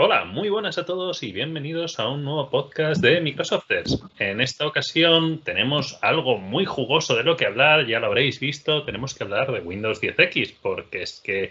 Hola, 0.00 0.24
muy 0.24 0.48
buenas 0.48 0.78
a 0.78 0.86
todos 0.86 1.24
y 1.24 1.32
bienvenidos 1.32 1.98
a 1.98 2.06
un 2.06 2.22
nuevo 2.22 2.48
podcast 2.50 3.02
de 3.02 3.20
Microsofters. 3.20 4.00
En 4.20 4.40
esta 4.40 4.64
ocasión 4.64 5.40
tenemos 5.40 5.98
algo 6.02 6.38
muy 6.38 6.66
jugoso 6.66 7.16
de 7.16 7.24
lo 7.24 7.36
que 7.36 7.46
hablar, 7.46 7.84
ya 7.84 7.98
lo 7.98 8.06
habréis 8.06 8.38
visto, 8.38 8.84
tenemos 8.84 9.12
que 9.12 9.24
hablar 9.24 9.50
de 9.50 9.58
Windows 9.58 10.00
10X 10.00 10.54
porque 10.62 11.02
es 11.02 11.20
que 11.20 11.50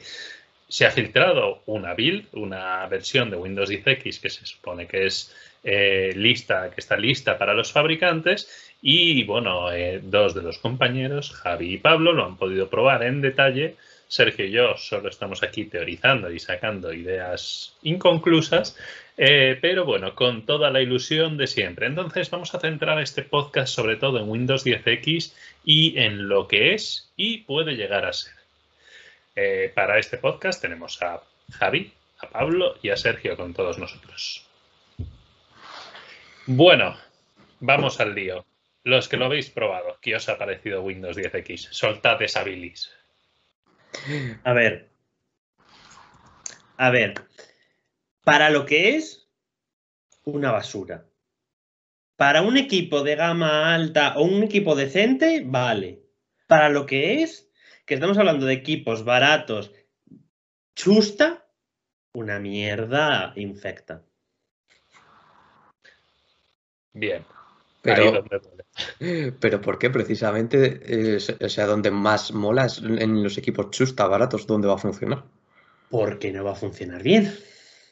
se 0.70 0.86
ha 0.86 0.92
filtrado 0.92 1.62
una 1.66 1.94
build, 1.94 2.28
una 2.36 2.88
versión 2.88 3.30
de 3.30 3.36
Windows 3.36 3.70
10X 3.70 4.22
que 4.22 4.30
se 4.30 4.46
supone 4.46 4.88
que 4.88 5.08
es 5.08 5.36
eh, 5.66 6.14
lista, 6.16 6.70
que 6.70 6.80
está 6.80 6.96
lista 6.96 7.38
para 7.38 7.54
los 7.54 7.74
fabricantes 7.74 8.72
y 8.82 9.26
bueno, 9.26 9.74
eh, 9.74 10.00
dos 10.02 10.34
de 10.34 10.44
los 10.44 10.58
compañeros, 10.60 11.34
Javi 11.34 11.74
y 11.74 11.78
Pablo, 11.80 12.14
lo 12.14 12.24
han 12.24 12.38
podido 12.38 12.70
probar 12.70 13.04
en 13.04 13.20
detalle 13.20 13.76
Sergio 14.08 14.46
y 14.46 14.52
yo 14.52 14.78
solo 14.78 15.10
estamos 15.10 15.44
aquí 15.44 15.66
teorizando 15.66 16.32
y 16.32 16.40
sacando 16.40 16.94
ideas 16.94 17.76
inconclusas, 17.84 18.78
eh, 19.18 19.58
pero 19.62 19.86
bueno, 19.86 20.16
con 20.16 20.46
toda 20.46 20.70
la 20.70 20.82
ilusión 20.82 21.38
de 21.38 21.48
siempre. 21.48 21.88
Entonces 21.88 22.30
vamos 22.30 22.54
a 22.56 22.60
centrar 22.60 23.02
este 23.02 23.24
podcast 23.24 23.74
sobre 23.74 23.98
todo 23.98 24.20
en 24.20 24.30
Windows 24.30 24.66
10X 24.66 25.34
y 25.66 25.98
en 26.00 26.30
lo 26.30 26.48
que 26.48 26.74
es 26.74 27.12
y 27.18 27.40
puede 27.40 27.76
llegar 27.76 28.06
a 28.06 28.14
ser. 28.14 28.34
Eh, 29.36 29.72
para 29.76 30.00
este 30.00 30.18
podcast 30.18 30.62
tenemos 30.62 31.02
a 31.02 31.22
Javi, 31.52 31.92
a 32.20 32.30
Pablo 32.30 32.76
y 32.82 32.90
a 32.90 32.98
Sergio 32.98 33.36
con 33.36 33.54
todos 33.54 33.78
nosotros. 33.78 34.46
Bueno, 36.46 36.98
vamos 37.60 38.00
al 38.00 38.16
lío. 38.16 38.46
Los 38.84 39.10
que 39.10 39.18
lo 39.18 39.26
habéis 39.26 39.50
probado, 39.50 39.98
¿qué 40.02 40.16
os 40.16 40.30
ha 40.30 40.38
parecido 40.38 40.82
Windows 40.82 41.18
10X? 41.18 41.68
Soltad 41.72 42.22
esa 42.22 42.44
bilis. 42.44 42.90
A 44.44 44.54
ver. 44.54 44.90
A 46.78 46.90
ver. 46.90 47.16
Para 48.24 48.50
lo 48.50 48.66
que 48.66 48.96
es 48.96 49.30
una 50.24 50.52
basura. 50.52 51.06
Para 52.16 52.42
un 52.42 52.58
equipo 52.58 53.04
de 53.04 53.16
gama 53.16 53.74
alta 53.74 54.18
o 54.18 54.24
un 54.24 54.44
equipo 54.44 54.76
decente, 54.76 55.44
vale. 55.46 56.04
Para 56.48 56.70
lo 56.70 56.86
que 56.86 57.22
es, 57.24 57.50
que 57.86 57.94
estamos 57.94 58.18
hablando 58.18 58.46
de 58.46 58.54
equipos 58.54 59.06
baratos, 59.06 59.72
chusta, 60.76 61.48
una 62.14 62.40
mierda 62.40 63.34
infecta. 63.36 64.04
Bien. 66.94 67.24
Pero, 67.96 68.24
pero 69.40 69.62
¿por 69.62 69.80
qué 69.80 69.90
precisamente? 69.90 70.82
Eh, 70.84 71.18
o 71.40 71.50
sea, 71.50 71.66
donde 71.66 71.90
más 71.90 72.34
mola 72.34 72.66
es 72.66 72.80
en 72.80 73.24
los 73.24 73.38
equipos 73.38 73.72
chusta 73.72 74.08
baratos, 74.08 74.46
¿dónde 74.46 74.68
va 74.68 74.76
a 74.76 74.78
funcionar? 74.78 75.24
Porque 75.90 76.34
no 76.34 76.44
va 76.44 76.52
a 76.52 76.56
funcionar 76.56 77.02
bien. 77.02 77.34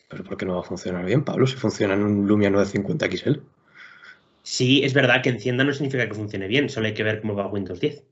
¿Pero 0.09 0.23
por 0.23 0.37
qué 0.37 0.45
no 0.45 0.55
va 0.55 0.59
a 0.59 0.63
funcionar 0.63 1.05
bien, 1.05 1.23
Pablo? 1.23 1.47
Si 1.47 1.55
funciona 1.55 1.93
en 1.93 2.03
un 2.03 2.27
Lumia 2.27 2.49
950 2.49 3.05
XL. 3.07 3.39
Sí, 4.43 4.83
es 4.83 4.93
verdad 4.93 5.23
que 5.23 5.29
encienda 5.29 5.63
no 5.63 5.73
significa 5.73 6.07
que 6.07 6.13
funcione 6.13 6.47
bien, 6.47 6.69
solo 6.69 6.87
hay 6.87 6.93
que 6.93 7.03
ver 7.03 7.21
cómo 7.21 7.35
va 7.35 7.47
Windows 7.47 7.79
10. 7.79 8.03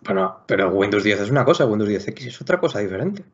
Bueno, 0.00 0.44
pero 0.46 0.70
Windows 0.70 1.04
10 1.04 1.20
es 1.20 1.30
una 1.30 1.44
cosa, 1.44 1.64
Windows 1.64 1.88
10X 1.88 2.26
es 2.26 2.40
otra 2.42 2.58
cosa 2.60 2.80
diferente. 2.80 3.24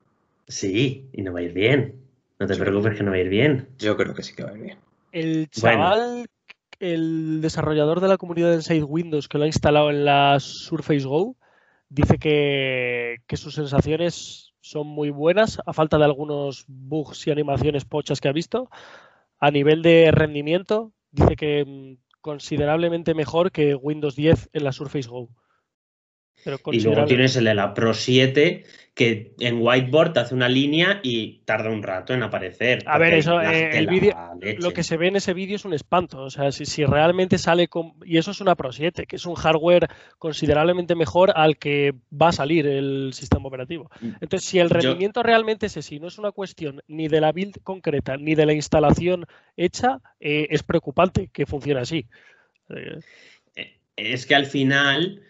Sí, 0.46 1.08
y 1.12 1.22
no 1.22 1.32
va 1.32 1.40
a 1.40 1.42
ir 1.42 1.52
bien. 1.52 1.94
No 2.38 2.46
te 2.46 2.56
preocupes 2.56 2.96
que 2.96 3.02
no 3.02 3.10
va 3.10 3.16
a 3.16 3.20
ir 3.20 3.28
bien. 3.28 3.68
Yo 3.78 3.96
creo 3.96 4.14
que 4.14 4.22
sí 4.22 4.34
que 4.34 4.44
va 4.44 4.50
a 4.50 4.54
ir 4.54 4.62
bien. 4.62 4.78
El 5.10 5.50
chaval 5.50 6.26
el 6.80 7.40
desarrollador 7.40 8.00
de 8.00 8.08
la 8.08 8.16
comunidad 8.16 8.50
de 8.50 8.56
Inside 8.56 8.82
Windows 8.82 9.28
que 9.28 9.38
lo 9.38 9.44
ha 9.44 9.46
instalado 9.46 9.90
en 9.90 10.04
la 10.04 10.40
Surface 10.40 11.04
Go 11.04 11.36
dice 11.90 12.18
que, 12.18 13.18
que, 13.26 13.36
sus 13.36 13.54
sensaciones 13.54 14.54
son 14.60 14.86
muy 14.86 15.10
buenas, 15.10 15.60
a 15.66 15.72
falta 15.72 15.98
de 15.98 16.04
algunos 16.04 16.64
bugs 16.68 17.26
y 17.26 17.30
animaciones 17.30 17.84
pochas 17.84 18.20
que 18.20 18.28
ha 18.28 18.32
visto. 18.32 18.70
A 19.38 19.50
nivel 19.50 19.82
de 19.82 20.10
rendimiento, 20.12 20.92
dice 21.10 21.36
que 21.36 21.64
mm, 21.64 21.96
considerablemente 22.20 23.14
mejor 23.14 23.52
que 23.52 23.74
Windows 23.74 24.16
10 24.16 24.50
en 24.52 24.64
la 24.64 24.72
Surface 24.72 25.08
Go. 25.08 25.28
Y 26.72 26.80
luego 26.80 27.04
tienes 27.04 27.36
el 27.36 27.44
de 27.44 27.54
la 27.54 27.74
Pro 27.74 27.92
7, 27.92 28.64
que 28.94 29.32
en 29.38 29.62
whiteboard 29.62 30.18
hace 30.18 30.34
una 30.34 30.48
línea 30.48 31.00
y 31.02 31.38
tarda 31.44 31.70
un 31.70 31.82
rato 31.82 32.12
en 32.12 32.22
aparecer. 32.22 32.82
A 32.86 32.98
ver, 32.98 33.14
eso, 33.14 33.40
eh, 33.40 33.78
el 33.78 33.86
vídeo, 33.86 34.14
lo 34.58 34.72
que 34.72 34.82
se 34.82 34.96
ve 34.96 35.08
en 35.08 35.16
ese 35.16 35.32
vídeo 35.32 35.56
es 35.56 35.64
un 35.64 35.72
espanto. 35.72 36.22
O 36.22 36.30
sea, 36.30 36.50
si, 36.52 36.66
si, 36.66 36.84
realmente 36.84 37.38
sale 37.38 37.68
con. 37.68 37.94
Y 38.04 38.18
eso 38.18 38.30
es 38.30 38.40
una 38.40 38.56
Pro 38.56 38.72
7, 38.72 39.06
que 39.06 39.16
es 39.16 39.26
un 39.26 39.34
hardware 39.34 39.88
considerablemente 40.18 40.94
mejor 40.94 41.32
al 41.34 41.56
que 41.56 41.94
va 42.10 42.28
a 42.28 42.32
salir 42.32 42.66
el 42.66 43.12
sistema 43.12 43.46
operativo. 43.46 43.90
Mm. 44.00 44.10
Entonces, 44.20 44.48
si 44.48 44.58
el 44.58 44.70
rendimiento 44.70 45.22
realmente 45.22 45.66
es 45.66 45.76
así, 45.76 46.00
no 46.00 46.08
es 46.08 46.18
una 46.18 46.32
cuestión 46.32 46.82
ni 46.88 47.08
de 47.08 47.20
la 47.20 47.32
build 47.32 47.62
concreta 47.62 48.16
ni 48.16 48.34
de 48.34 48.46
la 48.46 48.52
instalación 48.52 49.26
hecha, 49.56 50.00
eh, 50.20 50.48
es 50.50 50.62
preocupante 50.62 51.30
que 51.32 51.46
funcione 51.46 51.80
así. 51.80 52.06
Eh, 52.68 53.00
es 53.96 54.26
que 54.26 54.34
al 54.34 54.46
final 54.46 55.22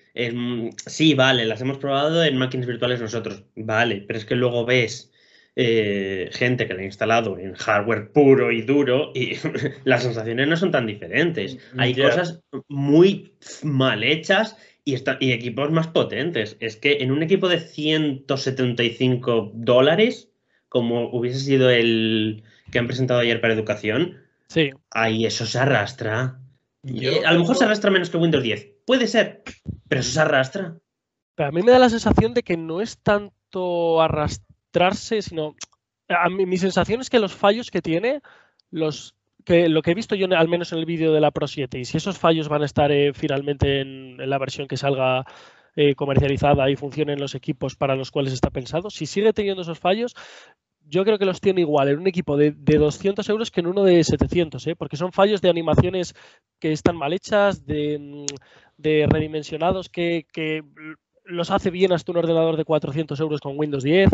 sí, 0.87 1.15
vale, 1.15 1.45
las 1.45 1.61
hemos 1.61 1.79
probado 1.79 2.25
en 2.25 2.37
máquinas 2.37 2.67
virtuales 2.67 3.01
nosotros, 3.01 3.45
vale, 3.57 4.05
pero 4.07 4.19
es 4.19 4.25
que 4.25 4.37
luego 4.37 4.65
ves 4.65 5.11
eh, 5.57 6.31
gente 6.33 6.67
que 6.67 6.75
la 6.75 6.81
ha 6.81 6.85
instalado 6.85 7.37
en 7.37 7.55
hardware 7.55 8.13
puro 8.13 8.53
y 8.53 8.63
duro 8.63 9.11
y 9.15 9.37
las 9.85 10.05
sensaciones 10.05 10.49
no 10.49 10.57
son 10.57 10.71
tan 10.71 10.87
diferentes. 10.87 11.59
Mm, 11.75 11.81
Hay 11.81 11.95
cosas 11.95 12.41
muy 12.69 13.35
mal 13.63 14.05
hechas 14.05 14.57
y, 14.85 14.95
y 15.21 15.33
equipos 15.33 15.71
más 15.71 15.89
potentes. 15.89 16.57
Es 16.61 16.77
que 16.77 16.99
en 17.03 17.11
un 17.11 17.23
equipo 17.23 17.49
de 17.49 17.61
175 17.61 19.53
dólares, 19.55 20.31
como 20.69 21.11
hubiese 21.11 21.41
sido 21.41 21.69
el 21.69 22.43
que 22.71 22.79
han 22.79 22.87
presentado 22.87 23.21
ayer 23.21 23.41
para 23.41 23.55
educación, 23.55 24.19
sí. 24.49 24.71
ahí 24.91 25.27
eso 25.27 25.45
se 25.47 25.59
arrastra. 25.59 26.39
Eh, 26.87 27.23
a 27.27 27.33
lo 27.33 27.41
mejor 27.41 27.57
se 27.57 27.65
arrastra 27.65 27.91
menos 27.91 28.09
que 28.09 28.17
Windows 28.17 28.45
10. 28.45 28.70
Puede 28.87 29.07
ser, 29.07 29.43
pero 29.89 30.01
eso 30.01 30.13
se 30.13 30.21
arrastra. 30.21 30.77
Pero 31.35 31.49
a 31.49 31.53
mí 31.53 31.63
me 31.63 31.73
da 31.73 31.79
la 31.79 31.91
sensación 31.91 32.35
de 32.35 32.43
que 32.43 32.57
no 32.57 32.81
es 32.81 32.99
tanto 32.99 34.01
arrastrarse, 34.01 35.23
sino. 35.23 35.55
A 36.09 36.29
mí, 36.29 36.45
mi 36.45 36.59
sensación 36.59 37.01
es 37.01 37.09
que 37.09 37.21
los 37.21 37.35
fallos 37.35 37.71
que 37.71 37.83
tiene, 37.83 38.21
los 38.71 39.15
que 39.45 39.69
lo 39.69 39.83
que 39.83 39.93
he 39.93 39.95
visto 39.95 40.15
yo 40.15 40.27
al 40.37 40.49
menos 40.49 40.73
en 40.73 40.79
el 40.79 40.87
vídeo 40.87 41.13
de 41.13 41.21
la 41.21 41.31
Pro 41.31 41.47
7, 41.47 41.79
y 41.79 41.85
si 41.85 41.97
esos 41.97 42.19
fallos 42.19 42.49
van 42.49 42.63
a 42.63 42.67
estar 42.67 42.91
eh, 42.93 43.13
finalmente 43.15 43.81
en, 43.81 44.17
la 44.29 44.39
versión 44.39 44.69
que 44.69 44.77
salga 44.77 45.25
eh, 45.77 45.95
comercializada 45.95 46.71
y 46.71 46.77
funcionen 46.77 47.21
los 47.21 47.35
equipos 47.35 47.77
para 47.77 47.97
los 47.97 48.11
cuales 48.11 48.33
está 48.33 48.51
pensado, 48.51 48.91
si 48.91 49.07
sigue 49.07 49.33
teniendo 49.33 49.63
esos 49.63 49.79
fallos, 49.79 50.15
yo 50.91 51.05
creo 51.05 51.19
que 51.19 51.25
los 51.25 51.41
tiene 51.41 51.61
igual 51.61 51.89
en 51.89 52.01
un 52.01 52.09
equipo 52.09 52.37
de, 52.37 52.53
200 52.53 53.27
euros 53.29 53.51
que 53.51 53.61
en 53.61 53.69
uno 53.69 53.85
de 53.85 54.03
700, 54.03 54.67
¿eh? 54.67 54.77
porque 54.77 54.97
son 54.97 55.13
fallos 55.13 55.41
de 55.41 55.49
animaciones 55.49 56.15
que 56.59 56.73
están 56.73 56.97
mal 56.97 57.13
hechas, 57.13 57.65
de, 57.65 57.99
mm, 57.99 59.09
redimensionados 59.09 59.89
que, 59.89 60.27
los 61.25 61.53
hace 61.53 61.71
bien 61.71 61.93
hasta 61.93 62.11
un 62.11 62.19
ordenador 62.19 62.57
de 62.57 62.65
400 62.65 63.21
euros 63.21 63.41
con 63.41 63.57
Windows 63.57 63.85
10. 63.85 64.11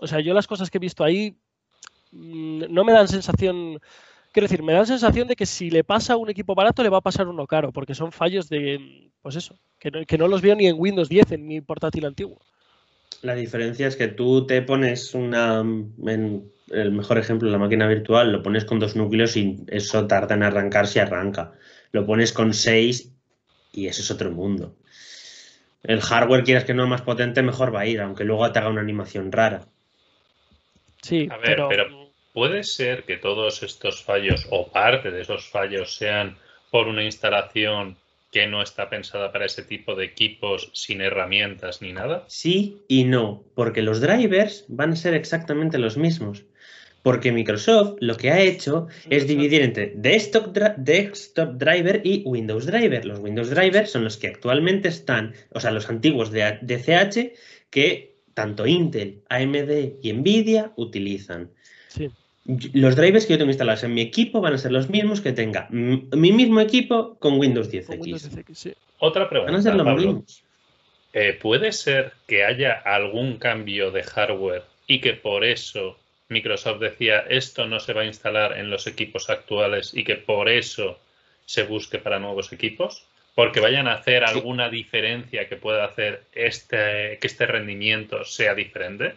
O 0.00 0.08
sea, 0.08 0.18
yo 0.18 0.34
las 0.34 0.48
cosas 0.48 0.68
que 0.68 0.78
he 0.78 0.80
visto 0.80 1.04
ahí 1.04 1.36
mm, 2.10 2.64
no 2.70 2.84
me 2.84 2.92
dan 2.92 3.08
sensación... 3.08 3.78
Quiero 4.32 4.48
decir, 4.48 4.62
me 4.62 4.74
dan 4.74 4.86
sensación 4.86 5.28
de 5.28 5.36
que 5.36 5.46
si 5.46 5.70
le 5.70 5.84
pasa 5.84 6.14
a 6.14 6.16
un 6.16 6.28
equipo 6.28 6.54
barato, 6.54 6.82
le 6.82 6.90
va 6.90 6.98
a 6.98 7.02
pasar 7.02 7.26
uno 7.28 7.46
caro, 7.46 7.72
porque 7.72 7.94
son 7.94 8.12
fallos 8.12 8.50
de, 8.50 9.10
pues 9.22 9.36
eso, 9.36 9.58
que 9.78 9.90
no, 9.90 10.04
que 10.04 10.18
no 10.18 10.28
los 10.28 10.42
veo 10.42 10.54
ni 10.54 10.66
en 10.66 10.76
Windows 10.78 11.08
10, 11.08 11.32
en 11.32 11.46
mi 11.46 11.62
portátil 11.62 12.04
antiguo. 12.04 12.38
La 13.22 13.34
diferencia 13.34 13.86
es 13.86 13.96
que 13.96 14.08
tú 14.08 14.46
te 14.46 14.62
pones 14.62 15.14
una, 15.14 15.60
en 15.60 16.50
el 16.70 16.92
mejor 16.92 17.18
ejemplo, 17.18 17.50
la 17.50 17.58
máquina 17.58 17.86
virtual, 17.86 18.32
lo 18.32 18.42
pones 18.42 18.64
con 18.64 18.78
dos 18.78 18.96
núcleos 18.96 19.36
y 19.36 19.64
eso 19.68 20.06
tarda 20.06 20.34
en 20.34 20.42
arrancar 20.42 20.86
si 20.86 20.98
arranca. 20.98 21.52
Lo 21.92 22.06
pones 22.06 22.32
con 22.32 22.52
seis 22.52 23.12
y 23.72 23.86
eso 23.86 24.02
es 24.02 24.10
otro 24.10 24.30
mundo. 24.30 24.74
El 25.82 26.00
hardware, 26.00 26.42
quieras 26.42 26.64
que 26.64 26.74
no 26.74 26.82
es 26.82 26.88
más 26.88 27.02
potente, 27.02 27.42
mejor 27.42 27.74
va 27.74 27.80
a 27.80 27.86
ir, 27.86 28.00
aunque 28.00 28.24
luego 28.24 28.50
te 28.50 28.58
haga 28.58 28.70
una 28.70 28.80
animación 28.80 29.30
rara. 29.30 29.66
Sí, 31.02 31.28
a 31.30 31.36
ver, 31.36 31.62
pero 31.68 32.10
puede 32.32 32.64
ser 32.64 33.04
que 33.04 33.16
todos 33.16 33.62
estos 33.62 34.02
fallos 34.02 34.46
o 34.50 34.68
parte 34.68 35.12
de 35.12 35.22
esos 35.22 35.48
fallos 35.48 35.96
sean 35.96 36.36
por 36.70 36.88
una 36.88 37.04
instalación 37.04 37.96
que 38.36 38.46
no 38.46 38.60
está 38.60 38.90
pensada 38.90 39.32
para 39.32 39.46
ese 39.46 39.62
tipo 39.62 39.94
de 39.94 40.04
equipos 40.04 40.70
sin 40.74 41.00
herramientas 41.00 41.80
ni 41.80 41.94
nada? 41.94 42.26
Sí 42.28 42.82
y 42.86 43.04
no, 43.04 43.42
porque 43.54 43.80
los 43.80 44.02
drivers 44.02 44.66
van 44.68 44.92
a 44.92 44.96
ser 44.96 45.14
exactamente 45.14 45.78
los 45.78 45.96
mismos. 45.96 46.44
Porque 47.02 47.32
Microsoft 47.32 47.96
lo 48.00 48.14
que 48.18 48.30
ha 48.30 48.38
hecho 48.38 48.88
es 49.08 49.26
dividir 49.26 49.62
entre 49.62 49.94
desktop, 49.96 50.54
desktop 50.76 51.54
driver 51.54 52.02
y 52.04 52.24
Windows 52.26 52.66
driver. 52.66 53.06
Los 53.06 53.20
Windows 53.20 53.48
drivers 53.48 53.92
son 53.92 54.04
los 54.04 54.18
que 54.18 54.26
actualmente 54.26 54.88
están, 54.88 55.32
o 55.52 55.60
sea, 55.60 55.70
los 55.70 55.88
antiguos 55.88 56.30
de 56.30 56.58
DCH 56.60 57.32
que 57.70 58.18
tanto 58.34 58.66
Intel, 58.66 59.22
AMD 59.30 60.02
y 60.02 60.12
Nvidia 60.12 60.74
utilizan. 60.76 61.52
Sí 61.88 62.10
los 62.72 62.96
drivers 62.96 63.26
que 63.26 63.32
yo 63.32 63.38
tengo 63.38 63.50
instalados 63.50 63.82
en 63.84 63.94
mi 63.94 64.02
equipo 64.02 64.40
van 64.40 64.54
a 64.54 64.58
ser 64.58 64.72
los 64.72 64.88
mismos 64.88 65.20
que 65.20 65.32
tenga 65.32 65.66
mi 65.70 66.32
mismo 66.32 66.60
equipo 66.60 67.16
con 67.18 67.38
Windows 67.38 67.72
10X. 67.72 68.74
Otra 68.98 69.28
pregunta. 69.28 69.52
Eh, 71.12 71.38
¿Puede 71.40 71.72
ser 71.72 72.12
que 72.26 72.44
haya 72.44 72.72
algún 72.72 73.38
cambio 73.38 73.90
de 73.90 74.02
hardware 74.02 74.64
y 74.86 75.00
que 75.00 75.14
por 75.14 75.44
eso 75.44 75.98
Microsoft 76.28 76.80
decía 76.80 77.20
esto 77.20 77.66
no 77.66 77.80
se 77.80 77.94
va 77.94 78.02
a 78.02 78.06
instalar 78.06 78.58
en 78.58 78.68
los 78.68 78.86
equipos 78.86 79.30
actuales 79.30 79.94
y 79.94 80.04
que 80.04 80.16
por 80.16 80.48
eso 80.48 80.98
se 81.46 81.62
busque 81.62 81.98
para 81.98 82.18
nuevos 82.18 82.52
equipos? 82.52 83.04
Porque 83.34 83.60
vayan 83.60 83.86
a 83.88 83.94
hacer 83.94 84.24
alguna 84.24 84.68
diferencia 84.68 85.48
que 85.48 85.56
pueda 85.56 85.84
hacer 85.84 86.22
este, 86.34 87.18
que 87.20 87.26
este 87.26 87.46
rendimiento 87.46 88.24
sea 88.24 88.54
diferente. 88.54 89.14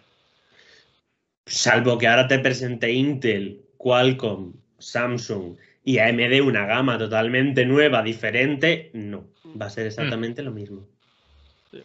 Salvo 1.49 1.97
que 1.97 2.07
ahora 2.07 2.27
te 2.27 2.39
presente 2.39 2.91
Intel, 2.91 3.61
Qualcomm, 3.77 4.53
Samsung 4.77 5.57
y 5.83 5.97
AMD 5.99 6.41
una 6.41 6.65
gama 6.65 6.97
totalmente 6.97 7.65
nueva, 7.65 8.03
diferente, 8.03 8.91
no. 8.93 9.27
Va 9.59 9.65
a 9.65 9.69
ser 9.69 9.87
exactamente 9.87 10.43
lo 10.43 10.51
mismo. 10.51 10.87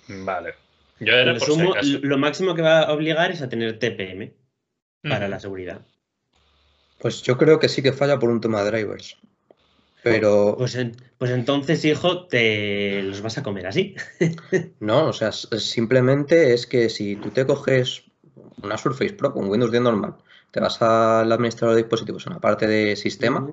Vale. 0.08 0.54
Yo 1.00 1.12
era 1.14 1.32
Lo, 1.32 1.38
por 1.38 1.48
si 1.48 1.54
sumo- 1.54 1.72
acaso. 1.72 1.98
lo 2.02 2.18
máximo 2.18 2.54
que 2.54 2.62
va 2.62 2.80
a 2.82 2.92
obligar 2.92 3.30
es 3.30 3.42
a 3.42 3.48
tener 3.48 3.78
TPM 3.78 4.32
para 5.02 5.26
Ujú. 5.26 5.30
la 5.30 5.40
seguridad. 5.40 5.86
Pues 6.98 7.22
yo 7.22 7.36
creo 7.36 7.58
que 7.58 7.68
sí 7.68 7.82
que 7.82 7.92
falla 7.92 8.18
por 8.18 8.30
un 8.30 8.40
tema 8.40 8.62
de 8.62 8.70
drivers. 8.70 9.16
Pero 10.02 10.54
Pues, 10.58 10.74
en- 10.74 10.92
pues 11.18 11.30
entonces, 11.30 11.84
hijo, 11.84 12.26
te 12.26 13.02
los 13.02 13.22
vas 13.22 13.38
a 13.38 13.42
comer 13.42 13.66
así. 13.66 13.94
no, 14.80 15.06
o 15.08 15.12
sea, 15.12 15.32
simplemente 15.32 16.52
es 16.52 16.66
que 16.66 16.90
si 16.90 17.16
tú 17.16 17.30
te 17.30 17.46
coges 17.46 18.04
una 18.62 18.76
Surface 18.78 19.12
Pro 19.14 19.32
con 19.32 19.48
Windows 19.48 19.70
10 19.70 19.82
normal, 19.82 20.14
te 20.50 20.60
vas 20.60 20.80
al 20.82 21.30
administrador 21.30 21.76
de 21.76 21.82
dispositivos 21.82 22.26
en 22.26 22.32
la 22.34 22.40
parte 22.40 22.66
de 22.66 22.96
sistema, 22.96 23.48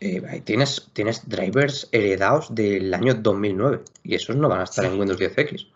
eh, 0.00 0.22
ahí 0.28 0.40
tienes, 0.42 0.88
tienes 0.92 1.28
drivers 1.28 1.88
heredados 1.92 2.54
del 2.54 2.92
año 2.94 3.14
2009 3.14 3.80
y 4.04 4.14
esos 4.14 4.36
no 4.36 4.48
van 4.48 4.60
a 4.60 4.64
estar 4.64 4.84
Sí. 4.84 4.90
en 4.92 4.98
Windows 5.00 5.18
10X. 5.20 5.66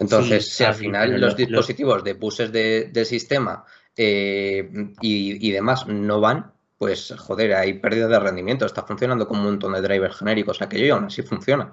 Entonces, 0.00 0.44
Sí, 0.46 0.50
si 0.58 0.64
al 0.64 0.74
final 0.74 1.20
los 1.20 1.32
lo- 1.32 1.36
dispositivos 1.36 2.04
de 2.04 2.12
buses 2.14 2.52
de- 2.52 2.90
del 2.92 3.06
sistema 3.06 3.64
eh, 3.96 4.70
y, 5.00 5.48
y 5.48 5.50
demás 5.50 5.86
no 5.88 6.20
van, 6.20 6.52
pues 6.76 7.12
joder, 7.18 7.54
hay 7.54 7.74
pérdida 7.80 8.06
de 8.06 8.20
rendimiento. 8.20 8.64
Está 8.64 8.84
funcionando 8.84 9.26
con 9.26 9.38
un 9.40 9.44
montón 9.46 9.72
de 9.72 9.80
drivers 9.80 10.16
genéricos 10.18 10.62
aquello 10.62 10.86
y 10.86 10.90
aún 10.90 11.04
así 11.06 11.22
funciona. 11.22 11.72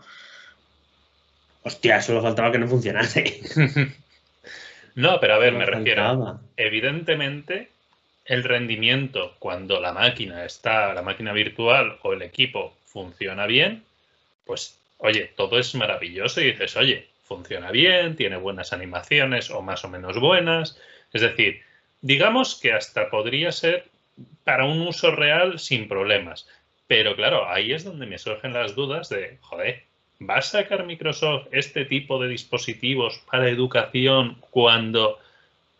Hostia, 1.61 2.01
solo 2.01 2.21
faltaba 2.23 2.51
que 2.51 2.57
no 2.59 2.67
funcionase. 2.67 3.41
no, 4.95 5.19
pero 5.19 5.35
a 5.35 5.37
ver, 5.37 5.53
me 5.53 5.65
refiero. 5.65 6.39
Evidentemente, 6.57 7.69
el 8.25 8.43
rendimiento 8.43 9.35
cuando 9.39 9.79
la 9.79 9.93
máquina 9.93 10.45
está, 10.45 10.93
la 10.93 11.01
máquina 11.01 11.33
virtual 11.33 11.99
o 12.01 12.13
el 12.13 12.21
equipo 12.21 12.75
funciona 12.85 13.45
bien, 13.45 13.83
pues 14.45 14.79
oye, 14.97 15.31
todo 15.35 15.59
es 15.59 15.75
maravilloso 15.75 16.41
y 16.41 16.51
dices, 16.51 16.75
oye, 16.77 17.07
funciona 17.23 17.71
bien, 17.71 18.15
tiene 18.15 18.37
buenas 18.37 18.73
animaciones 18.73 19.51
o 19.51 19.61
más 19.61 19.83
o 19.83 19.89
menos 19.89 20.19
buenas. 20.19 20.79
Es 21.13 21.21
decir, 21.21 21.61
digamos 22.01 22.59
que 22.59 22.73
hasta 22.73 23.09
podría 23.09 23.51
ser 23.51 23.85
para 24.43 24.65
un 24.65 24.81
uso 24.81 25.11
real 25.11 25.59
sin 25.59 25.87
problemas. 25.87 26.47
Pero 26.87 27.15
claro, 27.15 27.49
ahí 27.49 27.73
es 27.73 27.83
donde 27.83 28.05
me 28.05 28.19
surgen 28.19 28.53
las 28.53 28.75
dudas 28.75 29.09
de, 29.09 29.37
joder, 29.41 29.83
¿va 30.21 30.37
a 30.37 30.41
sacar 30.41 30.85
Microsoft 30.85 31.47
este 31.51 31.85
tipo 31.85 32.21
de 32.21 32.29
dispositivos 32.29 33.21
para 33.29 33.49
educación 33.49 34.37
cuando 34.49 35.19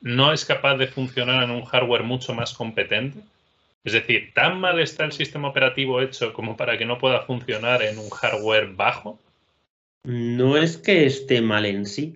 no 0.02 0.34
es 0.34 0.46
capaz 0.46 0.78
de 0.78 0.88
funcionar 0.88 1.44
en 1.44 1.52
un 1.52 1.66
hardware 1.66 2.04
mucho 2.04 2.34
más 2.34 2.54
competente? 2.54 3.20
Es 3.84 3.94
decir, 3.94 4.32
¿tan 4.34 4.60
mal 4.60 4.80
está 4.80 5.06
el 5.06 5.12
sistema 5.12 5.50
operativo 5.50 6.02
hecho 6.02 6.34
como 6.34 6.58
para 6.58 6.78
que 6.78 6.86
no 6.86 6.98
pueda 6.98 7.22
funcionar 7.22 7.84
en 7.84 8.00
un 8.00 8.10
hardware 8.10 8.74
bajo? 8.74 9.20
No 10.04 10.58
es 10.58 10.78
que 10.78 11.06
esté 11.06 11.42
mal 11.42 11.66
en 11.66 11.86
sí, 11.86 12.16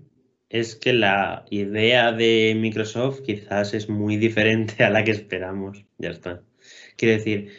es 0.50 0.76
que 0.76 0.94
la 0.94 1.46
idea 1.52 2.12
de 2.12 2.56
Microsoft 2.58 3.22
quizás 3.22 3.74
es 3.74 3.88
muy 3.88 4.18
diferente 4.18 4.84
a 4.84 4.90
la 4.90 5.04
que 5.04 5.12
esperamos. 5.12 5.84
Ya 5.98 6.10
está. 6.10 6.42
Quiero 6.98 7.16
decir. 7.16 7.54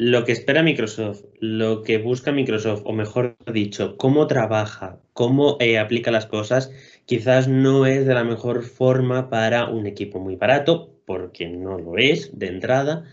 Lo 0.00 0.24
que 0.24 0.32
espera 0.32 0.62
Microsoft, 0.62 1.24
lo 1.40 1.82
que 1.82 1.98
busca 1.98 2.32
Microsoft, 2.32 2.80
o 2.86 2.94
mejor 2.94 3.36
dicho, 3.52 3.98
cómo 3.98 4.26
trabaja, 4.26 4.98
cómo 5.12 5.58
eh, 5.60 5.78
aplica 5.78 6.10
las 6.10 6.24
cosas, 6.24 6.72
quizás 7.04 7.48
no 7.48 7.84
es 7.84 8.06
de 8.06 8.14
la 8.14 8.24
mejor 8.24 8.62
forma 8.62 9.28
para 9.28 9.68
un 9.68 9.86
equipo 9.86 10.18
muy 10.18 10.36
barato, 10.36 10.94
porque 11.04 11.50
no 11.50 11.78
lo 11.78 11.98
es 11.98 12.30
de 12.38 12.46
entrada. 12.46 13.04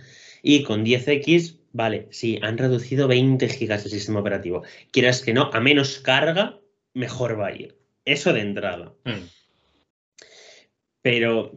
Y 0.41 0.63
con 0.63 0.85
10X, 0.85 1.57
vale, 1.73 2.07
sí, 2.09 2.39
han 2.41 2.57
reducido 2.57 3.09
20 3.09 3.49
gigas 3.49 3.83
el 3.83 3.91
sistema 3.91 4.21
operativo. 4.21 4.63
Quieras 4.91 5.21
que 5.21 5.33
no, 5.33 5.49
a 5.51 5.59
menos 5.59 5.99
carga, 5.99 6.57
mejor 6.93 7.37
va 7.37 7.47
a 7.47 7.53
ir. 7.53 7.77
Eso 8.05 8.31
de 8.31 8.39
entrada. 8.39 8.93
Hmm. 9.03 9.27
Pero 11.01 11.51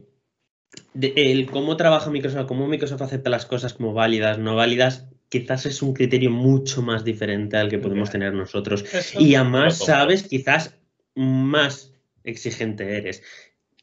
de- 0.92 1.12
el 1.14 1.46
cómo 1.46 1.76
trabaja 1.76 2.10
Microsoft, 2.10 2.46
cómo 2.46 2.66
Microsoft 2.66 3.02
acepta 3.02 3.30
las 3.30 3.46
cosas 3.46 3.74
como 3.74 3.92
válidas, 3.92 4.38
no 4.38 4.56
válidas, 4.56 5.06
quizás 5.30 5.64
es 5.64 5.80
un 5.80 5.94
criterio 5.94 6.30
mucho 6.30 6.82
más 6.82 7.04
diferente 7.04 7.56
al 7.56 7.70
que 7.70 7.78
podemos 7.78 8.10
tener 8.10 8.34
nosotros. 8.34 8.84
Eso 8.92 9.18
Y 9.18 9.34
además, 9.36 9.78
sabes, 9.78 10.24
quizás 10.24 10.76
más 11.14 11.94
exigente 12.24 12.96
eres. 12.98 13.22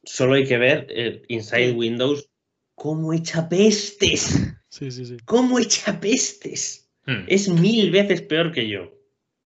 Solo 0.04 0.36
hay 0.36 0.46
que 0.46 0.58
ver 0.60 0.88
eh, 0.90 1.24
Inside 1.30 1.72
Sí. 1.72 1.76
Windows 1.76 2.30
cómo 2.76 3.14
echa 3.14 3.50
pestes. 3.50 4.54
Sí, 4.70 4.92
sí, 4.92 5.06
sí. 5.06 5.18
¿Cómo 5.26 5.58
echa 5.58 6.00
pestes? 6.00 6.92
Hmm. 7.06 7.24
Es 7.28 7.50
mil 7.50 7.90
veces 7.90 8.22
peor 8.22 8.52
que 8.52 8.68
yo. 8.68 8.92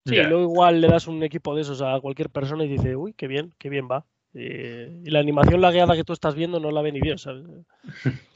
Sí, 0.06 0.15
Ya. 0.15 0.30
luego 0.30 0.44
igual 0.44 0.80
le 0.80 0.88
das 0.88 1.07
un 1.07 1.21
equipo 1.24 1.53
de 1.56 1.63
esos 1.63 1.81
a 1.81 2.00
cualquier 2.00 2.30
persona 2.30 2.63
y 2.63 2.69
dice, 2.69 2.95
uy, 2.95 3.13
qué 3.18 3.27
bien, 3.27 3.53
qué 3.57 3.68
bien 3.69 3.89
va. 3.91 4.06
Eh, 4.33 5.01
y 5.03 5.09
la 5.09 5.19
animación 5.19 5.59
lagueada 5.59 5.95
que 5.95 6.03
tú 6.06 6.13
estás 6.13 6.36
viendo 6.36 6.59
no 6.59 6.71
la 6.71 6.81
ve 6.83 6.91
ni 6.94 7.01
Dios, 7.01 7.24
¿sabes? 7.24 7.44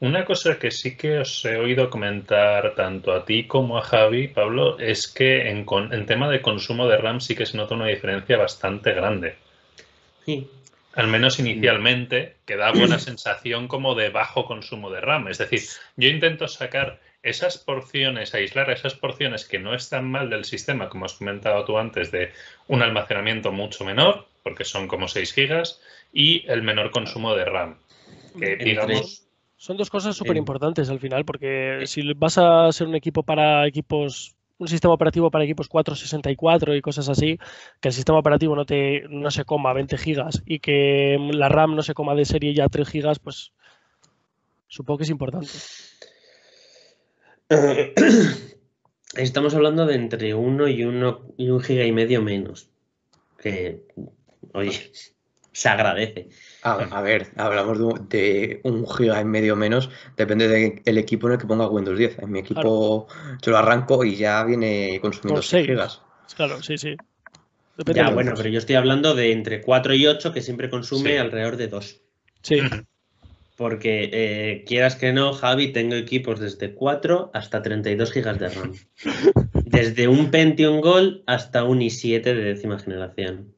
Una 0.00 0.24
cosa 0.24 0.58
que 0.58 0.70
sí 0.70 0.96
que 0.96 1.18
os 1.18 1.44
he 1.44 1.56
oído 1.58 1.90
comentar 1.90 2.74
tanto 2.74 3.12
a 3.12 3.24
ti 3.26 3.44
como 3.46 3.76
a 3.76 3.82
Javi, 3.82 4.28
Pablo, 4.28 4.78
es 4.78 5.06
que 5.08 5.50
en, 5.50 5.64
con- 5.66 5.92
en 5.92 6.06
tema 6.06 6.28
de 6.30 6.40
consumo 6.40 6.88
de 6.88 6.96
RAM 6.96 7.20
sí 7.20 7.34
que 7.36 7.44
se 7.44 7.56
nota 7.58 7.74
una 7.74 7.86
diferencia 7.86 8.38
bastante 8.38 8.92
grande. 8.92 9.36
Sí. 10.24 10.48
Al 10.94 11.06
menos 11.06 11.38
inicialmente, 11.38 12.36
que 12.46 12.56
da 12.56 12.72
buena 12.72 12.98
sensación 13.10 13.68
como 13.68 13.94
de 13.94 14.08
bajo 14.08 14.46
consumo 14.46 14.90
de 14.90 15.00
RAM. 15.02 15.28
Es 15.28 15.36
decir, 15.38 15.60
yo 15.96 16.08
intento 16.08 16.48
sacar 16.48 16.98
esas 17.22 17.58
porciones, 17.58 18.34
aislar 18.34 18.70
esas 18.70 18.94
porciones 18.94 19.44
que 19.44 19.58
no 19.58 19.74
están 19.74 20.10
mal 20.10 20.30
del 20.30 20.46
sistema, 20.46 20.88
como 20.88 21.04
has 21.04 21.12
comentado 21.12 21.64
tú 21.66 21.76
antes, 21.76 22.10
de 22.10 22.32
un 22.68 22.80
almacenamiento 22.82 23.52
mucho 23.52 23.84
menor, 23.84 24.26
porque 24.42 24.64
son 24.64 24.88
como 24.88 25.08
6 25.08 25.34
gigas, 25.34 25.82
y 26.10 26.50
el 26.50 26.62
menor 26.62 26.90
consumo 26.90 27.34
de 27.36 27.44
RAM. 27.44 27.76
Que 28.38 28.56
digamos, 28.56 29.26
Son 29.60 29.76
dos 29.76 29.90
cosas 29.90 30.16
súper 30.16 30.38
importantes 30.38 30.88
al 30.88 31.00
final, 31.00 31.26
porque 31.26 31.82
si 31.84 32.14
vas 32.14 32.38
a 32.38 32.72
ser 32.72 32.86
un 32.86 32.94
equipo 32.94 33.22
para 33.24 33.66
equipos, 33.66 34.34
un 34.56 34.68
sistema 34.68 34.94
operativo 34.94 35.30
para 35.30 35.44
equipos 35.44 35.68
464 35.68 36.74
y 36.74 36.80
cosas 36.80 37.10
así, 37.10 37.38
que 37.78 37.88
el 37.88 37.92
sistema 37.92 38.18
operativo 38.18 38.56
no 38.56 38.64
te 38.64 39.02
no 39.10 39.30
se 39.30 39.44
coma 39.44 39.74
20 39.74 39.98
gigas 39.98 40.42
y 40.46 40.60
que 40.60 41.18
la 41.34 41.50
RAM 41.50 41.76
no 41.76 41.82
se 41.82 41.92
coma 41.92 42.14
de 42.14 42.24
serie 42.24 42.54
ya 42.54 42.70
3 42.70 42.88
gigas, 42.88 43.18
pues 43.18 43.52
supongo 44.66 44.96
que 44.96 45.04
es 45.04 45.10
importante. 45.10 45.50
Estamos 49.14 49.54
hablando 49.54 49.84
de 49.84 49.94
entre 49.94 50.32
uno 50.32 50.68
y 50.68 50.84
uno 50.84 51.34
y 51.36 51.50
un 51.50 51.60
giga 51.60 51.84
y 51.84 51.92
medio 51.92 52.22
menos. 52.22 52.70
Que, 53.38 53.82
oye, 54.54 54.90
se 55.52 55.68
agradece. 55.68 56.28
A, 56.62 56.74
a 56.74 57.00
ver, 57.02 57.28
hablamos 57.36 57.78
de 57.78 57.84
un, 57.84 58.08
de 58.08 58.60
un 58.64 58.86
giga 58.86 59.20
y 59.20 59.24
medio 59.24 59.56
menos, 59.56 59.90
depende 60.16 60.48
del 60.84 60.98
equipo 60.98 61.26
en 61.26 61.34
el 61.34 61.38
que 61.38 61.46
ponga 61.46 61.68
Windows 61.68 61.98
10. 61.98 62.18
En 62.18 62.30
mi 62.30 62.38
equipo 62.40 63.06
yo 63.42 63.52
lo 63.52 63.58
arranco 63.58 64.04
y 64.04 64.16
ya 64.16 64.44
viene 64.44 64.98
consumiendo 65.00 65.40
Con 65.40 65.42
6 65.42 65.50
seis. 65.50 65.66
gigas. 65.66 66.02
Claro, 66.36 66.62
sí, 66.62 66.76
sí. 66.78 66.96
Depende 67.76 68.00
Ya, 68.00 68.08
de- 68.08 68.14
bueno, 68.14 68.34
pero 68.36 68.48
yo 68.50 68.58
estoy 68.58 68.76
hablando 68.76 69.14
de 69.14 69.32
entre 69.32 69.62
4 69.62 69.94
y 69.94 70.06
8, 70.06 70.32
que 70.32 70.42
siempre 70.42 70.68
consume 70.68 71.12
Sí. 71.12 71.16
alrededor 71.16 71.56
de 71.56 71.68
2. 71.68 72.02
Sí, 72.42 72.60
Porque, 73.56 74.08
eh, 74.12 74.64
quieras 74.66 74.96
que 74.96 75.12
no, 75.12 75.34
Javi, 75.34 75.72
tengo 75.72 75.94
equipos 75.94 76.40
desde 76.40 76.72
4 76.74 77.30
hasta 77.34 77.60
32 77.60 78.10
gigas 78.12 78.38
de 78.38 78.48
RAM. 78.48 78.72
Desde 79.66 80.08
un 80.08 80.30
Pentium 80.30 80.80
Gold 80.80 81.22
hasta 81.26 81.64
un 81.64 81.80
i7 81.80 82.22
de 82.22 82.34
décima 82.42 82.78
generación. 82.78 83.54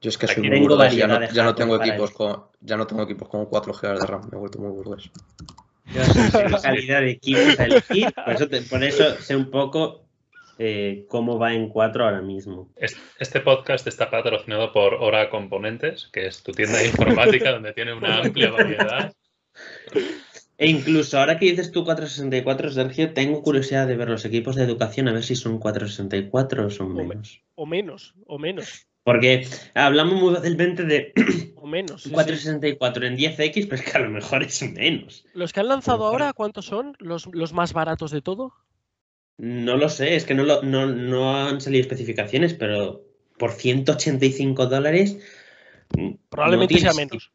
Yo 0.00 0.10
es 0.10 0.18
que 0.18 0.26
soy 0.26 0.42
muy 0.50 0.58
burgués, 0.68 0.94
ya 0.96 1.06
no, 1.06 1.14
ya 1.34 1.42
no 1.44 1.54
tengo 1.54 1.76
equipos 1.90 2.10
con, 2.12 2.44
ya 2.60 2.76
no 2.76 2.86
tengo 2.86 3.02
equipos 3.02 3.28
con 3.28 3.46
4 3.46 3.72
gigas 3.74 4.00
de 4.00 4.06
RAM, 4.06 4.22
me 4.30 4.36
he 4.36 4.40
vuelto 4.40 4.58
muy 4.58 4.70
burgués. 4.70 5.10
Yo 5.94 6.04
sé 6.04 6.20
qué 6.32 6.54
calidad 6.62 7.00
de 7.00 7.10
equipos 7.10 7.58
a 7.60 7.64
elegir, 7.64 8.12
por 8.12 8.34
eso, 8.34 8.48
te- 8.48 8.62
por 8.62 8.84
eso 8.84 9.14
sé 9.22 9.34
un 9.36 9.50
poco 9.50 10.02
eh, 10.58 11.04
cómo 11.08 11.38
va 11.38 11.54
en 11.54 11.68
4 11.68 12.04
ahora 12.04 12.20
mismo. 12.22 12.68
Es- 12.76 12.96
Este 13.18 13.40
podcast 13.40 13.86
está 13.86 14.10
patrocinado 14.10 14.72
por 14.72 14.94
Hora 14.94 15.30
Componentes, 15.30 16.08
que 16.12 16.26
es 16.26 16.42
tu 16.42 16.52
tienda 16.52 16.78
de 16.78 16.86
informática 16.88 17.52
donde 17.52 17.72
tiene 17.72 17.94
una 17.94 18.18
amplia 18.18 18.50
variedad. 18.50 19.12
E 20.58 20.68
incluso 20.68 21.18
ahora 21.18 21.38
que 21.38 21.46
dices 21.50 21.70
tú 21.70 21.84
464, 21.84 22.70
Sergio, 22.70 23.12
tengo 23.12 23.42
curiosidad 23.42 23.86
de 23.86 23.96
ver 23.96 24.08
los 24.08 24.24
equipos 24.24 24.56
de 24.56 24.64
educación 24.64 25.08
a 25.08 25.12
ver 25.12 25.22
si 25.22 25.36
son 25.36 25.58
464 25.58 26.66
o 26.66 26.70
son 26.70 26.94
menos. 26.94 27.42
o 27.54 27.66
menos, 27.66 28.14
o 28.26 28.38
menos. 28.38 28.86
Porque 29.06 29.46
hablamos 29.74 30.20
muy 30.20 30.34
fácilmente 30.34 30.82
de 30.82 31.12
O 31.54 31.64
menos. 31.68 32.02
sí, 32.02 32.08
sí. 32.08 32.14
464 32.14 33.06
en 33.06 33.16
10X, 33.16 33.68
pero 33.68 33.76
es 33.76 33.82
que 33.88 33.96
a 33.96 34.00
lo 34.00 34.10
mejor 34.10 34.42
es 34.42 34.60
menos. 34.72 35.24
Los 35.32 35.52
que 35.52 35.60
han 35.60 35.68
lanzado 35.68 36.04
ahora, 36.06 36.32
¿cuántos 36.32 36.64
son? 36.66 36.96
¿Los, 36.98 37.26
los 37.32 37.52
más 37.52 37.72
baratos 37.72 38.10
de 38.10 38.20
todo? 38.20 38.52
No 39.38 39.76
lo 39.76 39.88
sé, 39.90 40.16
es 40.16 40.24
que 40.24 40.34
no, 40.34 40.42
lo- 40.42 40.62
no, 40.62 40.86
no 40.86 41.36
han 41.36 41.60
salido 41.60 41.82
especificaciones, 41.82 42.54
pero 42.54 43.02
por 43.38 43.52
185 43.52 44.66
dólares. 44.66 45.18
mm, 45.96 46.14
Probablemente 46.28 46.74
no 46.74 46.80
sea 46.80 46.92
menos. 46.94 47.30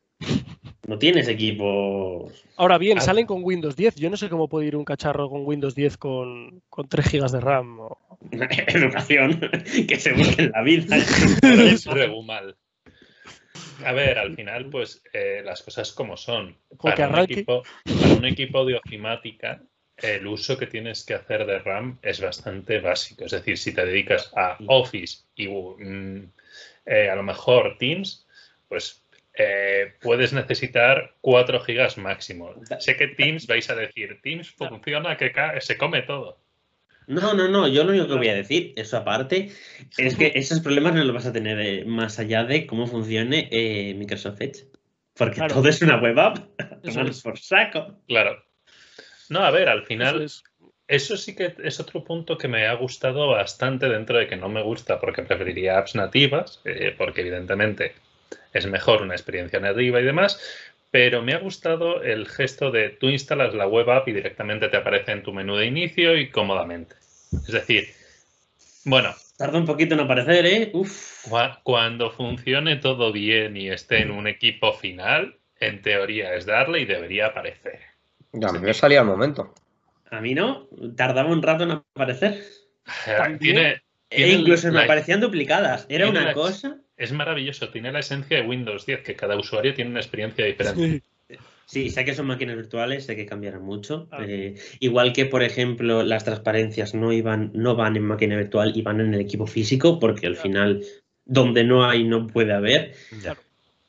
No 0.87 0.97
tienes 0.99 1.29
equipos. 1.29 2.43
Ahora 2.57 2.77
bien, 2.79 2.97
Ah. 2.97 3.01
salen 3.01 3.25
con 3.25 3.45
Windows 3.45 3.77
10. 3.77 3.95
Yo 3.95 4.09
no 4.09 4.17
sé 4.17 4.27
cómo 4.27 4.49
puede 4.49 4.67
ir 4.67 4.75
un 4.75 4.83
cacharro 4.83 5.29
con 5.29 5.45
Windows 5.45 5.73
10 5.73 5.95
con, 5.95 6.61
con 6.69 6.89
3 6.89 7.09
GB 7.13 7.31
de 7.31 7.39
RAM. 7.39 7.79
o- 7.79 8.10
Educación, 8.67 9.39
que 9.87 9.99
se 9.99 10.13
busque 10.13 10.43
en 10.43 10.51
la 10.51 10.61
vida. 10.61 10.97
Mal. 12.25 12.55
A 13.83 13.93
ver, 13.93 14.19
al 14.19 14.35
final, 14.35 14.69
pues 14.69 15.03
eh, 15.13 15.41
las 15.43 15.63
cosas 15.63 15.91
como 15.91 16.15
son. 16.17 16.57
Para 16.81 17.09
un, 17.09 17.19
equipo, 17.19 17.63
para 17.83 18.13
un 18.13 18.25
equipo 18.25 18.65
de 18.65 18.75
ofimática, 18.75 19.61
el 19.97 20.27
uso 20.27 20.57
que 20.57 20.67
tienes 20.67 21.03
que 21.03 21.15
hacer 21.15 21.45
de 21.45 21.59
RAM 21.59 21.99
es 22.01 22.21
bastante 22.21 22.79
básico. 22.79 23.25
Es 23.25 23.31
decir, 23.31 23.57
si 23.57 23.73
te 23.73 23.85
dedicas 23.85 24.31
a 24.35 24.57
Office 24.67 25.23
y 25.35 25.47
mm, 25.47 26.31
eh, 26.85 27.09
a 27.09 27.15
lo 27.15 27.23
mejor 27.23 27.77
Teams, 27.77 28.27
pues 28.67 29.03
eh, 29.33 29.93
puedes 29.99 30.33
necesitar 30.33 31.15
4 31.21 31.59
gigas 31.61 31.97
máximo. 31.97 32.53
Sé 32.79 32.95
que 32.95 33.07
Teams 33.07 33.47
vais 33.47 33.69
a 33.69 33.75
decir, 33.75 34.19
Teams 34.21 34.51
funciona 34.51 35.17
que 35.17 35.31
se 35.59 35.77
come 35.77 36.03
todo. 36.03 36.39
No, 37.11 37.33
no, 37.33 37.49
no, 37.49 37.67
yo 37.67 37.83
lo 37.83 37.89
único 37.91 38.07
que 38.07 38.15
voy 38.15 38.29
a 38.29 38.33
decir, 38.33 38.71
eso 38.77 38.95
aparte, 38.95 39.51
es 39.97 40.15
que 40.15 40.31
esos 40.35 40.61
problemas 40.61 40.95
no 40.95 41.03
los 41.03 41.13
vas 41.13 41.25
a 41.25 41.33
tener 41.33 41.59
eh, 41.59 41.83
más 41.85 42.19
allá 42.19 42.45
de 42.45 42.65
cómo 42.65 42.87
funcione 42.87 43.49
eh, 43.51 43.93
Microsoft 43.95 44.39
Edge. 44.39 44.65
Porque 45.15 45.35
Claro. 45.35 45.55
todo 45.55 45.67
es 45.67 45.81
una 45.81 45.97
web 45.97 46.17
app. 46.17 46.37
Es. 46.83 47.21
por 47.21 47.37
saco. 47.37 48.01
Claro. 48.07 48.41
No, 49.29 49.41
a 49.41 49.51
ver, 49.51 49.67
al 49.67 49.79
Eso 49.79 49.87
final 49.87 50.21
es. 50.21 50.43
Eso 50.87 51.15
sí 51.15 51.35
que 51.35 51.53
es 51.63 51.79
otro 51.79 52.03
punto 52.03 52.37
que 52.37 52.47
me 52.47 52.65
ha 52.67 52.73
gustado 52.73 53.27
bastante 53.29 53.87
dentro 53.87 54.17
de 54.17 54.27
que 54.27 54.35
no 54.35 54.49
me 54.49 54.61
gusta 54.61 54.99
porque 54.99 55.21
preferiría 55.21 55.77
apps 55.77 55.95
nativas, 55.95 56.61
eh, 56.65 56.93
porque 56.97 57.21
evidentemente 57.21 57.93
es 58.51 58.67
mejor 58.67 59.01
una 59.01 59.13
experiencia 59.15 59.59
nativa 59.59 60.01
y 60.01 60.03
demás, 60.03 60.39
pero 60.91 61.21
me 61.21 61.33
ha 61.33 61.39
gustado 61.39 62.03
el 62.03 62.27
gesto 62.27 62.71
de 62.71 62.89
tú 62.89 63.07
instalas 63.07 63.53
la 63.53 63.67
web 63.67 63.89
app 63.89 64.09
y 64.09 64.11
directamente 64.11 64.67
te 64.67 64.75
aparece 64.77 65.13
en 65.13 65.23
tu 65.23 65.31
menú 65.31 65.55
de 65.55 65.65
inicio 65.65 66.17
y 66.17 66.29
cómodamente. 66.29 66.95
Es 67.33 67.51
decir, 67.53 67.87
bueno, 68.85 69.13
Tarda 69.37 69.57
un 69.57 69.65
poquito 69.65 69.95
en 69.95 70.01
aparecer, 70.01 70.45
¿eh? 70.45 70.69
Uf. 70.73 71.25
cua- 71.27 71.59
cuando 71.63 72.11
funcione 72.11 72.75
todo 72.75 73.11
bien 73.11 73.57
y 73.57 73.69
esté 73.71 74.01
en 74.03 74.11
un 74.11 74.27
equipo 74.27 74.71
final, 74.73 75.39
en 75.59 75.81
teoría 75.81 76.35
es 76.35 76.45
darle 76.45 76.81
y 76.81 76.85
debería 76.85 77.27
aparecer. 77.27 77.79
Ya, 78.33 78.49
a 78.49 78.51
mí 78.51 78.59
me 78.59 78.73
salía 78.75 78.99
al 78.99 79.07
momento. 79.07 79.55
A 80.11 80.21
mí 80.21 80.35
no, 80.35 80.67
tardaba 80.95 81.29
un 81.31 81.41
rato 81.41 81.63
en 81.63 81.71
aparecer. 81.71 82.43
También. 83.05 83.39
Tiene, 83.39 83.81
E 84.11 84.29
incluso 84.31 84.67
me 84.67 84.73
la- 84.73 84.83
aparecían 84.83 85.21
duplicadas. 85.21 85.87
Era 85.89 86.07
una 86.07 86.23
la- 86.25 86.33
cosa. 86.33 86.77
es 86.95 87.11
maravilloso, 87.11 87.69
tiene 87.69 87.91
la 87.91 87.99
esencia 88.01 88.37
de 88.41 88.47
Windows 88.47 88.85
10, 88.85 89.01
que 89.01 89.15
cada 89.15 89.37
usuario 89.37 89.73
tiene 89.73 89.89
una 89.89 90.01
experiencia 90.01 90.45
diferente. 90.45 90.87
Sí. 90.99 91.03
Sí, 91.71 91.89
sé 91.89 92.03
que 92.03 92.13
son 92.13 92.27
máquinas 92.27 92.57
virtuales, 92.57 93.05
sé 93.05 93.15
que 93.15 93.25
cambiarán 93.25 93.61
mucho. 93.63 94.09
Ah. 94.11 94.25
Eh, 94.27 94.55
igual 94.81 95.13
que, 95.13 95.25
por 95.25 95.41
ejemplo, 95.41 96.03
las 96.03 96.25
transparencias 96.25 96.93
no 96.93 97.13
iban, 97.13 97.51
no 97.53 97.77
van 97.77 97.95
en 97.95 98.03
máquina 98.03 98.35
virtual 98.35 98.73
y 98.75 98.81
van 98.81 98.99
en 98.99 99.13
el 99.13 99.21
equipo 99.21 99.47
físico, 99.47 99.97
porque 99.97 100.27
al 100.27 100.33
Claro. 100.33 100.43
final, 100.49 100.83
donde 101.23 101.63
no 101.63 101.85
hay, 101.85 102.03
no 102.03 102.27
puede 102.27 102.51
haber. 102.51 102.93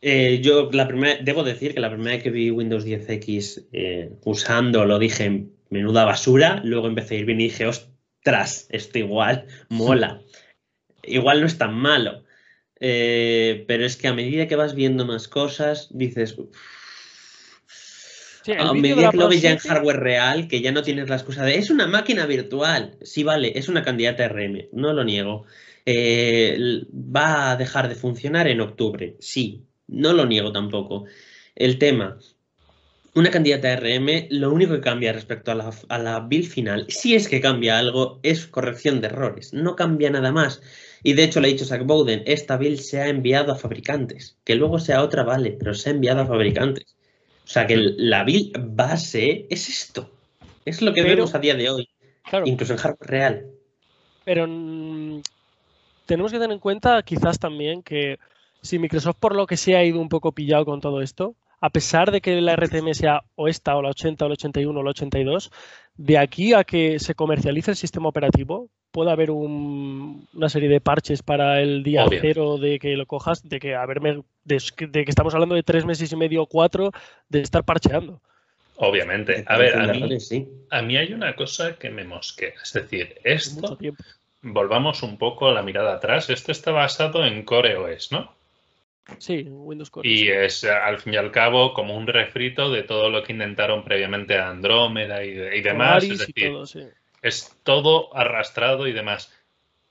Eh, 0.00 0.38
yo 0.40 0.70
la 0.72 0.86
primera, 0.86 1.18
debo 1.24 1.42
decir 1.42 1.74
que 1.74 1.80
la 1.80 1.90
primera 1.90 2.12
vez 2.14 2.22
que 2.22 2.30
vi 2.30 2.52
Windows 2.52 2.86
10X 2.86 3.66
eh, 3.72 4.12
usando 4.24 4.84
lo 4.84 5.00
dije 5.00 5.46
menuda 5.70 6.04
basura, 6.04 6.60
luego 6.62 6.86
empecé 6.86 7.16
a 7.16 7.18
ir 7.18 7.24
bien 7.24 7.40
y 7.40 7.44
dije, 7.44 7.66
ostras, 7.66 8.68
esto 8.70 9.00
igual 9.00 9.46
mola. 9.70 10.22
igual 11.02 11.40
no 11.40 11.48
es 11.48 11.58
tan 11.58 11.74
malo. 11.74 12.22
Eh, 12.78 13.64
pero 13.66 13.84
es 13.84 13.96
que 13.96 14.06
a 14.06 14.14
medida 14.14 14.46
que 14.46 14.54
vas 14.54 14.76
viendo 14.76 15.04
más 15.04 15.26
cosas, 15.26 15.88
dices, 15.90 16.38
"Uf". 16.38 16.56
Sí, 18.42 18.52
a 18.58 18.72
medida 18.72 19.10
que 19.10 19.16
lo 19.16 19.28
ves 19.28 19.40
ya 19.40 19.52
en 19.52 19.60
7, 19.60 19.74
hardware 19.74 20.00
real, 20.00 20.48
que 20.48 20.60
ya 20.60 20.72
no 20.72 20.82
tienes 20.82 21.08
la 21.08 21.16
excusa 21.16 21.44
de, 21.44 21.56
es 21.56 21.70
una 21.70 21.86
máquina 21.86 22.26
virtual. 22.26 22.96
Sí, 23.02 23.22
vale, 23.22 23.52
es 23.56 23.68
una 23.68 23.82
candidata 23.82 24.28
RM, 24.28 24.68
no 24.72 24.92
lo 24.92 25.04
niego. 25.04 25.44
Eh, 25.86 26.82
va 26.92 27.52
a 27.52 27.56
dejar 27.56 27.88
de 27.88 27.94
funcionar 27.94 28.48
en 28.48 28.60
octubre, 28.60 29.16
sí, 29.20 29.66
no 29.86 30.12
lo 30.12 30.26
niego 30.26 30.52
tampoco. 30.52 31.04
El 31.54 31.78
tema, 31.78 32.18
una 33.14 33.30
candidata 33.30 33.76
RM, 33.76 34.28
lo 34.30 34.52
único 34.52 34.74
que 34.74 34.80
cambia 34.80 35.12
respecto 35.12 35.52
a 35.52 35.54
la, 35.54 35.70
a 35.88 35.98
la 35.98 36.20
build 36.20 36.46
final, 36.46 36.86
si 36.88 37.14
es 37.14 37.28
que 37.28 37.40
cambia 37.40 37.78
algo, 37.78 38.20
es 38.22 38.46
corrección 38.46 39.00
de 39.00 39.08
errores, 39.08 39.52
no 39.52 39.76
cambia 39.76 40.10
nada 40.10 40.32
más. 40.32 40.62
Y 41.04 41.14
de 41.14 41.24
hecho 41.24 41.40
le 41.40 41.48
ha 41.48 41.50
dicho 41.50 41.64
Zach 41.64 41.84
Bowden, 41.84 42.22
esta 42.26 42.56
build 42.56 42.78
se 42.78 43.00
ha 43.00 43.08
enviado 43.08 43.52
a 43.52 43.56
fabricantes, 43.56 44.38
que 44.44 44.54
luego 44.54 44.78
sea 44.78 45.02
otra, 45.02 45.24
vale, 45.24 45.56
pero 45.58 45.74
se 45.74 45.90
ha 45.90 45.92
enviado 45.92 46.22
a 46.22 46.26
fabricantes. 46.26 46.96
O 47.44 47.48
sea 47.48 47.66
que 47.66 47.76
la 47.76 48.24
build 48.24 48.52
base 48.76 49.46
es 49.50 49.68
esto, 49.68 50.10
es 50.64 50.80
lo 50.82 50.92
que 50.92 51.02
Pero- 51.02 51.16
vemos 51.16 51.34
a 51.34 51.38
día 51.38 51.54
de 51.54 51.68
hoy, 51.70 51.88
claro, 52.28 52.46
incluso 52.46 52.72
en 52.74 52.78
hardware 52.78 53.10
real. 53.10 53.46
pero 54.24 54.46
mm, 54.48 55.20
tenemos 56.06 56.30
que 56.32 56.38
tener 56.38 56.52
en 56.52 56.60
cuenta 56.60 57.02
quizás 57.02 57.38
también 57.38 57.82
que 57.82 58.18
si 58.62 58.78
Microsoft 58.78 59.16
por 59.18 59.34
lo 59.34 59.46
que 59.46 59.56
sea 59.56 59.78
ha 59.80 59.84
ido 59.84 60.00
un 60.00 60.08
poco 60.08 60.32
pillado 60.32 60.64
con 60.64 60.80
todo 60.80 61.02
esto, 61.02 61.34
a 61.60 61.70
pesar 61.70 62.10
de 62.12 62.20
que 62.20 62.40
la 62.40 62.54
RTM 62.54 62.94
sea 62.94 63.22
o 63.34 63.48
esta 63.48 63.76
o 63.76 63.82
la 63.82 63.90
80 63.90 64.24
o 64.24 64.28
la 64.28 64.32
81 64.34 64.78
o 64.78 64.82
la 64.82 64.90
82, 64.90 65.50
de 65.96 66.18
aquí 66.18 66.54
a 66.54 66.64
que 66.64 66.98
se 67.00 67.14
comercialice 67.14 67.72
el 67.72 67.76
sistema 67.76 68.08
operativo, 68.08 68.68
puede 68.92 69.10
haber 69.10 69.30
un- 69.30 70.28
una 70.34 70.48
serie 70.48 70.68
de 70.68 70.80
parches 70.80 71.22
para 71.22 71.60
el 71.60 71.82
día 71.82 72.04
Obvio. 72.04 72.18
cero 72.20 72.58
de 72.58 72.78
que 72.78 72.96
lo 72.96 73.06
cojas, 73.06 73.48
de 73.48 73.58
que, 73.58 73.74
a 73.74 73.84
verme, 73.86 74.22
de, 74.44 74.62
de 74.88 75.04
que 75.04 75.10
estamos 75.10 75.34
hablando 75.34 75.54
de 75.54 75.62
tres 75.62 75.84
meses 75.84 76.12
y 76.12 76.16
medio 76.16 76.42
o 76.42 76.46
cuatro 76.46 76.92
de 77.28 77.40
estar 77.40 77.64
parcheando. 77.64 78.20
Obviamente. 78.76 79.44
A 79.46 79.58
ver, 79.58 79.76
a 79.76 79.86
mí, 79.92 80.18
a 80.70 80.82
mí 80.82 80.96
hay 80.96 81.12
una 81.12 81.34
cosa 81.36 81.76
que 81.78 81.90
me 81.90 82.04
mosquea. 82.04 82.52
Es 82.62 82.72
decir, 82.72 83.14
esto, 83.24 83.78
volvamos 84.42 85.02
un 85.02 85.18
poco 85.18 85.50
la 85.52 85.62
mirada 85.62 85.94
atrás, 85.94 86.30
esto 86.30 86.52
está 86.52 86.70
basado 86.72 87.24
en 87.24 87.44
Core 87.44 87.76
OS, 87.76 88.12
¿no? 88.12 88.34
Sí, 89.18 89.42
Windows 89.48 89.90
Core. 89.90 90.08
Y 90.08 90.16
sí. 90.18 90.28
es 90.28 90.64
al 90.64 90.98
fin 91.00 91.14
y 91.14 91.16
al 91.16 91.30
cabo 91.32 91.74
como 91.74 91.96
un 91.96 92.06
refrito 92.06 92.70
de 92.70 92.82
todo 92.84 93.10
lo 93.10 93.22
que 93.22 93.32
intentaron 93.32 93.84
previamente 93.84 94.36
a 94.36 94.48
Andrómeda 94.50 95.24
y, 95.24 95.32
de- 95.32 95.56
y 95.56 95.60
demás. 95.60 96.04
Es 96.04 96.10
y 96.10 96.16
decir, 96.16 96.34
todo, 96.52 96.66
sí. 96.66 96.80
Es 97.22 97.56
todo 97.62 98.14
arrastrado 98.16 98.86
y 98.86 98.92
demás. 98.92 99.32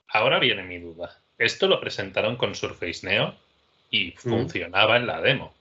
Ahora 0.08 0.40
viene 0.40 0.64
mi 0.64 0.78
duda. 0.80 1.18
Esto 1.38 1.68
lo 1.68 1.80
presentaron 1.80 2.36
con 2.36 2.54
Surface 2.54 3.08
Neo 3.08 3.36
y 3.90 4.12
funcionaba 4.12 4.98
en 4.98 5.08
la 5.08 5.22
demo. 5.22 5.54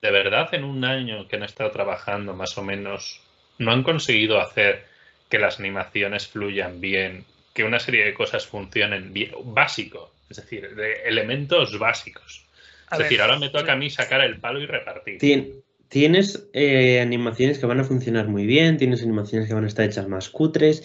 ¿De 0.00 0.10
verdad 0.10 0.54
en 0.54 0.64
un 0.64 0.84
año 0.84 1.28
que 1.28 1.36
han 1.36 1.42
estado 1.42 1.70
trabajando 1.70 2.32
más 2.34 2.56
o 2.56 2.62
menos 2.62 3.20
no 3.58 3.72
han 3.72 3.82
conseguido 3.82 4.40
hacer 4.40 4.86
que 5.28 5.38
las 5.38 5.58
animaciones 5.60 6.26
fluyan 6.26 6.80
bien, 6.80 7.26
que 7.52 7.64
una 7.64 7.78
serie 7.78 8.04
de 8.04 8.14
cosas 8.14 8.46
funcionen 8.46 9.12
bien? 9.12 9.32
Básico, 9.44 10.12
es 10.30 10.38
decir, 10.38 10.74
de 10.74 11.02
elementos 11.02 11.78
básicos. 11.78 12.46
A 12.88 12.94
Es 12.94 12.98
ver, 12.98 13.02
decir, 13.04 13.20
ahora 13.20 13.38
me 13.38 13.50
toca 13.50 13.72
a 13.72 13.76
mí 13.76 13.90
sacar 13.90 14.22
el 14.22 14.40
palo 14.40 14.60
y 14.60 14.66
repartir. 14.66 15.18
Tien- 15.18 15.62
tienes 15.90 16.48
eh, 16.54 17.00
animaciones 17.00 17.58
que 17.58 17.66
van 17.66 17.80
a 17.80 17.84
funcionar 17.84 18.28
muy 18.28 18.46
bien, 18.46 18.78
tienes 18.78 19.02
animaciones 19.02 19.46
que 19.48 19.54
van 19.54 19.64
a 19.64 19.66
estar 19.68 19.84
hechas 19.84 20.08
más 20.08 20.30
cutres. 20.30 20.82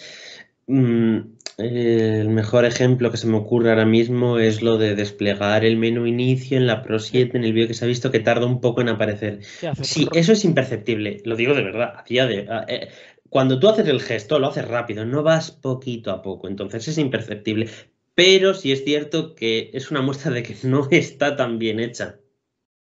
Mm, 0.66 1.18
eh, 1.58 2.18
el 2.20 2.28
mejor 2.28 2.64
ejemplo 2.66 3.10
que 3.10 3.16
se 3.16 3.28
me 3.28 3.36
ocurre 3.38 3.70
ahora 3.70 3.86
mismo 3.86 4.38
es 4.38 4.60
lo 4.62 4.76
de 4.78 4.94
desplegar 4.96 5.64
el 5.64 5.76
menú 5.78 6.06
inicio 6.06 6.58
en 6.58 6.66
la 6.66 6.82
Pro 6.82 6.98
7, 6.98 7.38
en 7.38 7.44
el 7.44 7.52
vídeo 7.54 7.68
que 7.68 7.74
se 7.74 7.84
ha 7.84 7.88
visto 7.88 8.10
que 8.10 8.20
tarda 8.20 8.44
un 8.46 8.60
poco 8.60 8.80
en 8.82 8.88
aparecer. 8.90 9.40
Sí, 9.84 10.08
eso 10.12 10.32
es 10.32 10.44
imperceptible, 10.44 11.22
lo 11.24 11.36
digo 11.36 11.54
de 11.54 11.62
verdad, 11.62 11.94
a 11.96 12.02
día 12.02 12.26
de... 12.26 12.46
a- 12.50 12.64
eh, 12.68 12.88
cuando 13.30 13.58
tú 13.58 13.68
haces 13.68 13.88
el 13.88 14.00
gesto, 14.00 14.38
lo 14.38 14.48
haces 14.48 14.66
rápido, 14.68 15.04
no 15.04 15.22
vas 15.22 15.50
poquito 15.50 16.10
a 16.10 16.22
poco, 16.22 16.48
entonces 16.48 16.86
es 16.88 16.98
imperceptible. 16.98 17.68
Pero 18.14 18.54
sí 18.54 18.72
es 18.72 18.84
cierto 18.84 19.34
que 19.34 19.70
es 19.74 19.90
una 19.90 20.00
muestra 20.00 20.30
de 20.32 20.42
que 20.42 20.56
no 20.64 20.88
está 20.90 21.36
tan 21.36 21.58
bien 21.58 21.80
hecha. 21.80 22.18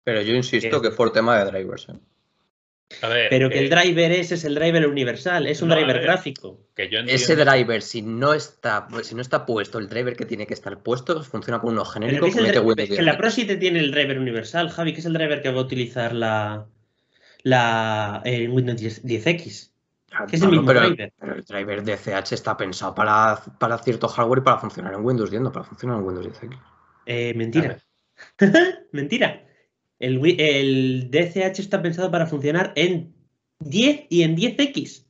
Pero 0.04 0.20
yo 0.22 0.34
insisto 0.34 0.76
Es- 0.76 0.82
que 0.82 0.90
por 0.90 1.12
tema 1.12 1.38
de 1.42 1.50
drivers. 1.50 1.88
¿eh? 1.88 1.94
A 3.00 3.08
ver, 3.08 3.28
Pero 3.30 3.48
que 3.48 3.58
eh, 3.58 3.62
el 3.64 3.70
driver 3.70 4.12
ese 4.12 4.34
es 4.34 4.44
el 4.44 4.54
driver 4.54 4.86
universal, 4.86 5.46
es 5.46 5.62
un 5.62 5.68
No, 5.68 5.74
driver 5.74 5.96
ver. 5.96 6.02
gráfico. 6.04 6.60
que 6.74 6.88
yo 6.88 7.00
Ese 7.00 7.34
driver, 7.36 7.82
si 7.82 8.02
no 8.02 8.34
está, 8.34 8.86
si 9.02 9.14
no 9.14 9.22
está 9.22 9.46
puesto 9.46 9.78
el 9.78 9.88
driver 9.88 10.16
que 10.16 10.26
tiene 10.26 10.46
que 10.46 10.54
estar 10.54 10.82
puesto, 10.82 11.22
funciona 11.22 11.60
con 11.60 11.72
uno 11.72 11.82
Pero 11.82 11.92
genérico 11.92 12.24
que 12.24 12.30
es 12.30 12.34
que 12.36 12.40
el 12.98 13.06
la 13.06 13.12
10. 13.12 13.16
Pro 13.16 13.30
7 13.30 13.56
tiene 13.56 13.78
el 13.80 13.90
driver 13.90 14.18
universal, 14.18 14.68
Javi, 14.70 14.92
que 14.92 15.00
es 15.00 15.06
el 15.06 15.12
driver 15.14 15.42
que 15.42 15.50
va 15.50 15.60
a 15.60 15.64
utilizar 15.64 16.14
la, 16.14 16.66
Windows 18.24 18.80
10, 18.80 19.04
10X. 19.04 19.70
que 20.28 20.36
es 20.36 20.42
el 20.42 20.48
mismo 20.50 20.66
pero, 20.66 20.80
driver. 20.80 21.12
pero 21.18 21.34
el 21.34 21.44
driver 21.44 21.82
de 21.82 21.96
CH 21.96 22.32
está 22.32 22.56
pensado 22.56 22.94
para, 22.94 23.40
para 23.58 23.78
cierto 23.78 24.08
hardware 24.08 24.40
y 24.40 24.42
para 24.42 24.58
funcionar 24.58 24.94
en 24.94 25.04
Windows 25.04 25.30
10, 25.30 25.42
no 25.42 25.52
para 25.52 25.64
funcionar 25.64 25.98
en 25.98 26.04
Windows 26.04 26.26
10X. 26.26 26.58
Eh, 27.06 27.32
mentira. 27.34 27.78
mentira. 28.92 29.44
El, 30.02 31.10
DCH 31.10 31.60
está 31.60 31.80
pensado 31.80 32.10
para 32.10 32.26
funcionar 32.26 32.72
en 32.74 33.14
10 33.60 34.06
y 34.10 34.22
en 34.22 34.36
10X. 34.36 35.04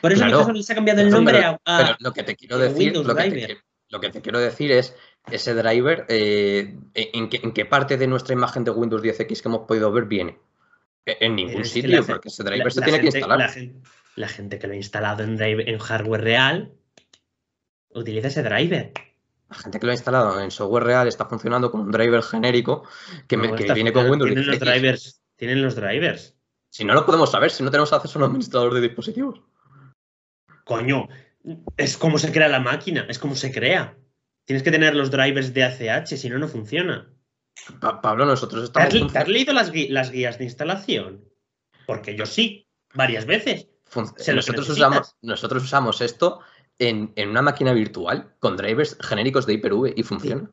Por 0.00 0.10
eso 0.12 0.24
Claro. 0.24 0.52
Les 0.52 0.68
ha 0.70 0.74
cambiado 0.74 1.02
el 1.02 1.10
nombre 1.10 1.34
pero, 1.38 1.60
a, 1.64 1.76
a- 1.78 1.84
pero 1.84 1.96
lo 2.00 2.12
que 2.12 2.22
te 2.24 2.34
quiero 2.34 2.58
decir, 2.58 2.78
Windows 2.78 3.06
lo 3.06 3.14
que 3.14 3.22
te, 3.22 3.30
Driver. 3.30 3.50
qui- 3.50 3.60
lo 3.90 4.00
que 4.00 4.10
te 4.10 4.20
quiero 4.20 4.38
decir 4.40 4.72
es 4.72 4.96
ese 5.30 5.54
driver, 5.54 6.04
eh, 6.08 6.74
¿en, 6.94 7.28
qué, 7.28 7.40
en 7.44 7.52
qué 7.52 7.64
parte 7.64 7.96
de 7.96 8.06
nuestra 8.08 8.32
imagen 8.32 8.64
de 8.64 8.72
Windows 8.72 9.02
10X 9.02 9.40
que 9.40 9.48
hemos 9.48 9.66
podido 9.68 9.92
ver 9.92 10.06
viene? 10.06 10.38
En 11.06 11.16
en 11.20 11.36
ningún 11.36 11.62
Es 11.62 11.70
sitio, 11.70 12.04
porque 12.04 12.28
ese 12.28 12.42
driver 12.42 12.64
la- 12.66 12.70
se 12.72 12.80
la 12.80 12.86
tiene 12.86 13.00
que 13.00 13.06
instalar. 13.06 13.38
La 13.38 13.48
gente, 13.50 13.80
la 14.16 14.28
gente 14.28 14.58
que 14.58 14.66
lo 14.66 14.72
ha 14.72 14.76
instalado 14.76 15.22
en, 15.22 15.36
drive- 15.38 15.64
en 15.68 15.78
hardware 15.78 16.20
real 16.22 16.72
utiliza 17.90 18.28
ese 18.28 18.42
driver. 18.42 18.92
La 19.52 19.58
gente 19.58 19.78
que 19.78 19.86
lo 19.86 19.92
ha 19.92 19.94
instalado 19.94 20.40
en 20.40 20.50
software 20.50 20.84
real 20.84 21.06
está 21.08 21.26
funcionando 21.26 21.70
con 21.70 21.82
un 21.82 21.90
driver 21.90 22.22
genérico 22.22 22.84
que, 23.28 23.36
me- 23.36 23.54
que 23.54 23.72
viene 23.74 23.92
con 23.92 24.08
Windows 24.08 24.28
tienen 24.30 24.46
los 24.46 24.56
10X. 24.58 24.60
drivers. 24.72 25.22
Tienen 25.36 25.62
los 25.62 25.74
drivers. 25.74 26.36
Si 26.70 26.84
no 26.84 26.94
lo 26.94 27.04
podemos 27.04 27.30
saber, 27.30 27.50
si 27.50 27.62
no 27.62 27.70
tenemos 27.70 27.92
acceso 27.92 28.18
a 28.18 28.22
un 28.22 28.28
administrador 28.28 28.72
de 28.72 28.80
dispositivos. 28.80 29.42
Coño, 30.64 31.08
es 31.76 31.98
como 31.98 32.18
se 32.18 32.32
crea 32.32 32.48
la 32.48 32.60
máquina, 32.60 33.04
es 33.10 33.18
como 33.18 33.34
se 33.34 33.52
crea. 33.52 33.96
Tienes 34.46 34.62
que 34.62 34.70
tener 34.70 34.94
los 34.96 35.10
drivers 35.10 35.52
de 35.52 35.64
ACH, 35.90 36.06
si 36.16 36.30
no, 36.30 36.38
no 36.38 36.48
funciona. 36.48 37.12
Pa- 37.80 38.00
Pablo, 38.00 38.24
nosotros 38.24 38.72
¿Te 38.72 38.80
has, 38.80 38.86
estamos. 38.94 39.12
te 39.12 39.18
has 39.18 39.28
leído 39.28 39.52
las, 39.52 39.70
gui- 39.72 39.88
las 39.90 40.10
guías 40.10 40.38
de 40.38 40.44
instalación? 40.44 41.24
Porque 41.86 42.16
yo 42.16 42.24
sí, 42.26 42.66
varias 42.94 43.26
veces. 43.26 43.68
fun- 43.84 44.04
usamos, 44.58 45.16
nosotros 45.20 45.62
usamos 45.64 46.00
esto 46.00 46.40
en, 46.88 47.12
en 47.16 47.30
una 47.30 47.42
máquina 47.42 47.72
virtual 47.72 48.34
con 48.38 48.56
drivers 48.56 48.96
genéricos 49.00 49.46
de 49.46 49.54
Hyper-V 49.54 49.94
y 49.96 50.02
funciona. 50.02 50.50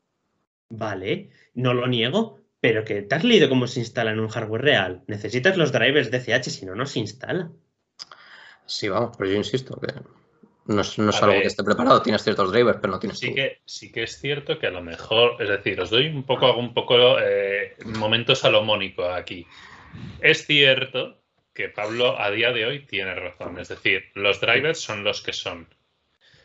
Vale, 0.68 1.30
no 1.54 1.74
lo 1.74 1.86
niego, 1.86 2.38
pero 2.60 2.84
que 2.84 3.02
te 3.02 3.14
has 3.14 3.24
leído 3.24 3.48
cómo 3.48 3.66
se 3.66 3.80
instala 3.80 4.12
en 4.12 4.20
un 4.20 4.28
hardware 4.28 4.62
real. 4.62 5.02
Necesitas 5.06 5.56
los 5.56 5.72
drivers 5.72 6.10
de 6.10 6.34
ACH, 6.34 6.44
si 6.44 6.66
no, 6.66 6.74
no 6.74 6.86
se 6.86 7.00
instala. 7.00 7.50
Sí, 8.66 8.88
vamos, 8.88 9.16
pero 9.16 9.30
yo 9.30 9.36
insisto 9.36 9.80
que 9.80 9.92
no 10.66 10.82
es, 10.82 10.98
no 10.98 11.10
es 11.10 11.16
algo 11.16 11.34
ver. 11.34 11.42
que 11.42 11.48
esté 11.48 11.64
preparado. 11.64 12.02
Tienes 12.02 12.22
ciertos 12.22 12.52
drivers, 12.52 12.78
pero 12.80 12.92
no 12.92 13.00
tienes 13.00 13.18
Sí 13.18 13.34
que, 13.34 13.60
sí 13.64 13.90
que 13.90 14.04
es 14.04 14.20
cierto 14.20 14.58
que 14.58 14.68
a 14.68 14.70
lo 14.70 14.82
mejor, 14.82 15.42
es 15.42 15.48
decir, 15.48 15.80
os 15.80 15.90
doy 15.90 16.06
un 16.06 16.22
poco, 16.22 16.46
hago 16.46 16.60
un 16.60 16.72
poco 16.72 17.18
eh, 17.18 17.76
momento 17.86 18.36
salomónico 18.36 19.04
aquí. 19.06 19.46
Es 20.20 20.46
cierto 20.46 21.20
que 21.52 21.68
Pablo 21.68 22.20
a 22.20 22.30
día 22.30 22.52
de 22.52 22.66
hoy 22.66 22.86
tiene 22.86 23.14
razón, 23.14 23.58
es 23.58 23.68
decir, 23.68 24.04
los 24.14 24.40
drivers 24.40 24.78
son 24.80 25.02
los 25.02 25.20
que 25.22 25.32
son. 25.32 25.66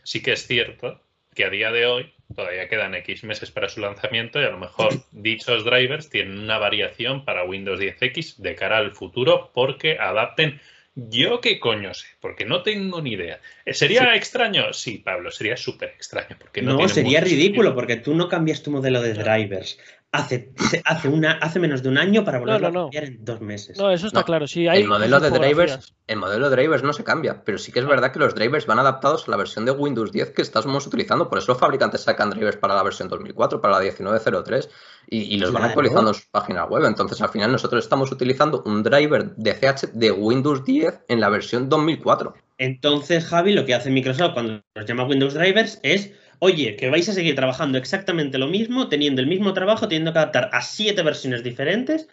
Sí 0.05 0.21
que 0.21 0.33
es 0.33 0.45
cierto 0.45 1.01
que 1.33 1.45
a 1.45 1.49
día 1.49 1.71
de 1.71 1.87
hoy 1.87 2.13
todavía 2.33 2.69
quedan 2.69 2.93
X 2.95 3.23
meses 3.23 3.49
para 3.49 3.69
su 3.69 3.81
lanzamiento 3.81 4.39
y 4.39 4.45
a 4.45 4.51
lo 4.51 4.59
mejor 4.59 4.93
dichos 5.11 5.65
drivers 5.65 6.09
tienen 6.09 6.39
una 6.39 6.59
variación 6.59 7.25
para 7.25 7.43
Windows 7.43 7.79
10X 7.79 8.37
de 8.37 8.55
cara 8.55 8.77
al 8.77 8.91
futuro 8.91 9.51
porque 9.53 9.97
adapten. 9.99 10.61
Yo 10.97 11.41
qué 11.41 11.59
coño 11.59 11.93
sé, 11.93 12.07
porque 12.21 12.45
no 12.45 12.63
tengo 12.63 13.01
ni 13.01 13.13
idea. 13.13 13.41
Eh, 13.65 13.73
¿Sería 13.73 14.15
extraño? 14.15 14.71
Sí, 14.71 14.99
Pablo, 14.99 15.29
sería 15.29 15.57
súper 15.57 15.89
extraño. 15.89 16.37
Porque 16.39 16.61
no, 16.61 16.87
sería 16.87 17.19
ridículo, 17.19 17.63
sentido. 17.63 17.75
porque 17.75 17.95
tú 17.97 18.15
no 18.15 18.29
cambias 18.29 18.63
tu 18.63 18.71
modelo 18.71 19.01
de 19.01 19.13
drivers. 19.13 19.77
Hace, 20.15 20.53
hace, 20.85 21.09
una, 21.09 21.33
hace 21.33 21.59
menos 21.59 21.83
de 21.83 21.89
un 21.89 21.97
año 21.97 22.23
para 22.23 22.39
volverlo 22.39 22.71
no, 22.71 22.73
no. 22.73 22.79
a 22.79 22.83
cambiar 22.83 23.03
en 23.03 23.25
dos 23.25 23.41
meses. 23.41 23.77
No, 23.77 23.91
eso 23.91 24.07
está 24.07 24.19
No, 24.19 24.25
claro. 24.25 24.47
Sí, 24.47 24.67
hay 24.67 24.81
el 24.81 24.87
modelo 24.87 25.19
de 25.19 25.29
drivers, 25.29 25.93
el 26.07 26.17
modelo 26.17 26.49
de 26.49 26.55
drivers 26.55 26.83
no 26.83 26.93
se 26.93 27.03
cambia, 27.03 27.43
pero 27.43 27.57
sí 27.57 27.71
que 27.71 27.79
es 27.79 27.85
verdad 27.85 28.11
que 28.11 28.19
los 28.19 28.35
drivers 28.35 28.65
van 28.65 28.79
adaptados 28.79 29.27
a 29.27 29.31
la 29.31 29.37
versión 29.37 29.65
de 29.65 29.71
Windows 29.71 30.11
10 30.11 30.31
que 30.31 30.41
estamos 30.41 30.87
utilizando. 30.87 31.29
Por 31.29 31.39
eso 31.39 31.51
los 31.51 31.59
fabricantes 31.59 32.01
sacan 32.01 32.29
drivers 32.29 32.57
para 32.57 32.75
la 32.75 32.83
versión 32.83 33.09
2004, 33.09 33.61
para 33.61 33.73
la 33.73 33.81
1903 33.81 34.69
y, 35.07 35.35
y 35.35 35.37
los 35.37 35.51
van 35.51 35.63
actualizando 35.63 36.11
en 36.11 36.15
sus 36.15 36.25
páginas 36.25 36.69
web. 36.69 36.85
Entonces, 36.85 37.21
al 37.21 37.29
final, 37.29 37.51
nosotros 37.51 37.83
estamos 37.83 38.11
utilizando 38.11 38.63
un 38.65 38.83
driver 38.83 39.35
de 39.35 39.53
CH 39.53 39.91
de 39.93 40.11
Windows 40.11 40.63
10 40.63 41.05
en 41.07 41.19
la 41.19 41.29
versión 41.29 41.69
2004. 41.69 42.33
Entonces, 42.57 43.25
Javi, 43.25 43.53
lo 43.53 43.65
que 43.65 43.75
hace 43.75 43.89
Microsoft 43.89 44.33
cuando 44.33 44.61
nos 44.75 44.85
llama 44.85 45.05
Windows 45.05 45.33
Drivers 45.33 45.79
es, 45.83 46.11
oye, 46.39 46.75
que 46.75 46.89
vais 46.89 47.07
a 47.09 47.13
seguir 47.13 47.35
trabajando 47.35 47.77
exactamente 47.77 48.37
lo 48.37 48.47
mismo, 48.47 48.87
teniendo 48.89 49.21
el 49.21 49.27
mismo 49.27 49.53
trabajo, 49.53 49.87
teniendo 49.87 50.13
que 50.13 50.19
adaptar 50.19 50.49
a 50.53 50.61
siete 50.61 51.01
versiones 51.03 51.43
diferentes, 51.43 52.07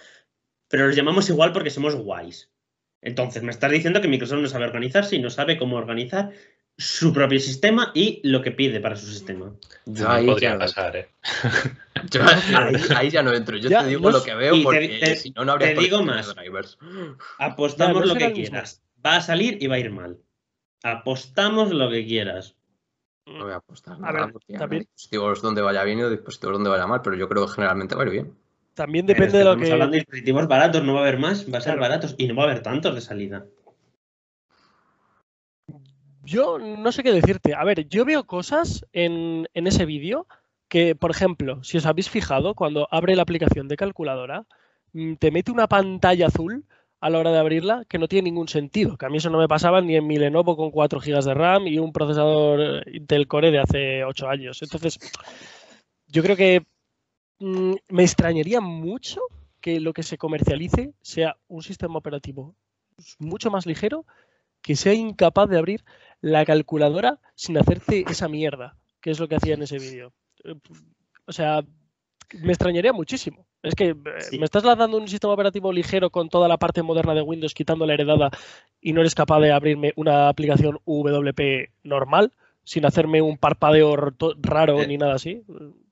pero 0.69 0.87
los 0.87 0.97
llamamos 0.97 1.29
igual 1.29 1.53
porque 1.53 1.71
somos 1.71 1.95
guays. 1.95 2.51
Entonces, 3.03 3.43
me 3.43 3.51
estás 3.51 3.71
diciendo 3.71 4.01
que 4.01 4.09
Microsoft 4.09 4.41
no 4.41 4.49
sabe 4.49 4.65
organizarse 4.67 5.17
y 5.17 5.19
no 5.21 5.29
sabe 5.31 5.57
cómo 5.59 5.77
organizar 5.77 6.31
su 6.79 7.13
propio 7.13 7.39
sistema 7.41 7.91
y 7.95 8.21
lo 8.23 8.41
que 8.43 8.53
pide 8.53 8.81
para 8.81 8.97
su 8.97 9.07
sistema. 9.07 9.53
Yo 9.87 10.09
ahí, 10.09 10.27
podría 10.27 10.53
ya, 10.53 10.59
pasar, 10.59 10.97
¿eh? 10.97 11.09
yo 12.11 12.23
ahí- 12.25 12.77
ahí 12.97 13.11
ya 13.11 13.23
no 13.23 13.35
entro. 13.35 13.57
Yo 13.59 13.69
Ya, 13.69 13.81
te 13.81 13.89
digo 13.89 14.11
lo 14.11 14.23
que 14.23 14.35
veo 14.35 14.55
y 14.55 14.59
te- 14.61 14.65
porque 14.65 14.89
te- 15.01 15.17
si 15.17 15.31
no, 15.31 15.45
no 15.45 15.53
habría 15.53 15.75
te 15.75 15.81
digo 15.81 16.03
más. 16.03 16.35
drivers. 16.35 16.79
Apostamos 17.39 17.95
Ya, 17.95 18.01
no 18.01 18.07
lo 18.07 18.15
que 18.15 18.33
quieras. 18.33 18.83
Va 19.05 19.17
a 19.17 19.21
salir 19.21 19.59
y 19.61 19.67
va 19.67 19.75
a 19.75 19.79
ir 19.81 19.91
mal. 19.91 20.19
Apostamos 20.83 21.71
lo 21.73 21.91
que 21.91 22.07
quieras. 22.07 22.57
No 23.27 23.45
voy 23.45 23.53
a 23.53 23.57
apostar 23.57 23.97
A 24.03 24.13
ver, 24.13 24.33
porque 24.33 24.55
hay 24.55 24.59
también- 24.59 24.81
dispositivos 24.83 25.43
donde 25.43 25.63
vaya 25.63 25.85
bien 25.85 26.01
y 26.01 26.09
dispositivos 26.11 26.55
donde 26.55 26.71
vaya 26.71 26.87
mal, 26.87 27.03
pero 27.03 27.17
yo 27.17 27.29
creo 27.29 27.47
que 27.47 27.53
generalmente 27.53 27.95
va 27.95 28.03
a 28.03 28.07
ir 28.07 28.13
bien. 28.13 28.37
También 28.75 29.07
depende 29.07 29.39
de 29.39 29.45
lo 29.45 29.51
estamos 29.51 29.67
que. 29.69 29.73
hablando 29.73 29.93
de 29.93 29.99
dispositivos 29.99 30.49
baratos, 30.49 30.83
no 30.85 30.95
va 30.95 31.01
a 31.01 31.03
haber 31.03 31.19
más, 31.19 31.45
va 31.53 31.59
a 31.59 31.61
ser 31.61 31.75
Claro. 31.77 31.81
baratos 31.83 32.15
y 32.19 32.27
no 32.27 32.35
va 32.37 32.43
a 32.43 32.47
haber 32.47 32.63
tantos 32.63 32.95
de 32.95 33.01
salida. 33.01 33.45
Yo 36.25 36.59
no 36.59 36.93
sé 36.93 37.03
qué 37.03 37.13
decirte. 37.13 37.55
A 37.55 37.65
ver, 37.65 37.89
yo 37.89 38.05
veo 38.05 38.25
cosas 38.25 38.87
en, 38.93 39.49
en 39.55 39.67
ese 39.67 39.85
vídeo 39.87 40.27
que, 40.69 40.95
por 40.95 41.11
ejemplo, 41.11 41.63
si 41.65 41.79
os 41.79 41.87
habéis 41.87 42.09
fijado, 42.11 42.55
cuando 42.55 42.89
abre 42.91 43.17
la 43.17 43.23
aplicación 43.23 43.69
de 43.69 43.77
calculadora, 43.77 44.47
mm, 44.93 45.15
te 45.15 45.31
mete 45.31 45.51
una 45.51 45.67
pantalla 45.69 46.29
azul 46.29 46.65
a 47.03 47.11
la 47.11 47.19
hora 47.19 47.33
de 47.33 47.39
abrirla 47.39 47.85
que 47.89 47.99
no 47.99 48.07
tiene 48.07 48.31
ningún 48.31 48.49
sentido. 48.49 48.97
Que 48.97 49.07
a 49.07 49.09
mí 49.09 49.19
eso 49.19 49.29
no 49.29 49.39
me 49.39 49.49
pasaba 49.49 49.81
ni 49.81 49.97
en 49.97 50.07
mi 50.07 50.19
Lenovo 50.19 50.57
con 50.57 50.71
4 50.71 51.01
GB 51.01 51.25
de 51.25 51.35
RAM 51.35 51.67
y 51.67 51.79
un 51.79 51.93
procesador 51.93 52.89
Intel 52.95 53.27
Core 53.27 53.51
de 53.51 53.59
hace 53.59 54.05
8 54.05 54.29
años. 54.29 54.63
Entonces, 54.63 54.99
yo 56.07 56.23
creo 56.23 56.37
que 56.37 56.65
mm, 57.41 57.75
me 57.91 58.05
extrañaría 58.05 58.61
mucho 58.61 59.21
que 59.61 59.81
lo 59.81 59.93
que 59.93 60.05
se 60.05 60.19
comercialice 60.19 60.95
sea 61.03 61.37
un 61.49 61.63
sistema 61.63 61.99
operativo 61.99 62.55
mucho 63.19 63.51
más 63.51 63.67
ligero 63.67 64.07
que 64.63 64.77
sea 64.77 64.95
incapaz 64.95 65.49
de 65.51 65.59
abrir 65.59 65.85
la 66.21 66.45
calculadora 66.45 67.21
sin 67.35 67.59
hacerte 67.59 68.05
esa 68.09 68.29
mierda, 68.29 68.77
que 69.01 69.11
es 69.11 69.19
lo 69.19 69.29
que 69.29 69.37
hacía 69.37 69.55
en 69.55 69.63
ese 69.63 69.79
vídeo. 69.79 70.13
Eh, 70.45 70.55
O 71.27 71.33
sea, 71.33 71.63
me 72.43 72.53
extrañaría 72.53 72.93
muchísimo. 72.93 73.47
Es 73.63 73.75
que 73.75 73.91
eh, 73.91 73.95
Sí. 74.19 74.39
me 74.39 74.45
estás 74.45 74.65
lanzando 74.65 74.97
un 74.99 75.07
sistema 75.09 75.33
operativo 75.33 75.73
ligero 75.73 76.11
con 76.11 76.29
toda 76.29 76.49
la 76.49 76.59
parte 76.59 76.83
moderna 76.83 77.15
de 77.15 77.23
Windows, 77.23 77.55
quitando 77.55 77.87
la 77.87 77.95
heredada, 77.95 78.31
y 78.81 78.93
no 78.93 79.01
eres 79.01 79.15
capaz 79.15 79.41
de 79.41 79.53
abrirme 79.53 79.93
una 79.97 80.29
aplicación 80.29 80.79
WP 80.85 81.71
normal, 81.85 82.33
sin 82.65 82.85
hacerme 82.87 83.23
un 83.23 83.39
parpadeo 83.39 83.97
raro 84.41 84.81
Eh, 84.83 84.87
ni 84.87 84.99
nada 84.99 85.15
así. 85.15 85.43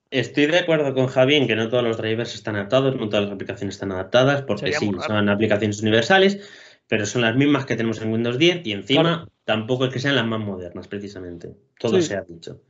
Estoy 0.09 0.47
de 0.47 0.59
acuerdo 0.59 0.93
con 0.93 1.07
Javi 1.07 1.35
en 1.35 1.47
que 1.47 1.55
no 1.55 1.69
todos 1.69 1.83
los 1.83 1.97
drivers 1.97 2.35
están 2.35 2.55
adaptados, 2.55 2.95
no 2.97 3.07
todas 3.07 3.25
las 3.25 3.33
aplicaciones 3.33 3.75
están 3.75 3.93
adaptadas, 3.93 4.41
porque 4.41 4.73
Sería 4.73 4.79
sí, 4.79 4.91
son 5.07 5.29
aplicaciones 5.29 5.81
universales, 5.81 6.49
pero 6.87 7.05
son 7.05 7.21
las 7.21 7.35
mismas 7.37 7.65
que 7.65 7.77
tenemos 7.77 8.01
en 8.01 8.11
Windows 8.11 8.37
10 8.37 8.67
y 8.67 8.73
encima 8.73 9.29
tampoco 9.45 9.85
es 9.85 9.93
que 9.93 9.99
sean 9.99 10.17
las 10.17 10.25
más 10.25 10.41
modernas, 10.41 10.89
precisamente. 10.89 11.55
Todo 11.79 12.01
Sí. 12.01 12.09
se 12.09 12.17
ha 12.17 12.23
dicho. 12.23 12.61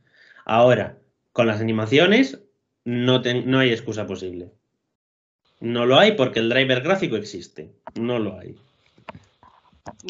Ahora, 0.44 0.98
con 1.32 1.48
las 1.48 1.60
animaciones 1.60 2.40
no 2.84 3.58
hay 3.58 3.70
excusa 3.70 4.06
posible. 4.06 4.52
No 5.62 5.86
lo 5.86 5.96
hay 5.98 6.12
porque 6.12 6.40
el 6.40 6.48
driver 6.50 6.82
gráfico 6.82 7.16
existe. 7.16 7.70
No 7.98 8.18
lo 8.18 8.38
hay. 8.38 8.56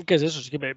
¿Qué 0.07 0.15
es 0.15 0.23
eso? 0.23 0.41
Es 0.41 0.49
que 0.51 0.59
me- 0.59 0.75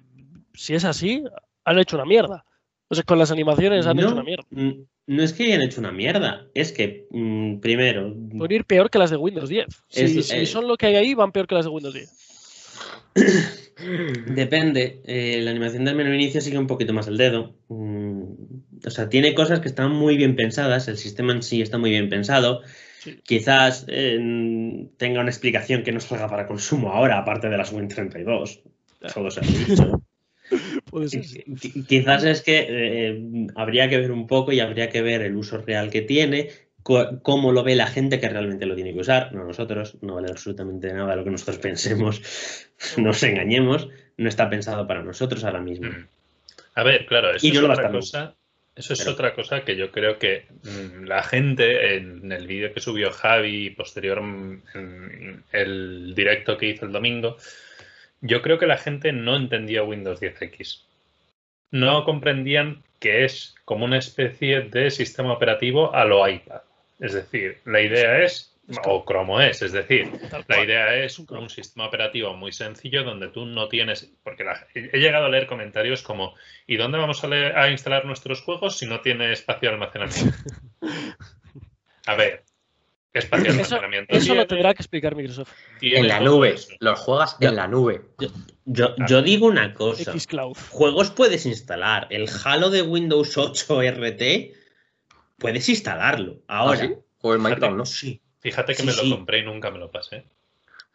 si 0.54 0.74
es 0.74 0.84
así, 0.84 1.24
han 1.64 1.78
hecho 1.78 1.96
una 1.96 2.04
mierda. 2.04 2.44
O 2.88 2.94
sea, 2.94 3.02
con 3.02 3.18
las 3.18 3.30
animaciones 3.30 3.86
han 3.86 3.96
no, 3.96 4.02
hecho 4.02 4.12
una 4.12 4.22
mierda. 4.22 4.44
mm, 4.50 4.70
no 5.08 5.22
es 5.22 5.32
que 5.32 5.44
hayan 5.44 5.62
hecho 5.62 5.80
una 5.80 5.92
mierda, 5.92 6.46
es 6.54 6.72
que 6.72 7.06
mm, 7.10 7.56
primero 7.60 8.14
Pueden 8.36 8.56
ir 8.56 8.64
peor 8.64 8.90
que 8.90 8.98
las 8.98 9.10
de 9.10 9.16
Windows 9.16 9.48
10. 9.48 9.66
Si, 9.88 10.02
Es- 10.02 10.26
si 10.28 10.34
eh, 10.34 10.46
son 10.46 10.68
lo 10.68 10.76
que 10.76 10.86
hay 10.86 10.96
ahí, 10.96 11.14
van 11.14 11.32
peor 11.32 11.46
que 11.46 11.54
las 11.54 11.64
de 11.64 11.70
Windows 11.70 11.94
10. 11.94 12.12
Depende. 14.26 15.00
eh, 15.04 15.40
la 15.42 15.50
animación 15.50 15.84
del 15.84 15.96
menú 15.96 16.12
inicio 16.12 16.40
sigue 16.40 16.58
un 16.58 16.66
poquito 16.66 16.92
más 16.92 17.08
el 17.08 17.16
dedo. 17.16 17.54
Mm, 17.68 17.95
o 18.84 18.90
sea, 18.90 19.08
tiene 19.08 19.34
cosas 19.34 19.60
que 19.60 19.68
están 19.68 19.92
muy 19.92 20.16
bien 20.16 20.36
pensadas. 20.36 20.88
El 20.88 20.96
sistema 20.96 21.32
en 21.32 21.42
sí 21.42 21.62
está 21.62 21.78
muy 21.78 21.90
bien 21.90 22.08
pensado. 22.08 22.62
Sí. 23.00 23.20
Quizás 23.24 23.84
eh, 23.88 24.88
tenga 24.96 25.20
una 25.20 25.30
explicación 25.30 25.82
que 25.82 25.92
no 25.92 26.00
salga 26.00 26.28
para 26.28 26.46
consumo 26.46 26.92
ahora, 26.92 27.18
aparte 27.18 27.48
de 27.48 27.56
las 27.56 27.72
Win32. 27.72 28.60
Todo 29.14 29.30
se 29.30 29.40
ha 29.40 29.42
dicho. 29.42 30.02
Puede 30.90 31.08
ser. 31.08 31.24
sí. 31.24 31.42
Qui- 31.46 31.86
Quizás 31.86 32.24
es 32.24 32.42
que 32.42 32.66
eh, 32.68 33.46
habría 33.56 33.88
que 33.88 33.98
ver 33.98 34.12
un 34.12 34.26
poco 34.26 34.52
y 34.52 34.60
habría 34.60 34.88
que 34.88 35.02
ver 35.02 35.22
el 35.22 35.36
uso 35.36 35.58
real 35.58 35.90
que 35.90 36.02
tiene, 36.02 36.50
cómo 36.82 37.50
lo 37.50 37.64
ve 37.64 37.74
la 37.74 37.88
gente 37.88 38.20
que 38.20 38.28
realmente 38.28 38.64
lo 38.66 38.76
tiene 38.76 38.92
que 38.94 39.00
usar, 39.00 39.32
no 39.34 39.44
nosotros, 39.44 39.96
no 40.02 40.14
vale 40.14 40.28
absolutamente 40.30 40.92
nada 40.92 41.16
lo 41.16 41.24
que 41.24 41.30
nosotros 41.30 41.58
pensemos, 41.58 42.22
no 42.96 43.04
nos 43.04 43.22
engañemos, 43.24 43.88
no 44.16 44.28
está 44.28 44.48
pensado 44.48 44.86
para 44.86 45.02
nosotros 45.02 45.42
ahora 45.42 45.60
mismo. 45.60 45.88
Mm. 45.90 46.06
A 46.76 46.82
ver, 46.84 47.06
claro, 47.06 47.34
eso 47.34 47.44
Y 47.44 47.50
no 47.50 47.56
es 47.56 47.62
lo 47.62 47.72
otra 47.72 47.90
cosa. 47.90 48.36
Eso 48.76 48.92
es 48.92 49.00
Pero- 49.00 49.12
otra 49.12 49.34
cosa 49.34 49.64
que 49.64 49.74
yo 49.74 49.90
creo 49.90 50.18
que 50.18 50.44
mm, 50.62 51.04
la 51.04 51.22
gente 51.22 51.96
en 51.96 52.30
el 52.30 52.46
vídeo 52.46 52.72
que 52.74 52.80
subió 52.80 53.10
Javi 53.10 53.66
y 53.66 53.70
posterior 53.70 54.20
mm, 54.20 54.62
en 54.74 55.44
el 55.52 56.14
directo 56.14 56.58
que 56.58 56.66
hizo 56.68 56.84
el 56.86 56.92
domingo, 56.92 57.36
yo 58.20 58.42
creo 58.42 58.58
que 58.58 58.66
la 58.66 58.76
gente 58.76 59.12
no 59.12 59.34
entendía 59.36 59.82
Windows 59.82 60.20
10X. 60.20 60.82
No 61.70 62.04
comprendían 62.04 62.82
que 63.00 63.24
es 63.24 63.54
como 63.64 63.84
una 63.84 63.98
especie 63.98 64.60
de 64.62 64.90
sistema 64.90 65.32
operativo 65.32 65.94
a 65.94 66.04
lo 66.04 66.26
iPad. 66.28 66.60
Es 67.00 67.12
decir, 67.12 67.58
la 67.66 67.80
idea 67.82 68.22
Es 68.22 68.55
o 68.84 69.04
Chrome 69.06 69.48
OS, 69.48 69.62
es 69.62 69.72
decir, 69.72 70.10
la 70.48 70.64
idea 70.64 70.94
es 70.96 71.18
un 71.20 71.48
sistema 71.50 71.86
operativo 71.86 72.34
muy 72.34 72.50
sencillo 72.52 73.04
donde 73.04 73.28
tú 73.28 73.46
no 73.46 73.68
tienes, 73.68 74.12
porque 74.24 74.42
la- 74.44 74.66
he 74.74 74.98
llegado 74.98 75.26
a 75.26 75.28
leer 75.28 75.46
comentarios 75.46 76.02
como 76.02 76.34
¿y 76.66 76.76
dónde 76.76 76.98
vamos 76.98 77.22
a, 77.22 77.28
leer- 77.28 77.56
a 77.56 77.70
instalar 77.70 78.04
nuestros 78.04 78.42
juegos 78.42 78.76
si 78.78 78.86
no 78.86 79.00
tiene 79.02 79.32
espacio 79.32 79.68
de 79.68 79.74
almacenamiento? 79.74 80.36
A 82.06 82.14
ver, 82.16 82.44
espacio 83.12 83.44
de 83.44 83.50
almacenamiento. 83.52 84.12
eso 84.16 84.26
lo 84.28 84.32
tiene- 84.34 84.46
tendrá 84.46 84.74
que 84.74 84.82
explicar 84.82 85.14
Microsoft. 85.16 85.52
En 85.80 86.08
la 86.08 86.20
nube. 86.20 86.50
eso. 86.54 86.68
Los 86.80 86.98
juegas 87.00 87.36
en 87.40 87.56
la 87.56 87.68
nube. 87.68 88.02
Yo, 88.64 88.94
yo 89.08 89.22
digo 89.22 89.46
una 89.46 89.74
cosa. 89.74 90.12
Juegos 90.70 91.10
puedes 91.12 91.46
instalar. 91.46 92.08
El 92.10 92.28
Halo 92.44 92.70
de 92.70 92.82
Windows 92.82 93.36
8 93.38 93.80
RT 93.82 94.52
puedes 95.38 95.68
instalarlo. 95.68 96.40
Ahora. 96.48 96.80
¿Ah, 96.82 96.86
sí? 96.88 96.94
O 97.22 97.32
el 97.32 97.40
Minecraft, 97.40 97.76
¿no? 97.76 97.86
Sí. 97.86 98.20
Fíjate 98.46 98.74
que 98.74 98.82
Sí, 98.82 98.86
me 98.86 98.92
lo 98.92 99.02
sí. 99.02 99.10
compré 99.10 99.40
y 99.40 99.44
nunca 99.44 99.72
me 99.72 99.78
lo 99.78 99.90
pasé. 99.90 100.24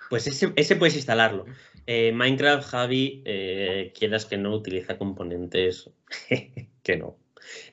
Pues 0.10 0.26
ese, 0.26 0.54
ese 0.56 0.78
puedes 0.78 0.96
instalarlo. 0.96 1.46
Eh, 1.86 2.14
Minecraft, 2.14 2.66
Javi, 2.70 3.24
eh, 3.26 3.92
quieras 3.98 4.26
que 4.26 4.38
no, 4.38 4.56
utiliza 4.56 4.98
componentes 4.98 5.90
que 6.84 6.96
no. 6.98 7.18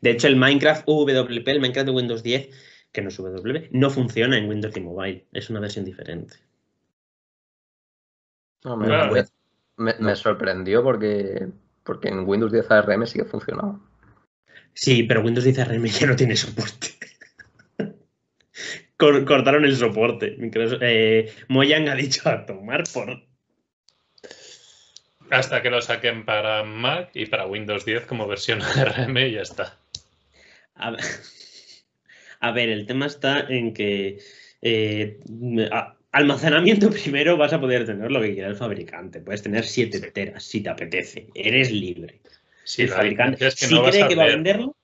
De 0.00 0.10
hecho, 0.10 0.26
el 0.26 0.34
Minecraft 0.34 0.82
UWP, 0.88 1.50
el 1.52 1.60
Minecraft 1.60 1.86
de 1.86 1.94
Windows 1.94 2.22
10, 2.24 2.48
que 2.90 3.02
no 3.02 3.08
es 3.10 3.18
WP, 3.18 3.68
no 3.70 3.88
funciona 3.90 4.36
en 4.36 4.48
Windows 4.48 4.76
y 4.76 4.80
Mobile. 4.80 5.26
Es 5.32 5.48
una 5.48 5.60
versión 5.60 5.84
diferente. 5.84 6.36
No, 8.64 8.76
me, 8.76 8.86
Claro. 8.88 9.12
me- 9.14 9.24
me- 9.76 9.94
me 10.00 10.16
sorprendió 10.16 10.82
porque, 10.82 11.46
porque 11.84 12.08
en 12.08 12.26
Windows 12.26 12.50
10 12.50 12.68
ARM 12.68 13.06
sí 13.06 13.20
que 13.20 13.24
funcionaba. 13.24 13.78
Sí, 14.74 15.04
pero 15.04 15.22
Windows 15.22 15.44
10 15.44 15.58
ARM 15.60 15.84
ya 15.86 16.06
no 16.08 16.16
tiene 16.16 16.34
soporte. 16.34 16.97
Cor- 18.98 19.24
cortaron 19.24 19.64
el 19.64 19.76
soporte. 19.76 20.36
Microsoft- 20.38 20.80
eh, 20.82 21.32
Mojang 21.48 21.88
ha 21.88 21.94
dicho 21.94 22.28
a 22.28 22.44
tomar 22.44 22.84
por. 22.92 23.22
Hasta 25.30 25.62
que 25.62 25.70
lo 25.70 25.80
saquen 25.82 26.24
para 26.24 26.64
Mac 26.64 27.10
y 27.14 27.26
para 27.26 27.46
Windows 27.46 27.84
10 27.84 28.06
como 28.06 28.26
versión 28.26 28.60
ARM 28.76 29.16
y 29.18 29.32
ya 29.32 29.42
está. 29.42 29.78
A 30.74 30.90
ver, 30.90 31.00
a 32.40 32.50
ver, 32.52 32.68
el 32.70 32.86
tema 32.86 33.06
está 33.06 33.40
en 33.40 33.72
que 33.72 34.18
eh, 34.62 35.20
a- 35.70 35.94
almacenamiento 36.12 36.90
primero 37.02 37.36
vas 37.36 37.52
a 37.52 37.60
poder 37.60 37.86
tener 37.86 38.10
lo 38.10 38.20
que 38.20 38.32
quiera 38.34 38.48
el 38.48 38.56
fabricante. 38.56 39.20
Puedes 39.20 39.42
tener 39.42 39.64
7 39.64 40.00
teras 40.10 40.42
si 40.44 40.60
te 40.62 40.70
apetece. 40.70 41.28
Eres 41.34 41.70
libre. 41.70 42.20
Sí, 42.64 42.82
el 42.82 42.88
fabricante, 42.88 43.46
es 43.46 43.54
que 43.54 43.66
si 43.66 43.74
no 43.74 43.82
cree 43.84 44.08
que 44.08 44.14
va 44.14 44.24
a 44.24 44.26
venderlo, 44.26 44.74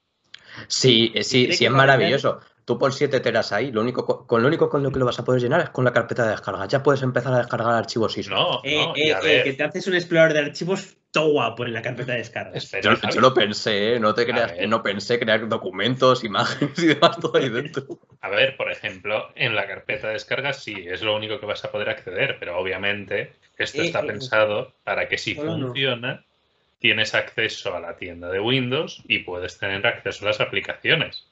Sí, 0.68 1.12
sí, 1.22 1.48
sí 1.53 1.64
es 1.64 1.72
vender? 1.96 2.20
Tú 2.64 2.79
pon 2.79 2.92
7 2.92 3.20
teras 3.20 3.53
ahí, 3.53 3.70
lo 3.72 3.83
único, 3.83 4.05
co- 4.07 4.27
con 4.27 4.40
lo 4.42 4.48
único 4.48 4.68
con 4.70 4.83
lo 4.83 4.90
que 4.90 4.98
lo 4.98 5.05
vas 5.05 5.18
a 5.18 5.24
poder 5.24 5.40
llenar 5.42 5.61
es 5.61 5.70
con 5.70 5.85
la 5.85 5.92
carpeta 5.92 6.24
de 6.24 6.31
descarga. 6.31 6.66
Ya 6.66 6.83
puedes 6.83 7.03
empezar 7.03 7.33
a 7.35 7.38
descargar 7.38 7.74
archivos 7.74 8.16
ISO. 8.16 8.31
No, 8.31 8.62
eh, 8.64 8.77
no, 8.77 8.96
eh, 8.96 9.16
eh, 9.22 9.42
que 9.44 9.53
te 9.53 9.64
haces 9.64 9.87
un 9.87 9.94
explorador 9.94 10.33
de 10.33 10.38
archivos 10.40 10.96
todo 11.11 11.31
guapo 11.33 11.64
en 11.64 11.72
la 11.74 11.83
carpeta 11.83 12.12
de 12.12 12.18
descarga. 12.18 12.57
espera, 12.57 12.83
Yo, 13.12 13.20
lo 13.20 13.35
pensé, 13.35 13.94
¿eh? 13.94 14.00
no 14.00 14.14
te 14.14 14.24
creas, 14.24 14.53
que 14.53 14.66
no 14.66 14.83
pensé 14.83 15.18
crear 15.18 15.48
documentos, 15.48 16.24
imágenes 16.24 16.79
y 16.79 16.87
demás 16.87 17.18
todo 17.20 17.37
ahí 17.37 17.48
dentro. 17.50 17.85
A 18.20 18.29
ver, 18.31 18.57
por 18.57 18.70
ejemplo, 18.72 19.29
en 19.35 19.55
la 19.55 19.66
carpeta 19.66 20.07
de 20.09 20.14
descargas 20.14 20.62
sí, 20.62 20.74
es 20.88 21.03
lo 21.03 21.14
único 21.14 21.38
que 21.38 21.46
vas 21.46 21.64
a 21.64 21.70
poder 21.70 21.90
acceder, 21.90 22.38
pero 22.40 22.59
obviamente 22.59 23.33
esto 23.59 23.83
Eh, 23.83 23.87
está 23.87 24.00
eh, 24.00 24.07
pensado 24.07 24.72
para 24.85 25.07
que 25.09 25.18
si 25.18 25.35
no. 25.35 25.44
funciona, 25.44 26.24
tienes 26.79 27.14
acceso 27.14 27.74
a 27.77 27.81
la 27.81 27.96
tienda 27.96 28.29
de 28.31 28.40
Windows 28.40 29.03
y 29.09 29.20
puedes 29.20 29.59
tener 29.59 29.87
acceso 29.87 30.24
a 30.24 30.29
las 30.29 30.40
aplicaciones. 30.40 31.27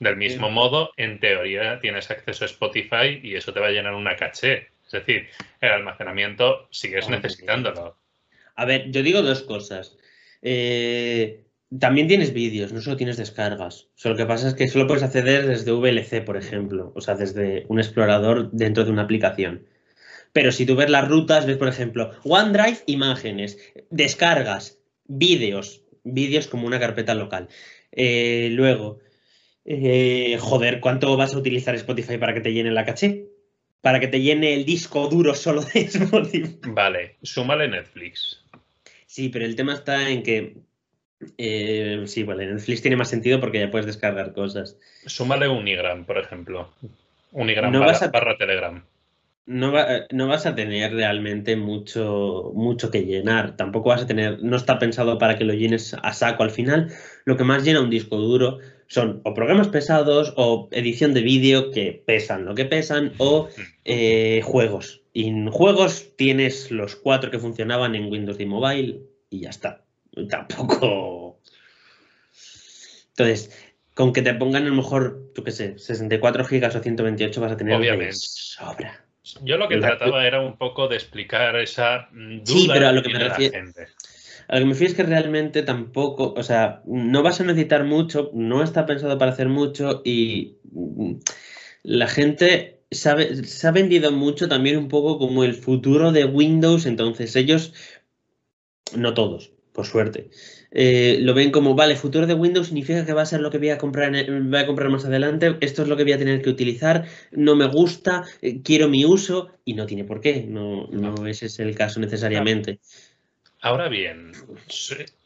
Del 0.00 0.16
mismo 0.16 0.50
modo, 0.50 0.90
en 0.96 1.20
teoría, 1.20 1.78
tienes 1.80 2.10
acceso 2.10 2.44
a 2.44 2.46
Spotify 2.46 3.20
y 3.22 3.36
eso 3.36 3.52
te 3.52 3.60
va 3.60 3.68
a 3.68 3.70
llenar 3.70 3.94
una 3.94 4.16
caché. 4.16 4.68
Es 4.84 4.92
decir, 4.92 5.28
el 5.60 5.70
almacenamiento 5.70 6.68
sigues 6.70 7.06
Ah, 7.08 7.12
necesitándolo. 7.12 7.96
A 8.56 8.64
ver, 8.64 8.90
yo 8.90 9.02
digo 9.02 9.22
dos 9.22 9.42
cosas. 9.42 9.96
Eh, 10.42 11.44
también 11.78 12.08
tienes 12.08 12.32
vídeos, 12.32 12.72
no 12.72 12.80
solo 12.80 12.96
tienes 12.96 13.18
descargas. 13.18 13.82
O 13.94 13.98
sea, 13.98 14.10
lo 14.10 14.16
que 14.16 14.26
pasa 14.26 14.48
es 14.48 14.54
que 14.54 14.68
solo 14.68 14.86
puedes 14.86 15.02
acceder 15.02 15.46
desde 15.46 15.72
VLC, 15.72 16.22
por 16.24 16.36
ejemplo, 16.36 16.92
o 16.94 17.00
sea, 17.00 17.14
desde 17.14 17.66
un 17.68 17.78
explorador 17.78 18.50
dentro 18.52 18.84
de 18.84 18.90
una 18.90 19.02
aplicación. 19.02 19.66
Pero 20.32 20.50
si 20.50 20.66
tú 20.66 20.76
ves 20.76 20.90
las 20.90 21.08
rutas, 21.08 21.46
ves, 21.46 21.56
por 21.56 21.68
ejemplo, 21.68 22.12
OneDrive, 22.24 22.78
imágenes, 22.86 23.58
descargas, 23.90 24.78
vídeos, 25.06 25.82
vídeos 26.04 26.48
como 26.48 26.66
una 26.66 26.80
carpeta 26.80 27.14
local. 27.14 27.48
Eh, 27.92 28.48
luego, 28.52 29.00
eh, 29.70 30.38
joder, 30.40 30.80
¿cuánto 30.80 31.16
vas 31.16 31.34
a 31.34 31.38
utilizar 31.38 31.74
Spotify 31.74 32.16
para 32.16 32.32
que 32.34 32.40
te 32.40 32.52
llene 32.52 32.70
la 32.70 32.84
caché? 32.86 33.26
Para 33.82 34.00
que 34.00 34.08
te 34.08 34.20
llene 34.20 34.54
el 34.54 34.64
disco 34.64 35.08
duro 35.08 35.34
solo 35.34 35.60
de 35.62 35.80
Spotify. 35.82 36.58
Vale, 36.68 37.16
súmale 37.22 37.68
Netflix. 37.68 38.42
Sí, 39.06 39.28
pero 39.28 39.44
el 39.44 39.56
tema 39.56 39.74
está 39.74 40.08
en 40.08 40.22
que. 40.22 40.56
eh, 41.36 42.02
sí, 42.06 42.22
vale, 42.22 42.46
Netflix 42.46 42.80
tiene 42.82 42.96
más 42.96 43.08
sentido 43.10 43.40
porque 43.40 43.58
ya 43.60 43.70
puedes 43.70 43.86
descargar 43.86 44.32
cosas. 44.32 44.76
Súmale 45.06 45.48
Unigram, 45.48 46.04
por 46.06 46.18
ejemplo. 46.18 46.70
Unigram 47.32 47.70
No 47.72 47.80
barra, 47.80 47.92
vas 47.92 48.02
a- 48.02 48.08
barra 48.08 48.36
Telegram. 48.38 48.84
No, 49.46 49.72
va- 49.72 49.96
eh, 49.96 50.06
no 50.12 50.28
vas 50.28 50.44
a 50.46 50.54
tener 50.54 50.92
realmente 50.92 51.56
mucho, 51.56 52.52
mucho 52.54 52.90
que 52.90 53.04
llenar. 53.04 53.56
Tampoco 53.56 53.88
vas 53.90 54.02
a 54.02 54.06
tener. 54.06 54.42
No 54.42 54.56
está 54.56 54.78
pensado 54.78 55.18
para 55.18 55.36
que 55.38 55.44
lo 55.44 55.54
llenes 55.54 55.94
a 56.02 56.12
saco 56.12 56.42
al 56.42 56.50
final. 56.50 56.90
Lo 57.24 57.36
que 57.36 57.44
más 57.44 57.64
llena 57.64 57.80
un 57.80 57.88
disco 57.90 58.16
duro 58.18 58.58
son 58.88 59.20
o 59.24 59.34
programas 59.34 59.68
pesados 59.68 60.32
o 60.36 60.68
edición 60.72 61.14
de 61.14 61.20
vídeo 61.22 61.70
que 61.70 62.02
pesan 62.06 62.44
lo 62.46 62.54
que 62.54 62.64
pesan 62.64 63.12
o 63.18 63.48
eh, 63.84 64.40
juegos. 64.44 65.02
Y 65.12 65.28
en 65.28 65.50
juegos 65.50 66.16
tienes 66.16 66.70
los 66.70 66.96
cuatro 66.96 67.30
que 67.30 67.38
funcionaban 67.38 67.94
en 67.94 68.10
Windows 68.10 68.40
y 68.40 68.46
Mobile 68.46 69.00
y 69.30 69.40
ya 69.40 69.50
está. 69.50 69.84
Tampoco. 70.28 71.38
Entonces, 73.10 73.50
con 73.94 74.12
que 74.12 74.22
te 74.22 74.32
pongan 74.34 74.64
a 74.64 74.68
lo 74.68 74.74
mejor, 74.76 75.32
tú 75.34 75.42
qué 75.44 75.50
sé, 75.50 75.78
64 75.78 76.44
gigas 76.44 76.74
o 76.76 76.80
128 76.80 77.40
vas 77.40 77.52
a 77.52 77.56
tener 77.56 77.72
de 77.74 77.78
Obviamente. 77.78 78.16
sobra. 78.16 79.04
Yo 79.42 79.58
lo 79.58 79.68
que 79.68 79.76
trataba 79.76 80.26
era 80.26 80.40
un 80.40 80.56
poco 80.56 80.88
de 80.88 80.96
explicar 80.96 81.56
esa 81.56 82.08
mm, 82.12 82.38
duda 82.38 82.46
Sí, 82.46 82.68
pero 82.72 82.88
a 82.88 82.92
lo 82.92 83.02
que 83.02 83.08
que 83.08 83.14
me 83.14 83.20
la 83.24 83.28
refiero- 83.30 83.52
gente. 83.54 83.88
A 84.48 84.54
lo 84.54 84.60
que 84.60 84.64
me 84.64 84.72
refiero 84.72 84.90
es 84.90 84.96
que 84.96 85.02
realmente 85.02 85.62
tampoco, 85.62 86.32
o 86.34 86.42
sea, 86.42 86.82
no 86.86 87.22
vas 87.22 87.40
a 87.40 87.44
necesitar 87.44 87.84
mucho, 87.84 88.30
no 88.32 88.62
está 88.62 88.86
pensado 88.86 89.18
para 89.18 89.32
hacer 89.32 89.48
mucho 89.48 90.00
y 90.04 90.56
mm, 90.72 91.16
la 91.82 92.06
gente 92.08 92.80
sabe, 92.90 93.44
se 93.44 93.66
ha 93.68 93.72
vendido 93.72 94.10
mucho 94.10 94.48
también 94.48 94.78
un 94.78 94.88
poco 94.88 95.18
como 95.18 95.44
el 95.44 95.54
futuro 95.54 96.12
de 96.12 96.24
Windows, 96.24 96.86
entonces 96.86 97.36
ellos, 97.36 97.74
no 98.96 99.12
todos, 99.12 99.52
por 99.72 99.84
suerte, 99.84 100.30
eh, 100.70 101.18
lo 101.20 101.34
ven 101.34 101.50
como, 101.50 101.74
vale, 101.74 101.96
futuro 101.96 102.26
de 102.26 102.32
Windows 102.32 102.68
significa 102.68 103.04
que 103.04 103.12
va 103.12 103.22
a 103.22 103.26
ser 103.26 103.40
lo 103.40 103.50
que 103.50 103.58
voy 103.58 103.68
a 103.68 103.78
comprar, 103.78 104.16
en 104.16 104.50
voy 104.50 104.60
a 104.60 104.66
comprar 104.66 104.88
más 104.88 105.04
adelante, 105.04 105.56
esto 105.60 105.82
es 105.82 105.88
lo 105.88 105.96
que 105.98 106.04
voy 106.04 106.12
a 106.12 106.18
tener 106.18 106.40
que 106.40 106.50
utilizar, 106.50 107.04
no 107.32 107.54
me 107.54 107.66
gusta, 107.66 108.24
eh, 108.40 108.62
quiero 108.62 108.88
mi 108.88 109.04
uso 109.04 109.50
y 109.66 109.74
no 109.74 109.84
tiene 109.84 110.04
por 110.04 110.22
qué, 110.22 110.46
no, 110.48 110.86
no 110.88 111.26
ese 111.26 111.46
es 111.46 111.58
el 111.58 111.74
caso 111.74 112.00
necesariamente. 112.00 112.80
Ahora 113.60 113.88
bien, 113.88 114.32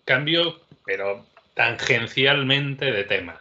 cambio, 0.04 0.60
pero 0.84 1.26
tangencialmente 1.54 2.90
de 2.90 3.04
tema. 3.04 3.40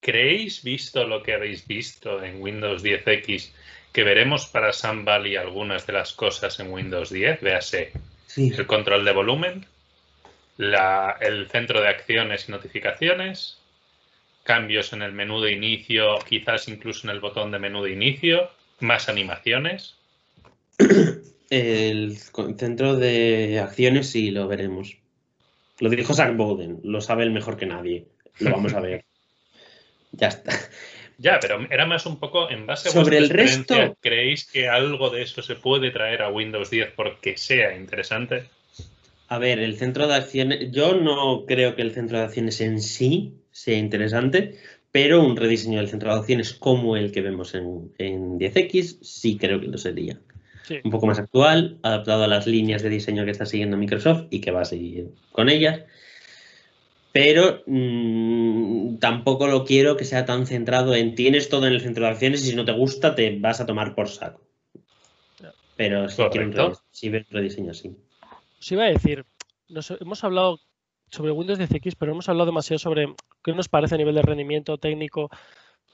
¿Creéis, 0.00 0.62
visto 0.64 1.06
lo 1.06 1.22
que 1.22 1.34
habéis 1.34 1.66
visto 1.66 2.22
en 2.22 2.40
Windows 2.42 2.82
10X, 2.82 3.52
que 3.92 4.02
veremos 4.04 4.46
para 4.46 4.72
Sun 4.72 5.04
Valley 5.04 5.36
algunas 5.36 5.86
de 5.86 5.92
las 5.92 6.12
cosas 6.12 6.58
en 6.58 6.72
Windows 6.72 7.10
10? 7.10 7.40
Véase 7.40 7.92
Sí. 8.26 8.52
el 8.56 8.66
control 8.66 9.04
de 9.04 9.12
volumen, 9.12 9.66
la- 10.56 11.16
el 11.20 11.48
centro 11.48 11.80
de 11.80 11.88
acciones 11.88 12.48
y 12.48 12.52
notificaciones, 12.52 13.58
cambios 14.42 14.92
en 14.92 15.02
el 15.02 15.12
menú 15.12 15.40
de 15.40 15.52
inicio, 15.52 16.18
quizás 16.28 16.66
incluso 16.68 17.06
en 17.06 17.10
el 17.10 17.20
botón 17.20 17.50
de 17.50 17.58
menú 17.58 17.82
de 17.84 17.92
inicio, 17.92 18.50
más 18.80 19.08
animaciones. 19.08 19.96
El 21.50 22.16
centro 22.56 22.96
de 22.96 23.58
acciones 23.58 24.08
sí 24.10 24.30
lo 24.30 24.46
veremos. 24.48 24.96
Lo 25.80 25.90
dijo 25.90 26.14
Zach 26.14 26.36
Bowden, 26.36 26.80
lo 26.84 27.00
sabe 27.00 27.24
él 27.24 27.30
mejor 27.32 27.56
que 27.56 27.66
nadie. 27.66 28.06
Lo 28.38 28.50
vamos 28.52 28.72
a 28.74 28.80
ver. 28.80 29.04
ya 30.12 30.28
está. 30.28 30.52
Ya, 31.18 31.38
pero 31.40 31.66
era 31.70 31.84
más 31.86 32.06
un 32.06 32.18
poco 32.18 32.50
en 32.50 32.66
base 32.66 32.88
a 32.88 32.92
Sobre 32.92 33.18
el 33.18 33.28
resto- 33.28 33.96
¿Creéis 34.00 34.44
que 34.46 34.68
algo 34.68 35.10
de 35.10 35.22
eso 35.22 35.42
se 35.42 35.54
puede 35.56 35.90
traer 35.90 36.22
a 36.22 36.30
Windows 36.30 36.70
10 36.70 36.92
porque 36.96 37.36
sea 37.36 37.76
interesante? 37.76 38.44
A 39.28 39.38
ver, 39.38 39.58
el 39.58 39.76
centro 39.76 40.06
de 40.06 40.14
acciones. 40.14 40.70
Yo 40.72 40.94
no 40.94 41.44
creo 41.46 41.76
que 41.76 41.82
el 41.82 41.92
centro 41.92 42.18
de 42.18 42.24
acciones 42.24 42.60
en 42.60 42.80
sí 42.80 43.34
sea 43.50 43.76
interesante, 43.76 44.58
pero 44.92 45.22
un 45.22 45.36
rediseño 45.36 45.78
del 45.78 45.88
centro 45.88 46.12
de 46.12 46.20
opciones 46.20 46.52
como 46.54 46.96
el 46.96 47.12
que 47.12 47.20
vemos 47.20 47.54
en, 47.54 47.92
en 47.98 48.38
10X 48.38 48.98
sí 49.02 49.36
creo 49.36 49.60
que 49.60 49.66
lo 49.66 49.78
sería. 49.78 50.18
Sí. 50.70 50.78
Un 50.84 50.92
poco 50.92 51.08
más 51.08 51.18
actual, 51.18 51.80
adaptado 51.82 52.22
a 52.22 52.28
las 52.28 52.46
líneas 52.46 52.80
de 52.80 52.90
diseño 52.90 53.24
que 53.24 53.32
está 53.32 53.44
siguiendo 53.44 53.76
Microsoft 53.76 54.28
y 54.30 54.40
que 54.40 54.52
va 54.52 54.60
a 54.60 54.64
seguir 54.64 55.08
con 55.32 55.48
ellas. 55.48 55.80
Pero 57.10 57.64
mmm, 57.66 58.98
tampoco 58.98 59.48
lo 59.48 59.64
quiero 59.64 59.96
que 59.96 60.04
sea 60.04 60.26
tan 60.26 60.46
centrado 60.46 60.94
en 60.94 61.16
tienes 61.16 61.48
todo 61.48 61.66
en 61.66 61.72
el 61.72 61.80
centro 61.80 62.04
de 62.04 62.10
acciones 62.10 62.46
y 62.46 62.50
si 62.50 62.54
no 62.54 62.64
te 62.64 62.70
gusta 62.70 63.16
te 63.16 63.36
vas 63.36 63.60
a 63.60 63.66
tomar 63.66 63.96
por 63.96 64.10
saco. 64.10 64.42
Pero 65.74 66.08
sí 66.08 66.22
quiero 66.30 66.46
un 66.46 66.52
rediseño, 66.52 66.84
sí 66.92 67.08
veo 67.08 67.24
un 67.28 67.36
rediseño 67.36 67.70
así. 67.72 67.96
Os 68.60 68.70
iba 68.70 68.84
a 68.84 68.90
decir, 68.90 69.24
nos, 69.68 69.90
hemos 69.90 70.22
hablado 70.22 70.60
sobre 71.10 71.32
Windows 71.32 71.58
10X, 71.58 71.96
pero 71.98 72.12
hemos 72.12 72.28
hablado 72.28 72.46
demasiado 72.46 72.78
sobre 72.78 73.12
qué 73.42 73.52
nos 73.54 73.68
parece 73.68 73.96
a 73.96 73.98
nivel 73.98 74.14
de 74.14 74.22
rendimiento 74.22 74.78
técnico. 74.78 75.30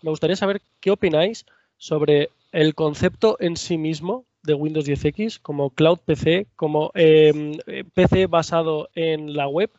Me 0.03 0.11
gustaría 0.11 0.37
saber 0.37 0.61
qué 0.81 0.91
opináis 0.91 1.47
sobre 1.79 2.29
el 2.53 2.75
concepto 2.75 3.39
en 3.41 3.57
sí 3.57 3.79
mismo 3.79 4.27
de 4.47 4.55
Windows 4.55 4.87
10X 4.87 5.41
como 5.41 5.71
Cloud 5.71 5.99
PC, 6.05 6.47
como 6.57 6.91
eh, 6.95 7.85
PC 7.95 8.27
basado 8.27 8.89
en 8.95 9.35
la 9.35 9.49
web 9.49 9.71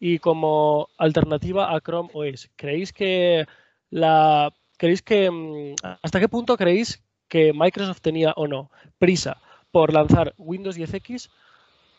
y 0.00 0.18
como 0.18 0.88
alternativa 0.98 1.74
a 1.74 1.80
Chrome 1.80 2.10
OS. 2.12 2.50
¿Creéis 2.56 2.92
que 2.92 3.46
la 3.90 4.52
creéis 4.76 5.02
que 5.02 5.30
mm, 5.30 5.74
hasta 6.02 6.20
qué 6.20 6.28
punto 6.28 6.56
creéis 6.56 7.02
que 7.28 7.52
Microsoft 7.52 8.00
tenía 8.00 8.32
o 8.36 8.46
no 8.46 8.70
prisa 8.98 9.40
por 9.70 9.92
lanzar 9.92 10.34
Windows 10.38 10.78
10X 10.78 11.28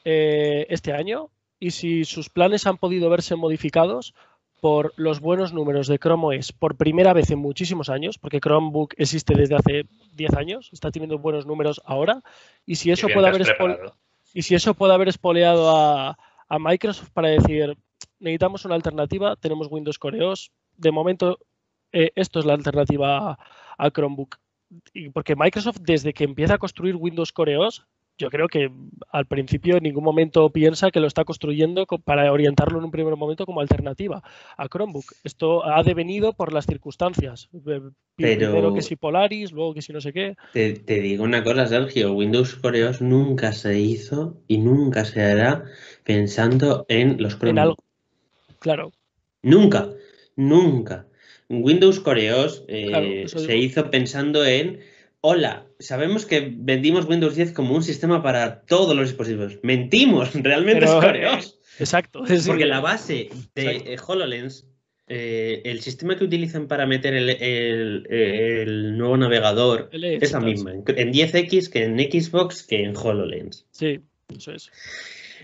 eh, 0.06 0.65
este 0.69 0.93
año 0.93 1.30
y 1.60 1.71
si 1.71 2.06
sus 2.06 2.30
planes 2.30 2.67
han 2.67 2.77
podido 2.77 3.10
verse 3.10 3.36
modificados 3.36 4.13
por 4.62 4.93
los 4.98 5.20
buenos 5.20 5.54
números 5.54 5.88
de 5.88 6.00
Chrome 6.00 6.38
OS 6.38 6.52
por 6.52 6.76
primera 6.76 7.13
vez 7.13 7.30
en 7.32 7.39
muchísimos 7.39 7.89
años, 7.89 8.17
porque 8.17 8.39
Chromebook 8.39 8.93
existe 8.98 9.36
desde 9.36 9.56
hace 9.56 9.86
10 10.13 10.34
años, 10.34 10.70
está 10.72 10.91
teniendo 10.91 11.20
buenos 11.20 11.46
números 11.46 11.82
ahora, 11.86 12.24
y 12.65 12.76
si 12.76 12.91
eso 12.91 13.08
puede 13.08 13.28
haber 13.28 13.46
y 14.34 14.41
si 14.41 14.56
eso 14.56 14.74
puede 14.74 14.93
haber 14.93 15.08
espoleado 15.08 15.70
a, 15.70 16.17
a, 16.48 16.60
Microsoft 16.60 17.12
para 17.12 17.30
decir 17.30 17.78
necesitamos 18.20 18.65
una 18.65 18.76
alternativa, 18.76 19.36
tenemos 19.36 19.67
Windows 19.70 20.00
Core 20.00 20.24
OS, 20.24 20.52
de 20.76 20.91
momento 20.91 21.39
eh, 21.91 22.12
esto 22.15 22.39
es 22.39 22.46
la 22.46 22.54
alternativa 22.54 23.32
a, 23.32 23.39
a 23.78 23.91
Chromebook. 23.91 24.38
Y 24.93 25.10
porque 25.10 25.36
Microsoft 25.36 25.78
desde 25.82 26.13
que 26.13 26.26
empieza 26.26 26.56
a 26.56 26.58
construir 26.58 26.96
Windows 26.96 27.32
Core 27.32 27.58
OS 27.58 27.88
yo 28.17 28.30
creo 28.30 28.47
que 28.47 28.71
al 29.12 29.25
principio 29.25 29.77
en 29.77 29.84
ningún 29.84 30.03
momento 30.03 30.49
piensa 30.49 30.91
que 30.91 30.99
lo 30.99 31.08
está 31.08 31.23
construyendo 31.23 31.86
para 31.86 32.32
orientarlo 32.32 32.80
en 32.80 32.86
un 32.86 32.91
primer 32.91 33.15
momento 33.15 33.45
como 33.45 33.62
alternativa 33.62 34.23
a 34.58 34.67
Chromebook. 34.67 35.06
Esto 35.23 35.65
ha 35.65 35.84
devenido 35.84 36.34
por 36.34 36.53
las 36.53 36.65
circunstancias. 36.65 37.49
Pero, 37.63 37.91
Primero 38.15 38.73
que 38.73 38.82
si 38.82 38.95
Polaris, 38.95 39.51
luego 39.51 39.73
que 39.73 39.82
si 39.82 39.93
no 39.93 40.01
sé 40.01 40.13
qué. 40.13 40.36
Te, 40.53 40.73
te 40.73 40.99
digo 40.99 41.23
una 41.23 41.43
cosa, 41.43 41.67
Sergio, 41.67 42.13
Windows 42.13 42.56
Core 42.56 42.86
OS 42.86 43.01
nunca 43.01 43.51
se 43.51 43.80
hizo 43.80 44.38
y 44.47 44.58
nunca 44.58 45.06
se 45.06 45.21
hará 45.21 45.65
pensando 46.03 46.86
en 46.89 47.21
los 47.21 47.38
Chromebook. 47.38 47.49
En 47.49 47.60
algo. 47.60 47.77
Claro. 48.60 48.91
Nunca, 49.43 49.89
nunca. 50.36 51.06
Windows 51.49 51.99
Core 51.99 52.34
OS 52.34 52.63
eh, 52.67 52.88
claro, 52.88 53.27
se 53.27 53.39
digo. 53.39 53.53
hizo 53.53 53.91
pensando 53.91 54.45
en 54.45 54.80
Hola, 55.21 55.65
sabemos 55.80 56.25
que 56.25 56.53
vendimos 56.56 57.06
Windows 57.06 57.36
10 57.36 57.53
como 57.53 57.75
un 57.75 57.84
sistema 57.84 58.21
para 58.21 58.62
todos 58.62 58.95
los 58.95 59.10
dispositivos. 59.10 59.60
Mentimos, 59.63 60.34
realmente 60.43 60.82
Pero, 60.82 60.99
es 60.99 61.06
coreos. 61.06 61.60
Exacto. 61.80 62.23
Porque 62.45 62.65
la 62.65 62.80
base 62.80 63.30
de 63.56 63.75
eh, 63.75 63.97
HoloLens, 64.06 64.67
eh, 65.08 65.62
el 65.65 65.82
sistema 65.82 66.17
que 66.17 66.23
utilizan 66.23 66.67
para 66.67 66.86
meter 66.86 67.13
el, 67.13 67.30
el, 67.30 68.08
el 68.10 68.97
nuevo 68.97 69.17
navegador 69.17 69.89
el 69.91 70.03
es 70.03 70.32
la 70.32 70.39
misma. 70.39 70.71
En 70.73 70.84
10X 70.84 71.69
que 71.69 71.84
en 71.84 71.97
Xbox 71.97 72.63
que 72.63 72.84
en 72.84 72.95
HoloLens. 72.95 73.65
Sí, 73.71 73.99
eso 74.36 74.51
es. 74.53 74.71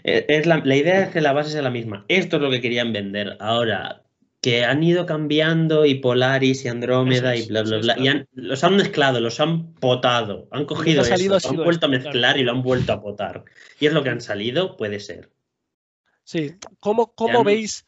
Eh, 0.03 0.25
es 0.27 0.45
la, 0.45 0.61
la 0.63 0.75
idea 0.75 1.03
es 1.03 1.09
que 1.09 1.21
la 1.21 1.33
base 1.33 1.51
sea 1.51 1.61
la 1.61 1.71
misma. 1.71 2.05
Esto 2.07 2.35
es 2.37 2.41
lo 2.41 2.51
que 2.51 2.61
querían 2.61 2.93
vender. 2.93 3.37
Ahora, 3.39 4.03
que 4.43 4.65
han 4.65 4.83
ido 4.83 5.05
cambiando 5.05 5.85
y 5.85 5.95
Polaris 5.95 6.65
y 6.65 6.67
Andrómeda 6.67 7.33
es, 7.33 7.45
y 7.45 7.47
bla, 7.47 7.63
bla, 7.63 7.77
bla. 7.77 7.97
Y 7.97 8.09
han, 8.09 8.27
los 8.33 8.61
han 8.65 8.75
mezclado, 8.75 9.21
los 9.21 9.39
han 9.39 9.73
potado. 9.75 10.49
Han 10.51 10.65
cogido 10.65 11.01
eso, 11.01 11.15
lo 11.15 11.35
han 11.35 11.55
vuelto 11.55 11.71
esto, 11.71 11.85
a 11.85 11.89
mezclar 11.89 12.13
claro. 12.13 12.39
y 12.39 12.43
lo 12.43 12.51
han 12.51 12.61
vuelto 12.61 12.91
a 12.91 13.01
potar. 13.01 13.45
Y 13.79 13.85
es 13.85 13.93
lo 13.93 14.03
que 14.03 14.09
han 14.09 14.19
salido, 14.19 14.75
puede 14.75 14.99
ser. 14.99 15.31
Sí. 16.25 16.57
¿Cómo, 16.81 17.15
cómo 17.15 17.39
han... 17.39 17.45
veis 17.45 17.85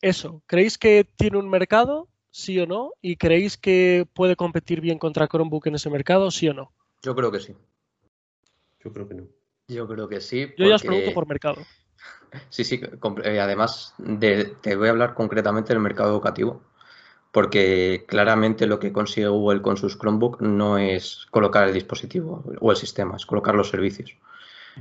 eso? 0.00 0.42
¿Creéis 0.46 0.76
que 0.76 1.06
tiene 1.14 1.38
un 1.38 1.48
mercado, 1.48 2.08
sí 2.32 2.58
o 2.58 2.66
no? 2.66 2.90
¿Y 3.00 3.14
creéis 3.14 3.56
que 3.56 4.04
puede 4.12 4.34
competir 4.34 4.80
bien 4.80 4.98
contra 4.98 5.28
Chromebook 5.28 5.68
en 5.68 5.76
ese 5.76 5.88
mercado, 5.88 6.32
sí 6.32 6.48
o 6.48 6.52
no? 6.52 6.72
Yo 7.02 7.14
creo 7.14 7.30
que 7.30 7.38
sí. 7.38 7.54
Yo 8.84 8.92
creo 8.92 9.06
que 9.06 9.14
no. 9.14 9.28
Yo 9.68 9.86
creo 9.86 10.08
que 10.08 10.20
sí. 10.20 10.46
Porque... 10.46 10.64
Yo 10.64 10.68
ya 10.68 10.74
os 10.74 10.82
pregunto 10.82 11.14
por 11.14 11.28
mercado. 11.28 11.62
Sí, 12.48 12.64
sí, 12.64 12.80
eh, 13.24 13.40
además 13.40 13.94
de, 13.98 14.56
te 14.60 14.76
voy 14.76 14.88
a 14.88 14.90
hablar 14.90 15.14
concretamente 15.14 15.72
del 15.72 15.82
mercado 15.82 16.10
educativo, 16.10 16.62
porque 17.30 18.04
claramente 18.08 18.66
lo 18.66 18.78
que 18.78 18.92
consigue 18.92 19.28
Google 19.28 19.62
con 19.62 19.76
sus 19.76 19.98
Chromebook 19.98 20.40
no 20.40 20.78
es 20.78 21.26
colocar 21.30 21.68
el 21.68 21.74
dispositivo 21.74 22.44
o 22.60 22.70
el 22.70 22.76
sistema, 22.76 23.16
es 23.16 23.26
colocar 23.26 23.54
los 23.54 23.68
servicios. 23.68 24.14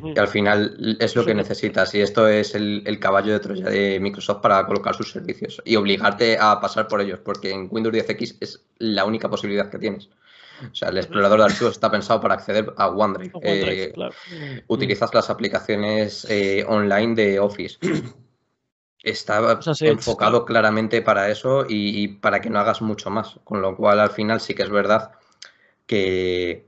Y 0.01 0.17
al 0.17 0.29
final 0.29 0.95
es 1.01 1.17
lo 1.17 1.25
que 1.25 1.33
necesitas 1.33 1.93
y 1.95 1.99
esto 1.99 2.25
es 2.25 2.55
el, 2.55 2.81
el, 2.85 2.97
caballo 2.97 3.33
de 3.33 3.41
Troya 3.41 3.65
de 3.65 3.99
Microsoft 3.99 4.41
para 4.41 4.65
colocar 4.65 4.95
sus 4.95 5.11
servicios 5.11 5.61
y 5.65 5.75
obligarte 5.75 6.37
a 6.39 6.61
pasar 6.61 6.87
por 6.87 7.01
ellos, 7.01 7.19
porque 7.19 7.51
en 7.51 7.67
Windows 7.69 7.93
10X 7.93 8.37
es 8.39 8.63
la 8.77 9.03
única 9.03 9.29
posibilidad 9.29 9.69
que 9.69 9.79
tienes. 9.79 10.09
O 10.71 10.75
sea, 10.75 10.89
el 10.89 10.97
explorador 10.97 11.39
de 11.39 11.45
archivos 11.45 11.73
está 11.73 11.89
pensado 11.89 12.19
para 12.21 12.35
acceder 12.35 12.73
a 12.77 12.89
OneDrive. 12.89 13.31
OneDrive 13.33 13.83
eh, 13.83 13.91
claro. 13.91 14.13
Utilizas 14.67 15.13
las 15.13 15.29
aplicaciones 15.29 16.25
eh, 16.29 16.65
online 16.67 17.15
de 17.15 17.39
Office. 17.39 17.77
Está 19.03 19.41
o 19.41 19.61
sea, 19.63 19.73
sí, 19.73 19.87
enfocado 19.87 20.45
claramente 20.45 21.01
para 21.01 21.27
eso 21.31 21.65
y, 21.67 22.03
y, 22.03 22.07
para 22.07 22.39
que 22.39 22.51
no 22.51 22.59
hagas 22.59 22.83
mucho 22.83 23.09
más. 23.09 23.39
Con 23.43 23.59
lo 23.59 23.75
cual, 23.75 23.99
al 23.99 24.11
final, 24.11 24.39
sí 24.39 24.53
que 24.53 24.61
es 24.61 24.69
verdad 24.69 25.13
que, 25.87 26.67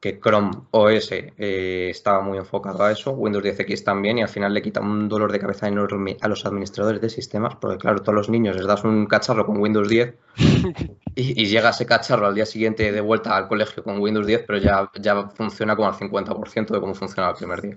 que 0.00 0.18
Chrome 0.18 0.50
OS 0.70 1.12
eh, 1.12 1.88
estaba 1.90 2.22
muy 2.22 2.38
enfocado 2.38 2.82
a 2.82 2.90
eso, 2.90 3.12
Windows 3.12 3.44
10X 3.44 3.84
también, 3.84 4.16
y 4.18 4.22
al 4.22 4.30
final 4.30 4.54
le 4.54 4.62
quita 4.62 4.80
un 4.80 5.10
dolor 5.10 5.30
de 5.30 5.38
cabeza 5.38 5.68
enorme 5.68 6.16
a 6.22 6.28
los 6.28 6.46
administradores 6.46 7.02
de 7.02 7.10
sistemas, 7.10 7.56
porque 7.56 7.76
claro, 7.76 8.00
todos 8.00 8.14
los 8.14 8.30
niños 8.30 8.56
les 8.56 8.66
das 8.66 8.82
un 8.82 9.06
cacharro 9.06 9.44
con 9.44 9.58
Windows 9.58 9.90
10 9.90 10.14
y, 11.14 11.42
y, 11.42 11.46
llega 11.46 11.68
ese 11.68 11.84
cacharro 11.84 12.26
al 12.26 12.34
día 12.34 12.46
siguiente 12.46 12.90
de 12.90 13.00
vuelta 13.02 13.36
al 13.36 13.46
colegio 13.46 13.84
con 13.84 13.98
Windows 13.98 14.26
10, 14.26 14.44
pero 14.46 14.58
ya, 14.58 14.90
ya 14.98 15.28
funciona 15.28 15.76
como 15.76 15.88
al 15.88 15.94
50% 15.94 16.68
de 16.68 16.80
cómo 16.80 16.94
funcionaba 16.94 17.32
el 17.32 17.38
primer 17.38 17.60
día. 17.60 17.76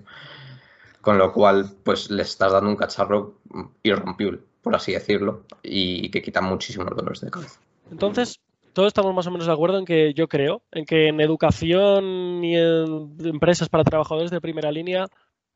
Con 1.02 1.18
lo 1.18 1.30
cual, 1.30 1.70
pues 1.82 2.10
le 2.10 2.22
estás 2.22 2.52
dando 2.52 2.70
un 2.70 2.76
cacharro 2.76 3.34
irrompible, 3.82 4.40
por 4.62 4.74
así 4.74 4.92
decirlo, 4.92 5.42
y, 5.62 6.06
y 6.06 6.10
que 6.10 6.22
quita 6.22 6.40
muchísimos 6.40 6.88
dolores 6.96 7.20
de 7.20 7.30
cabeza. 7.30 7.60
Entonces, 7.90 8.40
todos 8.74 8.88
estamos 8.88 9.14
más 9.14 9.26
o 9.26 9.30
menos 9.30 9.46
de 9.46 9.52
acuerdo 9.52 9.78
en 9.78 9.84
que 9.84 10.12
yo 10.14 10.28
creo, 10.28 10.62
en 10.72 10.84
que 10.84 11.08
en 11.08 11.20
educación 11.20 12.44
y 12.44 12.56
en 12.56 13.16
empresas 13.24 13.68
para 13.68 13.84
trabajadores 13.84 14.30
de 14.30 14.40
primera 14.40 14.70
línea 14.70 15.06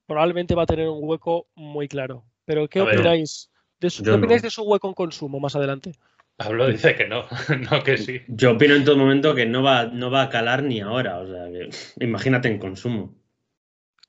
probablemente 0.06 0.54
va 0.54 0.62
a 0.62 0.66
tener 0.66 0.88
un 0.88 1.00
hueco 1.02 1.48
muy 1.54 1.88
claro. 1.88 2.24
Pero 2.46 2.68
¿qué 2.68 2.78
a 2.78 2.84
opináis? 2.84 3.50
De 3.78 3.90
su, 3.90 4.02
¿Qué 4.02 4.10
opináis 4.10 4.42
no. 4.42 4.46
de 4.46 4.50
su 4.50 4.62
hueco 4.62 4.88
en 4.88 4.94
consumo 4.94 5.38
más 5.38 5.54
adelante? 5.54 5.92
Pablo 6.36 6.68
dice 6.68 6.94
que 6.94 7.06
no, 7.06 7.24
no 7.70 7.82
que 7.82 7.98
sí. 7.98 8.22
Yo 8.28 8.52
opino 8.52 8.74
en 8.74 8.84
todo 8.84 8.96
momento 8.96 9.34
que 9.34 9.44
no 9.44 9.62
va, 9.62 9.86
no 9.86 10.10
va 10.10 10.22
a 10.22 10.28
calar 10.30 10.62
ni 10.62 10.80
ahora. 10.80 11.18
O 11.18 11.26
sea, 11.26 11.50
que, 11.50 11.68
imagínate 12.04 12.48
en 12.48 12.58
consumo. 12.58 13.14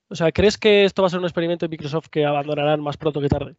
O 0.07 0.15
sea, 0.15 0.31
¿crees 0.31 0.57
que 0.57 0.85
esto 0.85 1.01
va 1.01 1.07
a 1.07 1.09
ser 1.09 1.19
un 1.19 1.25
experimento 1.25 1.65
de 1.65 1.71
Microsoft 1.71 2.07
que 2.09 2.25
abandonarán 2.25 2.81
más 2.81 2.97
pronto 2.97 3.19
que 3.19 3.29
tarde? 3.29 3.55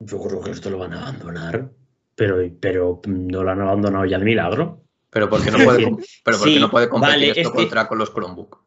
Yo 0.00 0.18
creo 0.20 0.40
que 0.40 0.50
esto 0.50 0.70
lo 0.70 0.78
van 0.78 0.94
a 0.94 1.02
abandonar 1.02 1.70
pero, 2.18 2.36
pero 2.60 3.00
no 3.06 3.44
lo 3.44 3.50
han 3.50 3.60
abandonado 3.60 4.04
ya 4.04 4.18
de 4.18 4.24
milagro. 4.24 4.82
Pero 5.08 5.30
porque 5.30 5.52
no 5.52 5.58
puede, 5.64 5.86
pero 6.24 6.36
porque 6.38 6.54
sí, 6.54 6.58
no 6.58 6.70
puede 6.70 6.88
competir 6.88 7.14
vale, 7.14 7.28
esto 7.28 7.40
es 7.40 7.50
contra 7.50 7.82
que, 7.84 7.88
con 7.88 7.98
los 7.98 8.12
Chromebook. 8.12 8.58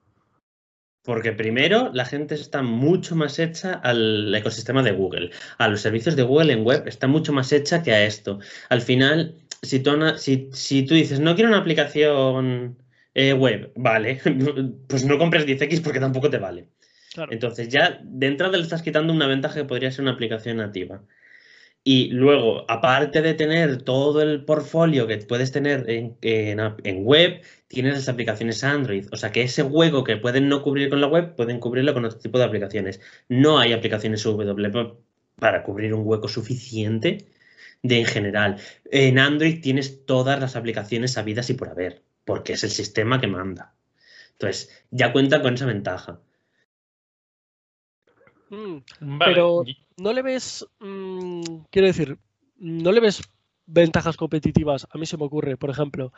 Porque 1.04 1.34
primero 1.34 1.92
la 1.94 2.06
gente 2.06 2.36
está 2.36 2.62
mucho 2.62 3.16
más 3.16 3.40
hecha 3.40 3.74
al 3.74 4.34
ecosistema 4.34 4.82
de 4.84 4.94
Google. 4.94 5.32
A 5.58 5.68
los 5.68 5.82
servicios 5.82 6.16
de 6.16 6.24
Google 6.24 6.54
en 6.54 6.64
web 6.64 6.88
está 6.88 7.08
mucho 7.08 7.34
más 7.34 7.52
hecha 7.52 7.84
que 7.84 7.92
a 7.92 8.06
esto. 8.06 8.40
Al 8.70 8.82
final, 8.82 9.36
si 9.62 9.80
tú, 9.80 9.92
si, 10.18 10.50
si 10.54 10.86
tú 10.86 10.94
dices, 10.94 11.20
no 11.20 11.36
quiero 11.36 11.50
una 11.50 11.60
aplicación 11.60 12.78
eh, 13.14 13.34
web, 13.34 13.74
vale, 13.76 14.22
pues 14.88 15.04
no 15.06 15.18
compres 15.18 15.46
10X 15.46 15.84
porque 15.84 16.00
tampoco 16.00 16.30
te 16.30 16.38
vale. 16.38 16.70
Claro. 17.14 17.34
Entonces 17.34 17.68
ya 17.68 18.00
de 18.02 18.28
entrada 18.28 18.56
le 18.56 18.64
estás 18.64 18.82
quitando 18.82 19.12
una 19.12 19.28
ventaja 19.28 19.56
que 19.56 19.66
podría 19.66 19.92
ser 19.92 20.04
una 20.04 20.14
aplicación 20.14 20.58
nativa. 20.58 21.02
Y 21.84 22.10
luego, 22.10 22.70
aparte 22.70 23.22
de 23.24 23.34
tener 23.34 23.82
todo 23.82 24.22
el 24.22 24.46
portfolio 24.46 25.08
que 25.08 25.18
puedes 25.18 25.52
tener 25.52 25.90
en, 25.90 26.16
en, 26.22 26.60
en, 26.84 27.04
web, 27.04 27.42
tienes 27.68 27.96
las 27.96 28.10
aplicaciones 28.10 28.64
Android. 28.64 29.08
O 29.12 29.18
sea 29.18 29.32
que 29.32 29.42
ese 29.42 29.64
juego 29.64 30.04
que 30.04 30.18
pueden 30.18 30.48
no 30.48 30.62
cubrir 30.62 30.90
con 30.90 31.02
la 31.02 31.08
web, 31.08 31.36
pueden 31.36 31.60
cubrirlo 31.60 31.94
con 31.96 32.06
otro 32.06 32.20
tipo 32.20 32.38
de 32.38 32.46
aplicaciones. 32.46 33.02
No 33.30 33.58
hay 33.58 33.74
aplicaciones 33.74 34.24
W 34.24 34.94
para 35.38 35.64
cubrir 35.64 35.94
un 35.96 36.06
hueco 36.06 36.28
suficiente 36.28 37.26
de 37.82 38.00
en 38.00 38.06
general. 38.06 38.58
En 38.92 39.18
Android 39.18 39.62
tienes 39.62 40.06
todas 40.06 40.40
las 40.40 40.56
aplicaciones 40.56 41.14
sabidas 41.14 41.50
y 41.50 41.56
por 41.56 41.70
haber, 41.70 42.04
porque 42.26 42.54
es 42.54 42.64
el 42.64 42.70
sistema 42.70 43.20
que 43.20 43.28
manda. 43.28 43.74
Entonces, 44.34 44.86
ya 44.92 45.12
cuenta 45.12 45.42
con 45.42 45.56
esa 45.56 45.66
ventaja. 45.66 46.20
Mm, 48.50 48.80
pero 49.18 49.64
no 50.02 50.14
le 50.14 50.22
ves, 50.22 50.66
mm, 50.80 51.42
quiero 51.70 51.88
decir, 51.88 52.18
no 52.58 52.92
le 52.92 53.02
ves 53.02 53.22
ventajas 53.68 54.18
competitivas, 54.18 54.88
a 54.92 54.98
mí 54.98 55.06
se 55.06 55.18
me 55.18 55.26
ocurre, 55.26 55.58
por 55.58 55.70
ejemplo, 55.70 56.12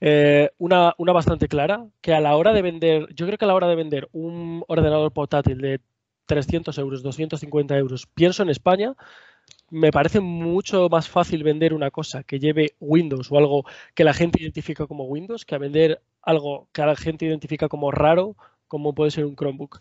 eh, 0.00 0.50
una, 0.58 0.94
una, 0.98 1.12
bastante 1.12 1.48
clara, 1.48 1.86
que 2.00 2.12
a 2.12 2.20
la 2.20 2.36
hora 2.36 2.52
de 2.52 2.62
vender, 2.62 3.08
yo 3.14 3.26
creo 3.26 3.38
que 3.38 3.44
a 3.44 3.48
la 3.48 3.54
hora 3.54 3.68
de 3.68 3.76
vender 3.76 4.08
un 4.12 4.64
ordenador 4.68 5.12
portátil 5.12 5.58
de 5.58 5.80
300 6.26 6.76
euros, 6.78 7.02
250 7.02 7.76
euros, 7.76 8.06
pienso 8.06 8.42
en 8.42 8.50
España, 8.50 8.94
me 9.70 9.90
parece 9.90 10.20
mucho 10.20 10.88
más 10.88 11.08
fácil 11.08 11.42
vender 11.42 11.74
una 11.74 11.90
cosa 11.90 12.22
que 12.22 12.38
lleve 12.38 12.74
Windows 12.80 13.32
o 13.32 13.38
algo 13.38 13.64
que 13.94 14.04
la 14.04 14.14
gente 14.14 14.42
identifica 14.42 14.86
como 14.86 15.04
Windows 15.04 15.44
que 15.44 15.54
a 15.54 15.58
vender 15.58 16.02
algo 16.22 16.68
que 16.72 16.82
la 16.82 16.96
gente 16.96 17.26
identifica 17.26 17.68
como 17.68 17.90
raro, 17.90 18.36
como 18.68 18.94
puede 18.94 19.10
ser 19.10 19.24
un 19.24 19.36
Chromebook. 19.36 19.80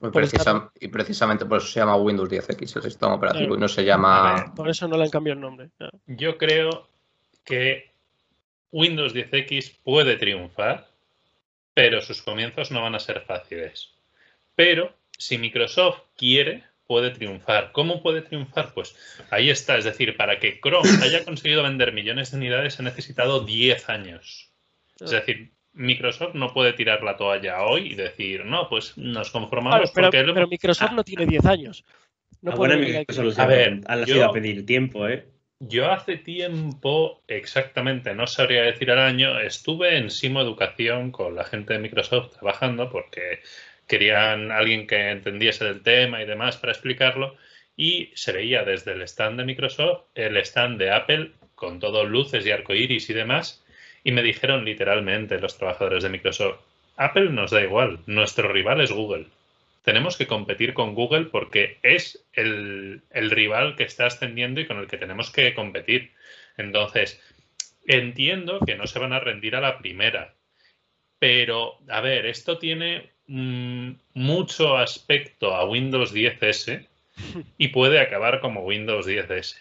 Y, 0.00 0.88
precisamente 0.88 1.44
por 1.44 1.58
eso 1.58 1.66
se 1.66 1.80
llama 1.80 1.96
Windows 1.96 2.30
10X 2.30 2.76
el 2.76 2.82
sistema 2.82 3.14
operativo 3.14 3.56
y 3.56 3.58
no 3.58 3.68
se 3.68 3.84
llama. 3.84 4.52
por 4.54 4.68
eso 4.68 4.86
no 4.86 4.96
le 4.96 5.04
han 5.04 5.10
cambiado 5.10 5.34
el 5.34 5.40
nombre. 5.40 5.70
Yo 6.06 6.38
creo 6.38 6.88
que 7.44 7.90
Windows 8.70 9.14
10X 9.14 9.78
puede 9.82 10.16
triunfar, 10.16 10.88
pero 11.74 12.00
sus 12.00 12.22
comienzos 12.22 12.70
no 12.70 12.82
van 12.82 12.94
a 12.94 13.00
ser 13.00 13.22
fáciles. 13.22 13.94
Pero 14.54 14.94
si 15.16 15.38
Microsoft 15.38 16.00
quiere, 16.16 16.64
puede 16.86 17.10
triunfar. 17.10 17.72
¿Cómo 17.72 18.02
puede 18.02 18.22
triunfar? 18.22 18.72
Pues 18.74 18.94
ahí 19.30 19.50
está. 19.50 19.76
Es 19.76 19.84
decir, 19.84 20.16
para 20.16 20.38
que 20.38 20.60
Chrome 20.60 20.88
haya 21.02 21.24
conseguido 21.24 21.62
vender 21.62 21.92
millones 21.92 22.30
de 22.30 22.38
unidades 22.38 22.78
ha 22.78 22.82
necesitado 22.82 23.40
10 23.40 23.88
años. 23.88 24.50
Es 25.00 25.10
decir, 25.10 25.52
Microsoft 25.78 26.34
no 26.34 26.52
puede 26.52 26.72
tirar 26.72 27.02
la 27.02 27.16
toalla 27.16 27.62
hoy 27.62 27.92
y 27.92 27.94
decir, 27.94 28.44
no, 28.44 28.68
pues 28.68 28.98
nos 28.98 29.30
conformamos 29.30 29.90
pero, 29.94 30.10
pero 30.10 30.48
Microsoft 30.48 30.92
no 30.92 31.04
tiene 31.04 31.24
10 31.24 31.46
años. 31.46 31.84
No 32.42 32.52
ah, 32.52 32.54
puede 32.54 32.74
a 33.36 33.46
ver, 33.46 33.80
han 33.86 34.04
yo, 34.04 34.24
a 34.24 34.32
pedir 34.32 34.66
tiempo, 34.66 35.08
¿eh? 35.08 35.26
Yo 35.60 35.90
hace 35.90 36.16
tiempo, 36.16 37.22
exactamente, 37.26 38.14
no 38.14 38.26
sabría 38.26 38.62
decir 38.62 38.90
al 38.92 39.00
año, 39.00 39.40
estuve 39.40 39.96
en 39.96 40.10
Simo 40.10 40.40
Educación 40.40 41.10
con 41.10 41.34
la 41.34 41.44
gente 41.44 41.72
de 41.72 41.80
Microsoft 41.80 42.36
trabajando 42.38 42.90
porque 42.90 43.40
querían 43.88 44.52
alguien 44.52 44.86
que 44.86 45.10
entendiese 45.10 45.64
del 45.64 45.82
tema 45.82 46.22
y 46.22 46.26
demás 46.26 46.58
para 46.58 46.72
explicarlo 46.72 47.36
y 47.76 48.12
se 48.14 48.32
veía 48.32 48.62
desde 48.62 48.92
el 48.92 49.02
stand 49.02 49.38
de 49.38 49.46
Microsoft 49.46 50.04
el 50.14 50.36
stand 50.36 50.78
de 50.78 50.90
Apple 50.92 51.32
con 51.56 51.80
todo 51.80 52.04
luces 52.04 52.46
y 52.46 52.50
arcoiris 52.52 53.10
y 53.10 53.14
demás 53.14 53.64
y 54.08 54.10
me 54.10 54.22
dijeron 54.22 54.64
literalmente 54.64 55.38
los 55.38 55.58
trabajadores 55.58 56.02
de 56.02 56.08
Microsoft, 56.08 56.60
Apple 56.96 57.28
nos 57.28 57.50
da 57.50 57.60
igual, 57.60 58.00
nuestro 58.06 58.50
rival 58.50 58.80
es 58.80 58.90
Google. 58.90 59.26
Tenemos 59.84 60.16
que 60.16 60.26
competir 60.26 60.72
con 60.72 60.94
Google 60.94 61.26
porque 61.26 61.76
es 61.82 62.24
el, 62.32 63.02
el 63.10 63.30
rival 63.30 63.76
que 63.76 63.82
está 63.82 64.06
ascendiendo 64.06 64.62
y 64.62 64.66
con 64.66 64.78
el 64.78 64.86
que 64.86 64.96
tenemos 64.96 65.30
que 65.30 65.52
competir. 65.52 66.12
Entonces, 66.56 67.20
entiendo 67.86 68.60
que 68.60 68.76
no 68.76 68.86
se 68.86 68.98
van 68.98 69.12
a 69.12 69.20
rendir 69.20 69.54
a 69.56 69.60
la 69.60 69.76
primera. 69.76 70.32
Pero, 71.18 71.74
a 71.90 72.00
ver, 72.00 72.24
esto 72.24 72.56
tiene 72.56 73.10
mm, 73.26 73.90
mucho 74.14 74.78
aspecto 74.78 75.54
a 75.54 75.68
Windows 75.68 76.14
10S 76.14 76.86
y 77.58 77.68
puede 77.68 78.00
acabar 78.00 78.40
como 78.40 78.62
Windows 78.62 79.06
10S. 79.06 79.54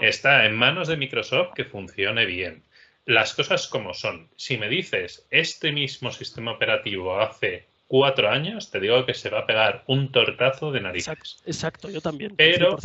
Mm. 0.00 0.02
Está 0.02 0.44
en 0.44 0.56
manos 0.56 0.88
de 0.88 0.96
Microsoft 0.96 1.52
que 1.54 1.64
funcione 1.64 2.26
bien 2.26 2.64
las 3.04 3.34
cosas 3.34 3.66
como 3.66 3.94
son. 3.94 4.30
Si 4.36 4.56
me 4.56 4.68
dices 4.68 5.26
este 5.30 5.72
mismo 5.72 6.10
sistema 6.12 6.52
operativo 6.52 7.20
hace 7.20 7.66
cuatro 7.86 8.30
años, 8.30 8.70
te 8.70 8.80
digo 8.80 9.04
que 9.04 9.14
se 9.14 9.30
va 9.30 9.40
a 9.40 9.46
pegar 9.46 9.84
un 9.86 10.12
tortazo 10.12 10.72
de 10.72 10.80
narices. 10.80 11.42
Exacto, 11.44 11.90
yo 11.90 12.00
también. 12.00 12.36
Pero, 12.36 12.78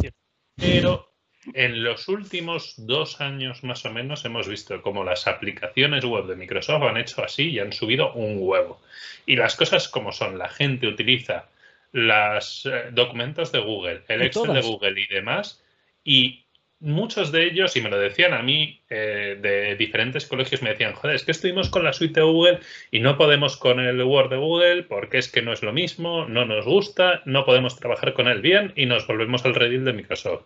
pero 0.55 1.13
en 1.53 1.83
los 1.83 2.07
últimos 2.07 2.73
dos 2.77 3.21
años 3.21 3.63
más 3.63 3.85
o 3.85 3.91
menos 3.91 4.25
hemos 4.25 4.47
visto 4.47 4.81
como 4.81 5.03
las 5.03 5.27
aplicaciones 5.27 6.03
web 6.03 6.25
de 6.25 6.35
Microsoft 6.35 6.83
han 6.83 6.97
hecho 6.97 7.23
así 7.23 7.51
y 7.51 7.59
han 7.59 7.71
subido 7.71 8.13
un 8.13 8.37
huevo. 8.39 8.81
Y 9.25 9.35
las 9.35 9.55
cosas 9.55 9.87
como 9.87 10.11
son, 10.11 10.37
la 10.37 10.49
gente 10.49 10.87
utiliza 10.87 11.47
los 11.91 12.65
eh, 12.65 12.89
documentos 12.91 13.51
de 13.51 13.59
Google, 13.59 14.03
el 14.07 14.23
Excel 14.23 14.53
de 14.53 14.61
Google 14.61 14.99
y 14.99 15.07
demás, 15.07 15.63
y 16.03 16.46
muchos 16.79 17.31
de 17.31 17.45
ellos, 17.45 17.75
y 17.75 17.81
me 17.81 17.89
lo 17.89 17.97
decían 17.97 18.33
a 18.33 18.41
mí 18.41 18.81
eh, 18.89 19.37
de 19.41 19.75
diferentes 19.75 20.25
colegios, 20.25 20.61
me 20.61 20.69
decían, 20.69 20.93
joder, 20.93 21.15
es 21.15 21.23
que 21.23 21.31
estuvimos 21.31 21.69
con 21.69 21.83
la 21.83 21.93
suite 21.93 22.19
de 22.19 22.25
Google 22.25 22.59
y 22.91 22.99
no 22.99 23.17
podemos 23.17 23.57
con 23.57 23.79
el 23.79 24.01
Word 24.03 24.29
de 24.29 24.37
Google 24.37 24.83
porque 24.83 25.17
es 25.17 25.31
que 25.31 25.41
no 25.41 25.53
es 25.53 25.63
lo 25.63 25.73
mismo, 25.73 26.25
no 26.25 26.45
nos 26.45 26.65
gusta, 26.65 27.21
no 27.25 27.45
podemos 27.45 27.77
trabajar 27.79 28.13
con 28.13 28.27
él 28.27 28.41
bien 28.41 28.73
y 28.75 28.85
nos 28.85 29.07
volvemos 29.07 29.45
al 29.45 29.55
redil 29.55 29.85
de 29.85 29.93
Microsoft. 29.93 30.45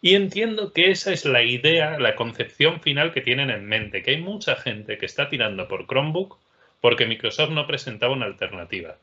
Y 0.00 0.14
entiendo 0.14 0.72
que 0.72 0.90
esa 0.90 1.12
es 1.12 1.24
la 1.24 1.42
idea, 1.42 1.98
la 1.98 2.16
concepción 2.16 2.80
final 2.80 3.12
que 3.12 3.20
tienen 3.20 3.50
en 3.50 3.66
mente, 3.66 4.02
que 4.02 4.12
hay 4.12 4.20
mucha 4.20 4.56
gente 4.56 4.98
que 4.98 5.06
está 5.06 5.28
tirando 5.28 5.68
por 5.68 5.86
Chromebook 5.86 6.38
porque 6.80 7.06
Microsoft 7.06 7.50
no 7.50 7.66
presentaba 7.66 8.12
una 8.12 8.26
alternativa. 8.26 8.98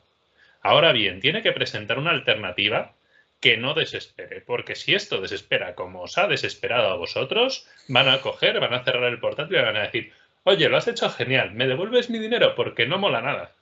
Ahora 0.62 0.92
bien, 0.92 1.20
tiene 1.20 1.42
que 1.42 1.52
presentar 1.52 1.98
una 1.98 2.10
alternativa 2.10 2.92
que 3.40 3.56
no 3.56 3.74
desespere, 3.74 4.42
porque 4.42 4.76
si 4.76 4.94
esto 4.94 5.20
desespera 5.20 5.74
como 5.74 6.02
os 6.02 6.18
ha 6.18 6.28
desesperado 6.28 6.88
a 6.88 6.96
vosotros, 6.96 7.66
van 7.88 8.08
a 8.08 8.20
coger, 8.20 8.60
van 8.60 8.74
a 8.74 8.84
cerrar 8.84 9.04
el 9.04 9.18
portátil 9.18 9.56
y 9.56 9.62
van 9.62 9.76
a 9.76 9.82
decir, 9.82 10.12
oye, 10.44 10.68
lo 10.68 10.76
has 10.76 10.88
hecho 10.88 11.08
genial, 11.10 11.54
¿me 11.54 11.66
devuelves 11.66 12.10
mi 12.10 12.18
dinero? 12.18 12.54
Porque 12.54 12.86
no 12.86 12.98
mola 12.98 13.22
nada. 13.22 13.54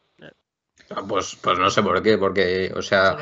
Ah, 0.91 1.05
pues, 1.07 1.37
pues 1.43 1.59
no 1.59 1.71
sé 1.71 1.83
por 1.83 2.03
qué, 2.03 2.17
porque, 2.17 2.73
o 2.75 2.83
sea, 2.83 3.19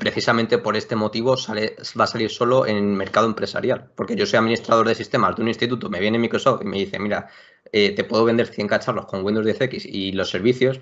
precisamente 0.00 0.58
por 0.58 0.76
este 0.76 0.96
motivo 0.96 1.36
sale, 1.36 1.76
va 1.98 2.04
a 2.04 2.08
salir 2.08 2.30
solo 2.30 2.66
en 2.66 2.96
mercado 2.96 3.26
empresarial, 3.26 3.90
porque 3.94 4.16
yo 4.16 4.26
soy 4.26 4.38
administrador 4.38 4.88
de 4.88 4.94
sistemas 4.94 5.36
de 5.36 5.42
un 5.42 5.48
instituto, 5.48 5.88
me 5.88 6.00
viene 6.00 6.18
Microsoft 6.18 6.62
y 6.62 6.64
me 6.64 6.78
dice, 6.78 6.98
mira, 6.98 7.28
eh, 7.72 7.94
te 7.94 8.04
puedo 8.04 8.24
vender 8.24 8.48
100 8.48 8.66
cacharros 8.66 9.06
con 9.06 9.24
Windows 9.24 9.46
10X 9.46 9.84
y 9.84 10.12
los 10.12 10.30
servicios, 10.30 10.80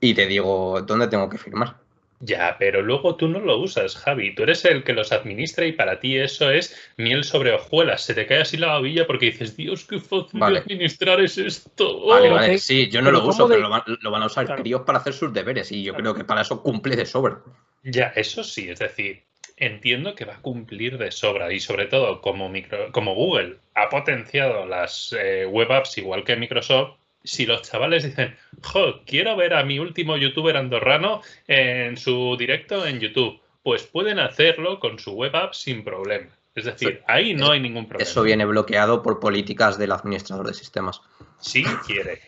y 0.00 0.14
te 0.14 0.26
digo, 0.26 0.82
¿dónde 0.82 1.08
tengo 1.08 1.30
que 1.30 1.38
firmar? 1.38 1.81
Ya, 2.24 2.54
pero 2.56 2.82
luego 2.82 3.16
tú 3.16 3.26
no 3.26 3.40
lo 3.40 3.58
usas, 3.58 3.96
Javi. 3.96 4.32
Tú 4.32 4.44
eres 4.44 4.64
el 4.64 4.84
que 4.84 4.92
los 4.92 5.10
administra 5.10 5.66
y 5.66 5.72
para 5.72 5.98
ti 5.98 6.16
eso 6.16 6.52
es 6.52 6.76
miel 6.96 7.24
sobre 7.24 7.52
hojuelas. 7.52 8.04
Se 8.04 8.14
te 8.14 8.26
cae 8.26 8.42
así 8.42 8.56
la 8.56 8.68
babilla 8.68 9.08
porque 9.08 9.26
dices, 9.26 9.56
Dios, 9.56 9.84
qué 9.84 9.98
fácil 9.98 10.40
administrar 10.40 11.20
es 11.20 11.36
esto. 11.36 12.06
Vale, 12.06 12.30
vale, 12.30 12.58
sí, 12.58 12.88
yo 12.88 13.02
no 13.02 13.10
lo 13.10 13.26
uso, 13.26 13.48
pero 13.48 13.60
lo 13.60 13.68
van, 13.68 14.22
a 14.22 14.26
usar 14.26 14.46
claro. 14.46 14.84
para 14.84 14.98
hacer 14.98 15.14
sus 15.14 15.32
deberes 15.32 15.72
y 15.72 15.82
yo 15.82 15.94
creo 15.94 16.14
que 16.14 16.22
para 16.22 16.42
eso 16.42 16.62
cumple 16.62 16.94
de 16.94 17.06
sobra. 17.06 17.42
Ya, 17.82 18.12
eso 18.14 18.44
sí, 18.44 18.70
es 18.70 18.78
decir, 18.78 19.24
entiendo 19.56 20.14
que 20.14 20.24
va 20.24 20.34
a 20.34 20.42
cumplir 20.42 20.98
de 20.98 21.10
sobra 21.10 21.52
y 21.52 21.58
sobre 21.58 21.86
todo 21.86 22.20
como, 22.20 22.48
micro, 22.48 22.92
como 22.92 23.16
Google 23.16 23.56
ha 23.74 23.88
potenciado 23.88 24.64
las 24.64 25.12
eh, 25.18 25.44
web 25.46 25.72
apps 25.72 25.98
igual 25.98 26.22
que 26.22 26.36
Microsoft, 26.36 26.98
si 27.24 27.46
los 27.46 27.62
chavales 27.62 28.04
dicen, 28.04 28.36
jo, 28.62 29.02
quiero 29.06 29.36
ver 29.36 29.54
a 29.54 29.64
mi 29.64 29.78
último 29.78 30.16
youtuber 30.16 30.56
andorrano 30.56 31.22
en 31.46 31.96
su 31.96 32.36
directo 32.38 32.86
en 32.86 33.00
YouTube, 33.00 33.40
pues 33.62 33.84
pueden 33.84 34.18
hacerlo 34.18 34.80
con 34.80 34.98
su 34.98 35.12
web 35.12 35.34
app 35.36 35.54
sin 35.54 35.84
problema. 35.84 36.28
Es 36.54 36.64
decir, 36.64 37.02
ahí 37.06 37.34
no 37.34 37.50
hay 37.50 37.60
ningún 37.60 37.86
problema. 37.86 38.08
Eso 38.08 38.22
viene 38.22 38.44
bloqueado 38.44 39.02
por 39.02 39.20
políticas 39.20 39.78
del 39.78 39.92
administrador 39.92 40.46
de 40.46 40.54
sistemas. 40.54 41.00
Sí 41.40 41.64
quiere. 41.86 42.20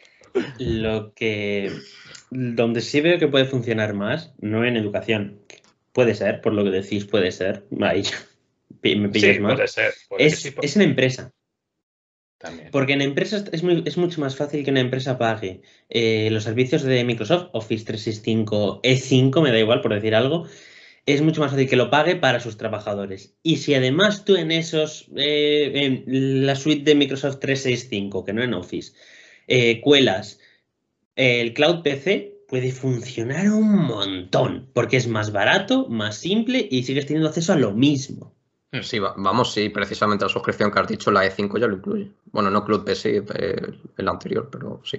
Lo 0.58 1.12
que. 1.14 1.70
Donde 2.30 2.80
sí 2.80 3.00
veo 3.00 3.18
que 3.18 3.28
puede 3.28 3.44
funcionar 3.44 3.92
más, 3.94 4.32
no 4.38 4.64
en 4.64 4.76
educación. 4.76 5.40
Puede 5.92 6.14
ser, 6.14 6.40
por 6.40 6.54
lo 6.54 6.64
que 6.64 6.70
decís, 6.70 7.04
puede 7.04 7.30
ser. 7.32 7.66
Ahí 7.82 8.02
me 8.82 9.08
pillas 9.10 9.38
más. 9.40 9.54
Puede 9.54 9.68
ser. 9.68 9.94
es, 10.18 10.54
es 10.60 10.76
en 10.76 10.82
empresa. 10.82 11.32
Porque 12.72 12.92
en 12.92 13.00
empresas 13.00 13.44
es, 13.52 13.62
mucho 13.96 14.20
más 14.20 14.36
fácil 14.36 14.64
que 14.64 14.70
una 14.70 14.80
empresa 14.80 15.18
pague 15.18 15.62
eh, 15.88 16.28
los 16.30 16.44
servicios 16.44 16.82
de 16.82 17.04
Microsoft, 17.04 17.48
Office 17.52 17.84
365, 17.84 18.82
E5, 18.82 19.42
me 19.42 19.50
da 19.50 19.58
igual 19.58 19.80
por 19.80 19.94
decir 19.94 20.14
algo, 20.14 20.46
es 21.06 21.22
mucho 21.22 21.40
más 21.40 21.50
fácil 21.50 21.68
que 21.68 21.76
lo 21.76 21.90
pague 21.90 22.16
para 22.16 22.40
sus 22.40 22.56
trabajadores. 22.56 23.34
Y 23.42 23.58
si 23.58 23.74
además 23.74 24.24
tú 24.24 24.36
en 24.36 24.50
esos, 24.50 25.08
eh, 25.16 25.72
en 26.06 26.46
la 26.46 26.56
suite 26.56 26.84
de 26.84 26.94
Microsoft 26.94 27.40
365, 27.40 28.24
que 28.24 28.32
no 28.32 28.42
en 28.42 28.54
Office, 28.54 28.92
eh, 29.46 29.80
cuelas 29.80 30.38
el 31.16 31.54
Cloud 31.54 31.82
PC, 31.82 32.34
puede 32.48 32.72
funcionar 32.72 33.50
un 33.50 33.84
montón, 33.84 34.70
porque 34.72 34.96
es 34.96 35.06
más 35.06 35.32
barato, 35.32 35.88
más 35.88 36.16
simple 36.16 36.66
y 36.70 36.82
sigues 36.82 37.06
teniendo 37.06 37.28
acceso 37.28 37.52
a 37.52 37.56
lo 37.56 37.72
mismo. 37.72 38.34
Sí, 38.82 38.98
vamos, 38.98 39.52
sí, 39.52 39.68
precisamente 39.68 40.24
la 40.24 40.28
suscripción 40.28 40.70
que 40.70 40.80
has 40.80 40.88
dicho, 40.88 41.10
la 41.10 41.24
E5 41.24 41.60
ya 41.60 41.68
lo 41.68 41.76
incluye. 41.76 42.10
Bueno, 42.32 42.50
no 42.50 42.64
Cloud 42.64 42.84
PC, 42.84 43.22
el 43.96 44.08
anterior, 44.08 44.48
pero 44.50 44.80
sí. 44.84 44.98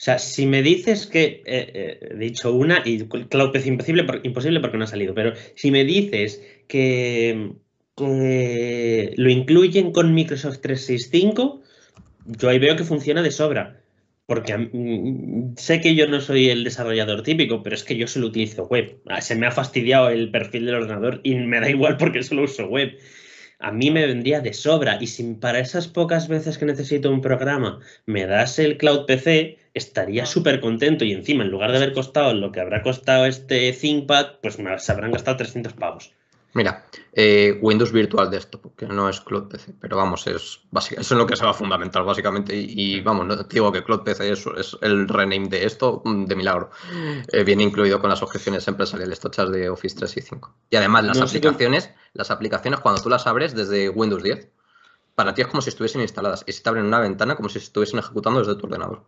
O 0.00 0.02
sea, 0.02 0.18
si 0.18 0.46
me 0.46 0.62
dices 0.62 1.06
que, 1.06 1.42
eh, 1.44 1.70
eh, 1.74 2.08
he 2.12 2.16
dicho 2.16 2.54
una 2.54 2.82
y 2.84 3.06
Cloud 3.06 3.52
PC 3.52 3.68
imposible, 3.68 4.06
imposible 4.22 4.60
porque 4.60 4.78
no 4.78 4.84
ha 4.84 4.86
salido, 4.86 5.12
pero 5.12 5.34
si 5.56 5.70
me 5.70 5.84
dices 5.84 6.42
que 6.68 7.52
eh, 7.98 9.12
lo 9.16 9.30
incluyen 9.30 9.92
con 9.92 10.14
Microsoft 10.14 10.60
365, 10.62 11.60
yo 12.24 12.48
ahí 12.48 12.58
veo 12.58 12.76
que 12.76 12.84
funciona 12.84 13.20
de 13.20 13.30
sobra. 13.30 13.79
Porque 14.30 14.70
sé 15.56 15.80
que 15.80 15.96
yo 15.96 16.06
no 16.06 16.20
soy 16.20 16.50
el 16.50 16.62
desarrollador 16.62 17.24
típico, 17.24 17.64
pero 17.64 17.74
es 17.74 17.82
que 17.82 17.96
yo 17.96 18.06
solo 18.06 18.28
utilizo 18.28 18.64
web. 18.68 19.00
Ah, 19.06 19.20
se 19.20 19.34
me 19.34 19.48
ha 19.48 19.50
fastidiado 19.50 20.08
el 20.08 20.30
perfil 20.30 20.66
del 20.66 20.76
ordenador 20.76 21.20
y 21.24 21.34
me 21.34 21.58
da 21.58 21.68
igual 21.68 21.96
porque 21.96 22.22
solo 22.22 22.44
uso 22.44 22.68
web. 22.68 22.96
A 23.58 23.72
mí 23.72 23.90
me 23.90 24.06
vendría 24.06 24.40
de 24.40 24.52
sobra 24.52 24.98
y 25.00 25.08
si 25.08 25.34
para 25.34 25.58
esas 25.58 25.88
pocas 25.88 26.28
veces 26.28 26.58
que 26.58 26.64
necesito 26.64 27.10
un 27.10 27.22
programa 27.22 27.80
me 28.06 28.24
das 28.26 28.60
el 28.60 28.78
Cloud 28.78 29.06
PC, 29.06 29.58
estaría 29.74 30.26
súper 30.26 30.60
contento 30.60 31.04
y 31.04 31.10
encima 31.10 31.42
en 31.42 31.50
lugar 31.50 31.72
de 31.72 31.78
haber 31.78 31.92
costado 31.92 32.32
lo 32.32 32.52
que 32.52 32.60
habrá 32.60 32.82
costado 32.82 33.26
este 33.26 33.72
ThinkPad, 33.72 34.38
pues 34.42 34.60
me 34.60 34.78
se 34.78 34.92
habrán 34.92 35.10
gastado 35.10 35.38
300 35.38 35.72
pavos. 35.72 36.12
Mira, 36.52 36.86
eh, 37.12 37.58
Windows 37.60 37.92
Virtual 37.92 38.28
Desktop, 38.28 38.74
que 38.74 38.86
no 38.86 39.08
es 39.08 39.20
Cloud 39.20 39.48
PC, 39.48 39.74
pero 39.80 39.96
vamos, 39.96 40.26
es 40.26 40.60
eso 40.72 40.96
es 40.98 41.10
lo 41.10 41.26
que 41.26 41.36
se 41.36 41.44
va 41.44 41.50
a 41.50 41.54
fundamental 41.54 42.04
básicamente. 42.04 42.56
Y, 42.56 43.00
vamos, 43.00 43.26
no 43.26 43.36
te 43.46 43.54
digo 43.54 43.70
que 43.70 43.84
Cloud 43.84 44.02
PC 44.02 44.32
es, 44.32 44.44
es, 44.56 44.76
el 44.80 45.08
rename 45.08 45.48
de 45.48 45.64
esto, 45.64 46.02
mm, 46.04 46.24
de 46.24 46.36
milagro. 46.36 46.70
Eh, 47.32 47.44
viene 47.44 47.62
incluido 47.62 48.00
con 48.00 48.10
las 48.10 48.22
objeciones 48.22 48.66
empresariales 48.66 49.20
tochas 49.20 49.50
de 49.52 49.68
Office 49.68 49.96
365. 49.96 50.54
Y 50.70 50.76
además, 50.76 51.04
las 51.04 51.20
aplicaciones, 51.20 51.90
las 52.14 52.30
aplicaciones 52.30 52.80
cuando 52.80 53.00
tú 53.00 53.08
las 53.08 53.26
abres 53.26 53.54
desde 53.54 53.88
Windows 53.88 54.22
10, 54.22 54.48
para 55.14 55.34
ti 55.34 55.42
es 55.42 55.48
como 55.48 55.62
si 55.62 55.68
estuviesen 55.68 56.00
instaladas 56.00 56.44
y 56.46 56.52
se 56.52 56.62
te 56.62 56.68
abren 56.68 56.86
una 56.86 56.98
ventana 56.98 57.36
como 57.36 57.48
si 57.48 57.58
estuviesen 57.58 57.98
ejecutando 57.98 58.40
desde 58.40 58.56
tu 58.56 58.66
ordenador. 58.66 59.04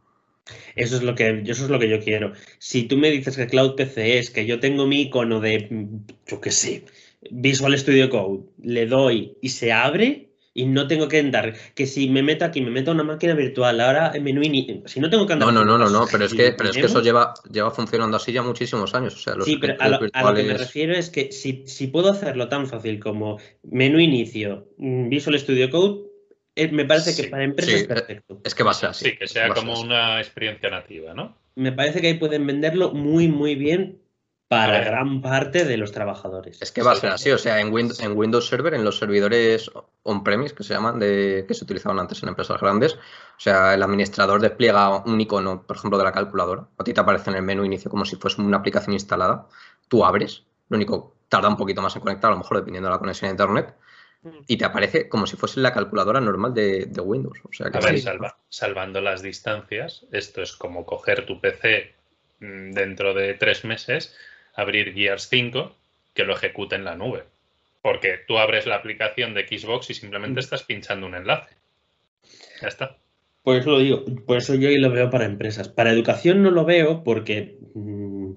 Eso 0.74 0.96
es 0.96 1.02
lo 1.02 1.14
que 1.14 1.42
eso 1.46 1.64
es 1.64 1.70
lo 1.70 1.78
que 1.78 1.88
yo 1.88 2.00
quiero. 2.00 2.32
Si 2.58 2.84
tú 2.84 2.96
me 2.96 3.10
dices 3.10 3.36
que 3.36 3.46
Cloud 3.46 3.76
PC 3.76 4.18
es 4.18 4.30
que 4.30 4.44
yo 4.44 4.58
tengo 4.60 4.86
mi 4.86 5.02
icono 5.02 5.40
de 5.40 5.68
yo 6.26 6.40
qué 6.40 6.50
sé, 6.50 6.84
Visual 7.30 7.78
Studio 7.78 8.10
Code, 8.10 8.44
le 8.62 8.86
doy 8.86 9.36
y 9.40 9.50
se 9.50 9.72
abre 9.72 10.32
y 10.54 10.66
no 10.66 10.86
tengo 10.86 11.08
que 11.08 11.18
andar. 11.18 11.54
Que 11.74 11.86
si 11.86 12.08
me 12.08 12.22
meto 12.22 12.44
aquí, 12.44 12.60
me 12.60 12.70
meto 12.70 12.90
a 12.90 12.94
una 12.94 13.04
máquina 13.04 13.34
virtual, 13.34 13.80
ahora 13.80 14.12
en 14.14 14.24
menú 14.24 14.42
si 14.86 15.00
no 15.00 15.08
tengo 15.08 15.26
que 15.26 15.32
andar. 15.34 15.52
No, 15.52 15.64
no, 15.64 15.78
no, 15.78 15.88
no, 15.88 16.06
pero 16.10 16.24
es 16.24 16.34
que, 16.34 16.52
pero 16.52 16.70
es 16.70 16.76
que 16.76 16.86
eso 16.86 17.00
lleva, 17.00 17.34
lleva 17.50 17.70
funcionando 17.70 18.16
así 18.16 18.32
ya 18.32 18.42
muchísimos 18.42 18.94
años. 18.94 19.14
O 19.14 19.18
sea, 19.18 19.34
sí, 19.44 19.56
pero 19.56 19.74
a 19.78 19.88
lo, 19.88 19.98
que 20.34 20.42
me 20.42 20.54
refiero 20.54 20.94
es 20.94 21.10
que 21.10 21.32
si, 21.32 21.64
si 21.66 21.86
puedo 21.86 22.10
hacerlo 22.10 22.48
tan 22.48 22.66
fácil 22.66 23.00
como 23.00 23.38
menú 23.62 23.98
inicio, 23.98 24.68
mm, 24.78 25.08
Visual 25.08 25.38
Studio 25.38 25.70
Code, 25.70 26.02
eh, 26.54 26.68
me 26.70 26.84
parece 26.84 27.20
que 27.20 27.28
para 27.28 27.44
empresas 27.44 27.74
es 27.74 27.86
perfecto. 27.86 28.40
Es 28.44 28.54
que 28.54 28.62
va 28.62 28.72
a 28.72 28.74
ser 28.74 28.90
así. 28.90 29.06
Sí, 29.06 29.16
que 29.16 29.26
sea 29.26 29.48
como 29.50 29.80
una 29.80 30.20
experiencia 30.20 30.68
nativa, 30.68 31.14
¿no? 31.14 31.38
Me 31.54 31.72
parece 31.72 32.00
que 32.00 32.08
ahí 32.08 32.14
pueden 32.14 32.46
venderlo 32.46 32.92
muy, 32.92 33.28
muy 33.28 33.54
bien 33.54 34.01
para 34.52 34.84
gran 34.84 35.22
parte 35.22 35.64
de 35.64 35.78
los 35.78 35.92
trabajadores. 35.92 36.60
Es 36.60 36.72
que 36.72 36.82
va 36.82 36.92
a 36.92 36.96
ser 36.96 37.10
así, 37.10 37.30
o 37.30 37.38
sea, 37.38 37.58
en 37.58 37.72
Windows, 37.72 38.00
en 38.00 38.14
Windows 38.14 38.46
Server, 38.46 38.74
en 38.74 38.84
los 38.84 38.98
servidores 38.98 39.70
on-premise 40.02 40.54
que 40.54 40.62
se 40.62 40.74
llaman, 40.74 40.98
de, 40.98 41.46
que 41.48 41.54
se 41.54 41.64
utilizaban 41.64 41.98
antes 41.98 42.22
en 42.22 42.28
empresas 42.28 42.60
grandes, 42.60 42.92
o 42.92 43.40
sea, 43.40 43.72
el 43.72 43.82
administrador 43.82 44.42
despliega 44.42 45.04
un 45.04 45.18
icono, 45.18 45.62
por 45.62 45.78
ejemplo, 45.78 45.96
de 45.96 46.04
la 46.04 46.12
calculadora, 46.12 46.66
a 46.76 46.84
ti 46.84 46.92
te 46.92 47.00
aparece 47.00 47.30
en 47.30 47.36
el 47.36 47.42
menú 47.42 47.64
inicio 47.64 47.90
como 47.90 48.04
si 48.04 48.16
fuese 48.16 48.42
una 48.42 48.58
aplicación 48.58 48.92
instalada, 48.92 49.46
tú 49.88 50.04
abres, 50.04 50.44
lo 50.68 50.76
único, 50.76 51.14
tarda 51.30 51.48
un 51.48 51.56
poquito 51.56 51.80
más 51.80 51.96
en 51.96 52.02
conectar, 52.02 52.30
a 52.30 52.34
lo 52.34 52.40
mejor 52.40 52.58
dependiendo 52.58 52.90
de 52.90 52.94
la 52.94 52.98
conexión 52.98 53.28
a 53.28 53.32
Internet, 53.32 53.74
mm. 54.20 54.38
y 54.48 54.58
te 54.58 54.66
aparece 54.66 55.08
como 55.08 55.26
si 55.26 55.38
fuese 55.38 55.60
la 55.60 55.72
calculadora 55.72 56.20
normal 56.20 56.52
de, 56.52 56.92
Windows. 57.02 57.38
O 57.44 57.52
sea, 57.54 57.68
a 57.68 57.80
ver, 57.80 58.02
salvando 58.50 59.00
las 59.00 59.22
distancias, 59.22 60.04
esto 60.12 60.42
es 60.42 60.52
como 60.52 60.84
coger 60.84 61.24
tu 61.24 61.40
PC 61.40 61.94
mm, 62.40 62.72
dentro 62.72 63.14
de 63.14 63.32
tres 63.32 63.64
meses 63.64 64.14
abrir 64.54 64.92
Gears 64.94 65.28
5 65.28 65.74
que 66.14 66.24
lo 66.24 66.34
ejecute 66.34 66.76
en 66.76 66.84
la 66.84 66.96
nube. 66.96 67.24
Porque 67.80 68.18
tú 68.26 68.38
abres 68.38 68.66
la 68.66 68.76
aplicación 68.76 69.34
de 69.34 69.46
Xbox 69.46 69.90
y 69.90 69.94
simplemente 69.94 70.36
mm. 70.36 70.44
estás 70.44 70.62
pinchando 70.62 71.06
un 71.06 71.14
enlace. 71.14 71.56
Ya 72.60 72.68
está. 72.68 72.96
Por 73.42 73.56
eso 73.56 73.70
lo 73.70 73.78
digo, 73.80 74.04
por 74.24 74.38
eso 74.38 74.54
yo 74.54 74.68
lo 74.70 74.90
veo 74.90 75.10
para 75.10 75.24
empresas. 75.24 75.68
Para 75.68 75.90
educación 75.90 76.42
no 76.42 76.50
lo 76.50 76.64
veo 76.64 77.02
porque 77.02 77.58
mm, 77.74 78.34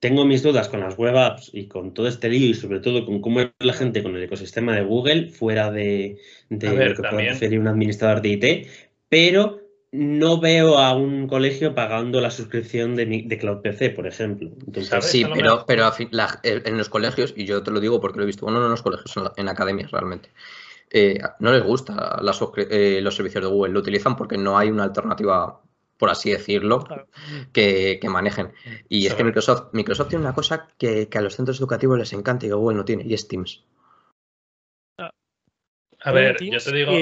tengo 0.00 0.24
mis 0.24 0.42
dudas 0.42 0.68
con 0.68 0.80
las 0.80 0.96
web 0.96 1.16
apps 1.16 1.50
y 1.52 1.66
con 1.66 1.92
todo 1.92 2.08
este 2.08 2.28
lío 2.28 2.50
y 2.50 2.54
sobre 2.54 2.80
todo 2.80 3.04
con 3.04 3.20
cómo 3.20 3.40
es 3.40 3.50
la 3.58 3.74
gente 3.74 4.02
con 4.02 4.16
el 4.16 4.22
ecosistema 4.22 4.74
de 4.74 4.82
Google 4.82 5.28
fuera 5.28 5.70
de, 5.70 6.18
de 6.48 6.88
lo 6.88 6.94
que 6.94 7.08
puede 7.08 7.28
hacer 7.28 7.58
un 7.58 7.66
administrador 7.66 8.22
de 8.22 8.28
IT, 8.28 8.68
pero 9.08 9.65
no 9.96 10.38
veo 10.38 10.78
a 10.78 10.94
un 10.94 11.26
colegio 11.26 11.74
pagando 11.74 12.20
la 12.20 12.30
suscripción 12.30 12.94
de, 12.96 13.06
de 13.24 13.38
Cloud 13.38 13.62
PC, 13.62 13.90
por 13.90 14.06
ejemplo. 14.06 14.50
sí, 15.00 15.24
pero, 15.34 15.64
pero 15.66 15.90
en 16.42 16.76
los 16.76 16.88
colegios, 16.88 17.32
y 17.34 17.46
yo 17.46 17.62
te 17.62 17.70
lo 17.70 17.80
digo 17.80 18.00
porque 18.00 18.18
lo 18.18 18.24
he 18.24 18.26
visto, 18.26 18.44
bueno, 18.44 18.58
no 18.58 18.66
en 18.66 18.72
los 18.72 18.82
colegios, 18.82 19.14
en, 19.36 19.48
academias 19.48 19.90
realmente, 19.90 20.30
eh, 20.90 21.18
no 21.40 21.50
les 21.50 21.64
gusta 21.64 22.20
eh, 22.56 23.00
los 23.02 23.16
servicios 23.16 23.42
de 23.42 23.50
Google, 23.50 23.72
lo 23.72 23.80
utilizan 23.80 24.16
porque 24.16 24.36
no 24.36 24.58
hay 24.58 24.70
una 24.70 24.84
alternativa, 24.84 25.62
por 25.96 26.10
así 26.10 26.30
decirlo, 26.30 26.84
que, 27.52 27.98
manejen. 28.04 28.52
Y 28.90 29.06
es 29.06 29.14
que 29.14 29.24
Microsoft, 29.24 29.72
Microsoft 29.72 30.08
tiene 30.08 30.24
una 30.24 30.34
cosa 30.34 30.68
que, 30.76 31.08
a 31.12 31.20
los 31.22 31.36
centros 31.36 31.58
educativos 31.58 31.98
les 31.98 32.12
encanta 32.12 32.44
y 32.44 32.50
que 32.50 32.54
Google 32.54 32.76
no 32.76 32.84
tiene, 32.84 33.04
y 33.04 33.14
es 33.14 33.26
Teams. 33.28 33.64
A 34.98 36.12
ver, 36.12 36.36
yo 36.38 36.58
te 36.58 36.72
digo... 36.72 36.92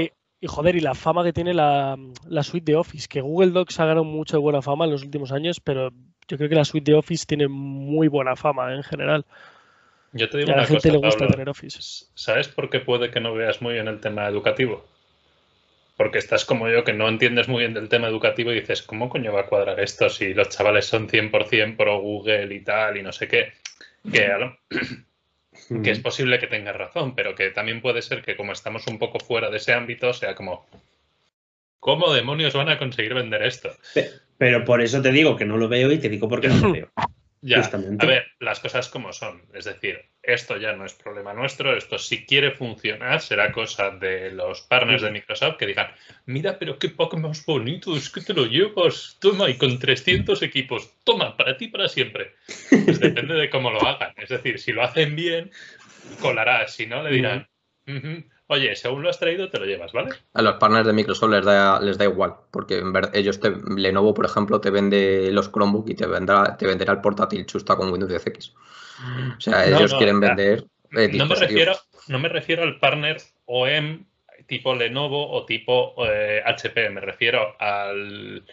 Y 0.44 0.46
joder, 0.46 0.76
y 0.76 0.80
la 0.80 0.94
fama 0.94 1.24
que 1.24 1.32
tiene 1.32 1.54
la, 1.54 1.96
suite 2.42 2.70
de 2.70 2.76
Office, 2.76 3.08
que 3.08 3.22
Google 3.22 3.52
Docs 3.52 3.80
ha 3.80 3.86
ganado 3.86 4.04
mucha 4.04 4.36
buena 4.36 4.60
fama 4.60 4.84
en 4.84 4.90
los 4.90 5.02
últimos 5.02 5.32
años, 5.32 5.58
pero 5.58 5.90
yo 6.28 6.36
creo 6.36 6.50
que 6.50 6.54
la 6.54 6.66
suite 6.66 6.90
de 6.90 6.98
Office 6.98 7.24
tiene 7.26 7.48
muy 7.48 8.08
buena 8.08 8.36
fama 8.36 8.70
¿eh? 8.70 8.76
en 8.76 8.82
general. 8.82 9.24
Yo 10.12 10.28
te 10.28 10.36
digo 10.36 10.52
a 10.52 10.56
la 10.56 10.66
gente 10.66 10.92
le 10.92 10.98
gusta 10.98 11.26
tener 11.28 11.48
Office. 11.48 12.08
¿Sabes 12.12 12.48
por 12.48 12.68
qué 12.68 12.80
puede 12.80 13.10
que 13.10 13.20
no 13.20 13.32
veas 13.32 13.62
muy 13.62 13.72
bien 13.72 13.88
el 13.88 14.00
tema 14.00 14.28
educativo? 14.28 14.84
Porque 15.96 16.18
estás 16.18 16.44
como 16.44 16.68
yo, 16.68 16.84
que 16.84 16.92
no 16.92 17.08
entiendes 17.08 17.48
muy 17.48 17.60
bien 17.60 17.72
del 17.72 17.88
tema 17.88 18.08
educativo 18.08 18.52
y 18.52 18.60
dices, 18.60 18.82
¿cómo 18.82 19.08
coño 19.08 19.32
va 19.32 19.40
a 19.40 19.46
cuadrar 19.46 19.80
esto 19.80 20.10
si 20.10 20.34
los 20.34 20.50
chavales 20.50 20.84
son 20.84 21.08
100% 21.08 21.74
pro 21.78 22.00
Google 22.00 22.54
y 22.54 22.60
tal 22.60 22.98
y 22.98 23.02
no 23.02 23.12
sé 23.12 23.28
qué? 23.28 23.54
Que 24.12 24.28
que 25.82 25.90
es 25.90 26.00
posible 26.00 26.38
que 26.38 26.46
tengas 26.46 26.76
razón, 26.76 27.14
pero 27.14 27.34
que 27.34 27.50
también 27.50 27.80
puede 27.80 28.02
ser 28.02 28.22
que 28.22 28.36
como 28.36 28.52
estamos 28.52 28.86
un 28.86 28.98
poco 28.98 29.18
fuera 29.18 29.50
de 29.50 29.56
ese 29.56 29.72
ámbito, 29.72 30.12
sea 30.12 30.34
como, 30.34 30.66
¿cómo 31.80 32.12
demonios 32.12 32.54
van 32.54 32.68
a 32.68 32.78
conseguir 32.78 33.14
vender 33.14 33.42
esto? 33.42 33.70
Pero 34.38 34.64
por 34.64 34.82
eso 34.82 35.00
te 35.00 35.12
digo 35.12 35.36
que 35.36 35.44
no 35.44 35.56
lo 35.56 35.68
veo 35.68 35.92
y 35.92 35.98
te 35.98 36.08
digo 36.08 36.28
por 36.28 36.40
qué 36.40 36.48
no 36.48 36.58
lo 36.58 36.72
veo. 36.72 36.90
Ya, 37.46 37.60
a 37.60 38.06
ver, 38.06 38.24
las 38.40 38.58
cosas 38.58 38.88
como 38.88 39.12
son. 39.12 39.42
Es 39.52 39.66
decir, 39.66 40.00
esto 40.22 40.56
ya 40.56 40.72
no 40.72 40.86
es 40.86 40.94
problema 40.94 41.34
nuestro. 41.34 41.76
Esto 41.76 41.98
si 41.98 42.24
quiere 42.24 42.52
funcionar 42.52 43.20
será 43.20 43.52
cosa 43.52 43.90
de 43.90 44.30
los 44.30 44.62
partners 44.62 45.02
de 45.02 45.10
Microsoft 45.10 45.58
que 45.58 45.66
digan, 45.66 45.88
mira, 46.24 46.58
pero 46.58 46.78
qué 46.78 46.88
poco 46.88 47.18
más 47.18 47.44
bonito, 47.44 47.94
es 47.98 48.08
que 48.08 48.22
te 48.22 48.32
lo 48.32 48.46
llevas, 48.46 49.18
toma, 49.20 49.50
y 49.50 49.58
con 49.58 49.78
300 49.78 50.40
equipos, 50.40 50.94
toma, 51.04 51.36
para 51.36 51.58
ti 51.58 51.68
para 51.68 51.86
siempre. 51.86 52.32
Pues 52.70 52.98
depende 52.98 53.34
de 53.34 53.50
cómo 53.50 53.70
lo 53.70 53.86
hagan. 53.86 54.14
Es 54.16 54.30
decir, 54.30 54.58
si 54.58 54.72
lo 54.72 54.82
hacen 54.82 55.14
bien, 55.14 55.50
colará. 56.22 56.66
Si 56.66 56.86
no, 56.86 57.02
le 57.02 57.10
dirán, 57.10 57.46
Oye, 58.54 58.76
según 58.76 59.02
lo 59.02 59.10
has 59.10 59.18
traído, 59.18 59.50
te 59.50 59.58
lo 59.58 59.66
llevas, 59.66 59.92
¿vale? 59.92 60.10
A 60.32 60.40
los 60.40 60.54
partners 60.54 60.86
de 60.86 60.92
Microsoft 60.92 61.30
les 61.30 61.44
da, 61.44 61.80
les 61.80 61.98
da 61.98 62.04
igual, 62.04 62.34
porque 62.52 62.78
en 62.78 62.92
ellos, 63.12 63.40
te, 63.40 63.52
Lenovo, 63.76 64.14
por 64.14 64.24
ejemplo, 64.24 64.60
te 64.60 64.70
vende 64.70 65.32
los 65.32 65.50
Chromebook 65.50 65.90
y 65.90 65.94
te, 65.96 66.06
vendrá, 66.06 66.56
te 66.56 66.64
venderá 66.66 66.92
el 66.92 67.00
portátil 67.00 67.46
chusta 67.46 67.74
con 67.74 67.90
Windows 67.90 68.12
10X. 68.12 68.52
O 69.36 69.40
sea, 69.40 69.66
ellos 69.66 69.92
quieren 69.94 70.20
vender. 70.20 70.66
Eh, 70.92 71.08
no, 71.14 71.26
me 71.26 71.34
refiero, 71.34 71.74
no 72.06 72.20
me 72.20 72.28
refiero 72.28 72.62
al 72.62 72.78
partner 72.78 73.16
OEM 73.46 74.06
tipo 74.46 74.72
Lenovo 74.76 75.32
o 75.32 75.44
tipo 75.44 75.96
HP, 76.00 76.86
eh, 76.86 76.90
me 76.90 77.00
refiero 77.00 77.56
al, 77.58 78.44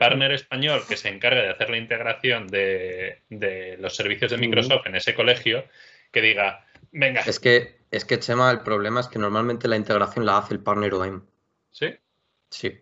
partner 0.00 0.32
español 0.32 0.82
que 0.88 0.96
se 0.96 1.10
encarga 1.10 1.42
de 1.42 1.50
hacer 1.50 1.70
la 1.70 1.76
integración 1.76 2.48
de, 2.48 3.20
de 3.28 3.76
los 3.78 3.94
servicios 3.94 4.32
de 4.32 4.38
Microsoft 4.38 4.86
en 4.86 4.96
ese 4.96 5.14
colegio, 5.14 5.64
que 6.10 6.22
diga, 6.22 6.66
venga. 6.90 7.20
Es 7.20 7.38
que 7.38 7.83
es 7.94 8.04
que, 8.04 8.18
Chema, 8.18 8.50
el 8.50 8.60
problema 8.60 9.00
es 9.00 9.06
que 9.06 9.18
normalmente 9.18 9.68
la 9.68 9.76
integración 9.76 10.26
la 10.26 10.38
hace 10.38 10.54
el 10.54 10.60
partner 10.60 10.94
OEM. 10.94 11.22
¿Sí? 11.70 11.94
Sí. 12.50 12.80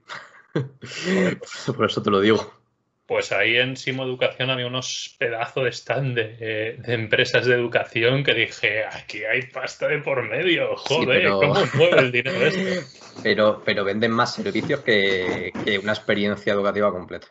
Por 1.77 1.87
eso 1.87 2.03
te 2.03 2.11
lo 2.11 2.21
digo. 2.21 2.63
Pues 3.07 3.31
ahí 3.31 3.57
en 3.57 3.77
Simo 3.77 4.05
Educación 4.05 4.49
había 4.49 4.67
unos 4.67 5.17
pedazos 5.19 5.65
de 5.65 5.71
stand 5.71 6.15
de, 6.15 6.81
empresas 6.87 7.45
de 7.45 7.55
educación 7.55 8.25
que 8.25 8.33
dije, 8.33 8.85
aquí 8.87 9.25
hay 9.25 9.43
pasta 9.43 9.89
de 9.89 9.99
por 9.99 10.23
medio, 10.23 10.77
joder, 10.77 11.29
¿cómo 11.29 11.55
mueve 11.75 11.99
el 11.99 12.13
dinero 12.13 12.47
esto? 12.47 12.89
Pero, 13.23 13.63
pero 13.65 13.85
venden 13.85 14.11
más 14.11 14.35
servicios 14.35 14.81
que 14.81 15.53
una 15.83 15.93
experiencia 15.93 16.55
educativa 16.55 16.91
completa. 16.91 17.29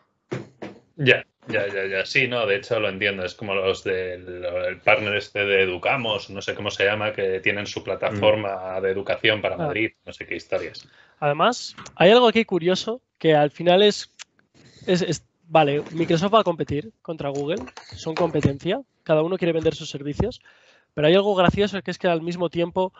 Ya, 0.96 1.24
ya, 1.48 1.66
ya, 1.66 1.86
ya. 1.86 2.06
Sí, 2.06 2.28
no, 2.28 2.46
de 2.46 2.56
hecho 2.56 2.78
lo 2.78 2.88
entiendo. 2.88 3.24
Es 3.24 3.34
como 3.34 3.54
los 3.54 3.82
del 3.84 4.80
partner 4.84 5.16
este 5.16 5.44
de 5.44 5.62
Educamos, 5.62 6.30
no 6.30 6.40
sé 6.42 6.54
cómo 6.54 6.70
se 6.70 6.84
llama, 6.84 7.12
que 7.12 7.40
tienen 7.40 7.66
su 7.66 7.82
plataforma 7.82 8.78
mm. 8.78 8.82
de 8.82 8.90
educación 8.90 9.40
para 9.40 9.56
ah. 9.56 9.58
Madrid, 9.58 9.90
no 10.04 10.12
sé 10.12 10.26
qué 10.26 10.36
historias. 10.36 10.88
Además, 11.20 11.76
hay 11.96 12.10
algo 12.10 12.28
aquí 12.28 12.44
curioso 12.44 13.00
que 13.18 13.34
al 13.34 13.50
final 13.50 13.82
es, 13.82 14.10
es, 14.86 15.24
vale, 15.44 15.82
Microsoft 15.92 16.34
va 16.34 16.40
a 16.40 16.44
competir 16.44 16.90
contra 17.02 17.28
Google, 17.28 17.62
son 17.94 18.14
competencia, 18.14 18.80
cada 19.04 19.22
uno 19.22 19.38
quiere 19.38 19.52
vender 19.52 19.74
sus 19.74 19.88
servicios, 19.88 20.40
pero 20.94 21.06
hay 21.06 21.14
algo 21.14 21.34
gracioso 21.36 21.80
que 21.82 21.92
es 21.92 21.98
que 21.98 22.08
al 22.08 22.22
mismo 22.22 22.50
tiempo 22.50 22.92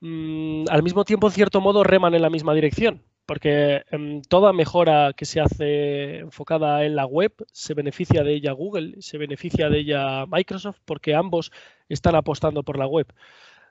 mm, 0.00 0.64
al 0.70 0.82
mismo 0.82 1.04
tiempo, 1.04 1.26
en 1.26 1.34
cierto 1.34 1.60
modo, 1.60 1.84
reman 1.84 2.14
en 2.14 2.22
la 2.22 2.30
misma 2.30 2.54
dirección, 2.54 3.02
porque 3.28 3.82
em, 3.90 4.22
toda 4.22 4.54
mejora 4.54 5.12
que 5.14 5.26
se 5.26 5.38
hace 5.38 6.20
enfocada 6.20 6.86
en 6.86 6.96
la 6.96 7.04
web 7.04 7.30
se 7.52 7.74
beneficia 7.74 8.22
de 8.22 8.32
ella 8.32 8.52
Google, 8.52 8.94
se 9.00 9.18
beneficia 9.18 9.68
de 9.68 9.80
ella 9.80 10.24
Microsoft, 10.26 10.78
porque 10.86 11.14
ambos 11.14 11.52
están 11.90 12.14
apostando 12.14 12.62
por 12.62 12.78
la 12.78 12.86
web. 12.86 13.06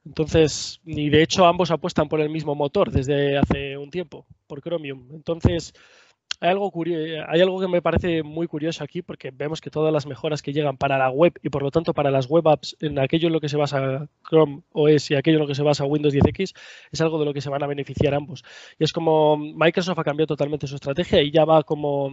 Entonces, 0.05 0.79
y 0.85 1.09
de 1.09 1.23
hecho 1.23 1.47
ambos 1.47 1.71
apuestan 1.71 2.07
por 2.07 2.21
el 2.21 2.29
mismo 2.29 2.53
motor 2.53 2.91
desde 2.91 3.35
hace 3.35 3.75
un 3.79 3.89
tiempo, 3.89 4.27
por 4.45 4.61
Chromium. 4.61 5.09
Entonces, 5.11 5.73
hay 6.39 6.51
algo, 6.51 6.71
hay 7.27 7.41
algo 7.41 7.59
que 7.59 7.67
me 7.67 7.81
parece 7.81 8.21
muy 8.21 8.47
curioso 8.47 8.83
aquí 8.83 9.01
porque 9.01 9.31
vemos 9.31 9.59
que 9.59 9.71
todas 9.71 9.91
las 9.91 10.05
mejoras 10.05 10.41
que 10.41 10.53
llegan 10.53 10.77
para 10.77 10.97
la 10.97 11.09
web 11.09 11.33
y 11.41 11.49
por 11.49 11.63
lo 11.63 11.71
tanto 11.71 11.93
para 11.93 12.11
las 12.11 12.27
web 12.27 12.47
apps 12.47 12.77
en 12.79 12.99
aquello 12.99 13.27
en 13.27 13.33
lo 13.33 13.39
que 13.39 13.49
se 13.49 13.57
basa 13.57 14.07
Chrome 14.27 14.61
OS 14.71 15.11
y 15.11 15.15
aquello 15.15 15.37
en 15.37 15.41
lo 15.41 15.47
que 15.47 15.55
se 15.55 15.63
basa 15.63 15.85
Windows 15.85 16.13
10X 16.13 16.53
es 16.91 17.01
algo 17.01 17.19
de 17.19 17.25
lo 17.25 17.33
que 17.33 17.41
se 17.41 17.49
van 17.49 17.63
a 17.63 17.67
beneficiar 17.67 18.13
ambos. 18.13 18.43
Y 18.77 18.83
es 18.83 18.93
como 18.93 19.37
Microsoft 19.37 19.99
ha 19.99 20.03
cambiado 20.03 20.27
totalmente 20.27 20.67
su 20.67 20.75
estrategia 20.75 21.21
y 21.21 21.31
ya 21.31 21.43
va 21.43 21.63
como 21.63 22.11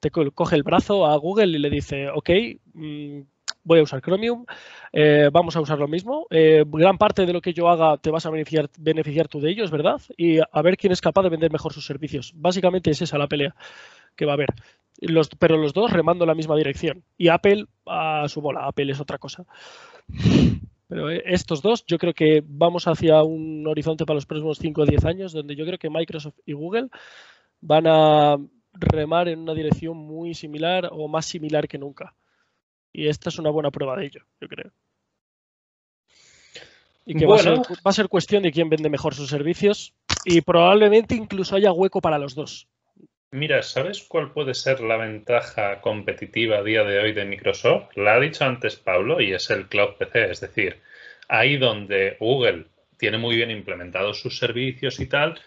te 0.00 0.10
coge 0.10 0.56
el 0.56 0.62
brazo 0.62 1.06
a 1.06 1.16
Google 1.16 1.56
y 1.56 1.58
le 1.58 1.70
dice, 1.70 2.08
ok, 2.10 2.30
mm, 2.74 3.20
voy 3.66 3.80
a 3.80 3.82
usar 3.82 4.00
Chromium, 4.00 4.46
eh, 4.92 5.28
vamos 5.32 5.56
a 5.56 5.60
usar 5.60 5.78
lo 5.78 5.88
mismo. 5.88 6.26
Eh, 6.30 6.64
gran 6.66 6.96
parte 6.96 7.26
de 7.26 7.32
lo 7.32 7.40
que 7.40 7.52
yo 7.52 7.68
haga 7.68 7.98
te 7.98 8.10
vas 8.10 8.24
a 8.24 8.30
beneficiar, 8.30 8.70
beneficiar 8.78 9.26
tú 9.26 9.40
de 9.40 9.50
ellos, 9.50 9.70
¿verdad? 9.70 10.00
Y 10.16 10.38
a 10.38 10.62
ver 10.62 10.76
quién 10.76 10.92
es 10.92 11.00
capaz 11.00 11.22
de 11.22 11.30
vender 11.30 11.50
mejor 11.50 11.72
sus 11.72 11.84
servicios. 11.84 12.32
Básicamente 12.36 12.90
es 12.90 13.02
esa 13.02 13.18
la 13.18 13.26
pelea 13.26 13.54
que 14.14 14.24
va 14.24 14.32
a 14.32 14.34
haber. 14.34 14.54
Pero 15.38 15.58
los 15.58 15.74
dos 15.74 15.92
remando 15.92 16.24
en 16.24 16.28
la 16.28 16.34
misma 16.34 16.56
dirección. 16.56 17.02
Y 17.18 17.28
Apple 17.28 17.66
a 17.86 18.28
su 18.28 18.40
bola. 18.40 18.66
Apple 18.66 18.92
es 18.92 19.00
otra 19.00 19.18
cosa. 19.18 19.44
Pero 20.88 21.10
eh, 21.10 21.22
estos 21.26 21.60
dos, 21.60 21.84
yo 21.86 21.98
creo 21.98 22.14
que 22.14 22.42
vamos 22.46 22.86
hacia 22.86 23.22
un 23.24 23.66
horizonte 23.66 24.06
para 24.06 24.14
los 24.14 24.26
próximos 24.26 24.58
5 24.58 24.80
o 24.80 24.86
10 24.86 25.04
años, 25.04 25.32
donde 25.32 25.56
yo 25.56 25.66
creo 25.66 25.78
que 25.78 25.90
Microsoft 25.90 26.38
y 26.46 26.52
Google 26.52 26.88
van 27.60 27.88
a 27.88 28.36
remar 28.72 29.28
en 29.28 29.40
una 29.40 29.54
dirección 29.54 29.96
muy 29.96 30.34
similar 30.34 30.88
o 30.92 31.08
más 31.08 31.26
similar 31.26 31.66
que 31.66 31.78
nunca. 31.78 32.14
Y 32.96 33.08
esta 33.08 33.28
es 33.28 33.38
una 33.38 33.50
buena 33.50 33.70
prueba 33.70 33.94
de 33.94 34.06
ello, 34.06 34.22
yo 34.40 34.48
creo. 34.48 34.70
Y 37.04 37.14
que 37.14 37.26
va, 37.26 37.36
a 37.36 37.92
ser, 37.92 38.08
cuestión 38.08 38.42
de 38.42 38.50
quién 38.50 38.70
vende 38.70 38.88
mejor 38.88 39.14
sus 39.14 39.28
servicios 39.28 39.92
y 40.24 40.40
probablemente 40.40 41.14
incluso 41.14 41.56
haya 41.56 41.72
hueco 41.72 42.00
para 42.00 42.18
los 42.18 42.34
dos. 42.34 42.68
Mira, 43.32 43.62
¿sabes 43.62 44.02
cuál 44.02 44.32
puede 44.32 44.54
ser 44.54 44.80
la 44.80 44.96
ventaja 44.96 45.82
competitiva 45.82 46.56
a 46.56 46.62
día 46.62 46.84
de 46.84 46.98
hoy 46.98 47.12
de 47.12 47.26
Microsoft? 47.26 47.94
La 47.96 48.14
ha 48.14 48.20
dicho 48.20 48.46
antes 48.46 48.76
Pablo 48.76 49.20
y 49.20 49.34
es 49.34 49.50
el 49.50 49.68
Cloud 49.68 49.96
PC, 49.98 50.30
es 50.30 50.40
decir, 50.40 50.80
ahí 51.28 51.58
donde 51.58 52.16
Google 52.18 52.64
tiene 52.96 53.18
muy 53.18 53.36
bien 53.36 53.50
implementados 53.50 54.20
sus 54.22 54.38
servicios 54.38 55.00
y 55.00 55.06
tal, 55.06 55.38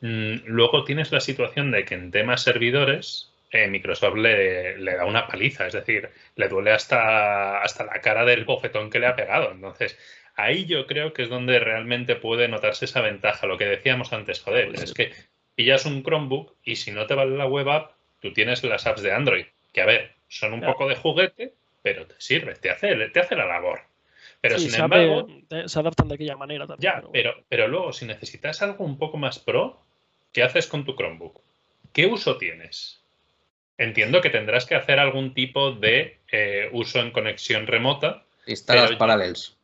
mm, 0.00 0.44
luego 0.46 0.84
tienes 0.84 1.10
la 1.10 1.18
situación 1.18 1.72
de 1.72 1.84
que 1.84 1.96
en 1.96 2.12
temas 2.12 2.44
servidores 2.44 3.33
Microsoft 3.68 4.16
le, 4.16 4.76
da 4.78 5.04
una 5.04 5.26
paliza, 5.26 5.66
es 5.66 5.74
decir, 5.74 6.10
le 6.36 6.48
duele 6.48 6.72
hasta, 6.72 7.62
hasta 7.62 7.84
la 7.84 8.00
cara 8.00 8.24
del 8.24 8.44
bofetón 8.44 8.90
que 8.90 8.98
le 8.98 9.06
ha 9.06 9.16
pegado. 9.16 9.52
Entonces, 9.52 9.98
ahí 10.34 10.64
yo 10.64 10.86
creo 10.86 11.12
que 11.12 11.22
es 11.22 11.28
donde 11.28 11.58
realmente 11.60 12.16
puede 12.16 12.48
notarse 12.48 12.84
esa 12.84 13.00
ventaja. 13.00 13.46
Lo 13.46 13.56
que 13.56 13.66
decíamos 13.66 14.12
antes, 14.12 14.40
joder, 14.40 14.68
pues 14.68 14.82
es 14.82 14.94
que 14.94 15.12
pillas 15.54 15.86
un 15.86 16.02
Chromebook 16.02 16.54
y 16.64 16.76
si 16.76 16.90
no 16.90 17.06
te 17.06 17.14
vale 17.14 17.36
la 17.36 17.46
web 17.46 17.68
app, 17.68 17.92
tú 18.20 18.32
tienes 18.32 18.62
las 18.64 18.86
apps 18.86 19.02
de 19.02 19.12
Android, 19.12 19.46
que 19.72 19.80
a 19.80 19.86
ver, 19.86 20.12
son 20.28 20.52
un 20.52 20.60
poco 20.60 20.88
de 20.88 20.96
juguete, 20.96 21.54
pero 21.82 22.06
te 22.06 22.14
sirve, 22.18 22.54
te 22.54 22.70
hace, 22.70 22.94
te 23.10 23.20
hace 23.20 23.36
la 23.36 23.46
labor. 23.46 23.82
Pero 24.40 24.58
sin 24.58 24.74
embargo. 24.74 25.26
Se 25.66 25.78
adaptan 25.78 26.08
de 26.08 26.16
aquella 26.16 26.36
manera 26.36 26.66
también. 26.66 26.92
Ya, 26.92 27.02
pero, 27.12 27.34
pero 27.48 27.68
luego, 27.68 27.92
si 27.92 28.04
necesitas 28.04 28.60
algo 28.62 28.84
un 28.84 28.98
poco 28.98 29.16
más 29.16 29.38
pro, 29.38 29.80
¿qué 30.32 30.42
haces 30.42 30.66
con 30.66 30.84
tu 30.84 30.96
Chromebook? 30.96 31.40
¿Qué 31.92 32.06
uso 32.06 32.36
tienes? 32.36 33.03
Entiendo 33.76 34.20
que 34.20 34.30
tendrás 34.30 34.66
que 34.66 34.76
hacer 34.76 34.98
algún 34.98 35.34
tipo 35.34 35.72
de 35.72 36.18
eh, 36.30 36.68
uso 36.72 37.00
en 37.00 37.10
conexión 37.10 37.66
remota. 37.66 38.24
Instalas 38.46 38.92
Parallels. 38.92 39.56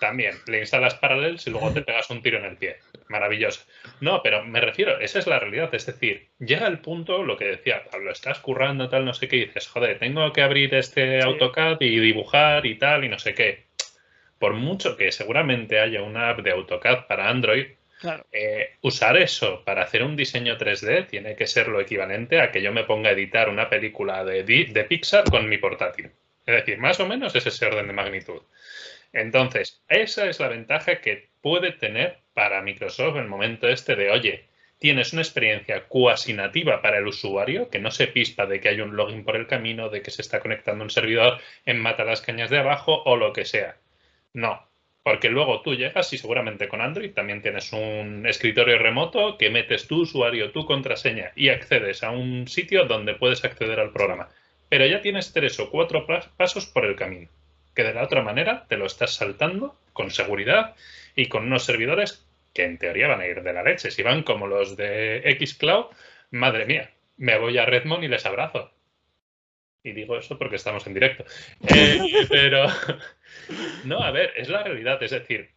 También, 0.00 0.34
le 0.46 0.60
instalas 0.60 0.94
Parallels 0.94 1.46
y 1.46 1.50
luego 1.50 1.72
te 1.72 1.82
pegas 1.82 2.10
un 2.10 2.22
tiro 2.22 2.38
en 2.38 2.44
el 2.44 2.56
pie. 2.56 2.78
Maravilloso. 3.08 3.64
No, 4.00 4.22
pero 4.22 4.44
me 4.44 4.60
refiero, 4.60 4.98
esa 4.98 5.18
es 5.18 5.26
la 5.26 5.38
realidad. 5.38 5.74
Es 5.74 5.86
decir, 5.86 6.28
llega 6.38 6.66
el 6.66 6.80
punto, 6.80 7.22
lo 7.22 7.36
que 7.36 7.46
decía 7.46 7.84
Pablo, 7.90 8.10
estás 8.10 8.40
currando 8.40 8.88
tal, 8.88 9.04
no 9.04 9.14
sé 9.14 9.28
qué, 9.28 9.36
y 9.36 9.46
dices, 9.46 9.68
joder, 9.68 9.98
tengo 9.98 10.32
que 10.32 10.42
abrir 10.42 10.74
este 10.74 11.22
AutoCAD 11.22 11.80
y 11.80 11.98
dibujar 12.00 12.66
y 12.66 12.78
tal, 12.78 13.04
y 13.04 13.08
no 13.08 13.18
sé 13.18 13.34
qué. 13.34 13.66
Por 14.38 14.54
mucho 14.54 14.96
que 14.96 15.12
seguramente 15.12 15.80
haya 15.80 16.02
una 16.02 16.30
app 16.30 16.40
de 16.40 16.50
AutoCAD 16.50 17.06
para 17.06 17.30
Android, 17.30 17.66
eh, 18.32 18.76
usar 18.82 19.16
eso 19.16 19.64
para 19.64 19.82
hacer 19.82 20.02
un 20.02 20.16
diseño 20.16 20.58
3D 20.58 21.06
tiene 21.06 21.34
que 21.34 21.46
ser 21.46 21.68
lo 21.68 21.80
equivalente 21.80 22.40
a 22.40 22.50
que 22.50 22.62
yo 22.62 22.72
me 22.72 22.84
ponga 22.84 23.10
a 23.10 23.12
editar 23.12 23.48
una 23.48 23.70
película 23.70 24.24
de, 24.24 24.86
Pixar 24.88 25.24
con 25.24 25.48
mi 25.48 25.58
portátil. 25.58 26.10
Es 26.44 26.54
decir, 26.54 26.78
más 26.78 27.00
o 27.00 27.06
menos 27.06 27.34
es 27.34 27.46
ese 27.46 27.66
orden 27.66 27.86
de 27.86 27.92
magnitud. 27.92 28.42
Entonces, 29.12 29.82
esa 29.88 30.26
es 30.26 30.40
la 30.40 30.48
ventaja 30.48 31.00
que 31.00 31.28
puede 31.40 31.72
tener 31.72 32.18
para 32.34 32.62
Microsoft 32.62 33.16
el 33.16 33.28
momento 33.28 33.68
este 33.68 33.96
de, 33.96 34.10
oye, 34.10 34.44
tienes 34.78 35.12
una 35.12 35.22
experiencia 35.22 35.84
cuasi 35.84 36.34
nativa 36.34 36.82
para 36.82 36.98
el 36.98 37.06
usuario, 37.06 37.70
que 37.70 37.78
no 37.78 37.90
se 37.90 38.08
pispa 38.08 38.46
de 38.46 38.60
que 38.60 38.68
hay 38.68 38.80
un 38.80 38.94
login 38.94 39.24
por 39.24 39.36
el 39.36 39.46
camino, 39.46 39.88
de 39.88 40.02
que 40.02 40.10
se 40.10 40.22
está 40.22 40.40
conectando 40.40 40.84
un 40.84 40.90
servidor 40.90 41.40
en 41.64 41.80
mata 41.80 42.04
las 42.04 42.20
cañas 42.20 42.50
de 42.50 42.58
abajo 42.58 43.02
o 43.04 43.16
lo 43.16 43.32
que 43.32 43.44
sea. 43.44 43.78
No, 44.34 44.65
porque 45.06 45.30
luego 45.30 45.60
tú 45.60 45.76
llegas 45.76 46.12
y 46.12 46.18
seguramente 46.18 46.66
con 46.66 46.80
Android 46.80 47.12
también 47.12 47.40
tienes 47.40 47.72
un 47.72 48.26
escritorio 48.26 48.76
remoto 48.76 49.38
que 49.38 49.50
metes 49.50 49.86
tu 49.86 50.00
usuario, 50.00 50.50
tu 50.50 50.66
contraseña 50.66 51.30
y 51.36 51.50
accedes 51.50 52.02
a 52.02 52.10
un 52.10 52.48
sitio 52.48 52.86
donde 52.86 53.14
puedes 53.14 53.44
acceder 53.44 53.78
al 53.78 53.92
programa. 53.92 54.28
Pero 54.68 54.84
ya 54.84 55.02
tienes 55.02 55.32
tres 55.32 55.60
o 55.60 55.70
cuatro 55.70 56.08
pasos 56.36 56.66
por 56.66 56.84
el 56.84 56.96
camino, 56.96 57.28
que 57.72 57.84
de 57.84 57.94
la 57.94 58.02
otra 58.02 58.20
manera 58.20 58.66
te 58.68 58.76
lo 58.76 58.84
estás 58.84 59.14
saltando 59.14 59.76
con 59.92 60.10
seguridad 60.10 60.74
y 61.14 61.26
con 61.26 61.44
unos 61.44 61.64
servidores 61.64 62.26
que 62.52 62.64
en 62.64 62.76
teoría 62.76 63.06
van 63.06 63.20
a 63.20 63.28
ir 63.28 63.44
de 63.44 63.52
la 63.52 63.62
leche. 63.62 63.92
Si 63.92 64.02
van 64.02 64.24
como 64.24 64.48
los 64.48 64.76
de 64.76 65.22
Xcloud, 65.40 65.84
madre 66.32 66.66
mía, 66.66 66.90
me 67.16 67.38
voy 67.38 67.58
a 67.58 67.64
Redmond 67.64 68.02
y 68.02 68.08
les 68.08 68.26
abrazo. 68.26 68.72
Y 69.86 69.92
digo 69.92 70.18
eso 70.18 70.36
porque 70.36 70.56
estamos 70.56 70.84
en 70.88 70.94
directo. 70.94 71.24
Eh, 71.72 72.00
pero, 72.28 72.66
no, 73.84 74.00
a 74.02 74.10
ver, 74.10 74.32
es 74.36 74.48
la 74.48 74.64
realidad. 74.64 75.00
Es 75.00 75.12
decir, 75.12 75.50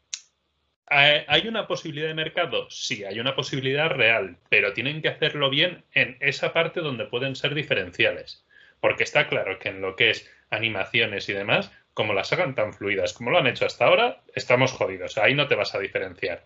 ¿hay 0.85 1.47
una 1.47 1.67
posibilidad 1.67 2.07
de 2.07 2.13
mercado? 2.13 2.69
Sí, 2.69 3.03
hay 3.03 3.19
una 3.19 3.35
posibilidad 3.35 3.89
real, 3.89 4.37
pero 4.49 4.73
tienen 4.73 5.01
que 5.01 5.09
hacerlo 5.09 5.49
bien 5.49 5.83
en 5.93 6.15
esa 6.19 6.53
parte 6.53 6.81
donde 6.81 7.05
pueden 7.05 7.35
ser 7.35 7.55
diferenciales. 7.55 8.45
Porque 8.79 9.03
está 9.03 9.27
claro 9.27 9.57
que 9.57 9.69
en 9.69 9.81
lo 9.81 9.95
que 9.95 10.11
es 10.11 10.31
animaciones 10.51 11.27
y 11.27 11.33
demás, 11.33 11.71
como 11.95 12.13
las 12.13 12.31
hagan 12.31 12.53
tan 12.53 12.73
fluidas 12.73 13.13
como 13.13 13.31
lo 13.31 13.39
han 13.39 13.47
hecho 13.47 13.65
hasta 13.65 13.85
ahora, 13.85 14.21
estamos 14.35 14.71
jodidos. 14.71 15.17
Ahí 15.17 15.33
no 15.33 15.47
te 15.47 15.55
vas 15.55 15.73
a 15.73 15.79
diferenciar. 15.79 16.45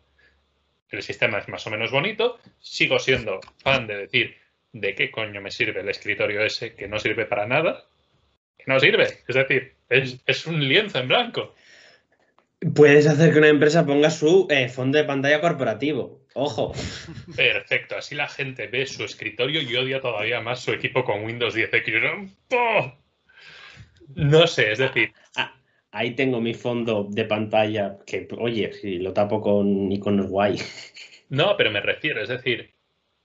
El 0.89 1.03
sistema 1.03 1.39
es 1.39 1.49
más 1.49 1.67
o 1.67 1.69
menos 1.69 1.91
bonito. 1.91 2.39
Sigo 2.59 2.97
siendo 2.97 3.41
fan 3.57 3.87
de 3.87 3.97
decir, 3.97 4.37
¿de 4.73 4.95
qué 4.95 5.11
coño 5.11 5.39
me 5.39 5.51
sirve 5.51 5.79
el 5.81 5.89
escritorio 5.89 6.43
ese 6.43 6.75
que 6.75 6.87
no 6.87 6.99
sirve 6.99 7.25
para 7.25 7.47
nada? 7.47 7.85
Que 8.57 8.65
no 8.67 8.79
sirve. 8.79 9.03
Es 9.27 9.35
decir, 9.35 9.75
es, 9.89 10.47
un 10.47 10.67
lienzo 10.67 10.99
en 10.99 11.07
blanco. 11.07 11.55
Puedes 12.75 13.07
hacer 13.07 13.31
que 13.31 13.39
una 13.39 13.49
empresa 13.49 13.85
ponga 13.85 14.09
su 14.09 14.47
eh, 14.49 14.69
fondo 14.69 14.97
de 14.97 15.03
pantalla 15.03 15.41
corporativo. 15.41 16.25
Ojo. 16.33 16.73
Perfecto. 17.35 17.95
Así 17.97 18.15
la 18.15 18.27
gente 18.27 18.67
ve 18.67 18.85
su 18.85 19.03
escritorio 19.03 19.61
y 19.61 19.75
odia 19.75 20.01
todavía 20.01 20.41
más 20.41 20.61
su 20.61 20.71
equipo 20.71 21.03
con 21.03 21.23
Windows 21.23 21.55
10X. 21.55 22.21
No 24.15 24.47
sé, 24.47 24.71
es 24.71 24.79
decir. 24.79 25.11
Ah, 25.35 25.55
ahí 25.91 26.15
tengo 26.15 26.41
mi 26.41 26.53
fondo 26.53 27.07
de 27.09 27.25
pantalla 27.25 27.97
que, 28.05 28.27
oye, 28.37 28.73
si 28.73 28.97
lo 28.97 29.13
tapo 29.13 29.41
con 29.41 29.91
iconos 29.91 30.27
guay. 30.27 30.57
No, 31.29 31.57
pero 31.57 31.71
me 31.71 31.81
refiero, 31.81 32.21
es 32.21 32.29
decir, 32.29 32.72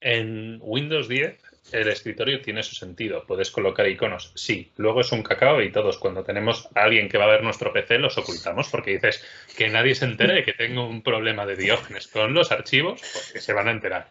en 0.01 0.59
Windows 0.61 1.07
10 1.07 1.37
el 1.71 1.87
escritorio 1.87 2.41
tiene 2.41 2.63
su 2.63 2.75
sentido. 2.75 3.25
Puedes 3.25 3.51
colocar 3.51 3.87
iconos. 3.87 4.31
Sí, 4.35 4.71
luego 4.77 5.01
es 5.01 5.11
un 5.11 5.23
cacao 5.23 5.61
y 5.61 5.71
todos 5.71 5.97
cuando 5.97 6.23
tenemos 6.23 6.67
a 6.75 6.83
alguien 6.83 7.09
que 7.09 7.17
va 7.17 7.25
a 7.25 7.29
ver 7.29 7.43
nuestro 7.43 7.71
PC 7.71 7.99
los 7.99 8.17
ocultamos 8.17 8.69
porque 8.69 8.91
dices 8.91 9.23
que 9.55 9.69
nadie 9.69 9.95
se 9.95 10.05
entere 10.05 10.43
que 10.43 10.53
tengo 10.53 10.87
un 10.87 11.01
problema 11.01 11.45
de 11.45 11.55
diógenes 11.55 12.07
con 12.07 12.33
los 12.33 12.51
archivos 12.51 13.01
porque 13.13 13.41
se 13.41 13.53
van 13.53 13.67
a 13.67 13.71
enterar. 13.71 14.09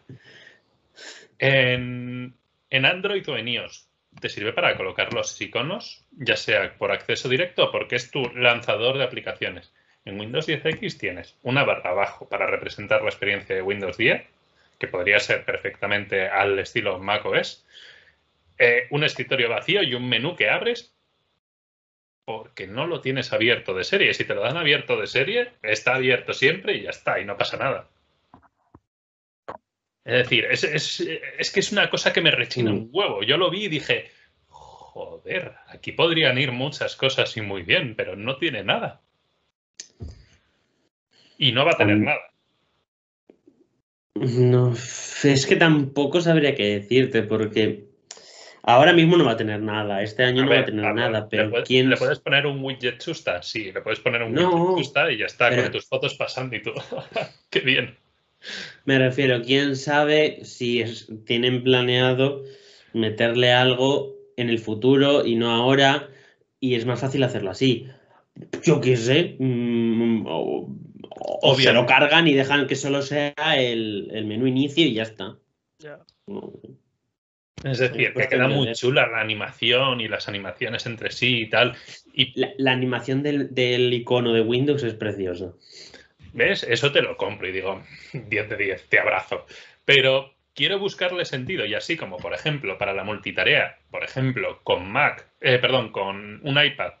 En, 1.37 2.33
en 2.69 2.85
Android 2.85 3.27
o 3.29 3.37
en 3.37 3.47
iOS 3.47 3.87
te 4.19 4.29
sirve 4.29 4.53
para 4.53 4.75
colocar 4.75 5.13
los 5.13 5.39
iconos, 5.39 6.05
ya 6.11 6.35
sea 6.35 6.77
por 6.77 6.91
acceso 6.91 7.29
directo 7.29 7.65
o 7.65 7.71
porque 7.71 7.95
es 7.95 8.11
tu 8.11 8.23
lanzador 8.35 8.97
de 8.97 9.03
aplicaciones. 9.03 9.71
En 10.05 10.19
Windows 10.19 10.47
10X 10.47 10.97
tienes 10.97 11.37
una 11.43 11.63
barra 11.63 11.91
abajo 11.91 12.27
para 12.27 12.47
representar 12.47 13.01
la 13.01 13.09
experiencia 13.09 13.55
de 13.55 13.61
Windows 13.61 13.97
10 13.97 14.23
que 14.79 14.87
podría 14.87 15.19
ser 15.19 15.45
perfectamente 15.45 16.27
al 16.27 16.57
estilo 16.57 16.97
macOS, 16.97 17.65
eh, 18.57 18.87
un 18.89 19.03
escritorio 19.03 19.49
vacío 19.49 19.83
y 19.83 19.93
un 19.93 20.09
menú 20.09 20.35
que 20.35 20.49
abres 20.49 20.95
porque 22.25 22.67
no 22.67 22.85
lo 22.85 23.01
tienes 23.01 23.33
abierto 23.33 23.73
de 23.73 23.83
serie. 23.83 24.13
Si 24.13 24.23
te 24.23 24.35
lo 24.35 24.41
dan 24.41 24.55
abierto 24.55 24.97
de 24.97 25.07
serie, 25.07 25.53
está 25.63 25.95
abierto 25.95 26.33
siempre 26.33 26.75
y 26.75 26.83
ya 26.83 26.91
está, 26.91 27.19
y 27.19 27.25
no 27.25 27.37
pasa 27.37 27.57
nada. 27.57 27.89
Es 30.05 30.29
decir, 30.29 30.45
es, 30.45 31.51
que 31.51 31.59
es 31.59 31.71
una 31.71 31.89
cosa 31.89 32.13
que 32.13 32.21
me 32.21 32.31
rechina 32.31 32.71
un 32.71 32.89
huevo. 32.91 33.23
Yo 33.23 33.37
lo 33.37 33.49
vi 33.49 33.65
y 33.65 33.69
dije, 33.69 34.11
joder, 34.47 35.55
aquí 35.67 35.91
podrían 35.91 36.37
ir 36.37 36.51
muchas 36.51 36.95
cosas 36.95 37.35
y 37.35 37.41
muy 37.41 37.63
bien, 37.63 37.95
pero 37.95 38.15
no 38.15 38.37
tiene 38.37 38.63
nada. 38.63 39.01
Y 41.37 41.51
no 41.51 41.65
va 41.65 41.71
a 41.71 41.77
tener 41.77 41.97
nada. 41.97 42.28
No, 44.19 44.73
es 45.23 45.45
que 45.45 45.55
tampoco 45.55 46.19
sabría 46.19 46.53
qué 46.53 46.79
decirte, 46.79 47.23
porque 47.23 47.85
ahora 48.63 48.91
mismo 48.91 49.15
no 49.15 49.25
va 49.25 49.31
a 49.31 49.37
tener 49.37 49.61
nada. 49.61 50.03
Este 50.03 50.23
año 50.23 50.43
no 50.43 50.51
va 50.51 50.59
a 50.59 50.65
tener 50.65 50.93
nada, 50.93 51.29
pero 51.29 51.43
¿le 51.45 51.49
puedes, 51.49 51.69
¿Le 51.69 51.97
puedes 51.97 52.19
poner 52.19 52.45
un 52.45 52.63
widget 52.63 52.99
chusta? 52.99 53.41
Sí, 53.41 53.71
le 53.71 53.81
puedes 53.81 53.99
poner 53.99 54.23
un 54.23 54.37
widget 54.37 54.77
chusta 54.77 55.11
y 55.11 55.17
ya 55.17 55.25
está, 55.25 55.55
con 55.55 55.71
tus 55.71 55.87
fotos 55.87 56.15
pasando 56.15 56.55
y 56.55 56.61
todo. 56.61 56.75
qué 57.49 57.61
bien. 57.61 57.97
Me 58.85 58.99
refiero, 58.99 59.41
quién 59.41 59.75
sabe 59.75 60.43
si 60.43 60.83
tienen 61.25 61.63
planeado 61.63 62.43
meterle 62.93 63.51
algo 63.51 64.15
en 64.37 64.49
el 64.49 64.59
futuro 64.59 65.25
y 65.25 65.35
no 65.35 65.51
ahora, 65.51 66.09
y 66.59 66.75
es 66.75 66.85
más 66.85 66.99
fácil 66.99 67.23
hacerlo 67.23 67.51
así. 67.51 67.87
Yo 68.63 68.79
qué 68.79 68.95
sé, 68.95 69.35
mm, 69.39 70.25
o, 70.27 70.69
se 71.57 71.73
lo 71.73 71.85
cargan 71.85 72.27
y 72.27 72.33
dejan 72.33 72.67
que 72.67 72.75
solo 72.75 73.01
sea 73.01 73.33
el, 73.57 74.25
menú 74.25 74.47
inicio 74.47 74.85
y 74.85 74.93
ya 74.93 75.03
está. 75.03 75.37
Es 77.63 77.77
decir, 77.77 78.13
que 78.13 78.27
queda 78.27 78.47
muy 78.47 78.71
chula 78.73 79.07
la 79.07 79.19
animación 79.19 79.99
y 79.99 80.07
las 80.07 80.27
animaciones 80.27 80.85
entre 80.85 81.11
sí 81.11 81.41
y 81.41 81.49
tal. 81.49 81.75
Y... 82.13 82.33
La, 82.57 82.71
animación 82.71 83.21
del, 83.21 83.53
del, 83.53 83.93
icono 83.93 84.33
de 84.33 84.41
Windows 84.41 84.83
es 84.83 84.93
preciosa. 84.93 85.53
¿Ves? 86.33 86.63
Eso 86.63 86.91
te 86.91 87.01
lo 87.01 87.17
compro 87.17 87.47
y 87.47 87.51
digo, 87.51 87.83
10 88.13 88.49
de 88.49 88.55
10, 88.55 88.89
te 88.89 88.99
abrazo. 88.99 89.45
Pero 89.85 90.33
quiero 90.53 90.79
buscarle 90.79 91.25
sentido 91.25 91.65
y 91.65 91.73
así 91.73 91.97
como, 91.97 92.17
por 92.17 92.33
ejemplo, 92.33 92.77
para 92.77 92.93
la 92.93 93.03
multitarea, 93.03 93.77
por 93.91 94.03
ejemplo, 94.03 94.59
con 94.63 94.91
Mac, 94.91 95.25
eh, 95.41 95.57
perdón, 95.57 95.91
con 95.91 96.39
un 96.43 96.63
iPad, 96.63 96.93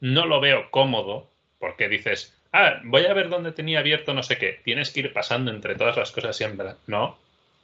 no 0.00 0.26
lo 0.26 0.40
veo 0.40 0.70
cómodo 0.70 1.30
porque 1.58 1.88
dices, 1.88 2.33
ah, 2.54 2.80
voy 2.84 3.04
a 3.04 3.12
ver 3.12 3.28
dónde 3.28 3.52
tenía 3.52 3.80
abierto 3.80 4.14
no 4.14 4.22
sé 4.22 4.38
qué. 4.38 4.60
Tienes 4.64 4.90
que 4.90 5.00
ir 5.00 5.12
pasando 5.12 5.50
entre 5.50 5.74
todas 5.74 5.96
las 5.96 6.12
cosas 6.12 6.36
siempre. 6.36 6.74
No, 6.86 7.18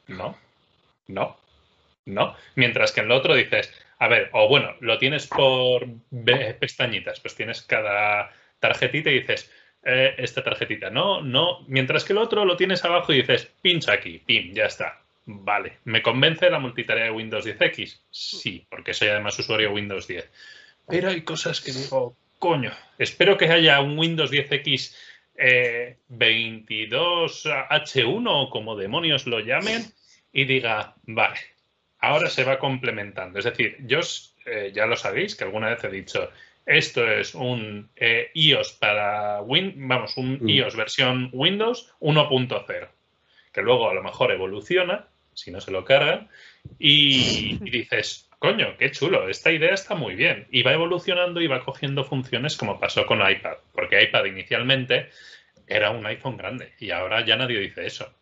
no, 0.08 0.36
no, 1.06 1.38
no. 2.04 2.36
Mientras 2.56 2.92
que 2.92 3.00
en 3.00 3.08
lo 3.08 3.16
otro 3.16 3.34
dices, 3.34 3.72
a 3.98 4.08
ver, 4.08 4.28
o 4.32 4.48
bueno, 4.48 4.74
lo 4.80 4.98
tienes 4.98 5.26
por 5.26 5.86
pestañitas, 6.58 7.20
pues 7.20 7.34
tienes 7.34 7.62
cada 7.62 8.32
tarjetita 8.58 9.10
y 9.10 9.20
dices, 9.20 9.50
eh, 9.84 10.14
esta 10.18 10.42
tarjetita. 10.42 10.90
No, 10.90 11.22
no. 11.22 11.64
Mientras 11.68 12.04
que 12.04 12.12
el 12.12 12.18
otro 12.18 12.44
lo 12.44 12.56
tienes 12.56 12.84
abajo 12.84 13.12
y 13.12 13.22
dices, 13.22 13.50
pincha 13.62 13.92
aquí, 13.92 14.18
pim, 14.18 14.52
ya 14.52 14.64
está. 14.64 15.00
Vale. 15.24 15.78
¿Me 15.84 16.02
convence 16.02 16.50
la 16.50 16.58
multitarea 16.58 17.04
de 17.04 17.10
Windows 17.10 17.46
10X? 17.46 18.00
Sí, 18.10 18.66
porque 18.68 18.94
soy 18.94 19.08
además 19.08 19.38
usuario 19.38 19.72
Windows 19.72 20.06
10. 20.06 20.30
Pero 20.88 21.08
hay 21.08 21.22
cosas 21.22 21.60
que 21.60 21.72
digo, 21.72 22.16
coño, 22.40 22.72
espero 22.98 23.36
que 23.36 23.48
haya 23.52 23.80
un 23.80 23.96
Windows 23.96 24.32
10X 24.32 24.96
22H1 26.08 27.94
eh, 27.94 28.04
o 28.26 28.50
como 28.50 28.76
demonios 28.76 29.26
lo 29.26 29.40
llamen 29.40 29.84
y 30.32 30.44
diga, 30.46 30.94
vale, 31.04 31.38
ahora 32.00 32.28
se 32.28 32.44
va 32.44 32.58
complementando. 32.58 33.38
Es 33.38 33.44
decir, 33.44 33.76
yo 33.86 34.00
eh, 34.46 34.72
ya 34.74 34.86
lo 34.86 34.96
sabéis 34.96 35.36
que 35.36 35.44
alguna 35.44 35.68
vez 35.68 35.84
he 35.84 35.90
dicho, 35.90 36.30
esto 36.66 37.06
es 37.06 37.34
un 37.34 37.90
eh, 37.96 38.30
iOS 38.34 38.72
para 38.72 39.42
Win, 39.42 39.74
vamos, 39.76 40.16
un 40.16 40.38
mm. 40.40 40.48
iOS 40.48 40.76
versión 40.76 41.28
Windows 41.32 41.92
1.0, 42.00 42.88
que 43.52 43.62
luego 43.62 43.90
a 43.90 43.94
lo 43.94 44.02
mejor 44.02 44.32
evoluciona, 44.32 45.06
si 45.34 45.50
no 45.50 45.60
se 45.60 45.72
lo 45.72 45.84
cargan, 45.84 46.28
y, 46.78 47.58
dices, 47.70 48.29
coño, 48.40 48.76
qué 48.76 48.90
chulo, 48.90 49.28
esta 49.28 49.52
idea 49.52 49.74
está 49.74 49.94
muy 49.94 50.16
bien. 50.16 50.48
Y 50.50 50.64
va 50.64 50.72
evolucionando 50.72 51.40
y 51.40 51.46
va 51.46 51.64
cogiendo 51.64 52.02
funciones 52.02 52.56
como 52.56 52.80
pasó 52.80 53.06
con 53.06 53.20
iPad, 53.20 53.58
porque 53.72 54.02
iPad 54.02 54.24
inicialmente 54.24 55.10
era 55.68 55.90
un 55.92 56.04
iPhone 56.06 56.36
grande 56.36 56.72
y 56.80 56.90
ahora 56.90 57.24
ya 57.24 57.36
nadie 57.36 57.60
dice 57.60 57.86
eso 57.86 58.12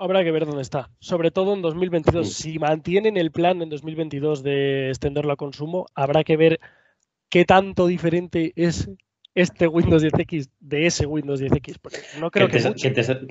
habrá 0.00 0.24
que 0.24 0.32
ver 0.32 0.46
dónde 0.46 0.62
está. 0.62 0.90
Sobre 0.98 1.30
todo 1.30 1.54
en 1.54 1.62
2022. 1.62 2.32
Si 2.32 2.58
mantienen 2.58 3.16
el 3.16 3.30
plan 3.30 3.60
en 3.62 3.68
2022 3.68 4.42
de 4.42 4.88
extenderlo 4.88 5.32
a 5.32 5.36
consumo, 5.36 5.86
habrá 5.94 6.24
que 6.24 6.38
ver 6.38 6.58
qué 7.28 7.44
tanto 7.44 7.86
diferente 7.86 8.52
es 8.56 8.90
este 9.34 9.66
Windows 9.66 10.02
10X 10.02 10.50
de 10.60 10.86
ese 10.86 11.06
Windows 11.06 11.40
10X. 11.40 12.18
no 12.18 12.30
creo 12.30 12.48
que, 12.48 12.60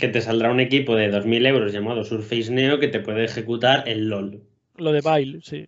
te, 0.10 0.22
saldrá 0.22 0.52
un 0.52 0.60
equipo 0.60 0.96
de 0.96 1.12
2.000 1.12 1.48
euros 1.48 1.74
llamado 1.74 2.04
Surface 2.04 2.52
Neo 2.52 2.80
que 2.80 2.88
te 2.88 3.00
puede 3.00 3.26
ejecutar 3.26 3.88
el 3.88 4.10
LOL. 4.10 4.42
Lo 4.78 4.92
de 4.92 5.02
Bail, 5.02 5.42
sí. 5.44 5.68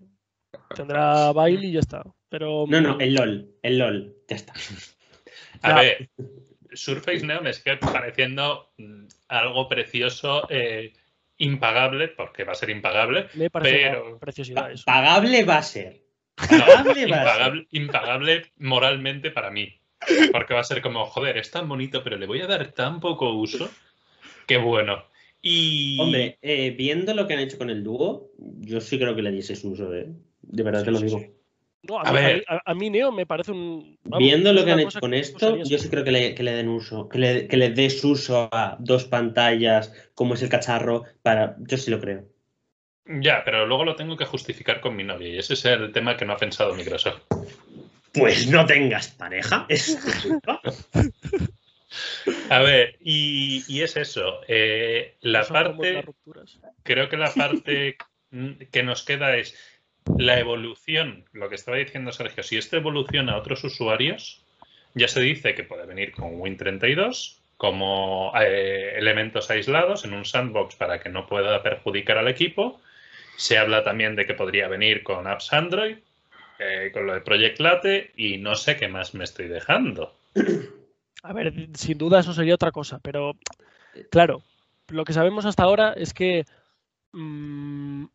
Tendrá 0.76 1.32
Bail 1.34 1.64
y 1.64 1.74
ya 1.74 1.80
está. 1.80 2.04
Pero... 2.30 2.66
No, 2.68 2.80
no, 2.80 3.00
el 3.00 3.14
LOL. 3.14 3.52
El 3.62 3.78
LOL. 3.78 4.16
Ya 4.28 4.36
está. 4.38 4.54
A 5.64 5.76
ver, 5.76 6.10
Surface 6.74 7.26
Neo 7.26 7.42
me 7.42 7.54
sigue 7.54 7.78
pareciendo 7.78 8.72
mm, 8.78 9.06
algo 9.28 9.68
precioso, 9.68 10.48
eh, 10.50 10.94
impagable, 11.38 12.08
porque 12.08 12.44
va 12.44 12.54
a 12.54 12.56
ser 12.56 12.70
impagable. 12.70 13.28
pero 13.52 14.18
preciosidad 14.20 14.72
eso. 14.72 14.86
Pagable 14.86 15.44
va 15.44 15.58
a 15.58 15.64
ser. 15.64 16.02
impagable, 17.72 18.52
moralmente 18.58 19.32
para 19.32 19.52
mí. 19.52 19.81
Porque 20.32 20.54
va 20.54 20.62
a 20.62 20.66
ser 20.66 20.82
como, 20.82 21.06
joder, 21.06 21.38
es 21.38 21.52
tan 21.52 21.68
bonito, 21.68 22.04
pero 22.04 22.18
le 22.18 22.28
voy 22.28 22.42
a 22.42 22.48
dar 22.48 22.72
tan 22.72 23.00
poco 23.00 23.34
uso. 23.34 23.70
Qué 24.48 24.58
bueno. 24.58 25.04
Y... 25.42 26.00
Hombre, 26.00 26.38
eh, 26.42 26.72
viendo 26.72 27.14
lo 27.14 27.28
que 27.28 27.34
han 27.34 27.40
hecho 27.40 27.58
con 27.58 27.70
el 27.70 27.84
dúo, 27.84 28.32
yo 28.38 28.82
sí 28.82 28.98
creo 28.98 29.16
que 29.16 29.22
le 29.22 29.32
diese 29.32 29.56
su 29.56 29.72
uso, 29.72 29.90
de, 29.90 30.10
de 30.42 30.64
verdad 30.64 30.84
te 30.84 30.92
lo 30.92 31.00
digo 31.00 31.22
a, 31.90 32.74
mí, 32.76 32.90
Neo 32.90 33.12
me 33.12 33.26
parece 33.26 33.52
un. 33.52 33.98
Viendo 34.04 34.54
lo 34.54 34.64
que 34.64 34.72
han 34.72 34.80
hecho 34.80 35.00
con 35.00 35.14
esto, 35.14 35.58
yo 35.58 35.78
sí 35.78 35.90
creo 35.90 36.04
que 36.04 36.12
le, 36.12 36.34
den 36.34 36.70
uso, 36.70 37.10
que 37.10 37.18
le, 37.18 37.48
que 37.48 37.58
le, 37.58 37.72
des 37.72 38.04
uso 38.04 38.50
a 38.52 38.78
dos 38.80 39.06
pantallas, 39.06 39.94
como 40.14 40.36
es 40.36 40.44
el 40.44 40.50
cacharro, 40.50 41.04
para. 41.24 41.56
Yo 41.60 41.78
sí 41.78 41.90
lo 41.90 42.00
creo. 42.00 42.26
Ya, 43.06 43.42
pero 43.44 43.66
luego 43.66 43.84
lo 43.84 43.96
tengo 43.96 44.16
que 44.16 44.26
justificar 44.26 44.80
con 44.80 44.96
mi 44.96 45.04
novia 45.04 45.30
y 45.30 45.38
ese 45.40 45.56
es 45.56 45.66
el 45.66 45.92
tema 45.92 46.16
que 46.16 46.26
no 46.26 46.34
ha 46.34 46.38
pensado 46.38 46.76
Microsoft. 46.76 47.24
Pues 48.14 48.48
no 48.48 48.66
tengas 48.66 49.10
pareja. 49.10 49.68
a 52.50 52.60
ver, 52.60 52.98
y, 53.00 53.82
es 53.82 53.96
eso. 53.98 54.42
Eh, 54.48 55.16
la 55.22 55.46
parte. 55.46 56.04
Creo 56.84 57.10
que 57.10 57.18
la 57.18 57.32
parte 57.36 57.98
que 58.72 58.84
nos 58.84 59.04
queda 59.04 59.36
es 59.38 59.56
la 60.18 60.40
evolución, 60.40 61.26
lo 61.32 61.50
que 61.50 61.56
estaba 61.56 61.78
diciendo 61.78 62.12
Sergio, 62.12 62.44
si 62.44 62.58
esto 62.58 62.78
evoluciona 62.78 63.34
a 63.34 63.38
otros 63.38 63.64
usuarios, 63.64 64.44
ya 64.94 65.08
se 65.08 65.22
dice 65.22 65.54
que 65.54 65.64
puede 65.64 65.86
venir 65.86 66.12
con 66.12 66.40
Win32 66.40 67.38
como 67.58 68.34
eh, 68.42 68.96
elementos 68.98 69.52
aislados 69.52 70.04
en 70.04 70.14
un 70.14 70.26
sandbox 70.26 70.76
para 70.76 71.00
que 71.00 71.10
no 71.10 71.28
pueda 71.28 71.62
perjudicar 71.62 72.18
al 72.18 72.28
equipo. 72.28 72.82
Se 73.38 73.60
habla 73.60 73.84
también 73.84 74.16
de 74.16 74.26
que 74.26 74.34
podría 74.34 74.68
venir 74.68 75.04
con 75.04 75.28
apps 75.28 75.54
Android, 75.54 75.98
con 76.94 77.08
lo 77.08 77.14
de 77.14 77.22
Project 77.22 77.60
Late 77.60 78.12
y 78.16 78.38
no 78.38 78.56
sé 78.56 78.78
qué 78.78 78.88
más 78.88 79.14
me 79.14 79.24
estoy 79.24 79.48
dejando. 79.48 80.16
A 81.24 81.34
ver, 81.34 81.54
sin 81.76 81.98
duda 81.98 82.20
eso 82.20 82.34
sería 82.34 82.56
otra 82.56 82.72
cosa, 82.72 83.00
pero 83.02 83.34
claro, 84.10 84.42
lo 84.88 85.06
que 85.06 85.14
sabemos 85.14 85.46
hasta 85.46 85.64
ahora 85.64 85.94
es 85.94 86.14
que 86.14 86.46
mm, 87.14 88.06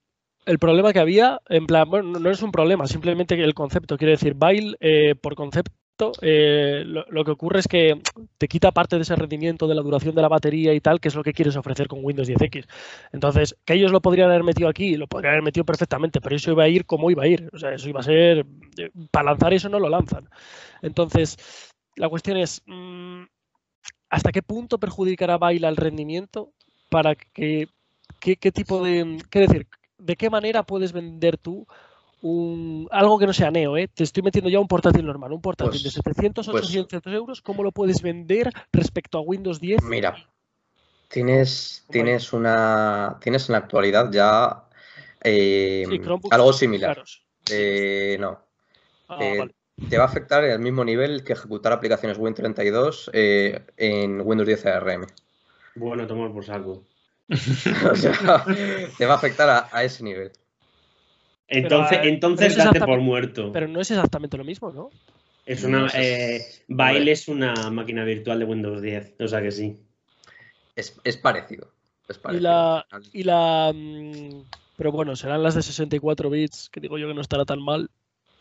el 0.47 0.59
problema 0.59 0.93
que 0.93 1.01
había, 1.01 1.41
en 1.49 1.67
plan, 1.67 1.89
bueno, 1.89 2.19
no 2.19 2.31
es 2.31 2.43
un 2.43 2.53
problema, 2.53 2.87
simplemente 2.87 3.35
el 3.35 3.55
concepto, 3.55 3.97
quiere 3.97 4.13
decir, 4.13 4.35
Bail 4.35 4.77
eh, 4.81 5.15
por 5.15 5.35
concepto, 5.35 5.73
eh, 6.21 6.85
lo, 6.85 7.25
que 7.25 7.31
ocurre 7.31 7.61
es 7.61 7.69
que 7.69 8.01
te 8.39 8.49
quita 8.49 8.73
parte 8.73 8.97
de 8.97 9.03
ese 9.03 9.17
rendimiento 9.17 9.67
de 9.67 9.75
la 9.75 9.83
duración 9.83 10.15
de 10.15 10.23
la 10.23 10.29
batería 10.29 10.75
y 10.75 10.81
tal, 10.81 11.01
que 11.01 11.09
es 11.09 11.15
lo 11.15 11.23
que 11.23 11.33
quieres 11.33 11.57
ofrecer 11.57 11.89
con 11.89 12.05
Windows 12.05 12.29
10X. 12.29 12.67
Entonces, 13.13 13.57
que 13.65 13.75
ellos 13.75 13.93
lo 13.93 14.01
podrían 14.01 14.31
haber 14.31 14.45
metido 14.45 14.69
aquí, 14.69 14.97
lo 14.97 15.07
podrían 15.07 15.33
haber 15.33 15.45
metido 15.45 15.65
perfectamente, 15.65 16.21
pero 16.21 16.37
eso 16.37 16.53
iba 16.53 16.65
a 16.65 16.69
ir 16.69 16.87
como 16.87 17.11
iba 17.11 17.25
a 17.25 17.29
ir. 17.29 17.49
O 17.53 17.59
sea, 17.59 17.73
eso 17.73 17.89
iba 17.89 18.01
a 18.01 18.05
ser, 18.05 18.47
eh, 18.79 18.91
para 19.11 19.31
lanzar 19.31 19.55
eso 19.55 19.69
no 19.69 19.79
lo 19.79 19.89
lanzan. 19.89 20.29
Entonces, 20.83 21.37
la 21.97 22.09
cuestión 22.09 22.37
es, 22.37 22.63
mm, 22.67 23.23
¿hasta 24.11 24.33
qué 24.33 24.43
punto 24.43 24.79
perjudicará 24.79 25.39
Bail 25.39 25.65
al 25.65 25.77
rendimiento 25.77 26.53
para 26.91 27.15
que 27.15 27.69
¿Qué, 28.21 28.37
¿qué, 28.37 28.53
tipo 28.53 28.83
de. 28.83 29.19
¿Qué 29.31 29.41
decir? 29.41 29.67
¿de 29.99 30.17
qué 30.17 30.31
manera 30.31 30.63
puedes 30.63 30.93
vender 30.93 31.39
tú 31.39 31.67
un, 32.23 32.89
algo 32.91 33.19
que 33.19 33.27
no 33.27 33.33
sea 33.33 33.51
Neo? 33.51 33.77
¿eh? 33.77 33.89
Te 33.93 34.05
estoy 34.05 34.23
metiendo 34.23 34.51
ya 34.51 34.61
un 34.61 34.69
portátil 34.69 35.07
normal, 35.07 35.33
un 35.33 35.41
portátil 35.41 35.83
de 35.83 35.91
700, 35.91 36.47
pues 36.47 36.65
800 36.65 37.03
pues 37.03 37.15
euros, 37.15 37.43
¿cómo 37.43 37.63
lo 37.63 37.73
puedes 37.73 38.03
vender 38.03 38.51
respecto 38.73 39.19
a 39.19 39.21
Windows 39.21 39.61
10? 39.61 39.83
Mira, 39.83 40.17
tienes, 41.09 41.85
tienes 41.91 42.33
una 42.33 43.19
tienes 43.21 43.49
en 43.49 43.53
la 43.53 43.59
actualidad 43.59 44.11
ya 44.11 44.65
eh, 45.23 45.85
algo 46.31 46.53
similar. 46.53 47.03
Eh, 47.51 48.17
no. 48.19 48.41
Ah, 49.09 49.19
eh, 49.21 49.49
te 49.89 49.99
va 49.99 50.05
a 50.05 50.07
afectar 50.07 50.45
al 50.45 50.59
mismo 50.59 50.85
nivel 50.85 51.23
que 51.23 51.35
ejecutar 51.35 51.73
aplicaciones 51.73 52.19
Win32 52.19 53.11
eh, 53.13 53.67
en 53.77 54.21
Windows 54.23 54.47
10 54.47 54.67
ARM. 54.67 55.07
Bueno, 55.75 56.07
tomar 56.07 56.33
por 56.33 56.45
saco. 56.45 56.85
o 57.29 57.97
sea, 57.97 58.45
te 58.97 59.07
va 59.07 59.15
a 59.15 59.17
afectar 59.17 59.69
a, 59.71 59.85
ese 59.85 60.03
nivel. 60.05 60.33
Entonces, 61.49 61.99
entonces 62.03 62.57
date 62.57 62.81
por 62.81 63.01
muerto. 63.01 63.53
Pero 63.53 63.69
no 63.69 63.81
es 63.81 63.91
exactamente 63.91 64.37
lo 64.37 64.45
mismo, 64.45 64.73
¿no? 64.73 64.91
Es 65.45 65.63
una. 65.63 65.89
Eh, 65.95 66.45
es 66.69 67.29
una 67.29 67.71
máquina 67.71 68.05
virtual 68.05 68.41
de 68.41 68.45
Windows 68.45 68.83
10, 68.83 69.15
o 69.21 69.29
sea 69.29 69.41
que 69.41 69.53
sí. 69.53 69.79
Es, 70.75 71.17
parecido. 71.17 71.73
Y 72.33 72.41
la. 72.41 72.87
Y 73.13 73.23
la 73.23 73.73
mm, 73.75 74.43
pero 74.77 74.93
bueno, 74.93 75.17
serán 75.17 75.43
las 75.43 75.55
de 75.55 75.63
64 75.63 76.29
bits, 76.29 76.69
que 76.69 76.81
digo 76.81 76.99
yo 76.99 77.09
que 77.09 77.15
no 77.15 77.21
estará 77.21 77.45
tan 77.45 77.63
mal. 77.63 77.91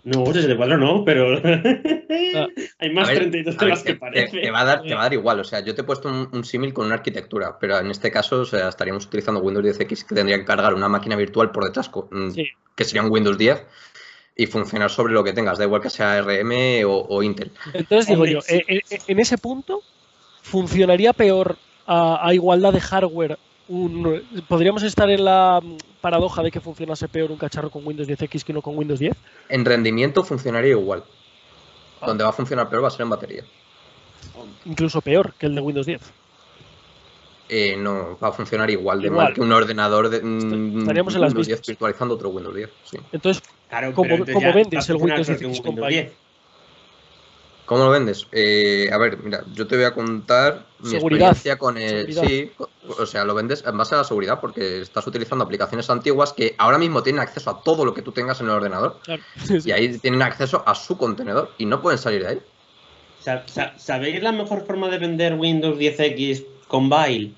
No, 0.05 0.23
64 0.23 0.77
no, 0.77 1.03
pero 1.03 1.41
ah. 1.43 2.47
hay 2.79 2.93
más 2.93 3.09
32 3.09 3.57
de 3.57 3.65
las 3.65 3.83
que 3.83 3.95
parece. 3.95 4.39
Te, 4.39 4.51
va 4.51 4.61
a 4.61 4.65
dar, 4.65 4.83
te, 4.83 4.93
va 4.93 5.01
a 5.01 5.03
dar, 5.05 5.13
igual, 5.13 5.39
o 5.39 5.43
sea, 5.43 5.61
yo 5.61 5.73
te 5.73 5.81
he 5.81 5.83
puesto 5.83 6.09
un, 6.09 6.45
símil 6.45 6.73
con 6.73 6.85
una 6.85 6.95
arquitectura, 6.95 7.57
pero 7.59 7.79
en 7.79 7.89
este 7.89 8.11
caso 8.11 8.41
o 8.41 8.45
sea, 8.45 8.69
estaríamos 8.69 9.07
utilizando 9.07 9.41
Windows 9.41 9.65
10X 9.65 10.05
que 10.05 10.13
tendría 10.13 10.37
que 10.37 10.45
cargar 10.45 10.75
una 10.75 10.87
máquina 10.87 11.15
virtual 11.15 11.51
por 11.51 11.65
detrás, 11.65 11.89
mm, 12.11 12.29
que 12.75 12.83
sería 12.83 13.01
un 13.01 13.11
Windows 13.11 13.35
10, 13.35 13.65
y 14.35 14.45
funcionar 14.45 14.91
sobre 14.91 15.13
lo 15.13 15.23
que 15.23 15.33
tengas, 15.33 15.57
da 15.57 15.63
igual 15.63 15.81
que 15.81 15.89
sea 15.89 16.13
ARM 16.13 16.51
o, 16.85 17.23
Intel. 17.23 17.51
Entonces 17.73 18.07
digo 18.07 18.25
yo, 18.25 18.39
eh, 18.47 18.63
eh, 18.67 18.81
en 19.07 19.19
ese 19.19 19.39
punto, 19.39 19.81
¿funcionaría 20.43 21.13
peor 21.13 21.57
a, 21.87 22.31
igualdad 22.33 22.73
de 22.73 22.81
hardware 22.81 23.39
podríamos 24.47 24.83
estar 24.83 25.09
en 25.09 25.25
la 25.25 25.61
paradoja 26.01 26.43
de 26.43 26.51
que 26.51 26.59
funcionase 26.59 27.07
peor 27.07 27.31
un 27.31 27.37
cacharro 27.37 27.69
con 27.69 27.85
Windows 27.85 28.07
10X 28.07 28.43
que 28.43 28.51
uno 28.51 28.61
con 28.61 28.77
Windows 28.77 28.99
10? 28.99 29.15
En 29.49 29.65
rendimiento 29.65 30.23
funcionaría 30.23 30.71
igual. 30.71 31.03
Ah. 32.01 32.07
Donde 32.07 32.23
va 32.23 32.29
a 32.29 32.33
funcionar 32.33 32.69
peor 32.69 32.83
va 32.83 32.87
a 32.89 32.91
ser 32.91 33.01
en 33.01 33.09
batería. 33.09 33.43
Incluso 34.65 35.01
peor 35.01 35.33
que 35.33 35.47
el 35.47 35.55
de 35.55 35.61
Windows 35.61 35.85
10. 35.85 36.01
Eh, 37.47 37.75
no, 37.77 38.17
va 38.21 38.29
a 38.29 38.31
funcionar 38.31 38.69
igual 38.71 39.01
de 39.01 39.11
mal 39.11 39.33
que 39.33 39.41
un 39.41 39.51
ordenador 39.51 40.09
de 40.09 40.19
mm, 40.19 40.79
Estaríamos 40.79 41.13
en 41.13 41.21
las 41.21 41.29
Windows 41.29 41.47
10 41.47 41.67
virtualizando 41.67 42.15
otro 42.15 42.29
Windows 42.29 42.55
10. 42.55 42.69
Entonces, 43.11 43.43
¿cómo, 43.93 44.25
vendes 44.53 44.89
el 44.89 44.95
Windows 44.95 45.29
10X 45.29 45.61
con 45.61 45.75
10? 45.75 46.11
¿Cómo 47.65 47.85
lo 47.85 47.89
vendes? 47.89 48.27
Eh, 48.31 48.89
a 48.91 48.97
ver, 48.97 49.17
mira, 49.17 49.43
yo 49.53 49.65
te 49.65 49.75
voy 49.75 49.85
a 49.85 49.93
contar 49.93 50.65
mi 50.79 50.93
experiencia 50.93 51.57
con 51.57 51.77
el. 51.77 52.13
Sí, 52.13 52.51
o 52.97 53.05
sea, 53.07 53.25
lo 53.25 53.33
vendes 53.33 53.63
en 53.65 53.75
base 53.75 53.95
a 53.95 53.99
la 53.99 54.03
seguridad 54.03 54.39
porque 54.39 54.81
estás 54.81 55.07
utilizando 55.07 55.43
aplicaciones 55.43 55.89
antiguas 55.89 56.31
que 56.31 56.53
ahora 56.59 56.77
mismo 56.77 57.01
tienen 57.01 57.21
acceso 57.21 57.49
a 57.49 57.63
todo 57.63 57.83
lo 57.83 57.93
que 57.93 58.03
tú 58.03 58.11
tengas 58.11 58.39
en 58.39 58.47
el 58.47 58.51
ordenador. 58.51 58.99
Y 59.49 59.71
ahí 59.71 59.97
tienen 59.97 60.21
acceso 60.21 60.63
a 60.65 60.75
su 60.75 60.97
contenedor 60.97 61.51
y 61.57 61.65
no 61.65 61.81
pueden 61.81 61.97
salir 61.97 62.23
de 62.23 62.29
ahí. 62.29 62.39
¿Sabéis 63.77 64.21
la 64.21 64.31
mejor 64.31 64.65
forma 64.67 64.87
de 64.89 64.99
vender 64.99 65.33
Windows 65.33 65.79
10X 65.79 66.45
con 66.67 66.89
Bail? 66.89 67.33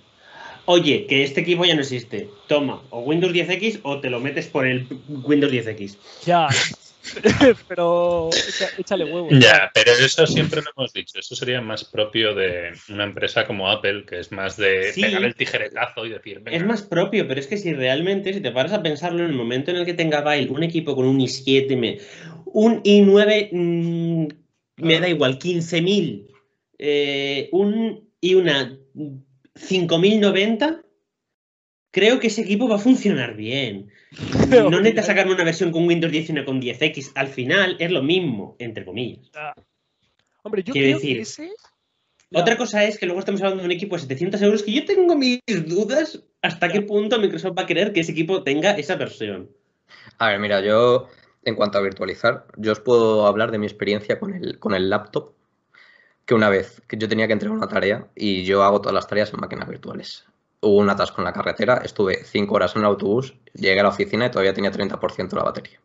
Oye, 0.66 1.06
que 1.08 1.24
este 1.24 1.40
equipo 1.40 1.64
ya 1.64 1.76
no 1.76 1.82
existe. 1.82 2.30
Toma, 2.48 2.82
o 2.90 3.00
Windows 3.00 3.32
10X 3.32 3.80
o 3.84 4.02
te 4.02 4.10
lo 4.10 4.20
metes 4.20 4.48
por 4.48 4.68
el 4.68 4.86
Windows 5.08 5.54
10X. 5.54 5.96
Ya, 6.26 6.50
pero 7.68 8.30
échale 8.78 9.06
huevos. 9.06 9.32
Ya, 9.40 9.72
pero 9.74 9.92
eso 9.92 10.28
siempre 10.28 10.62
lo 10.62 10.72
hemos 10.76 10.94
dicho. 10.94 11.20
Eso 11.20 11.36
sería 11.36 11.62
más 11.62 11.84
propio 11.84 12.34
de 12.34 12.74
una 12.90 13.06
empresa 13.06 13.46
como 13.46 13.70
Apple, 13.70 14.06
que 14.06 14.20
es 14.20 14.32
más 14.32 14.58
de 14.58 14.92
pegar 14.96 15.24
el 15.24 15.36
tijeretazo 15.36 16.06
y 16.06 16.10
decir. 16.10 16.42
Es 16.46 16.66
más 16.66 16.82
propio, 16.82 17.28
pero 17.28 17.40
es 17.40 17.48
que 17.48 17.58
si 17.58 17.74
realmente, 17.74 18.34
si 18.34 18.42
te 18.42 18.52
paras 18.52 18.74
a 18.74 18.84
pensarlo, 18.84 19.24
en 19.24 19.32
el 19.32 19.36
momento 19.36 19.72
en 19.72 19.78
el 19.78 19.86
que 19.86 19.94
tenga 19.94 20.22
Bail 20.22 20.50
un 20.50 20.64
equipo 20.64 20.96
con 20.96 21.06
un 21.06 21.20
i7, 21.20 22.02
un 22.46 22.84
i9, 22.84 23.50
mm, 23.52 24.28
me 24.78 25.00
da 25.00 25.10
igual, 25.10 25.40
15.000, 25.40 26.28
eh, 26.80 27.50
un 27.52 28.08
y 28.20 28.36
una 28.36 28.78
5090, 29.56 30.82
creo 31.92 32.20
que 32.20 32.28
ese 32.28 32.42
equipo 32.42 32.68
va 32.68 32.76
a 32.76 32.80
funcionar 32.80 33.36
bien. 33.36 33.90
No 34.50 34.70
necesitas 34.70 35.08
sacarme 35.08 35.34
una 35.34 35.44
versión 35.44 35.72
con 35.72 35.88
Windows 35.88 36.12
19 36.12 36.46
con 36.46 36.62
10X. 36.62 37.12
Al 37.16 37.28
final 37.28 37.76
es 37.80 37.92
lo 37.92 38.02
mismo, 38.02 38.56
entre 38.60 38.86
comillas. 38.86 39.30
Hombre, 40.44 40.64
yo 40.64 40.74
Quiero 40.74 40.98
decir, 40.98 41.26
Otra 42.34 42.58
cosa 42.58 42.84
es 42.84 42.98
que 42.98 43.06
luego 43.06 43.20
estamos 43.20 43.42
hablando 43.42 43.62
de 43.62 43.68
un 43.68 43.72
equipo 43.72 43.96
de 43.96 44.02
700 44.02 44.42
euros 44.42 44.64
que 44.64 44.74
yo 44.74 44.86
tengo 44.86 45.16
mis 45.16 45.42
dudas 45.68 46.24
hasta 46.42 46.70
qué 46.70 46.82
punto 46.82 47.20
Microsoft 47.20 47.58
va 47.58 47.64
a 47.64 47.68
querer 47.68 47.94
que 47.94 48.02
ese 48.02 48.12
equipo 48.12 48.44
tenga 48.44 48.72
esa 48.72 48.96
versión. 48.96 49.50
A 50.18 50.30
ver, 50.30 50.40
mira, 50.40 50.62
yo 50.62 51.08
en 51.44 51.56
cuanto 51.56 51.78
a 51.78 51.82
virtualizar, 51.82 52.46
yo 52.58 52.72
os 52.72 52.80
puedo 52.80 53.26
hablar 53.28 53.52
de 53.52 53.58
mi 53.58 53.66
experiencia 53.66 54.20
con 54.20 54.34
el, 54.34 54.60
con 54.60 54.74
el 54.74 54.90
laptop, 54.90 55.34
que 56.26 56.34
una 56.34 56.50
vez 56.50 56.82
que 56.88 56.98
yo 56.98 57.08
tenía 57.08 57.28
que 57.28 57.34
entregar 57.34 57.58
una 57.58 57.68
tarea 57.68 58.08
y 58.16 58.44
yo 58.44 58.64
hago 58.64 58.82
todas 58.82 58.94
las 58.94 59.08
tareas 59.08 59.32
en 59.34 59.40
máquinas 59.40 59.70
virtuales 59.70 60.26
hubo 60.68 60.78
un 60.80 60.90
atasco 60.90 61.22
en 61.22 61.26
la 61.26 61.34
carretera, 61.34 61.82
estuve 61.84 62.24
cinco 62.24 62.56
horas 62.56 62.76
en 62.76 62.82
el 62.82 62.88
autobús, 62.88 63.36
llegué 63.54 63.80
a 63.80 63.84
la 63.84 63.90
oficina 63.90 64.26
y 64.28 64.32
todavía 64.32 64.54
tenía 64.54 64.72
30% 64.72 65.34
la 65.36 65.44
batería. 65.44 65.80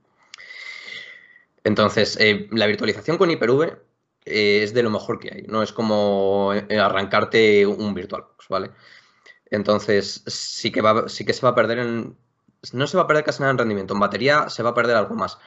Entonces, 1.65 2.17
eh, 2.21 2.49
la 2.51 2.67
virtualización 2.67 3.19
con 3.19 3.31
Hyper-V 3.31 3.77
eh, 4.25 4.63
es 4.63 4.75
de 4.75 4.83
lo 4.83 4.91
mejor 4.91 5.19
que 5.19 5.33
hay, 5.33 5.43
no 5.43 5.63
es 5.63 5.73
como 5.73 6.53
eh, 6.55 6.79
arrancarte 6.79 7.67
un 7.67 7.95
VirtualBox, 7.95 8.49
¿vale? 8.49 8.71
Entonces, 9.51 10.23
sí 10.27 10.73
que, 10.73 10.81
va, 10.81 11.09
sí 11.09 11.25
que 11.25 11.33
se 11.33 11.43
va 11.43 11.51
a 11.51 11.55
perder 11.55 11.79
en... 11.79 12.17
No 12.73 12.87
se 12.87 12.97
va 12.97 13.05
a 13.05 13.07
perder 13.07 13.25
casi 13.25 13.41
nada 13.41 13.53
en 13.53 13.59
rendimiento, 13.59 13.95
en 13.95 14.01
batería 14.01 14.49
se 14.49 14.63
va 14.63 14.71
a 14.71 14.75
perder 14.75 14.97
algo 14.97 15.15
más. 15.15 15.39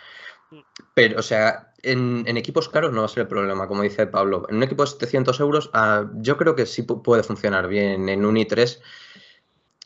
Pero, 0.93 1.19
o 1.19 1.23
sea, 1.23 1.73
en, 1.81 2.25
equipos 2.37 2.69
caros 2.69 2.91
no 2.91 2.99
va 3.01 3.05
a 3.05 3.09
ser 3.09 3.21
el 3.21 3.27
problema, 3.27 3.67
como 3.67 3.83
dice 3.83 4.07
Pablo. 4.07 4.45
En 4.49 4.57
un 4.57 4.63
equipo 4.63 4.83
de 4.83 4.91
700 4.91 5.39
euros, 5.39 5.69
ah, 5.73 6.05
yo 6.15 6.37
creo 6.37 6.55
que 6.55 6.65
sí 6.65 6.83
puede 6.83 7.23
funcionar 7.23 7.67
bien. 7.67 8.09
En 8.09 8.25
un 8.25 8.35
i3 8.35 8.79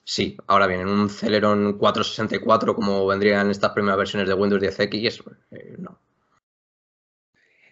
Sí, 0.10 0.36
ahora 0.48 0.66
bien, 0.66 0.82
en 0.82 0.88
un 0.88 1.08
Celeron 1.08 1.78
464 1.78 2.74
como 2.74 3.06
vendrían 3.06 3.52
estas 3.52 3.74
primeras 3.74 4.00
versiones 4.00 4.28
de 4.28 4.34
Windows 4.34 4.60
10X, 4.60 5.24
eh, 5.52 5.76
no. 5.78 6.00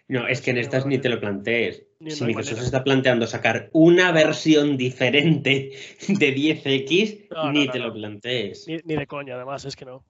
No, 0.06 0.24
es 0.28 0.40
que 0.40 0.52
en 0.52 0.58
estas 0.58 0.86
ni 0.86 0.98
te 0.98 1.08
lo 1.08 1.18
plantees. 1.18 1.82
si 2.06 2.24
Microsoft 2.24 2.62
está 2.62 2.84
planteando 2.84 3.26
sacar 3.26 3.70
una 3.72 4.12
versión 4.12 4.76
diferente 4.76 5.72
de 6.06 6.34
10X, 6.36 7.52
ni 7.52 7.68
te 7.70 7.80
lo 7.80 7.92
plantees. 7.92 8.68
Ni, 8.68 8.94
de 8.94 9.06
coña, 9.08 9.34
además, 9.34 9.64
es 9.64 9.74
que 9.74 9.86
no. 9.86 10.04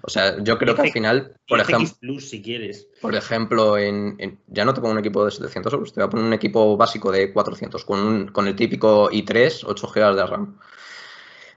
O 0.00 0.08
sea, 0.08 0.42
yo 0.42 0.56
creo 0.56 0.74
que 0.74 0.80
al 0.80 0.92
final, 0.92 1.36
por 1.46 1.60
ejemplo. 1.60 1.90
Plus, 2.00 2.30
si 2.30 2.40
quieres. 2.40 2.88
Por 3.02 3.14
ejemplo, 3.14 3.76
en, 3.76 4.16
ya 4.46 4.64
no 4.64 4.72
te 4.72 4.80
pongo 4.80 4.94
un 4.94 5.00
equipo 5.00 5.26
de 5.26 5.30
700 5.30 5.72
euros, 5.74 5.92
te 5.92 6.00
voy 6.00 6.06
a 6.06 6.10
poner 6.10 6.24
un 6.24 6.32
equipo 6.32 6.74
básico 6.78 7.12
de 7.12 7.34
400 7.34 7.84
con, 7.84 8.28
con 8.28 8.48
el 8.48 8.56
típico 8.56 9.10
i3, 9.10 9.64
8 9.66 9.92
GB 9.94 10.16
de 10.16 10.26
RAM. 10.26 10.58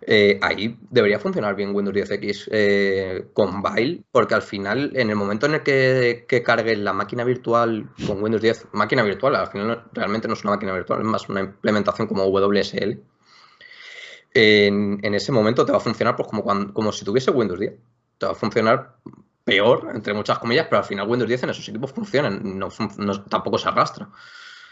Eh, 0.08 0.38
ahí 0.44 0.78
debería 0.92 1.20
funcionar 1.20 1.56
bien 1.56 1.74
Windows 1.74 1.96
10X 1.96 2.50
eh, 2.52 3.26
con 3.34 3.64
Bail, 3.64 4.06
porque 4.12 4.36
al 4.36 4.44
final, 4.44 4.92
en 4.96 5.10
el 5.10 5.16
momento 5.16 5.48
en 5.48 5.56
el 5.56 5.64
que, 5.64 6.26
que 6.28 6.44
cargues 6.44 6.78
la 6.78 6.94
máquina 6.94 7.24
virtual 7.24 7.90
con 8.06 8.22
Windows 8.22 8.44
10, 8.44 8.68
máquina 8.74 9.02
virtual, 9.02 9.36
al 9.36 9.48
final 9.48 9.86
realmente 9.94 10.28
no 10.28 10.36
es 10.36 10.44
una 10.44 10.54
máquina 10.54 10.74
virtual, 10.74 11.02
es 11.02 11.08
más 11.08 11.28
una 11.28 11.42
implementación 11.42 12.08
como 12.08 12.26
WSL. 12.26 13.00
En, 14.36 15.16
ese 15.16 15.32
momento 15.32 15.66
te 15.66 15.72
va 15.72 15.78
a 15.78 15.82
funcionar 15.82 16.16
pues, 16.16 16.28
como, 16.28 16.44
como 16.74 16.92
si 16.92 17.06
tuviese 17.06 17.32
Windows 17.32 17.60
10. 17.60 17.74
Te 18.18 18.26
va 18.26 18.34
a 18.34 18.36
funcionar 18.36 18.98
peor, 19.46 19.90
entre 19.94 20.14
muchas 20.14 20.40
comillas, 20.40 20.68
pero 20.70 20.80
al 20.80 20.88
final 20.88 21.08
Windows 21.08 21.30
10 21.30 21.44
en 21.44 21.50
esos 21.52 21.68
equipos 21.70 21.94
funciona, 21.94 22.30
no, 22.30 22.70
tampoco 23.30 23.58
se 23.58 23.70
arrastra. 23.70 24.10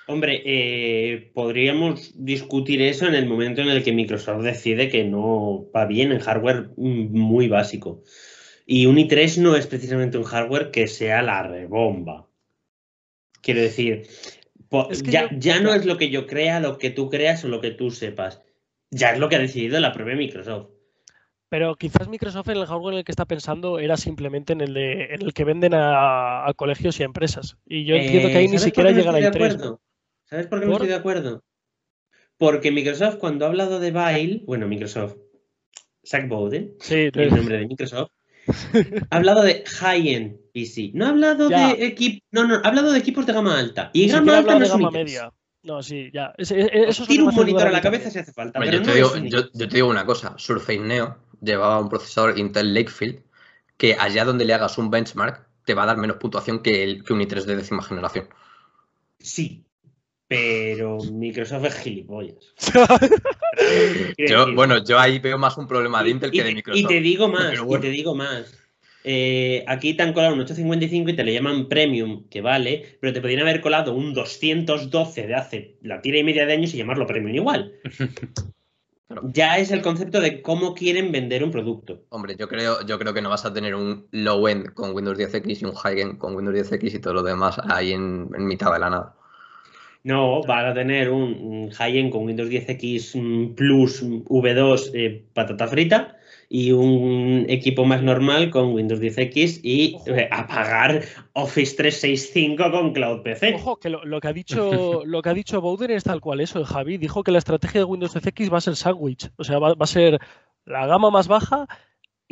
Hombre, 0.08 0.42
eh, 0.46 1.32
podríamos 1.34 2.12
discutir 2.16 2.82
eso 2.82 3.08
en 3.08 3.16
el 3.16 3.26
momento 3.26 3.62
en 3.62 3.70
el 3.70 3.84
que 3.84 3.94
Microsoft 3.94 4.44
decide 4.44 4.90
que 4.90 5.06
no 5.06 5.70
va 5.74 5.86
bien 5.86 6.12
en 6.12 6.20
hardware 6.20 6.72
muy 6.76 7.48
básico. 7.48 8.04
Y 8.66 8.86
un 8.86 8.98
i3 8.98 9.42
no 9.42 9.56
es 9.56 9.68
precisamente 9.68 10.18
un 10.18 10.26
hardware 10.26 10.72
que 10.72 10.88
sea 10.88 11.22
la 11.22 11.44
rebomba. 11.44 12.28
Quiero 13.42 13.62
decir, 13.62 14.08
ya, 15.04 15.60
no 15.60 15.74
es 15.74 15.86
lo 15.86 15.98
que 15.98 16.10
yo 16.10 16.28
crea, 16.28 16.60
lo 16.60 16.78
que 16.78 16.90
tú 16.90 17.10
creas 17.10 17.44
o 17.46 17.48
lo 17.48 17.62
que 17.62 17.72
tú 17.72 17.92
sepas. 17.92 18.42
Ya 18.90 19.12
es 19.12 19.20
lo 19.20 19.30
que 19.30 19.38
ha 19.38 19.40
decidido 19.40 19.80
la 19.80 19.94
propia 19.94 20.16
Microsoft. 20.16 20.68
Pero 21.50 21.76
quizás 21.76 22.08
Microsoft 22.08 22.50
en 22.50 22.58
el 22.58 22.66
hardware 22.66 22.94
en 22.94 22.98
el 23.00 23.06
que 23.06 23.12
está 23.12 23.26
pensando 23.26 23.80
era 23.80 23.96
simplemente 23.96 24.54
en 24.54 24.62
el, 24.62 24.74
de, 24.74 25.14
en 25.14 25.22
el 25.22 25.34
que 25.34 25.44
venden 25.44 25.74
a, 25.76 26.52
colegios 26.56 27.00
y 27.00 27.04
a 27.04 27.06
empresas. 27.06 27.58
Y 27.66 27.86
yo 27.86 27.96
entiendo 27.96 28.30
que 28.30 28.38
ahí 28.38 28.48
ni 28.48 28.58
siquiera 28.58 28.92
llega 28.92 29.12
la 29.12 29.20
i3. 29.20 29.78
¿Sabes 30.26 30.48
por 30.48 30.60
qué 30.60 30.66
no 30.66 30.74
estoy 30.74 30.88
de 30.88 30.96
acuerdo? 30.96 31.44
Porque 32.38 32.72
Microsoft, 32.72 33.18
cuando 33.18 33.46
ha 33.46 33.50
hablado 33.50 33.80
de 33.80 33.92
Bail, 33.92 34.44
bueno, 34.46 34.68
Microsoft, 34.68 35.16
Zach 36.06 36.28
Bowden, 36.28 36.76
el 36.90 37.30
nombre 37.30 37.58
de 37.60 37.68
Microsoft, 37.68 38.12
ha 39.10 39.16
hablado 39.16 39.44
de 39.44 39.64
high-end 39.66 40.38
PC. 40.54 40.92
No 40.94 41.06
ha 41.06 41.10
hablado 41.10 41.50
de 41.50 41.86
equipos, 41.86 42.22
no, 42.32 42.48
no, 42.48 42.56
ha 42.56 42.68
hablado 42.68 42.92
de 42.92 43.00
equipos 43.00 43.26
de 43.26 43.34
gama 43.34 43.58
alta. 43.58 43.92
Y 43.94 44.08
gama 44.08 44.38
alta 44.38 44.54
no 44.56 44.60
de 44.60 44.70
gama 44.70 44.92
media. 44.92 45.32
No, 45.64 45.82
sí, 45.82 46.10
ya. 46.14 46.34
eso 46.38 47.06
Tira 47.06 47.24
un 47.24 47.34
monitor 47.34 47.68
a 47.68 47.72
la 47.72 47.82
cabeza 47.82 48.12
si 48.12 48.20
hace 48.20 48.34
falta. 48.34 48.64
yo, 48.66 48.82
te 48.82 48.94
digo, 48.94 49.16
yo, 49.18 49.50
te 49.50 49.68
digo, 49.68 49.88
una 49.88 50.06
cosa: 50.06 50.34
Surface 50.38 50.80
Neo 50.80 51.18
llevaba 51.42 51.80
un 51.80 51.90
procesador 51.90 52.38
Intel 52.38 52.74
Lakefield 52.74 53.22
que 53.78 53.96
allá 53.96 54.26
donde 54.26 54.46
le 54.46 54.54
hagas 54.54 54.78
un 54.78 54.92
benchmark 54.92 55.48
te 55.66 55.74
va 55.74 55.84
a 55.84 55.86
dar 55.88 55.98
menos 55.98 56.18
puntuación 56.18 56.62
que, 56.62 56.84
el, 56.84 57.04
que 57.04 57.14
un 57.14 57.22
i3 57.22 57.46
de 57.46 57.56
décima 57.56 57.82
generación. 57.82 58.28
Sí, 59.20 59.66
pero 60.34 60.98
Microsoft 61.12 61.66
es 61.66 61.76
gilipollas. 61.76 62.56
bueno, 64.56 64.84
yo 64.84 64.98
ahí 64.98 65.20
veo 65.20 65.38
más 65.38 65.58
un 65.60 65.68
problema 65.68 66.04
de 66.04 66.10
Intel 66.10 66.32
que 66.32 66.44
de 66.44 66.56
Microsoft. 66.56 66.82
Y 66.82 66.88
te 66.88 67.02
digo 67.02 67.28
más, 67.28 67.54
y 67.54 67.80
te 67.80 67.90
digo 67.92 68.16
más. 68.16 68.52
Eh, 69.04 69.64
aquí 69.68 69.94
te 69.94 70.02
han 70.02 70.12
colado 70.12 70.34
un 70.34 70.40
855 70.40 71.12
y 71.12 71.16
te 71.16 71.24
le 71.24 71.34
llaman 71.34 71.68
premium, 71.68 72.28
que 72.30 72.42
vale, 72.42 72.98
pero 73.00 73.14
te 73.14 73.22
podrían 73.22 73.42
haber 73.42 73.62
colado 73.62 73.94
un 73.94 74.16
212 74.16 75.28
de 75.28 75.36
hace 75.36 75.78
la 75.84 76.02
tira 76.02 76.18
y 76.18 76.24
media 76.24 76.48
de 76.48 76.54
años 76.54 76.74
y 76.74 76.78
llamarlo 76.78 77.06
premium 77.06 77.36
igual. 77.36 77.74
Ya 79.26 79.60
es 79.60 79.70
el 79.70 79.84
concepto 79.84 80.20
de 80.22 80.42
cómo 80.42 80.74
quieren 80.74 81.12
vender 81.12 81.44
un 81.44 81.52
producto. 81.52 82.04
Hombre, 82.10 82.36
yo 82.36 82.48
creo, 82.48 82.84
yo 82.84 82.98
creo 82.98 83.14
que 83.14 83.22
no 83.22 83.30
vas 83.30 83.46
a 83.46 83.54
tener 83.54 83.76
un 83.76 84.08
low 84.10 84.48
end 84.48 84.74
con 84.74 84.96
Windows 84.96 85.20
10X 85.20 85.62
y 85.62 85.66
un 85.66 85.76
high 85.76 86.02
end 86.02 86.18
con 86.18 86.36
Windows 86.36 86.72
10X 86.72 86.96
y 86.96 87.00
todo 87.00 87.14
lo 87.14 87.22
demás 87.22 87.62
ahí 87.70 87.94
en, 87.94 88.32
mitad 88.40 88.74
de 88.74 88.80
la 88.80 88.90
nada. 88.90 89.16
No, 90.04 90.42
vas 90.44 90.66
a 90.66 90.74
tener 90.74 91.10
un, 91.10 91.72
high 91.72 91.98
end 91.98 92.12
con 92.12 92.26
Windows 92.26 92.50
10X 92.50 93.56
Plus 93.56 94.04
V2 94.04 94.92
eh, 94.94 95.24
patata 95.34 95.68
frita 95.68 96.18
y 96.50 96.72
un 96.72 97.46
equipo 97.48 97.86
más 97.86 98.04
normal 98.04 98.52
con 98.52 98.74
Windows 98.74 99.00
10X 99.00 99.62
y 99.64 99.98
eh, 100.06 100.28
apagar 100.30 101.02
Office 101.34 101.76
365 101.78 102.70
con 102.70 102.94
Cloud 102.94 103.22
PC. 103.22 103.56
Ojo, 103.56 103.78
que 103.78 103.90
lo, 103.90 104.20
que 104.20 104.28
ha 104.28 104.34
dicho 104.34 105.02
lo 105.06 105.22
que 105.22 105.30
ha 105.30 105.34
dicho 105.34 105.62
Bowden 105.62 105.92
es 105.92 106.04
tal 106.04 106.22
cual 106.22 106.42
eso, 106.42 106.64
Javi. 106.66 106.98
Dijo 106.98 107.24
que 107.24 107.32
la 107.32 107.40
estrategia 107.40 107.82
de 107.82 107.86
Windows 107.86 108.16
10X 108.16 108.54
va 108.54 108.58
a 108.58 108.62
ser 108.62 108.76
sandwich. 108.76 109.30
O 109.38 109.44
sea, 109.44 109.58
va, 109.58 109.74
a 109.80 109.88
ser 109.88 110.20
la 110.66 110.86
gama 110.86 111.10
más 111.12 111.28
baja 111.28 111.66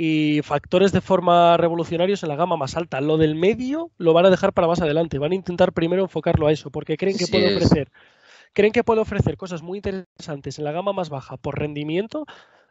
y 0.04 0.42
factores 0.42 0.92
de 0.92 1.00
forma 1.00 1.58
revolucionarios 1.58 2.24
en 2.24 2.30
la 2.30 2.36
gama 2.36 2.58
más 2.58 2.76
alta. 2.76 3.02
Lo 3.02 3.18
del 3.18 3.36
medio 3.36 3.92
lo 4.00 4.14
van 4.14 4.26
a 4.26 4.32
dejar 4.32 4.52
para 4.52 4.68
más 4.68 4.82
adelante. 4.82 5.20
Van 5.20 5.32
a 5.32 5.36
intentar 5.36 5.74
primero 5.74 6.02
enfocarlo 6.02 6.48
a 6.48 6.52
eso, 6.52 6.72
porque 6.72 6.98
creen 6.98 7.20
que 7.20 7.28
puede 7.28 7.56
ofrecer. 7.56 7.92
Creen 8.52 8.72
que 8.74 8.84
puede 8.84 9.02
ofrecer 9.02 9.38
cosas 9.38 9.62
muy 9.62 9.78
interesantes 9.78 10.58
en 10.58 10.66
la 10.66 10.72
gama 10.72 10.92
más 10.92 11.12
baja 11.12 11.38
por 11.38 11.60
rendimiento 11.60 12.26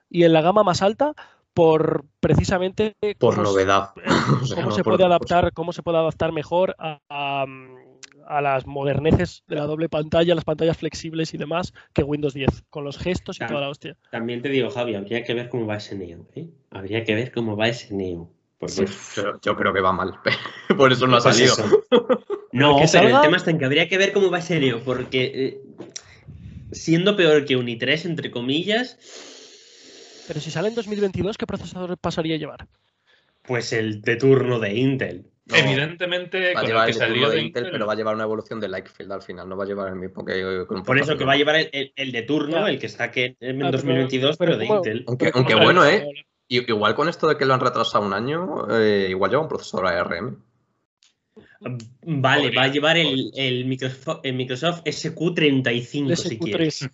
y 0.09 0.25
en 0.25 0.33
la 0.33 0.41
gama 0.41 0.65
más 0.65 0.83
alta 0.83 1.15
por 1.55 2.05
precisamente 2.19 2.97
por 3.21 3.39
novedad 3.39 3.91
cómo 4.55 4.73
se 4.73 4.83
puede 4.83 5.05
adaptar 5.05 5.53
cómo 5.53 5.73
se 5.73 5.83
puede 5.83 5.99
adaptar 5.99 6.31
mejor 6.33 6.77
a, 6.79 7.45
las 8.41 8.67
moderneces 8.67 9.43
de 9.49 9.57
la 9.57 9.65
doble 9.65 9.89
pantalla 9.89 10.35
las 10.35 10.45
pantallas 10.45 10.77
flexibles 10.77 11.35
y 11.35 11.39
demás 11.39 11.75
que 11.93 12.03
Windows 12.03 12.35
10 12.35 12.65
con 12.71 12.85
los 12.85 12.99
gestos 12.99 13.41
y 13.41 13.47
toda 13.47 13.61
la 13.61 13.69
hostia 13.69 13.97
también 14.11 14.43
te 14.43 14.49
digo 14.49 14.71
Javi 14.71 14.95
habría 14.95 15.25
que 15.25 15.35
ver 15.35 15.49
cómo 15.49 15.67
va 15.67 15.77
ese 15.77 15.97
Neo 15.97 16.27
¿eh? 16.37 16.49
habría 16.71 17.05
que 17.05 17.15
ver 17.15 17.33
cómo 17.33 17.57
va 17.57 17.69
ese 17.69 17.95
Neo 17.95 18.31
yo, 19.43 19.57
creo 19.57 19.73
que 19.73 19.81
va 19.81 19.93
mal 19.93 20.15
por 20.77 20.93
eso 20.93 21.07
no 21.07 21.17
ha 21.17 21.21
salido 21.21 21.55
no 22.53 22.77
pero 22.93 23.09
el 23.09 23.21
tema 23.23 23.37
está 23.37 23.51
en 23.51 23.59
que 23.59 23.65
habría 23.65 23.89
que 23.89 23.99
ver 23.99 24.13
cómo 24.13 24.31
va 24.31 24.39
ese 24.39 24.61
Neo 24.61 24.81
porque 24.85 25.33
eh, 25.35 25.61
siendo 26.73 27.17
peor 27.17 27.45
que 27.45 27.57
un 27.57 27.67
i3 27.67 28.05
entre 28.05 28.31
comillas 28.31 28.99
pero 30.31 30.41
si 30.41 30.53
sale 30.53 30.69
en 30.69 30.77
2022, 30.77 31.37
¿qué 31.37 31.45
procesador 31.45 31.99
pasaría 31.99 32.37
a 32.37 32.39
llevar? 32.39 32.69
Pues 33.43 33.73
el 33.73 34.01
de 34.01 34.15
turno 34.15 34.61
de 34.61 34.77
Intel. 34.77 35.27
Evidentemente, 35.53 36.55
va 36.55 36.61
a 36.61 36.65
llevar 36.65 36.89
el 36.89 36.99
turno 36.99 37.31
de 37.31 37.41
Intel, 37.41 37.71
pero 37.71 37.87
va 37.87 37.93
a 37.93 37.97
llevar 37.97 38.15
una 38.15 38.25
evolución 38.25 38.61
de 38.61 38.69
Lightfield 38.69 39.13
al 39.13 39.23
final, 39.23 39.49
no 39.49 39.57
va 39.57 39.65
a 39.65 39.67
llevar 39.67 39.89
el 39.89 39.97
mismo 39.97 40.25
que 40.25 40.65
Por 40.85 40.99
eso 40.99 41.17
que 41.17 41.25
va 41.25 41.33
a 41.33 41.37
llevar 41.37 41.57
el, 41.73 42.13
de 42.13 42.23
turno, 42.23 42.67
el 42.67 42.79
que 42.79 42.89
saque 42.89 43.37
en 43.41 43.59
2022, 43.59 44.37
pero, 44.37 44.57
de 44.57 44.67
Intel. 44.67 45.05
Aunque, 45.07 45.31
aunque 45.35 45.55
bueno, 45.55 45.85
¿eh? 45.85 46.09
Igual 46.49 46.97
con 46.97 47.09
esto 47.09 47.29
de 47.29 47.37
que 47.37 47.45
lo 47.45 47.55
han 47.55 47.61
retrasado 47.61 48.05
un 48.05 48.13
año, 48.13 48.67
eh, 48.71 49.07
igual 49.09 49.31
lleva 49.31 49.43
un 49.43 49.49
procesador 49.49 49.87
ARM. 49.87 50.43
Vale, 52.03 52.51
va 52.51 52.63
a 52.65 52.69
llevar 52.69 52.97
el, 52.97 53.65
Microsoft, 53.67 54.25
Microsoft, 54.25 54.83
SQ35 54.85 56.17
si 56.17 56.39
quieres. 56.39 56.89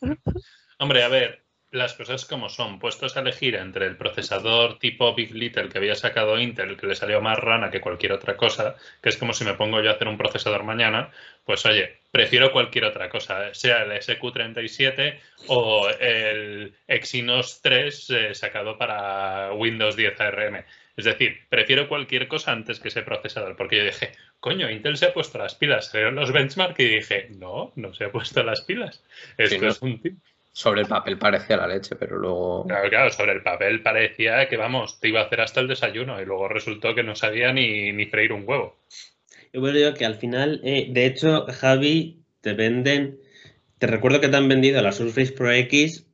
Hombre, 0.79 1.03
a 1.05 1.09
ver, 1.09 1.46
las 1.77 1.95
cosas 1.95 2.25
como 2.25 2.49
son. 2.49 2.79
Puestos 2.79 3.17
a 3.17 3.21
elegir 3.21 3.55
entre 3.55 3.87
el 3.87 3.97
procesador 3.97 4.79
tipo 4.79 5.15
Big 5.15 5.33
Little 5.33 5.69
que 5.69 5.79
había 5.79 5.95
sacado 5.95 6.39
Intel, 6.39 6.77
que 6.77 6.87
le 6.87 6.95
salió 6.95 7.21
más 7.21 7.39
rana 7.39 7.71
que 7.71 7.81
cualquier 7.81 8.13
otra 8.13 8.37
cosa, 8.37 8.77
que 9.03 9.09
es 9.09 9.17
como 9.17 9.33
si 9.33 9.45
me 9.45 9.55
pongo 9.55 9.81
yo 9.81 9.91
a 9.91 9.95
hacer 9.95 10.09
un 10.09 10.19
procesador 10.19 10.65
mañana, 10.65 11.11
pues 11.45 11.65
oye, 11.67 12.01
prefiero 12.11 12.51
cualquier 12.53 12.87
otra 12.87 13.09
cosa, 13.09 13.55
sea 13.55 13.83
el 13.85 13.93
SQ37 13.93 15.19
o 15.49 15.89
el 15.89 16.75
Exynos 16.89 17.61
3 17.63 18.11
eh, 18.11 18.35
sacado 18.35 18.77
para 18.77 19.53
Windows 19.53 19.97
10 19.97 20.21
ARM. 20.21 20.65
Es 20.97 21.05
decir, 21.05 21.41
prefiero 21.51 21.89
cualquier 21.89 22.27
cosa 22.27 22.53
antes 22.53 22.81
que 22.81 22.89
ese 22.89 23.03
procesador, 23.03 23.55
porque 23.55 23.77
yo 23.77 23.85
dije, 23.85 24.13
coño, 24.41 24.71
Intel 24.71 24.97
se 24.97 25.07
ha 25.07 25.13
puesto 25.13 25.37
las 25.37 25.55
pilas. 25.55 25.91
Salieron 25.91 26.15
los 26.15 26.33
benchmark 26.33 26.79
y 26.81 26.85
dije, 26.85 27.29
no, 27.37 27.73
no 27.77 27.93
se 27.93 28.05
ha 28.05 28.11
puesto 28.11 28.43
las 28.43 28.63
pilas. 28.63 29.05
Esto 29.37 29.67
es 29.67 29.83
un 29.83 30.01
tip 30.01 30.19
sobre 30.57 30.81
el 30.81 30.87
papel 30.89 31.19
parecía 31.19 31.59
la 31.59 31.67
leche, 31.67 31.97
pero 31.97 32.17
luego. 32.17 32.65
Claro, 32.67 32.89
claro, 32.89 33.11
sobre 33.11 33.33
el 33.33 33.43
papel 33.43 33.83
parecía 33.83 34.49
que, 34.49 34.57
vamos, 34.57 34.99
te 34.99 35.09
iba 35.09 35.21
a 35.21 35.25
hacer 35.25 35.43
hasta 35.43 35.61
el 35.61 35.69
desayuno 35.69 36.19
y 36.19 36.25
luego 36.25 36.49
resultó 36.49 36.95
que 36.95 37.03
no 37.03 37.15
sabía 37.15 37.53
ni, 37.53 37.93
ni 37.93 38.07
freír 38.07 38.33
un 38.33 38.45
huevo. 38.49 38.79
Yo 39.53 39.61
digo 39.71 39.93
que 39.93 40.07
al 40.07 40.15
final, 40.15 40.63
eh, 40.65 40.87
de 40.89 41.05
hecho, 41.05 41.45
Javi, 41.45 42.23
te 42.41 42.55
venden. 42.55 43.21
Te 43.77 43.87
recuerdo 43.87 44.19
que 44.19 44.29
te 44.29 44.37
han 44.39 44.49
vendido 44.49 44.81
la 44.81 44.93
Surface 44.93 45.33
Pro 45.33 45.53
X 45.53 46.07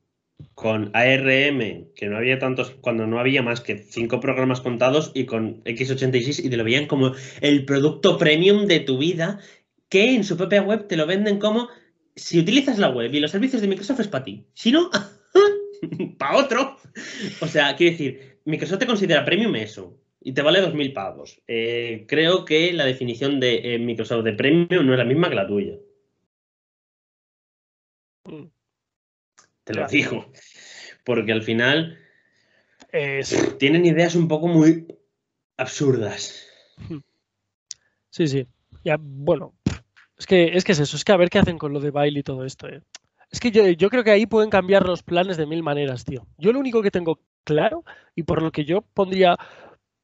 con 0.55 0.91
ARM, 0.93 1.93
que 1.95 2.07
no 2.07 2.17
había 2.17 2.37
tantos, 2.37 2.71
cuando 2.81 3.07
no 3.07 3.21
había 3.21 3.43
más 3.43 3.61
que 3.61 3.77
cinco 3.77 4.19
programas 4.19 4.59
contados, 4.59 5.13
y 5.15 5.25
con 5.25 5.63
X86, 5.63 6.43
y 6.43 6.49
te 6.49 6.57
lo 6.57 6.65
veían 6.65 6.87
como 6.87 7.13
el 7.39 7.63
producto 7.63 8.17
premium 8.17 8.67
de 8.67 8.81
tu 8.81 8.97
vida, 8.97 9.39
que 9.87 10.15
en 10.15 10.25
su 10.25 10.35
propia 10.35 10.63
web 10.63 10.85
te 10.89 10.97
lo 10.97 11.07
venden 11.07 11.39
como 11.39 11.69
si 12.15 12.39
utilizas 12.39 12.79
la 12.79 12.89
web 12.89 13.13
y 13.13 13.19
los 13.19 13.31
servicios 13.31 13.61
de 13.61 13.67
Microsoft 13.67 14.01
es 14.01 14.07
para 14.07 14.23
ti. 14.23 14.45
Si 14.53 14.71
no, 14.71 14.89
para 16.17 16.37
otro. 16.37 16.77
O 17.41 17.47
sea, 17.47 17.75
quiero 17.75 17.91
decir, 17.91 18.39
Microsoft 18.45 18.79
te 18.79 18.87
considera 18.87 19.25
premium 19.25 19.55
eso 19.55 19.99
y 20.21 20.33
te 20.33 20.41
vale 20.41 20.61
2.000 20.61 20.93
pavos. 20.93 21.41
Eh, 21.47 22.05
creo 22.07 22.45
que 22.45 22.73
la 22.73 22.85
definición 22.85 23.39
de 23.39 23.75
eh, 23.75 23.79
Microsoft 23.79 24.23
de 24.23 24.33
premium 24.33 24.85
no 24.85 24.93
es 24.93 24.99
la 24.99 25.05
misma 25.05 25.29
que 25.29 25.35
la 25.35 25.47
tuya. 25.47 25.75
Mm. 28.25 28.45
Te 29.63 29.73
lo 29.73 29.87
digo. 29.87 30.31
Porque 31.03 31.31
al 31.31 31.43
final 31.43 31.99
tienen 33.57 33.85
ideas 33.85 34.15
un 34.15 34.27
poco 34.27 34.47
muy 34.47 34.87
absurdas. 35.57 36.47
Sí, 38.09 38.27
sí. 38.27 38.47
Ya, 38.83 38.97
bueno, 38.99 39.55
es 40.23 40.27
que, 40.27 40.55
es 40.55 40.63
que 40.63 40.71
es 40.71 40.79
eso, 40.79 40.95
es 40.95 41.03
que 41.03 41.11
a 41.11 41.17
ver 41.17 41.29
qué 41.29 41.39
hacen 41.39 41.57
con 41.57 41.73
lo 41.73 41.81
de 41.81 41.91
baile 41.91 42.21
y 42.21 42.23
todo 42.23 42.45
esto. 42.45 42.69
Eh. 42.69 42.81
Es 43.29 43.41
que 43.41 43.51
yo, 43.51 43.67
yo, 43.67 43.89
creo 43.89 44.05
que 44.05 44.11
ahí 44.11 44.25
pueden 44.25 44.49
cambiar 44.49 44.85
los 44.85 45.03
planes 45.03 45.35
de 45.35 45.45
mil 45.45 45.61
maneras, 45.61 46.05
tío. 46.05 46.25
Yo 46.37 46.53
lo 46.53 46.61
único 46.61 46.81
que 46.81 46.91
tengo 46.91 47.19
claro 47.43 47.83
y 48.15 48.23
por 48.23 48.41
lo 48.41 48.49
que 48.49 48.63
yo 48.63 48.83
pondría. 48.93 49.35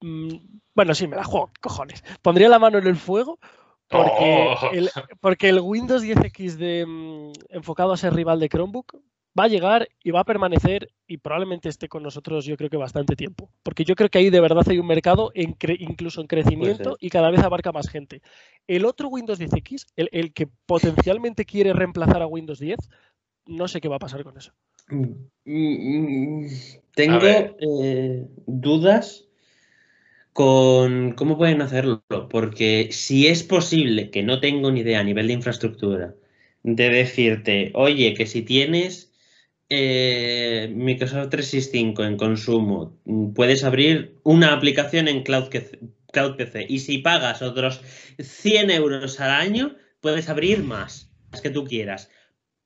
Mm, 0.02 0.36
bueno, 0.76 0.94
sí, 0.94 1.08
me 1.08 1.16
la 1.16 1.24
juego, 1.24 1.52
cojones. 1.62 2.04
Pondría 2.22 2.50
la 2.50 2.60
mano 2.60 2.80
en 2.80 2.88
el 2.88 2.98
fuego 2.98 3.40
porque, 3.88 4.56
oh. 4.62 4.72
el, 4.74 4.90
porque 5.22 5.48
el 5.48 5.62
Windows 5.62 6.04
10X 6.04 6.58
de, 6.58 6.86
mm, 6.86 7.32
enfocado 7.48 7.94
a 7.94 7.98
ser 7.98 8.14
rival 8.14 8.42
de 8.42 8.50
Chromebook 8.50 8.98
va 9.40 9.46
a 9.46 9.48
llegar 9.48 9.88
y 10.04 10.12
va 10.12 10.22
a 10.22 10.26
permanecer 10.26 10.92
y 11.08 11.18
probablemente 11.18 11.70
esté 11.70 11.88
con 11.88 12.04
nosotros 12.04 12.46
yo 12.46 12.58
creo 12.58 12.70
que 12.70 12.78
bastante 12.78 13.16
tiempo. 13.16 13.50
Porque 13.64 13.86
yo 13.86 13.96
creo 13.96 14.10
que 14.10 14.18
ahí 14.18 14.30
de 14.30 14.42
verdad 14.42 14.64
hay 14.68 14.80
un 14.80 14.88
mercado 14.88 15.32
incluso 15.34 16.22
en 16.22 16.28
crecimiento 16.28 16.98
y 17.00 17.10
cada 17.10 17.32
vez 17.32 17.42
abarca 17.42 17.72
más 17.72 17.88
gente. 17.88 18.22
El 18.68 18.86
otro 18.86 19.08
Windows 19.08 19.40
10X, 19.40 19.86
el, 19.96 20.34
que 20.34 20.48
potencialmente 20.66 21.46
quiere 21.46 21.74
reemplazar 21.74 22.22
a 22.22 22.28
Windows 22.28 22.60
10, 22.60 22.78
no 23.46 23.68
sé 23.68 23.80
qué 23.80 23.88
va 23.88 23.96
a 23.96 24.00
pasar 24.00 24.24
con 24.24 24.38
eso. 24.38 24.52
Mm, 24.90 25.06
mm, 25.46 26.48
tengo 26.96 27.20
eh, 27.22 28.28
dudas 28.46 29.26
con 30.34 31.14
cómo 31.14 31.38
pueden 31.38 31.62
hacerlo, 31.62 32.04
porque 32.30 32.90
si 32.92 33.28
es 33.28 33.44
posible, 33.44 34.10
que 34.10 34.24
no 34.24 34.40
tengo 34.40 34.72
ni 34.72 34.82
idea 34.82 35.00
a 35.00 35.04
nivel 35.04 35.28
de 35.28 35.34
infraestructura, 35.34 36.16
de 36.64 36.90
decirte, 36.90 37.72
oye, 37.74 38.14
que 38.14 38.26
si 38.26 38.42
tienes 38.42 39.09
eh, 39.70 40.72
Microsoft 40.74 41.30
365 41.30 42.04
en 42.04 42.18
consumo, 42.18 42.98
puedes 43.36 43.64
abrir 43.64 44.16
una 44.24 44.54
aplicación 44.54 45.08
en 45.08 45.24
Cloud, 45.24 45.50
Cloud 46.12 46.36
PC 46.36 46.66
y 46.68 46.80
si 46.80 46.98
pagas 46.98 47.42
otros 47.42 47.82
100 48.20 48.72
euros 48.72 49.20
al 49.20 49.30
año, 49.30 49.76
puedes 50.02 50.28
abrir 50.28 50.64
más, 50.64 51.12
las 51.32 51.42
que 51.42 51.52
tú 51.52 51.66
quieras. 51.66 52.10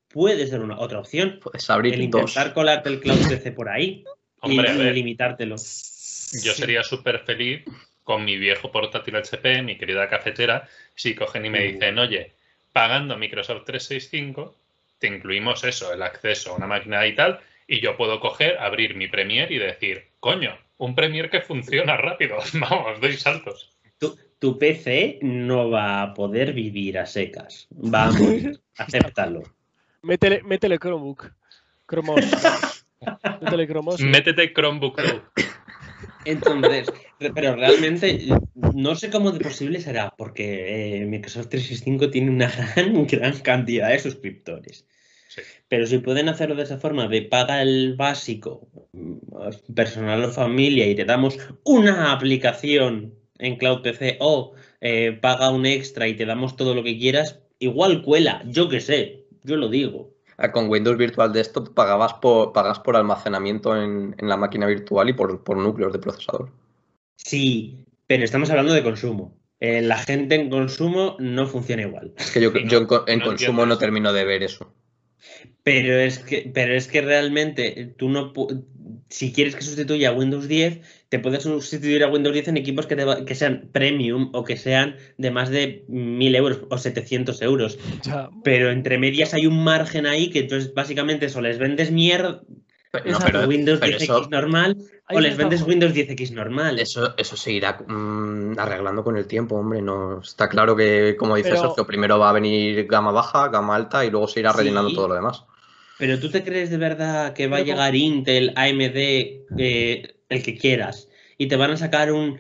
Puede 0.08 0.48
ser 0.48 0.62
una 0.62 0.80
otra 0.80 1.00
opción. 1.00 1.40
Puedes 1.42 1.70
abrir 1.70 1.96
el 1.96 2.04
intentar 2.04 2.54
colarte 2.54 2.90
el 2.90 3.00
Cloud 3.00 3.28
PC 3.28 3.52
por 3.52 3.68
ahí 3.68 4.06
y, 4.44 4.62
limitártelo. 4.92 5.56
Yo 5.56 6.54
sería 6.54 6.84
súper 6.84 7.20
feliz 7.20 7.64
con 8.04 8.24
mi 8.24 8.38
viejo 8.38 8.72
portátil 8.72 9.16
HP, 9.16 9.62
mi 9.62 9.78
querida 9.78 10.08
cafetera, 10.10 10.68
si 10.96 11.16
cogen 11.16 11.46
y 11.46 11.50
me 11.50 11.64
dicen, 11.64 11.98
oye, 12.00 12.34
pagando 12.72 13.18
Microsoft 13.18 13.66
365 13.66 14.56
te 15.04 15.10
incluimos 15.10 15.66
eso, 15.66 15.92
el 15.92 16.02
acceso 16.02 16.54
a 16.54 16.56
una 16.56 16.66
máquina 16.66 17.06
y 17.06 17.14
tal, 17.14 17.42
y 17.68 17.82
yo 17.82 17.98
puedo 17.98 18.22
coger, 18.22 18.58
abrir 18.58 18.96
mi 18.96 19.10
Premiere 19.10 19.54
y 19.54 19.58
decir, 19.58 20.06
coño, 20.22 20.58
un 20.78 20.96
Premiere 20.96 21.30
que 21.30 21.42
funciona 21.42 21.98
rápido, 21.98 22.38
vamos, 22.54 23.02
doy 23.02 23.18
saltos. 23.18 23.70
Tú, 23.98 24.18
tu 24.40 24.58
PC 24.58 25.20
no 25.22 25.70
va 25.70 26.02
a 26.02 26.14
poder 26.14 26.54
vivir 26.54 26.98
a 26.98 27.06
secas. 27.06 27.68
Va 27.74 28.06
a 28.06 28.12
morir. 28.12 28.62
Acéptalo. 28.78 29.44
Métele, 30.04 30.42
métele 30.44 30.80
Chromebook. 30.80 31.34
Chromos. 31.86 32.22
métele 33.42 33.68
Chromos. 33.68 34.00
Métete 34.00 34.54
Chromebook. 34.54 35.02
Entonces, 36.24 36.88
pero 37.36 37.58
realmente 37.58 38.26
no 38.74 38.96
sé 38.96 39.10
cómo 39.10 39.34
de 39.34 39.42
posible 39.42 39.82
será, 39.82 40.14
porque 40.18 41.02
eh, 41.02 41.06
Microsoft 41.06 41.50
365 41.50 42.10
tiene 42.10 42.32
una 42.32 42.50
gran, 42.76 43.06
gran 43.06 43.38
cantidad 43.40 43.90
de 43.90 44.00
suscriptores. 44.00 44.88
Pero 45.68 45.86
si 45.88 46.00
pueden 46.00 46.30
hacerlo 46.30 46.56
de 46.56 46.64
esa 46.64 46.78
forma, 46.78 47.08
de 47.08 47.22
paga 47.24 47.62
el 47.62 47.96
básico, 47.96 48.68
mm, 48.92 49.74
personal 49.74 50.24
o 50.24 50.32
familia, 50.32 50.88
y 50.88 50.96
te 50.96 51.06
damos 51.06 51.38
una 51.64 52.12
aplicación 52.12 53.14
en 53.40 53.58
Cloud 53.58 53.82
PC 53.82 54.18
o 54.20 54.54
eh, 54.82 55.18
paga 55.22 55.50
un 55.50 55.66
extra 55.66 56.08
y 56.08 56.16
te 56.16 56.26
damos 56.26 56.56
todo 56.56 56.76
lo 56.76 56.84
que 56.84 56.98
quieras, 56.98 57.40
igual 57.60 58.02
cuela, 58.02 58.44
yo 58.46 58.70
que 58.70 58.80
sé, 58.80 59.26
yo 59.44 59.58
lo 59.58 59.70
digo. 59.70 60.14
Ah, 60.38 60.52
con 60.52 60.70
Windows 60.70 60.98
Virtual 60.98 61.32
Desktop 61.32 61.74
pagabas 61.74 62.14
por, 62.16 62.54
pagas 62.54 62.80
por 62.80 62.96
almacenamiento 62.96 63.80
en, 63.80 64.16
la 64.20 64.38
máquina 64.38 64.66
virtual 64.66 65.10
y 65.10 65.14
por, 65.14 65.58
núcleos 65.58 65.94
de 65.94 66.00
procesador. 66.00 66.50
Sí, 67.16 67.86
pero 68.08 68.24
estamos 68.24 68.50
hablando 68.50 68.74
de 68.74 68.84
consumo. 68.84 69.38
Eh, 69.60 69.82
la 69.82 69.98
gente 69.98 70.36
en 70.36 70.50
consumo 70.50 71.16
no 71.20 71.48
funciona 71.48 71.84
igual. 71.84 72.14
Es 72.18 72.32
que 72.32 72.42
yo, 72.42 72.52
en, 73.08 73.22
consumo 73.22 73.66
no 73.66 73.78
termino 73.78 74.12
de 74.12 74.26
ver 74.26 74.44
eso. 74.44 74.74
Pero 75.64 75.98
es 75.98 76.20
que, 76.20 76.52
pero 76.54 76.76
es 76.76 76.88
que 76.88 77.02
realmente 77.02 77.94
tú 77.98 78.10
no 78.10 78.34
si 79.14 79.32
quieres 79.32 79.56
que 79.56 79.62
sustituya 79.62 80.10
a 80.10 80.14
Windows 80.14 80.48
10, 80.48 80.82
te 81.10 81.20
puedes 81.20 81.44
sustituir 81.44 82.04
a 82.04 82.10
Windows 82.10 82.34
10 82.34 82.48
en 82.48 82.58
equipos 82.58 82.88
que, 82.88 82.98
que 83.28 83.36
sean 83.36 83.70
premium 83.72 84.32
o 84.34 84.44
que 84.44 84.58
sean 84.58 84.96
de 85.20 85.30
más 85.30 85.52
de 85.52 85.86
1000 85.88 86.36
euros 86.36 86.62
o 86.70 86.78
700 86.80 87.40
euros. 87.44 87.78
Pero 88.44 88.72
entre 88.72 88.98
medias 88.98 89.36
hay 89.36 89.46
un 89.46 89.64
margen 89.64 90.08
ahí 90.08 90.32
que 90.32 90.40
entonces 90.40 90.74
básicamente 90.74 91.28
eso 91.28 91.42
les 91.42 91.60
vendes 91.60 91.92
mierda. 91.92 92.42
Windows 93.48 93.82
10X 93.82 94.30
normal 94.30 94.78
o 95.10 95.20
les 95.20 95.36
vendes 95.36 95.64
Windows 95.64 95.94
10X 95.94 96.32
normal. 96.32 96.80
Eso, 96.80 97.16
eso 97.18 97.36
se 97.36 97.52
irá 97.52 97.80
mm, 97.88 98.58
arreglando 98.58 99.04
con 99.04 99.18
el 99.18 99.26
tiempo, 99.26 99.56
hombre. 99.56 99.82
No 99.82 100.22
está 100.22 100.48
claro 100.48 100.76
que, 100.76 101.16
como 101.18 101.36
dice 101.36 101.58
Sergio, 101.58 101.88
primero 101.88 102.20
va 102.20 102.30
a 102.30 102.34
venir 102.34 102.86
gama 102.86 103.12
baja, 103.12 103.48
gama 103.50 103.76
alta 103.76 104.06
y 104.06 104.12
luego 104.12 104.28
se 104.28 104.42
irá 104.42 104.54
rellenando 104.54 104.94
todo 104.94 105.08
lo 105.08 105.16
demás. 105.16 105.44
Pero 105.98 106.20
tú 106.20 106.30
te 106.30 106.44
crees 106.44 106.70
de 106.70 106.78
verdad 106.78 107.34
que 107.34 107.48
va 107.48 107.58
a 107.58 107.62
llegar 107.62 107.96
Intel, 107.96 108.54
AMD, 108.56 108.98
eh, 109.58 110.16
el 110.30 110.44
que 110.44 110.58
quieras, 110.58 111.10
y 111.38 111.48
te 111.48 111.56
van 111.56 111.72
a 111.72 111.78
sacar 111.78 112.12
un 112.12 112.40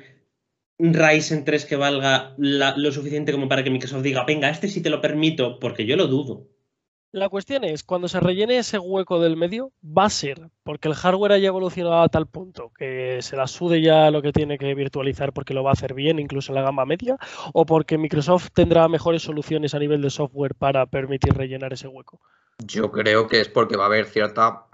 Ryzen 0.79 1.45
3 1.45 1.65
que 1.65 1.75
valga 1.75 2.33
lo 2.37 2.91
suficiente 2.91 3.31
como 3.31 3.47
para 3.47 3.63
que 3.63 3.69
Microsoft 3.69 4.01
diga, 4.01 4.25
venga, 4.25 4.49
este 4.49 4.67
sí 4.67 4.81
te 4.81 4.89
lo 4.89 5.01
permito, 5.01 5.59
porque 5.59 5.85
yo 5.85 5.95
lo 5.95 6.07
dudo. 6.07 6.47
La 7.13 7.29
cuestión 7.29 7.63
es, 7.63 7.83
cuando 7.83 8.07
se 8.07 8.19
rellene 8.19 8.57
ese 8.57 8.79
hueco 8.79 9.19
del 9.19 9.37
medio, 9.37 9.71
va 9.85 10.05
a 10.05 10.09
ser 10.09 10.49
porque 10.63 10.87
el 10.87 10.95
hardware 10.95 11.33
haya 11.33 11.49
evolucionado 11.49 12.01
a 12.01 12.09
tal 12.09 12.25
punto 12.25 12.71
que 12.75 13.19
se 13.21 13.35
la 13.35 13.45
sude 13.45 13.83
ya 13.83 14.09
lo 14.09 14.23
que 14.23 14.31
tiene 14.31 14.57
que 14.57 14.73
virtualizar 14.73 15.31
porque 15.31 15.53
lo 15.53 15.63
va 15.63 15.69
a 15.69 15.73
hacer 15.73 15.93
bien, 15.93 16.17
incluso 16.17 16.51
en 16.51 16.55
la 16.55 16.63
gama 16.63 16.85
media, 16.85 17.17
o 17.53 17.67
porque 17.67 17.99
Microsoft 17.99 18.47
tendrá 18.55 18.87
mejores 18.87 19.21
soluciones 19.21 19.75
a 19.75 19.79
nivel 19.79 20.01
de 20.01 20.09
software 20.09 20.55
para 20.55 20.87
permitir 20.87 21.35
rellenar 21.35 21.71
ese 21.71 21.87
hueco. 21.87 22.19
Yo 22.65 22.91
creo 22.91 23.27
que 23.27 23.41
es 23.41 23.47
porque 23.47 23.77
va 23.77 23.83
a 23.83 23.87
haber 23.87 24.07
cierta 24.07 24.65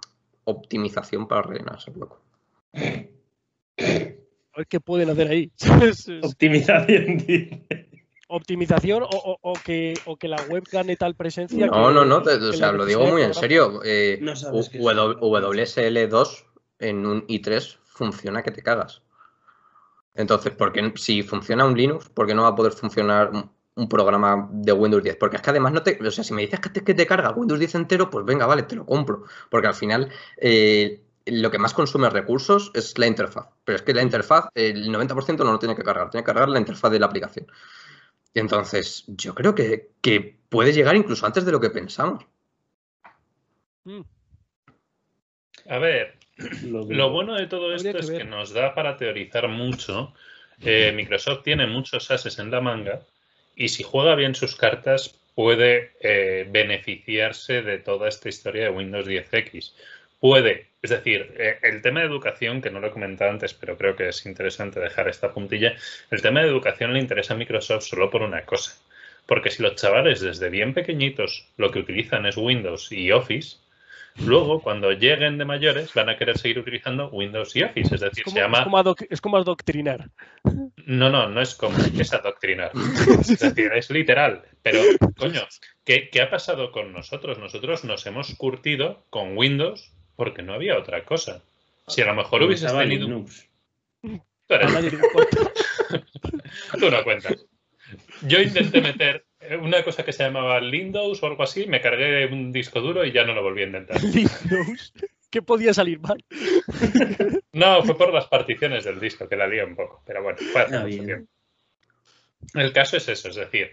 optimización 0.46 1.28
para 1.28 1.42
rellenar 1.42 1.76
ese 1.76 1.92
hueco. 1.92 2.22
¿Qué 4.70 4.80
pueden 4.80 5.10
hacer 5.10 5.28
ahí? 5.28 5.52
Optimización, 6.24 7.18
optimización 8.30 9.04
o, 9.04 9.54
que, 9.66 9.94
que 10.20 10.28
la 10.28 10.42
web 10.50 10.64
gane 10.72 10.96
tal 10.96 11.16
presencia. 11.16 11.66
No, 11.68 11.92
no, 11.92 12.06
no, 12.06 12.18
o 12.18 12.54
sea, 12.54 12.72
lo 12.72 12.86
digo 12.86 13.06
muy 13.06 13.24
en 13.24 13.34
serio. 13.34 13.82
Eh, 13.84 14.20
WSL2 14.22 16.46
en 16.80 17.06
un 17.06 17.28
i3 17.28 17.78
funciona 17.84 18.44
que 18.44 18.52
te 18.52 18.64
cagas. 18.64 19.02
Entonces, 20.14 20.54
porque 20.58 20.94
si 20.96 21.24
funciona 21.24 21.66
un 21.66 21.76
Linux, 21.76 22.08
¿por 22.10 22.28
qué 22.28 22.34
no 22.34 22.44
va 22.44 22.50
a 22.50 22.56
poder 22.56 22.74
funcionar 22.74 23.32
un 23.76 23.88
programa 23.88 24.50
de 24.52 24.74
Windows 24.74 25.04
10. 25.04 25.16
Porque 25.16 25.38
es 25.38 25.42
que 25.42 25.52
además 25.52 25.72
no 25.72 25.82
te. 25.82 25.98
O 26.06 26.12
sea, 26.12 26.24
si 26.24 26.34
me 26.34 26.42
dices 26.42 26.60
que 26.60 26.70
te, 26.70 26.84
que 26.84 26.94
te 26.94 27.08
carga 27.08 27.32
Windows 27.32 27.60
10 27.60 27.76
entero, 27.76 28.10
pues 28.10 28.26
venga, 28.26 28.46
vale, 28.46 28.64
te 28.64 28.76
lo 28.76 28.86
compro. 28.86 29.24
Porque 29.50 29.68
al 29.68 29.74
final. 29.74 30.10
Eh, 30.38 31.04
lo 31.26 31.52
que 31.52 31.60
más 31.60 31.74
consume 31.74 32.10
recursos 32.10 32.72
es 32.74 32.98
la 32.98 33.06
interfaz. 33.06 33.50
Pero 33.64 33.76
es 33.76 33.82
que 33.84 33.94
la 33.94 34.02
interfaz, 34.02 34.46
el 34.56 34.90
90% 34.90 35.38
no 35.38 35.52
lo 35.52 35.60
tiene 35.60 35.76
que 35.76 35.84
cargar, 35.84 36.10
tiene 36.10 36.24
que 36.24 36.28
cargar 36.28 36.50
la 36.50 36.60
interfaz 36.60 36.92
de 36.92 37.00
la 37.00 37.06
aplicación. 37.06 37.46
Entonces, 38.34 39.06
yo 39.08 39.34
creo 39.34 39.56
que, 39.56 39.90
puede 40.50 40.74
llegar 40.74 40.96
incluso 40.96 41.26
antes 41.26 41.46
de 41.46 41.52
lo 41.52 41.60
que 41.60 41.70
pensamos. 41.70 42.26
Mm. 43.84 44.02
A 45.68 45.78
ver, 45.78 46.18
lo, 46.64 47.12
bueno 47.12 47.36
de 47.36 47.48
todo 47.48 47.74
esto 47.74 47.98
es 47.98 48.10
que 48.10 48.24
nos 48.24 48.54
da 48.54 48.74
para 48.74 48.98
teorizar 48.98 49.48
mucho. 49.48 50.14
Eh, 50.62 50.92
Microsoft 50.96 51.44
tiene 51.44 51.68
muchos 51.68 52.10
ases 52.12 52.40
en 52.40 52.52
la 52.52 52.62
manga 52.62 53.02
y 53.56 53.70
si 53.70 53.84
juega 53.84 54.16
bien 54.16 54.36
sus 54.36 54.56
cartas 54.56 55.20
puede 55.36 55.94
eh, 56.02 56.48
beneficiarse 56.50 57.62
de 57.62 57.78
toda 57.78 58.10
esta 58.10 58.28
historia 58.28 58.64
de 58.64 58.70
Windows 58.72 59.08
10X. 59.08 59.74
Puede, 60.20 60.72
es 60.82 60.90
decir, 60.90 61.34
eh, 61.38 61.60
el 61.64 61.82
tema 61.82 62.02
de 62.02 62.08
educación, 62.08 62.62
que 62.62 62.70
no 62.70 62.80
lo 62.80 62.88
he 62.88 62.92
comentado 62.92 63.32
antes, 63.32 63.54
pero 63.54 63.78
creo 63.78 63.96
que 63.96 64.10
es 64.10 64.26
interesante 64.26 64.80
dejar 64.80 65.08
esta 65.08 65.34
puntilla, 65.34 65.74
el 66.12 66.22
tema 66.22 66.42
de 66.42 66.48
educación 66.48 66.94
le 66.94 67.00
interesa 67.00 67.34
a 67.34 67.38
Microsoft 67.38 67.84
solo 67.84 68.10
por 68.10 68.22
una 68.22 68.46
cosa. 68.46 68.78
Porque 69.26 69.52
si 69.52 69.62
los 69.62 69.76
chavales 69.76 70.22
desde 70.22 70.50
bien 70.50 70.74
pequeñitos 70.74 71.48
lo 71.58 71.72
que 71.72 71.80
utilizan 71.80 72.26
es 72.26 72.36
Windows 72.38 72.92
y 72.92 73.12
Office, 73.12 73.58
Luego, 74.26 74.62
cuando 74.62 74.92
lleguen 74.92 75.38
de 75.38 75.46
mayores, 75.46 75.94
van 75.94 76.10
a 76.10 76.18
querer 76.18 76.38
seguir 76.38 76.60
utilizando 76.60 77.10
Windows 77.10 77.56
y 77.56 77.64
Office. 77.64 77.96
Es 77.96 78.02
decir, 78.02 78.24
se 78.28 78.40
llama. 78.40 78.66
Es 79.10 79.22
como, 79.22 79.38
adoctrinar. 79.38 80.10
No, 80.86 81.10
no, 81.10 81.30
no 81.30 81.42
es 81.42 81.56
como. 81.56 81.78
Es 81.78 82.14
adoctrinar. 82.14 82.72
es 83.22 83.40
decir, 83.40 83.72
es 83.74 83.90
literal. 83.90 84.44
Pero, 84.62 84.82
coño, 85.18 85.42
¿qué, 85.86 86.10
ha 86.22 86.30
pasado 86.30 86.72
con 86.72 86.92
nosotros? 86.92 87.40
Nosotros 87.40 87.86
nos 87.86 88.06
hemos 88.06 88.36
curtido 88.36 89.06
con 89.10 89.38
Windows 89.38 89.94
porque 90.20 90.44
no 90.44 90.54
había 90.54 90.78
otra 90.78 91.06
cosa. 91.06 91.42
Si 91.88 92.02
a 92.02 92.06
lo 92.06 92.14
mejor 92.14 92.44
hubieses 92.44 92.74
tenido. 92.74 93.08
Tú 96.78 96.92
no 96.92 97.04
cuentas. 97.06 97.46
Yo 98.24 98.42
intenté 98.42 98.82
meter 98.82 99.26
una 99.62 99.82
cosa 99.82 100.04
que 100.04 100.12
se 100.12 100.24
llamaba 100.24 100.60
Windows 100.60 101.24
o 101.24 101.26
algo 101.26 101.44
así, 101.44 101.68
me 101.68 101.80
cargué 101.80 102.26
un 102.26 102.52
disco 102.52 102.82
duro 102.82 103.06
y 103.06 103.14
ya 103.14 103.24
no 103.24 103.34
lo 103.34 103.42
volví 103.42 103.62
a 103.62 103.68
intentar. 103.68 103.98
¿Windows? 104.04 104.94
¿Qué 105.30 105.42
podía 105.42 105.74
salir 105.74 106.02
mal? 106.02 106.22
no, 107.54 107.82
fue 107.84 107.98
por 107.98 108.14
las 108.14 108.28
particiones 108.28 108.84
del 108.84 109.00
disco, 109.00 109.30
que 109.30 109.38
la 109.38 109.48
lié 109.48 109.64
un 109.64 109.78
poco, 109.78 110.04
pero 110.06 110.22
bueno, 110.22 110.38
fue 110.52 110.64
hace 110.64 110.76
ah, 110.76 110.82
mucho 110.82 111.06
tiempo. 111.06 111.32
El 112.56 112.74
caso 112.74 112.98
es 112.98 113.08
eso, 113.08 113.30
es 113.30 113.36
decir, 113.36 113.72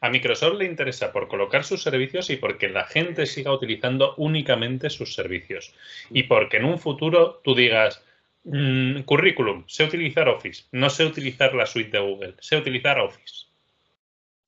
a 0.00 0.08
Microsoft 0.08 0.58
le 0.58 0.64
interesa 0.64 1.12
por 1.12 1.28
colocar 1.28 1.64
sus 1.64 1.82
servicios 1.82 2.30
y 2.30 2.36
porque 2.36 2.68
la 2.68 2.84
gente 2.84 3.26
siga 3.26 3.52
utilizando 3.52 4.14
únicamente 4.16 4.88
sus 4.88 5.14
servicios. 5.14 5.74
Y 6.10 6.22
porque 6.24 6.56
en 6.56 6.64
un 6.64 6.78
futuro 6.78 7.40
tú 7.44 7.54
digas, 7.54 8.02
mm, 8.44 9.02
currículum, 9.02 9.64
sé 9.66 9.84
utilizar 9.84 10.28
Office, 10.28 10.64
no 10.72 10.88
sé 10.88 11.04
utilizar 11.04 11.54
la 11.54 11.66
suite 11.66 11.98
de 11.98 12.04
Google, 12.04 12.34
sé 12.40 12.56
utilizar 12.56 12.98
Office. 12.98 13.46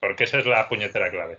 Porque 0.01 0.25
esa 0.25 0.39
es 0.39 0.47
la 0.47 0.69
puñetera 0.69 1.11
clave. 1.11 1.39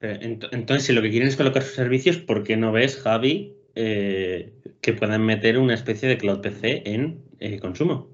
Entonces, 0.00 0.86
si 0.86 0.92
lo 0.94 1.02
que 1.02 1.10
quieren 1.10 1.28
es 1.28 1.36
colocar 1.36 1.62
sus 1.62 1.74
servicios, 1.74 2.16
¿por 2.16 2.42
qué 2.42 2.56
no 2.56 2.72
ves, 2.72 2.96
Javi, 3.02 3.54
eh, 3.74 4.50
que 4.80 4.94
puedan 4.94 5.26
meter 5.26 5.58
una 5.58 5.74
especie 5.74 6.08
de 6.08 6.16
cloud 6.16 6.40
PC 6.40 6.82
en 6.86 7.22
eh, 7.38 7.58
consumo? 7.58 8.08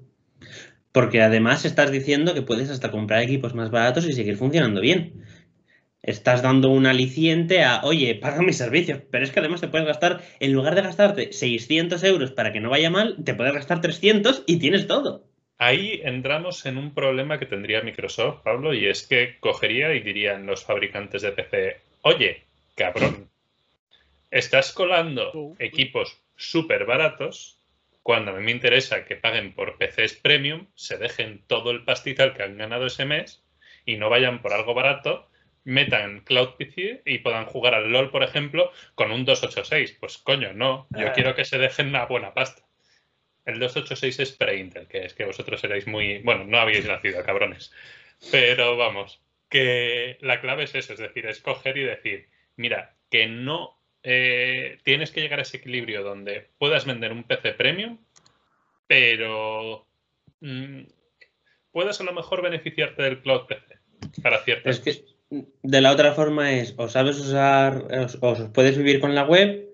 Porque 0.97 1.21
además 1.21 1.63
estás 1.63 1.91
diciendo 1.91 2.33
que 2.33 2.41
puedes 2.41 2.71
hasta 2.71 2.89
comprar 2.89 3.21
equipos 3.21 3.53
más 3.53 3.69
baratos 3.69 4.07
y 4.07 4.13
seguir 4.13 4.35
funcionando 4.35 4.81
bien. 4.81 5.23
Estás 6.01 6.41
dando 6.41 6.69
un 6.69 6.87
aliciente 6.87 7.63
a, 7.63 7.81
oye, 7.83 8.15
paga 8.15 8.41
mis 8.41 8.57
servicios, 8.57 9.01
pero 9.11 9.23
es 9.23 9.29
que 9.29 9.39
además 9.39 9.61
te 9.61 9.67
puedes 9.67 9.85
gastar, 9.85 10.23
en 10.39 10.53
lugar 10.53 10.73
de 10.73 10.81
gastarte 10.81 11.33
600 11.33 12.03
euros 12.03 12.31
para 12.31 12.51
que 12.51 12.61
no 12.61 12.71
vaya 12.71 12.89
mal, 12.89 13.15
te 13.23 13.35
puedes 13.35 13.53
gastar 13.53 13.79
300 13.79 14.41
y 14.47 14.57
tienes 14.57 14.87
todo. 14.87 15.23
Ahí 15.59 16.01
entramos 16.03 16.65
en 16.65 16.79
un 16.79 16.95
problema 16.95 17.37
que 17.37 17.45
tendría 17.45 17.83
Microsoft, 17.83 18.41
Pablo, 18.43 18.73
y 18.73 18.87
es 18.87 19.05
que 19.05 19.37
cogería 19.39 19.93
y 19.93 19.99
dirían 19.99 20.47
los 20.47 20.65
fabricantes 20.65 21.21
de 21.21 21.31
PC, 21.31 21.77
oye, 22.01 22.41
cabrón, 22.73 23.29
estás 24.31 24.71
colando 24.71 25.53
equipos 25.59 26.17
súper 26.35 26.85
baratos 26.85 27.57
cuando 28.07 28.31
a 28.31 28.35
mí 28.35 28.41
me 28.41 28.51
interesa 28.51 29.03
que 29.03 29.17
paguen 29.17 29.51
por 29.51 29.77
PCs 29.77 30.13
premium, 30.13 30.67
se 30.75 30.97
dejen 30.97 31.43
todo 31.45 31.71
el 31.71 31.83
pastizal 31.83 32.33
que 32.33 32.41
han 32.41 32.57
ganado 32.57 32.85
ese 32.85 33.03
mes 33.03 33.43
y 33.85 33.97
no 33.97 34.09
vayan 34.09 34.41
por 34.41 34.53
algo 34.53 34.73
barato, 34.73 35.29
metan 35.65 36.21
Cloud 36.21 36.51
PC 36.57 37.01
y 37.03 37.17
puedan 37.17 37.47
jugar 37.47 37.73
al 37.73 37.91
LOL, 37.91 38.09
por 38.09 38.23
ejemplo, 38.23 38.71
con 38.95 39.11
un 39.11 39.25
286. 39.25 39.97
Pues 39.99 40.19
coño, 40.19 40.53
no, 40.53 40.87
yo 40.91 41.09
ah. 41.09 41.11
quiero 41.11 41.35
que 41.35 41.43
se 41.43 41.57
dejen 41.57 41.89
una 41.89 42.05
buena 42.05 42.33
pasta. 42.33 42.61
el 43.43 43.59
286 43.59 44.19
es 44.21 44.31
pre-Intel, 44.37 44.87
que 44.87 45.03
es 45.03 45.13
que 45.13 45.25
vosotros 45.25 45.61
erais 45.65 45.85
muy. 45.85 46.19
Bueno, 46.19 46.45
no 46.45 46.59
habíais 46.59 46.85
nacido, 46.87 47.21
cabrones. 47.25 47.73
Pero 48.31 48.77
vamos, 48.77 49.21
que 49.49 50.17
la 50.21 50.39
clave 50.39 50.63
es 50.63 50.75
eso, 50.75 50.93
es 50.93 50.99
decir, 50.99 51.25
escoger 51.25 51.77
y 51.77 51.83
decir, 51.83 52.29
mira, 52.55 52.95
que 53.11 53.27
no 53.27 53.76
eh, 54.09 54.77
tienes 54.83 55.11
que 55.11 55.19
llegar 55.19 55.39
a 55.39 55.41
ese 55.41 55.57
equilibrio 55.57 56.01
donde 56.01 56.49
puedas 56.59 56.85
vender 56.85 57.11
un 57.11 57.25
PC 57.25 57.51
premium, 57.55 57.97
pero 58.87 59.85
mm, 60.39 60.83
puedas 61.71 61.99
a 61.99 62.05
lo 62.05 62.13
mejor 62.13 62.41
beneficiarte 62.41 63.03
del 63.03 63.21
cloud 63.21 63.47
PC 63.47 63.79
para 64.23 64.41
ciertas 64.45 64.77
es 64.77 64.79
que 64.81 65.03
de 65.61 65.81
la 65.81 65.91
otra 65.91 66.13
forma 66.13 66.53
es 66.53 66.73
o 66.77 66.87
sabes 66.87 67.19
usar 67.19 67.85
o 68.21 68.53
puedes 68.53 68.77
vivir 68.77 69.01
con 69.01 69.13
la 69.13 69.25
web 69.25 69.67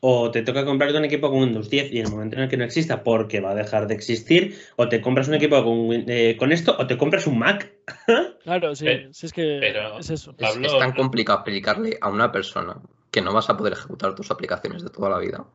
o 0.00 0.32
te 0.32 0.42
toca 0.42 0.64
comprarte 0.64 0.98
un 0.98 1.04
equipo 1.04 1.30
con 1.30 1.42
Windows 1.42 1.70
10 1.70 1.92
y 1.92 2.00
en 2.00 2.06
el 2.06 2.12
momento 2.12 2.36
en 2.36 2.42
el 2.42 2.48
que 2.48 2.56
no 2.56 2.64
exista, 2.64 3.04
porque 3.04 3.40
va 3.40 3.52
a 3.52 3.54
dejar 3.54 3.86
de 3.86 3.94
existir, 3.94 4.58
o 4.76 4.88
te 4.88 5.00
compras 5.00 5.26
un 5.26 5.34
equipo 5.34 5.64
con, 5.64 6.04
eh, 6.08 6.36
con 6.38 6.52
esto, 6.52 6.76
o 6.78 6.86
te 6.86 6.98
compras 6.98 7.26
un 7.26 7.38
Mac. 7.38 7.72
claro, 8.44 8.74
sí, 8.74 8.86
es 8.86 9.32
que 9.32 9.58
es 9.98 10.10
eso. 10.10 10.34
es, 10.38 10.78
tan 10.78 10.92
complicado 10.92 11.38
explicarle 11.38 11.96
a 12.00 12.10
una 12.10 12.30
persona 12.30 12.78
que 13.16 13.22
no 13.22 13.32
vas 13.32 13.48
a 13.48 13.56
poder 13.56 13.72
ejecutar 13.72 14.14
tus 14.14 14.30
aplicaciones 14.30 14.82
de 14.82 14.90
toda 14.90 15.08
la 15.08 15.18
vida. 15.18 15.46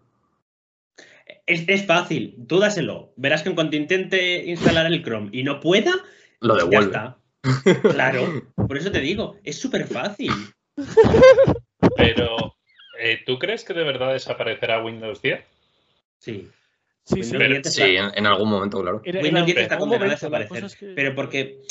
Es, 1.45 1.85
fácil, 1.85 2.35
tú 2.47 2.57
dáselo. 2.57 3.13
Verás 3.17 3.43
que 3.43 3.49
en 3.49 3.55
cuanto 3.55 3.75
intente 3.75 4.45
instalar 4.45 4.87
el 4.87 5.03
Chrome 5.03 5.29
y 5.31 5.43
no 5.43 5.59
pueda, 5.59 5.93
lo 6.39 6.55
devuelve. 6.55 6.97
Claro, 7.91 8.51
por 8.55 8.77
eso 8.77 8.91
te 8.91 8.99
digo, 8.99 9.37
es 9.43 9.59
súper 9.59 9.85
fácil. 9.85 10.31
Pero 11.97 12.55
eh, 12.99 13.19
¿Tú 13.25 13.37
crees 13.37 13.63
que 13.63 13.75
de 13.75 13.83
verdad 13.83 14.13
desaparecerá 14.13 14.83
Windows 14.83 15.21
10? 15.21 15.39
Sí. 16.17 16.47
Sí, 17.03 17.23
sí, 17.23 17.35
en, 17.35 18.25
algún 18.25 18.49
momento, 18.49 18.81
claro. 18.81 19.03
Windows 19.05 19.45
10 19.45 19.57
está 19.57 19.77
condenado 19.77 20.09
a 20.09 20.13
desaparecer. 20.13 20.65
Pero 20.95 21.15
porque 21.15 21.61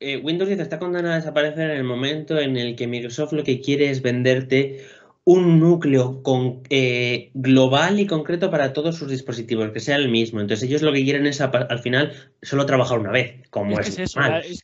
eh, 0.00 0.18
Windows 0.18 0.48
10 0.48 0.60
está 0.60 0.78
condenado 0.78 1.14
a 1.14 1.16
desaparecer 1.16 1.70
en 1.70 1.78
el 1.78 1.84
momento 1.84 2.38
en 2.38 2.58
el 2.58 2.76
que 2.76 2.86
Microsoft 2.86 3.32
lo 3.32 3.42
que 3.42 3.62
quiere 3.62 3.88
es 3.88 4.02
venderte 4.02 4.84
un 5.28 5.58
núcleo 5.58 6.22
con, 6.22 6.62
eh, 6.70 7.32
global 7.34 7.98
y 7.98 8.06
concreto 8.06 8.48
para 8.48 8.72
todos 8.72 8.96
sus 8.96 9.10
dispositivos, 9.10 9.72
que 9.72 9.80
sea 9.80 9.96
el 9.96 10.08
mismo. 10.08 10.40
Entonces 10.40 10.68
ellos 10.68 10.82
lo 10.82 10.92
que 10.92 11.02
quieren 11.02 11.26
es 11.26 11.40
al 11.40 11.78
final 11.80 12.12
solo 12.42 12.64
trabajar 12.64 13.00
una 13.00 13.10
vez, 13.10 13.42
como 13.50 13.80
es, 13.80 14.14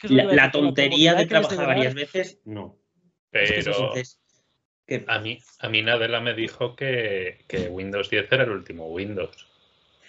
la, 0.09 0.51
tontería 0.53 1.15
de 1.15 1.27
trabajar 1.27 1.67
varias 1.67 1.95
veces, 1.95 2.41
no. 2.45 2.79
Pero... 3.31 3.93
A 5.07 5.19
mí, 5.21 5.39
a 5.59 5.69
mí 5.69 5.83
Nadella 5.83 6.21
me 6.21 6.35
dijo 6.35 6.77
que, 6.77 7.39
Windows 7.71 8.11
10 8.11 8.31
era 8.31 8.45
el 8.45 8.51
último 8.51 8.87
Windows. 8.87 9.49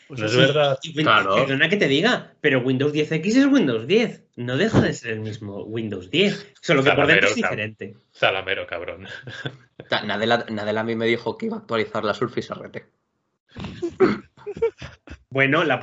Pues 0.08 0.20
no 0.20 0.26
es 0.26 0.36
verdad. 0.36 0.80
Claro. 0.96 1.36
Perdona 1.36 1.70
que 1.70 1.78
te 1.78 1.88
diga, 1.88 2.34
pero 2.42 2.60
Windows 2.60 2.94
10X 2.94 3.26
es 3.26 3.46
Windows 3.46 3.88
10. 3.88 4.24
No 4.36 4.58
deja 4.58 4.82
de 4.82 4.94
ser 4.94 5.12
el 5.12 5.20
mismo 5.22 5.64
Windows 5.64 6.10
10. 6.10 6.54
Solo 6.62 6.84
que 6.84 6.92
por 6.92 7.08
dentro 7.08 7.30
es 7.30 7.36
diferente. 7.36 7.96
Salamero, 8.12 8.68
cabrón. 8.68 9.08
Nadella, 10.06 10.46
a 10.80 10.84
mí 10.84 10.96
me 10.96 11.06
dijo 11.06 11.38
que 11.38 11.48
iba 11.48 11.58
a 11.58 11.60
actualizar 11.60 12.04
la 12.04 12.14
Surface 12.14 12.54
RT. 12.54 12.78
Bueno, 15.30 15.64
la, 15.64 15.80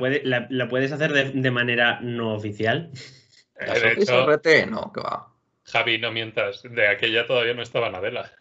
la, 0.49 0.69
puedes 0.69 0.93
hacer 0.93 1.11
de, 1.11 1.51
manera 1.51 1.99
no 1.99 2.35
oficial. 2.35 2.89
¿La 3.59 3.75
Surface 3.75 4.25
RT? 4.25 4.69
No, 4.69 4.93
que 4.93 5.01
va. 5.01 5.27
Javi, 5.65 5.97
no 5.97 6.11
mientas. 6.11 6.63
De 6.63 6.87
aquella 6.87 7.27
todavía 7.27 7.53
no 7.53 7.61
estaba 7.61 7.89
Nadella. 7.89 8.31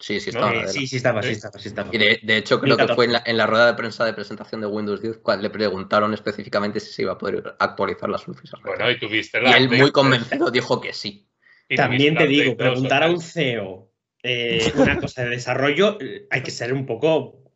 Sí, 0.00 0.18
sí 0.18 0.30
estaba. 0.30 0.66
sí, 0.66 0.86
sí 0.86 0.96
estaba, 0.96 1.22
sí 1.22 1.32
estaba, 1.32 1.58
sí 1.58 1.68
estaba. 1.68 1.90
Y 1.92 1.98
de, 1.98 2.36
hecho, 2.36 2.58
creo 2.58 2.76
que 2.76 2.88
fue 2.88 3.04
en 3.04 3.36
la, 3.36 3.46
rueda 3.46 3.66
de 3.66 3.74
prensa 3.74 4.04
de 4.04 4.14
presentación 4.14 4.62
de 4.62 4.66
Windows 4.66 5.02
10 5.02 5.18
cuando 5.18 5.42
le 5.42 5.50
preguntaron 5.50 6.14
específicamente 6.14 6.80
si 6.80 6.92
se 6.92 7.02
iba 7.02 7.12
a 7.12 7.18
poder 7.18 7.54
actualizar 7.58 8.08
las 8.08 8.22
Surface. 8.22 8.56
Bueno, 8.64 8.90
y 8.90 8.98
tuviste 8.98 9.40
la. 9.40 9.50
Y 9.50 9.52
él, 9.62 9.68
muy 9.68 9.92
convencido, 9.92 10.50
dijo 10.50 10.80
que 10.80 10.94
sí. 10.94 11.28
También 11.76 12.16
te 12.16 12.26
digo, 12.26 12.56
preguntar 12.56 13.02
a 13.02 13.10
un 13.10 13.20
CEO 13.20 13.90
eh, 14.22 14.72
una 14.76 14.98
cosa 14.98 15.24
de 15.24 15.30
desarrollo, 15.30 15.98
eh, 16.00 16.26
hay 16.30 16.42
que 16.42 16.50
ser 16.50 16.72
un 16.72 16.84
poco 16.84 17.49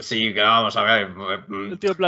Sí, 0.00 0.32
que 0.34 0.40
vamos 0.40 0.76
a 0.76 0.82
ver. 0.82 1.08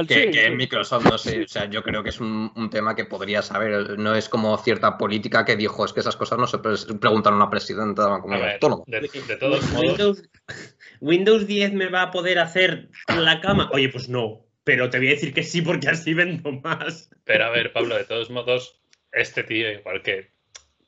Que, 0.07 0.51
Microsoft, 0.51 1.05
no 1.05 1.19
sé, 1.19 1.45
o 1.45 1.49
sea, 1.49 1.67
yo 1.67 1.83
creo 1.83 2.03
que 2.03 2.11
es 2.11 2.21
un, 2.21 2.71
tema 2.71 2.95
que 2.95 3.05
podría 3.05 3.43
saber. 3.43 3.99
No 3.99 4.15
es 4.15 4.29
como 4.29 4.57
cierta 4.59 4.99
política 4.99 5.45
que 5.45 5.57
dijo, 5.57 5.85
es 5.85 5.93
que 5.93 6.01
esas 6.01 6.17
cosas 6.17 6.39
no 6.39 6.47
se 6.47 6.59
preguntan 6.59 7.35
a 7.35 7.37
una 7.37 7.51
presidenta 7.51 8.21
como 8.21 8.35
autónoma. 8.35 8.85
De, 8.87 9.37
todos 9.39 9.71
modos. 9.73 10.23
Windows, 11.01 11.47
10 11.47 11.73
me 11.75 11.89
va 11.89 12.03
a 12.03 12.11
poder 12.11 12.39
hacer 12.39 12.91
la 13.09 13.41
cama. 13.41 13.69
Oye, 13.73 13.89
pues 13.89 14.09
no. 14.09 14.47
Pero 14.65 14.91
te 14.91 14.99
voy 14.99 15.09
a 15.09 15.11
decir 15.11 15.35
que 15.35 15.43
sí, 15.43 15.63
porque 15.63 15.89
así 15.89 16.15
vendo 16.15 16.53
más. 16.53 17.11
Pero 17.25 17.45
a 17.45 17.51
ver, 17.51 17.73
Pablo, 17.73 17.97
de 17.97 18.05
todos 18.05 18.31
modos, 18.31 18.81
este 19.11 19.43
tío, 19.43 19.71
igual 19.71 20.03
que 20.03 20.33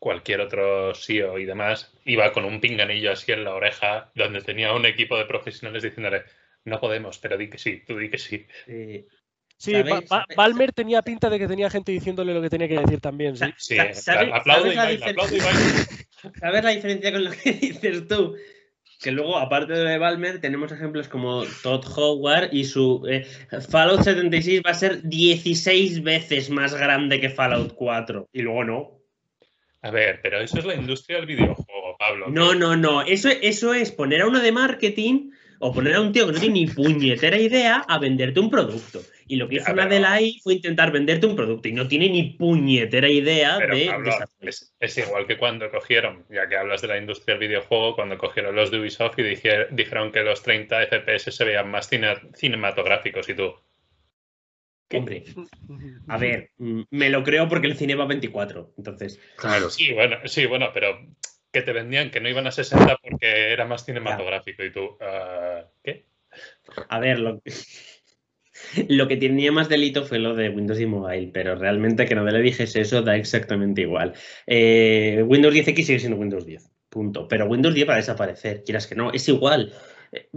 cualquier 0.05 0.43
otro 0.43 0.95
CEO 0.95 1.39
y 1.39 1.47
demás, 1.47 1.91
iba 2.05 2.31
con 2.31 2.45
un 2.45 2.61
pinganillo 2.61 3.11
así 3.11 3.33
en 3.33 3.43
la 3.43 3.55
oreja, 3.55 4.11
donde 4.15 4.43
tenía 4.43 4.75
un 4.75 4.85
equipo 4.85 5.17
de 5.17 5.25
profesionales 5.25 5.83
diciéndole, 5.83 6.25
no 6.67 6.79
podemos, 6.79 7.17
pero 7.17 7.39
di 7.39 7.49
que 7.49 7.57
sí, 7.57 7.83
tú 7.87 7.97
di 7.97 8.11
que 8.11 8.19
sí. 8.19 8.47
Sí, 9.57 9.73
Balmer 10.37 10.73
tenía 10.73 11.01
pinta 11.01 11.31
de 11.31 11.39
que 11.39 11.49
tenía 11.49 11.71
gente 11.71 11.91
diciéndole 11.91 12.35
lo 12.35 12.43
que 12.43 12.51
tenía 12.51 12.69
que 12.69 12.81
decir 12.81 13.01
también. 13.01 13.35
Sí, 13.35 13.47
sí 13.57 13.79
aplaude 13.79 14.75
y 14.75 15.03
aplaude 15.03 15.39
y 15.39 15.41
¿Sabes 16.39 16.65
la 16.65 16.71
diferencia 16.71 17.11
con 17.11 17.25
lo 17.25 17.31
que 17.31 17.53
dices 17.63 18.07
tú? 18.07 18.37
Que 19.01 19.11
luego, 19.11 19.39
aparte 19.39 19.73
de 19.73 19.97
Balmer, 19.97 20.39
tenemos 20.39 20.71
ejemplos 20.71 21.09
como 21.09 21.45
Todd 21.63 21.87
Howard 21.97 22.51
y 22.53 22.65
su 22.65 23.07
eh, 23.09 23.25
Fallout 23.71 24.03
76 24.03 24.61
va 24.67 24.73
a 24.73 24.75
ser 24.75 25.03
16 25.03 26.03
veces 26.03 26.51
más 26.51 26.75
grande 26.75 27.21
que 27.21 27.31
Fallout 27.31 27.73
4. 27.75 28.29
Y 28.33 28.43
luego 28.43 28.65
no. 28.65 29.04
A 29.85 29.91
ver, 29.91 30.21
pero 30.23 30.41
eso 30.41 30.59
es 30.59 30.65
la 30.65 30.75
industria 30.75 31.19
del 31.19 31.27
videojuego, 31.27 31.97
Pablo. 31.99 32.29
No, 32.31 32.55
no, 32.55 32.75
no. 32.75 33.03
Eso, 33.03 33.29
eso 33.29 33.75
es 33.75 33.93
poner 33.93 34.23
a 34.23 34.27
uno 34.27 34.41
de 34.41 34.51
marketing 34.51 35.31
o 35.59 35.75
poner 35.75 35.97
a 35.97 36.01
un 36.01 36.11
tío 36.11 36.25
que 36.25 36.33
no 36.33 36.41
tiene 36.41 36.55
ni 36.55 36.67
puñetera 36.67 37.39
idea 37.39 37.85
a 37.87 37.99
venderte 37.99 38.41
un 38.41 38.49
producto. 38.49 39.03
Y 39.27 39.37
lo 39.37 39.47
que 39.47 39.57
hizo 39.57 39.71
una 39.71 39.85
de 39.85 40.01
la 40.01 40.13
AI 40.13 40.41
fue 40.43 40.55
intentar 40.55 40.91
venderte 40.91 41.27
un 41.27 41.37
producto 41.37 41.69
y 41.69 41.73
no 41.73 41.87
tiene 41.87 42.09
ni 42.09 42.31
puñetera 42.31 43.11
idea 43.11 43.59
de. 43.59 43.91
es, 44.81 44.99
igual 44.99 45.27
que 45.27 45.37
cuando 45.37 45.71
cogieron, 45.71 46.25
ya 46.31 46.49
que 46.49 46.57
hablas 46.57 46.81
de 46.81 46.89
la 46.89 46.97
industria 46.97 47.37
del 47.37 47.49
videojuego, 47.49 47.95
cuando 47.95 48.17
cogieron 48.17 48.57
los 48.57 48.71
de 48.71 48.81
Ubisoft 48.81 49.19
y 49.19 49.23
dijeron 49.23 50.13
que 50.13 50.23
los 50.23 50.43
30 50.43 50.87
FPS 50.87 51.31
se 51.31 51.45
veían 51.45 51.71
más 51.71 51.91
cinematográficos 52.35 53.29
y 53.29 53.35
tú. 53.35 53.55
Hombre, 54.93 55.25
a 56.09 56.19
ver, 56.19 56.51
mm, 56.59 56.83
me 56.91 57.11
lo 57.11 57.23
creo 57.23 57.49
porque 57.49 57.67
el 57.67 57.77
cine 57.77 57.95
va 57.95 58.05
a 58.05 58.09
24, 58.09 58.75
entonces. 58.77 59.21
Claro. 59.37 59.71
Sí, 59.71 59.93
bueno, 59.93 60.17
sí, 60.27 60.47
bueno, 60.47 60.71
pero 60.73 60.99
que 61.53 61.63
te 61.63 61.73
vendían 61.73 62.11
que 62.11 62.21
no 62.21 62.29
iban 62.29 62.47
a 62.47 62.51
60 62.51 62.99
porque 63.03 63.53
era 63.53 63.65
más 63.65 63.85
cinematográfico 63.85 64.65
y 64.65 64.73
tú, 64.73 64.97
ah, 65.01 65.65
¿qué? 65.83 66.05
A 66.89 66.99
ver, 66.99 67.21
lo, 67.21 67.41
lo, 68.89 69.09
que 69.09 69.17
tenía 69.17 69.53
más 69.53 69.69
delito 69.69 70.05
fue 70.05 70.19
lo 70.19 70.35
de 70.35 70.49
Windows 70.49 70.81
y 70.81 70.87
Mobile, 70.87 71.31
pero 71.33 71.55
realmente 71.55 72.07
que 72.07 72.15
no 72.15 72.25
le 72.25 72.43
dijese 72.43 72.81
eso 72.81 73.03
da 73.03 73.17
exactamente 73.17 73.83
igual. 73.83 74.15
Eh, 74.47 75.25
Windows 75.27 75.55
10X 75.55 75.85
sigue 75.85 76.01
siendo 76.01 76.19
Windows 76.19 76.45
10, 76.45 76.71
punto. 76.89 77.29
Pero 77.29 77.47
Windows 77.47 77.75
10 77.75 77.89
va 77.89 77.95
a 77.95 77.99
desaparecer, 77.99 78.65
quieras 78.65 78.87
que 78.87 78.97
no, 78.97 79.13
es 79.13 79.29
igual. 79.29 79.73
Eh, 80.13 80.29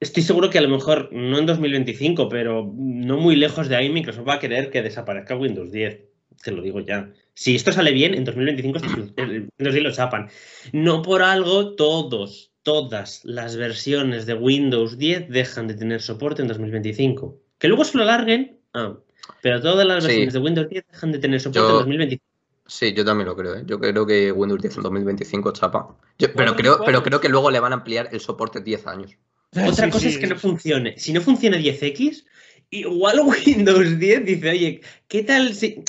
Estoy 0.00 0.22
seguro 0.22 0.48
que 0.48 0.58
a 0.58 0.62
lo 0.62 0.68
mejor 0.68 1.08
no 1.12 1.38
en 1.38 1.46
2025, 1.46 2.28
pero 2.28 2.72
no 2.76 3.16
muy 3.16 3.34
lejos 3.34 3.68
de 3.68 3.76
ahí 3.76 3.90
Microsoft 3.90 4.28
va 4.28 4.34
a 4.34 4.38
querer 4.38 4.70
que 4.70 4.82
desaparezca 4.82 5.36
Windows 5.36 5.72
10. 5.72 6.00
Te 6.42 6.52
lo 6.52 6.62
digo 6.62 6.78
ya. 6.80 7.10
Si 7.34 7.56
esto 7.56 7.72
sale 7.72 7.92
bien, 7.92 8.14
en 8.14 8.24
2025 8.24 8.78
Windows 9.18 9.50
10 9.58 9.82
lo 9.82 9.92
chapan. 9.92 10.28
No 10.72 11.02
por 11.02 11.22
algo 11.22 11.74
todos, 11.74 12.52
todas 12.62 13.24
las 13.24 13.56
versiones 13.56 14.26
de 14.26 14.34
Windows 14.34 14.98
10 14.98 15.30
dejan 15.30 15.66
de 15.66 15.74
tener 15.74 16.00
soporte 16.00 16.42
en 16.42 16.48
2025. 16.48 17.36
Que 17.58 17.66
luego 17.66 17.84
se 17.84 17.98
lo 17.98 18.04
larguen, 18.04 18.60
ah, 18.74 18.96
pero 19.42 19.60
todas 19.60 19.84
las 19.84 20.04
versiones 20.04 20.32
de 20.32 20.38
Windows 20.38 20.68
10 20.68 20.84
dejan 20.92 21.12
de 21.12 21.18
tener 21.18 21.40
soporte 21.40 21.70
en 21.70 21.78
2025. 21.78 22.24
Sí, 22.68 22.92
yo 22.92 23.04
también 23.04 23.26
lo 23.26 23.34
creo. 23.34 23.56
¿eh? 23.56 23.62
Yo 23.66 23.80
creo 23.80 24.06
que 24.06 24.30
Windows 24.30 24.60
10 24.60 24.76
en 24.76 24.82
2025 24.82 25.52
chapa. 25.52 25.96
pero, 26.36 26.54
creo, 26.54 26.78
pero 26.84 27.02
creo 27.02 27.20
que 27.20 27.28
luego 27.28 27.50
le 27.50 27.58
van 27.58 27.72
a 27.72 27.76
ampliar 27.76 28.10
el 28.12 28.20
soporte 28.20 28.60
10 28.60 28.86
años. 28.86 29.16
Otra 29.56 29.90
cosa 29.90 30.08
es 30.08 30.18
que 30.18 30.26
no 30.26 30.36
funcione. 30.36 30.98
Si 30.98 31.12
no 31.12 31.20
funciona 31.20 31.56
10X, 31.56 32.24
igual 32.70 33.20
Windows 33.20 33.98
10 33.98 34.24
dice, 34.24 34.50
oye, 34.50 34.80
¿qué 35.06 35.22
tal 35.22 35.54
si. 35.54 35.82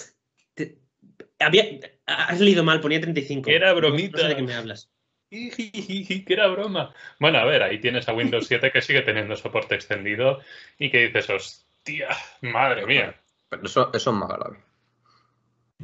Había... 1.39 1.79
Has 2.05 2.39
leído 2.39 2.63
mal, 2.63 2.81
ponía 2.81 2.99
35. 2.99 3.49
Era 3.49 3.73
bromita. 3.73 4.17
No 4.17 4.23
sé 4.23 4.29
de 4.29 4.35
qué 4.35 4.41
me 4.41 4.53
hablas. 4.53 4.89
que 5.29 6.25
era 6.27 6.47
broma. 6.47 6.93
Bueno, 7.19 7.37
a 7.37 7.45
ver, 7.45 7.61
ahí 7.61 7.79
tienes 7.79 8.07
a 8.09 8.13
Windows 8.13 8.47
7 8.47 8.71
que 8.71 8.81
sigue 8.81 9.01
teniendo 9.01 9.35
soporte 9.35 9.75
extendido 9.75 10.39
y 10.79 10.89
que 10.89 11.07
dices, 11.07 11.29
hostia, 11.29 12.09
madre 12.41 12.85
mía. 12.85 13.15
Pero 13.49 13.63
eso, 13.63 13.91
eso 13.93 14.09
es 14.09 14.15
más 14.15 14.29
grave. 14.29 14.57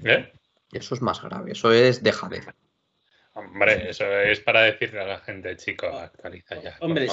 ¿Eh? 0.04 0.32
Eso 0.72 0.96
es 0.96 1.02
más 1.02 1.22
grave, 1.22 1.52
eso 1.52 1.72
es 1.72 2.04
dejadez. 2.04 2.48
Hombre, 3.38 3.90
eso 3.90 4.06
es 4.06 4.40
para 4.40 4.62
decirle 4.62 5.02
a 5.02 5.06
la 5.06 5.20
gente, 5.20 5.58
chico, 5.58 5.88
actualiza 5.88 6.56
ya. 6.62 6.78
Hombre, 6.80 7.08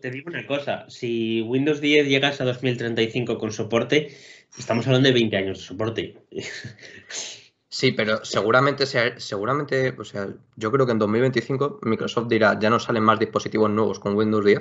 te, 0.00 0.10
digo, 0.10 0.28
una 0.28 0.44
cosa. 0.44 0.84
Si 0.88 1.42
Windows 1.42 1.80
10 1.80 2.08
llegas 2.08 2.40
a 2.40 2.44
2035 2.44 3.38
con 3.38 3.52
soporte, 3.52 4.16
estamos 4.58 4.84
hablando 4.88 5.06
de 5.06 5.14
20 5.14 5.36
años 5.36 5.58
de 5.58 5.64
soporte. 5.64 6.16
Sí, 7.72 7.92
pero 7.92 8.24
seguramente, 8.24 8.84
seguramente, 8.84 9.94
o 9.96 10.04
sea, 10.04 10.26
yo 10.56 10.72
creo 10.72 10.86
que 10.86 10.92
en 10.92 10.98
2025 10.98 11.78
Microsoft 11.82 12.26
dirá, 12.26 12.58
ya 12.58 12.68
no 12.68 12.80
salen 12.80 13.04
más 13.04 13.20
dispositivos 13.20 13.70
nuevos 13.70 14.00
con 14.00 14.16
Windows 14.16 14.44
10, 14.44 14.58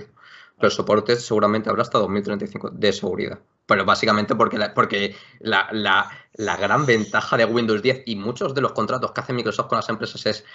pero 0.60 0.68
el 0.68 0.72
soporte 0.72 1.16
seguramente 1.16 1.72
habrá 1.72 1.82
hasta 1.82 1.98
2035 1.98 2.70
de 2.70 2.94
seguridad. 2.94 3.40
Pero 3.66 3.84
básicamente 3.84 4.36
porque, 4.36 4.60
la, 4.60 4.76
porque 4.76 5.16
la, 5.40 5.70
la, 5.72 6.58
gran 6.58 6.86
ventaja 6.86 7.36
de 7.36 7.46
Windows 7.46 7.82
10 7.82 8.04
y 8.06 8.16
muchos 8.16 8.54
de 8.54 8.62
los 8.62 8.74
contratos 8.74 9.12
que 9.12 9.22
hace 9.22 9.34
Microsoft 9.34 9.70
con 9.70 9.78
las 9.78 9.90
empresas 9.90 10.26
es 10.28 10.46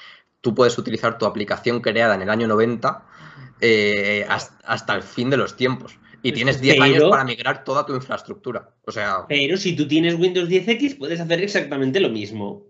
tú 0.45 0.55
puedes 0.55 0.77
utilizar 0.77 1.17
tu 1.17 1.25
aplicación 1.25 1.81
creada 1.81 2.15
en 2.15 2.23
el 2.23 2.29
año 2.29 2.47
90 2.47 3.03
eh, 3.63 4.27
hasta, 4.29 4.95
el 4.95 5.03
fin 5.03 5.31
de 5.31 5.39
los 5.39 5.57
tiempos. 5.57 5.99
Y 6.23 6.33
tienes 6.33 6.61
10 6.61 6.81
años 6.81 7.11
para 7.11 7.25
migrar 7.25 7.65
toda 7.65 7.85
tu 7.85 7.95
infraestructura. 7.95 8.71
O 8.87 8.93
sea. 8.93 9.25
Pero 9.27 9.57
si 9.57 9.75
tú 9.75 9.89
tienes 9.89 10.15
Windows 10.15 10.49
10X, 10.49 10.99
puedes 10.99 11.19
hacer 11.19 11.43
exactamente 11.43 11.99
lo 11.99 12.11
mismo. 12.11 12.63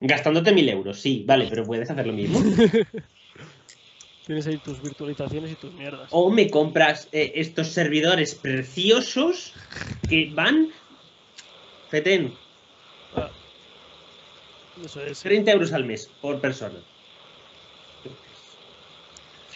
Gastándote 0.00 0.52
mil 0.52 0.68
euros, 0.68 1.00
sí, 1.00 1.24
vale, 1.26 1.46
pero 1.48 1.64
puedes 1.64 1.88
hacer 1.88 2.06
lo 2.06 2.12
mismo. 2.12 2.40
tienes 4.26 4.46
ahí 4.48 4.56
tus 4.58 4.82
virtualizaciones 4.82 5.52
y 5.52 5.54
tus 5.54 5.72
mierdas. 5.74 6.08
O 6.10 6.28
me 6.28 6.50
compras 6.50 7.08
eh, 7.12 7.32
estos 7.36 7.68
servidores 7.68 8.34
preciosos 8.34 9.54
que 10.08 10.32
van. 10.34 10.70
Feten. 11.88 12.34
Ah. 13.14 13.30
Eso 14.84 15.00
es. 15.02 15.20
30 15.20 15.52
euros 15.52 15.72
al 15.72 15.84
mes 15.84 16.10
por 16.20 16.40
persona. 16.40 16.82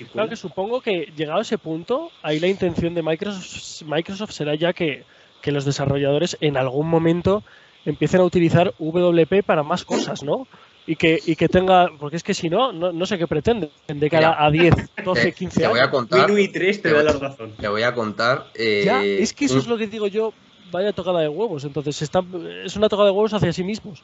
Claro 0.05 0.29
que 0.29 0.37
supongo 0.37 0.81
que 0.81 1.13
llegado 1.17 1.39
a 1.39 1.43
ese 1.43 1.59
punto, 1.59 2.11
ahí 2.23 2.39
la 2.39 2.49
intención 2.49 2.95
de 2.95 3.03
Microsoft, 3.03 3.83
Microsoft 3.89 4.33
será 4.33 4.55
ya 4.55 4.73
que, 4.73 5.05
los 5.45 5.65
desarrolladores 5.65 6.37
en 6.41 6.57
algún 6.57 6.89
momento 6.89 7.45
empiecen 7.85 8.21
a 8.21 8.25
utilizar 8.25 8.75
WP 8.81 9.45
para 9.47 9.63
más 9.63 9.85
cosas, 9.85 10.25
¿no? 10.25 10.49
Y 10.89 10.97
que, 10.97 11.21
y 11.25 11.37
que 11.37 11.49
tenga, 11.49 11.89
porque 12.01 12.17
es 12.17 12.25
que 12.25 12.35
si 12.35 12.51
no, 12.51 12.73
no, 12.73 13.07
sé 13.07 13.17
qué 13.17 13.29
pretende 13.29 13.71
de 13.87 14.11
cara 14.11 14.45
a 14.45 14.51
10, 14.51 14.75
12, 15.05 15.33
15 15.33 15.67
años. 15.67 15.73
Te 15.73 15.79
voy 15.79 15.87
a 15.87 15.91
contar. 15.93 16.31
y 16.37 16.49
3 16.49 16.83
te, 16.83 16.91
la 16.91 17.13
razón. 17.13 17.53
Te 17.53 17.69
voy 17.69 17.83
a 17.85 17.95
contar. 17.95 18.47
Eh, 18.57 18.83
ya, 18.85 19.05
es 19.05 19.33
que 19.33 19.45
eso 19.45 19.59
es 19.59 19.69
lo 19.69 19.79
que 19.79 19.87
digo 19.87 20.09
yo, 20.09 20.33
vaya 20.73 20.93
tocada 20.93 21.21
de 21.21 21.29
huevos. 21.29 21.65
Entonces, 21.65 22.03
está, 22.03 22.25
es 22.65 22.75
una 22.75 22.89
tocada 22.89 23.11
de 23.11 23.15
huevos 23.15 23.33
hacia 23.35 23.53
sí 23.53 23.63
mismos. 23.63 24.03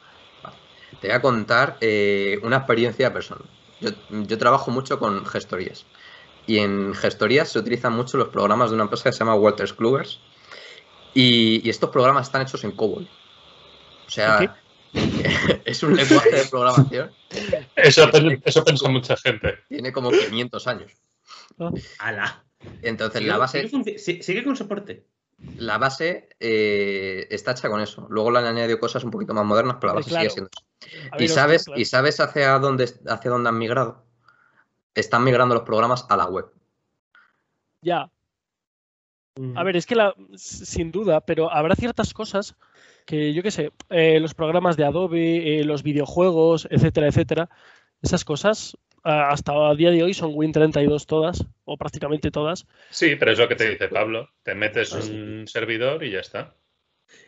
Te 1.01 1.09
voy 1.09 1.17
a 1.17 1.21
contar 1.21 1.77
eh, 1.81 2.39
una 2.45 2.59
experiencia 2.59 3.13
personal. 3.13 3.49
Yo, 3.83 4.39
trabajo 4.39 4.71
mucho 4.71 4.99
con 4.99 5.27
gestorías. 5.27 5.85
Y 6.47 6.59
en 6.59 6.95
gestorías 6.95 7.51
se 7.51 7.59
utilizan 7.59 7.93
mucho 7.93 8.17
los 8.17 8.29
programas 8.29 8.71
de 8.71 8.75
una 8.75 8.85
empresa 8.85 9.05
que 9.05 9.13
se 9.13 9.19
llama 9.21 9.35
Walters 9.35 9.73
Klugers. 9.73 10.21
Y, 11.15 11.69
estos 11.69 11.91
programas 11.91 12.27
están 12.27 12.43
hechos 12.43 12.65
en 12.65 12.73
COBOL. 12.73 13.09
O 14.07 14.11
sea, 14.11 14.57
es 15.65 15.83
un 15.83 15.97
lenguaje 15.97 16.31
de 16.31 16.45
programación. 16.47 17.11
Eso, 17.77 18.11
eso 18.45 18.65
piensa 18.65 18.89
mucha 18.91 19.17
gente. 19.17 19.59
Tiene 19.69 19.91
como 19.91 20.11
500 20.11 20.67
años. 20.67 20.93
¡Hala! 21.99 22.45
Entonces, 22.83 23.25
la 23.25 23.39
base. 23.39 23.69
Sigue, 23.99 24.45
con 24.45 24.57
soporte. 24.57 25.07
La 25.57 25.79
base 25.79 26.29
eh, 26.41 27.27
está 27.31 27.53
hecha 27.53 27.69
con 27.69 27.81
eso. 27.81 28.07
Luego 28.11 28.31
le 28.31 28.39
han 28.39 28.47
añadido 28.47 28.79
cosas 28.79 29.05
un 29.05 29.11
poquito 29.11 29.35
más 29.35 29.45
modernas, 29.45 29.77
pero 29.81 29.93
la 29.93 30.01
base 30.01 30.11
sigue 30.11 30.31
siendo 30.31 30.51
eso. 30.53 31.17
¿Y 31.19 31.29
sabes, 31.29 31.67
¿Y 31.77 31.85
sabes 31.85 32.21
hacia 32.21 32.59
dónde, 32.59 32.85
hacia 33.07 33.31
dónde 33.31 33.49
han 33.49 33.59
migrado? 33.59 34.05
Están 34.95 35.25
migrando 35.25 35.55
los 35.55 35.65
programas 35.65 36.07
a 36.09 36.17
la 36.17 36.27
web. 36.27 36.47
Ya. 37.81 38.11
A 39.55 39.63
ver, 39.63 39.77
es 39.77 39.87
que 39.87 39.95
la, 39.95 40.15
sin 40.37 40.93
duda, 40.93 41.23
pero 41.23 41.51
habrá 41.51 41.75
ciertas 41.75 42.13
cosas 42.13 42.55
que 43.07 43.33
yo 43.33 43.43
qué 43.43 43.51
sé, 43.51 43.73
eh, 43.89 44.21
los 44.21 44.35
programas 44.35 44.77
de 44.77 44.85
Adobe, 44.85 45.61
eh, 45.61 45.65
los 45.65 45.83
videojuegos, 45.83 46.69
etcétera, 46.71 47.09
etcétera, 47.09 47.49
esas 48.03 48.25
cosas 48.25 48.77
hasta 49.03 49.53
a 49.53 49.75
día 49.75 49.91
de 49.91 50.03
hoy 50.03 50.15
son 50.15 50.33
Win32 50.33 51.07
todas, 51.07 51.45
o 51.65 51.77
prácticamente 51.77 52.31
todas. 52.31 52.67
Sí, 52.91 53.17
pero 53.17 53.33
es 53.33 53.39
lo 53.39 53.49
que 53.49 53.57
te 53.57 53.71
dice 53.71 53.89
Pablo. 53.89 54.31
Te 54.43 54.55
metes 54.55 54.93
un 54.93 55.47
servidor 55.47 56.05
y 56.05 56.13
ya 56.13 56.21
está. 56.21 56.55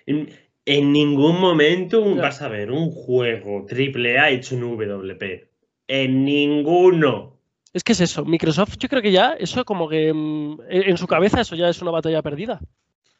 En 0.07 0.93
ningún 0.93 1.41
momento 1.41 2.15
vas 2.15 2.41
a 2.43 2.49
ver 2.49 2.71
un 2.71 2.91
juego 2.91 3.67
AAA 3.71 4.31
hecho 4.31 4.55
en 4.55 4.63
WP. 4.63 5.49
En 5.89 6.25
ninguno. 6.25 7.35
Es 7.73 7.83
que 7.83 7.93
es 7.93 8.01
eso. 8.01 8.25
Microsoft, 8.25 8.77
yo 8.79 8.89
creo 8.89 9.03
que 9.03 9.13
ya, 9.13 9.33
eso 9.33 9.65
como 9.65 9.89
que 9.89 10.13
mm, 10.15 10.61
en 10.69 10.97
su 10.97 11.07
cabeza, 11.07 11.41
eso 11.41 11.57
ya 11.57 11.69
es 11.69 11.83
una 11.83 11.91
batalla 11.91 12.23
perdida. 12.23 12.61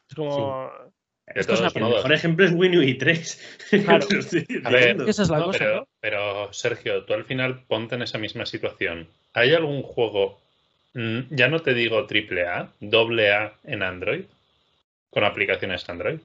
Es 0.09 0.15
como. 0.15 0.71
el 1.27 1.45
mejor 1.83 2.13
ejemplo 2.13 2.45
es 2.45 2.53
WinUI 2.53 2.97
3. 2.97 3.59
Claro. 3.83 4.07
a 4.63 4.69
ver, 4.69 5.01
esa 5.07 5.23
es 5.23 5.29
la 5.29 5.43
cosa, 5.43 5.59
pero, 5.59 5.87
pero, 6.05 6.53
Sergio, 6.53 7.03
tú 7.03 7.15
al 7.15 7.23
final 7.23 7.63
ponte 7.63 7.95
en 7.95 8.03
esa 8.03 8.19
misma 8.19 8.45
situación. 8.45 9.07
¿Hay 9.33 9.55
algún 9.55 9.81
juego, 9.81 10.39
mm, 10.93 11.21
ya 11.31 11.47
no 11.47 11.63
te 11.63 11.73
digo 11.73 12.05
AAA, 12.05 12.71
AA 12.79 13.53
en 13.63 13.81
Android, 13.81 14.25
con 15.09 15.23
aplicaciones 15.23 15.89
Android? 15.89 16.19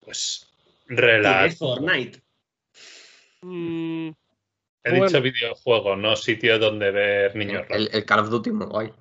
Pues 0.00 0.48
relax. 0.86 1.58
Fortnite. 1.58 2.22
Mm, 3.42 4.12
He 4.84 5.02
dicho 5.02 5.20
videojuego, 5.20 5.94
no 5.94 6.16
sitio 6.16 6.58
donde 6.58 6.90
ver 6.92 7.36
niños. 7.36 7.66
El, 7.68 7.90
el 7.92 8.06
Call 8.06 8.20
of 8.20 8.30
Duty 8.30 8.52
Mobile. 8.52 8.94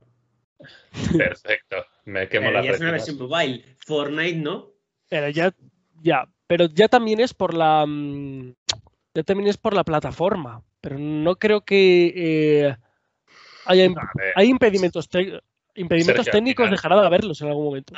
Perfecto. 1.17 1.77
Me 2.03 2.27
quemo 2.27 2.51
la 2.51 2.61
Ya 2.61 2.71
es 2.71 2.81
una 2.81 2.91
versión 2.91 3.17
mobile. 3.19 3.63
Fortnite, 3.85 4.35
¿no? 4.35 4.73
Pero 5.07 5.29
ya, 5.29 5.55
ya. 6.01 6.27
Pero 6.45 6.65
ya 6.65 6.89
también 6.89 7.21
es 7.21 7.33
por 7.33 7.53
la. 7.53 7.85
Mm, 9.15 9.17
ya 9.17 9.23
también 9.23 9.49
es 9.49 9.57
por 9.57 9.73
la 9.73 9.83
plataforma. 9.83 10.61
Pero 10.81 10.99
no 10.99 11.37
creo 11.37 11.61
que 11.61 12.13
eh, 12.15 12.75
haya. 13.65 13.89
Hay 14.35 14.47
impedimentos, 14.49 15.09
impedimentos 15.75 16.25
técnicos, 16.27 16.69
dejará 16.69 16.99
de 16.99 17.07
haberlos 17.07 17.41
en 17.41 17.47
algún 17.47 17.65
momento. 17.65 17.93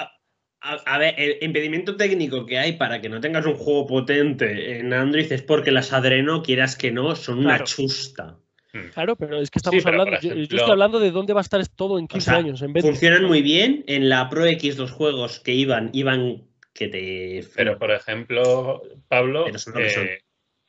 A, 0.59 0.97
ver, 0.97 1.15
el 1.17 1.37
impedimento 1.41 1.95
técnico 1.95 2.45
que 2.45 2.57
hay 2.57 2.73
para 2.73 2.99
que 2.99 3.07
no 3.07 3.21
tengas 3.21 3.45
un 3.45 3.53
juego 3.53 3.87
potente 3.87 4.79
en 4.79 4.91
Android 4.91 5.31
es 5.31 5.41
porque 5.41 5.71
las 5.71 5.93
Adreno, 5.93 6.41
quieras 6.41 6.75
que 6.75 6.91
no, 6.91 7.15
son 7.15 7.39
una 7.39 7.63
chusta. 7.63 8.37
Hmm. 8.73 8.89
Claro, 8.93 9.15
pero 9.15 9.39
es 9.39 9.49
que 9.49 9.59
estamos 9.59 9.85
hablando, 9.85 10.19
yo, 10.19 10.33
estoy 10.33 10.59
hablando 10.59 10.99
de 10.99 11.11
dónde 11.11 11.33
va 11.33 11.39
a 11.39 11.43
estar 11.43 11.65
todo 11.67 11.99
en 11.99 12.07
15 12.07 12.31
años. 12.31 12.61
En 12.63 12.73
vez 12.73 12.83
funcionan 12.83 13.25
muy 13.25 13.41
bien 13.41 13.85
en 13.87 14.09
la 14.09 14.29
Pro 14.29 14.45
X 14.45 14.77
los 14.77 14.91
juegos 14.91 15.39
que 15.39 15.53
iban, 15.53 15.89
iban 15.93 16.43
que 16.73 16.87
te... 16.87 17.47
Pero 17.55 17.77
por 17.77 17.91
ejemplo, 17.91 18.81
Pablo, 19.07 19.45
eh, 19.47 20.19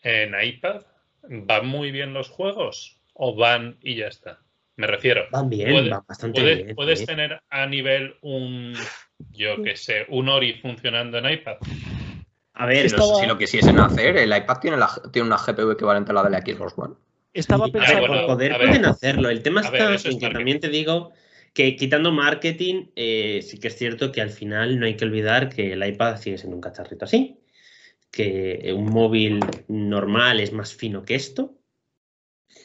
en 0.02 0.34
iPad, 0.40 0.82
¿van 1.22 1.66
muy 1.66 1.90
bien 1.90 2.14
los 2.14 2.28
juegos 2.28 3.00
o 3.14 3.34
van 3.34 3.78
y 3.82 3.96
ya 3.96 4.08
está? 4.08 4.40
Me 4.76 4.86
refiero. 4.86 5.24
Van 5.32 5.48
bien, 5.48 5.90
van 5.90 6.04
bastante 6.06 6.42
bien. 6.42 6.74
Puedes 6.76 7.04
tener 7.04 7.42
a 7.50 7.66
nivel 7.66 8.14
un 8.22 8.74
yo 9.30 9.62
que 9.62 9.76
sé, 9.76 10.06
un 10.08 10.28
Ori 10.28 10.54
funcionando 10.54 11.18
en 11.18 11.30
iPad. 11.30 11.56
A 12.54 12.66
ver, 12.66 12.90
si 12.90 13.26
lo 13.26 13.38
quisiesen 13.38 13.78
hacer, 13.78 14.16
el 14.16 14.36
iPad 14.36 14.58
tiene, 14.58 14.76
tiene 15.12 15.28
una 15.28 15.36
GPU 15.36 15.70
equivalente 15.70 16.10
a 16.10 16.14
la 16.14 16.24
de 16.24 16.30
la 16.30 16.40
Xbox 16.40 16.74
One. 16.76 16.94
Estaba 17.32 17.68
pensando. 17.68 18.06
por 18.06 18.26
poder 18.26 18.56
pueden 18.56 18.84
hacerlo. 18.84 19.30
El 19.30 19.42
tema 19.42 19.60
está 19.60 19.94
en 19.94 20.18
que 20.18 20.30
también 20.30 20.58
te 20.58 20.68
digo 20.68 21.12
que 21.54 21.76
quitando 21.76 22.10
marketing, 22.10 22.86
eh, 22.96 23.40
sí 23.42 23.58
que 23.58 23.68
es 23.68 23.76
cierto 23.76 24.10
que 24.10 24.20
al 24.20 24.30
final 24.30 24.78
no 24.78 24.86
hay 24.86 24.96
que 24.96 25.04
olvidar 25.04 25.48
que 25.48 25.72
el 25.72 25.86
iPad 25.86 26.16
sigue 26.16 26.38
siendo 26.38 26.56
un 26.56 26.62
cacharrito 26.62 27.04
así. 27.04 27.38
Que 28.10 28.72
un 28.74 28.86
móvil 28.86 29.40
normal 29.68 30.40
es 30.40 30.52
más 30.52 30.74
fino 30.74 31.04
que 31.04 31.14
esto. 31.14 31.58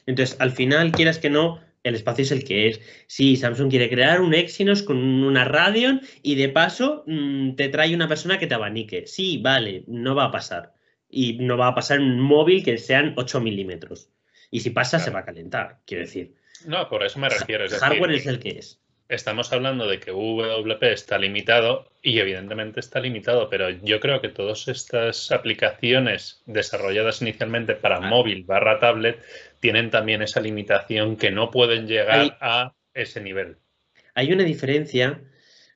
Entonces, 0.05 0.39
al 0.39 0.51
final, 0.51 0.91
quieras 0.91 1.19
que 1.19 1.29
no, 1.29 1.61
el 1.83 1.95
espacio 1.95 2.23
es 2.23 2.31
el 2.31 2.43
que 2.43 2.69
es. 2.69 2.81
Sí, 3.07 3.35
Samsung 3.35 3.69
quiere 3.69 3.89
crear 3.89 4.21
un 4.21 4.33
Exynos 4.33 4.83
con 4.83 4.97
una 4.97 5.43
Radeon 5.43 6.01
y 6.21 6.35
de 6.35 6.49
paso 6.49 7.03
mm, 7.07 7.55
te 7.55 7.69
trae 7.69 7.93
una 7.93 8.07
persona 8.07 8.39
que 8.39 8.47
te 8.47 8.55
abanique. 8.55 9.05
Sí, 9.05 9.37
vale, 9.37 9.83
no 9.87 10.15
va 10.15 10.25
a 10.25 10.31
pasar. 10.31 10.73
Y 11.09 11.37
no 11.39 11.57
va 11.57 11.67
a 11.67 11.75
pasar 11.75 11.99
un 11.99 12.19
móvil 12.19 12.63
que 12.63 12.77
sean 12.77 13.13
8 13.17 13.41
milímetros. 13.41 14.09
Y 14.49 14.61
si 14.61 14.69
pasa, 14.69 14.99
se 14.99 15.11
va 15.11 15.19
a 15.19 15.25
calentar, 15.25 15.81
quiero 15.85 16.03
decir. 16.03 16.35
No, 16.65 16.87
por 16.87 17.03
eso 17.03 17.19
me 17.19 17.29
refiero. 17.29 17.65
El 17.65 17.71
hardware 17.71 18.11
es 18.11 18.25
el 18.25 18.39
que 18.39 18.49
es. 18.49 18.82
Estamos 19.13 19.53
hablando 19.53 19.87
de 19.87 19.99
que 19.99 20.11
WP 20.11 20.81
está 20.91 21.19
limitado 21.19 21.87
y 22.01 22.17
evidentemente 22.17 22.79
está 22.79 22.99
limitado, 22.99 23.47
pero 23.47 23.69
yo 23.69 23.99
creo 23.99 24.21
que 24.21 24.29
todas 24.29 24.67
estas 24.67 25.31
aplicaciones 25.31 26.41
desarrolladas 26.47 27.21
inicialmente 27.21 27.75
para 27.75 27.99
móvil 27.99 28.43
barra 28.43 28.79
tablet 28.79 29.23
tienen 29.59 29.91
también 29.91 30.23
esa 30.23 30.41
limitación 30.41 31.15
que 31.15 31.29
no 31.29 31.51
pueden 31.51 31.87
llegar 31.87 32.39
a 32.41 32.73
ese 32.95 33.21
nivel. 33.21 33.57
Hay 34.15 34.33
una 34.33 34.45
diferencia 34.45 35.21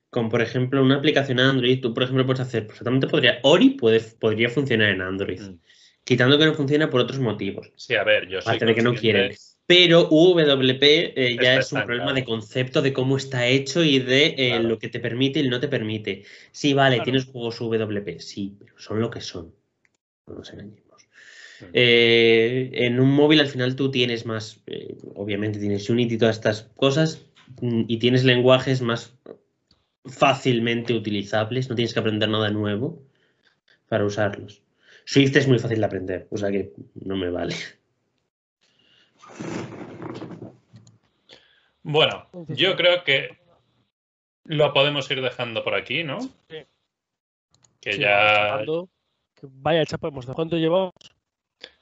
con, 0.09 0.29
por 0.29 0.41
ejemplo, 0.41 0.81
una 0.81 0.95
aplicación 0.95 1.39
Android. 1.39 1.79
Tú, 1.79 1.93
por 1.93 2.03
ejemplo, 2.03 2.25
puedes 2.25 2.41
hacer, 2.41 2.65
perfectamente 2.65 3.05
podría, 3.05 3.37
Ori 3.43 3.69
puede, 3.69 3.99
podría 3.99 4.49
funcionar 4.49 4.89
en 4.89 5.01
Android, 5.01 5.41
mm. 5.41 5.59
quitando 6.03 6.39
que 6.39 6.45
no 6.47 6.55
funciona 6.55 6.89
por 6.89 7.01
otros 7.01 7.19
motivos. 7.19 7.71
Sí, 7.75 7.93
a 7.93 8.03
ver, 8.03 8.27
yo 8.27 8.41
soy 8.41 8.57
que 8.57 8.81
no 8.81 8.95
quieren. 8.95 9.35
Pero 9.67 10.07
UWP 10.09 10.81
eh, 10.81 11.37
ya 11.39 11.57
es 11.57 11.73
un 11.73 11.85
problema 11.85 12.13
de 12.13 12.23
concepto 12.23 12.81
de 12.81 12.93
cómo 12.93 13.17
está 13.17 13.45
hecho 13.47 13.83
y 13.83 13.99
de 13.99 14.33
eh, 14.37 14.59
lo 14.61 14.79
que 14.79 14.87
te 14.87 15.01
permite 15.01 15.41
y 15.41 15.49
no 15.49 15.59
te 15.59 15.67
permite. 15.67 16.23
Sí, 16.51 16.73
vale, 16.73 17.01
tienes 17.01 17.25
juegos 17.25 17.59
WP, 17.59 18.19
sí, 18.21 18.55
pero 18.57 18.79
son 18.79 19.01
lo 19.01 19.09
que 19.09 19.19
son. 19.19 19.53
No 20.25 20.35
nos 20.35 20.51
engañemos. 20.53 20.81
Eh, 21.73 22.69
en 22.71 22.99
un 22.99 23.11
móvil 23.11 23.41
al 23.41 23.47
final 23.47 23.75
tú 23.75 23.91
tienes 23.91 24.25
más, 24.25 24.61
obviamente 25.15 25.59
tienes 25.59 25.89
Unity 25.89 26.15
y 26.15 26.17
todas 26.17 26.37
estas 26.37 26.63
cosas 26.77 27.25
mm, 27.61 27.83
y 27.87 27.97
tienes 27.97 28.23
lenguajes 28.23 28.81
más 28.81 29.13
fácilmente 30.05 30.93
utilizables, 30.93 31.67
no 31.69 31.75
tienes 31.75 31.93
que 31.93 31.99
aprender 31.99 32.29
nada 32.29 32.51
nuevo 32.51 33.03
para 33.89 34.05
usarlos. 34.05 34.61
Swift 35.03 35.35
es 35.35 35.47
muy 35.47 35.59
fácil 35.59 35.79
de 35.79 35.85
aprender, 35.85 36.27
o 36.29 36.37
sea 36.37 36.51
que 36.51 36.71
no 36.95 37.17
me 37.17 37.29
vale. 37.29 37.55
Bueno, 41.83 42.27
yo 42.49 42.75
creo 42.75 43.03
que 43.03 43.37
lo 44.43 44.73
podemos 44.73 45.09
ir 45.09 45.21
dejando 45.21 45.63
por 45.63 45.75
aquí, 45.75 46.03
¿no? 46.03 46.19
Sí. 46.19 46.65
Que 47.79 47.97
ya. 47.97 48.61
Vaya 49.41 49.85
chapa, 49.85 50.09
¿cuánto 50.33 50.57
llevamos? 50.57 50.93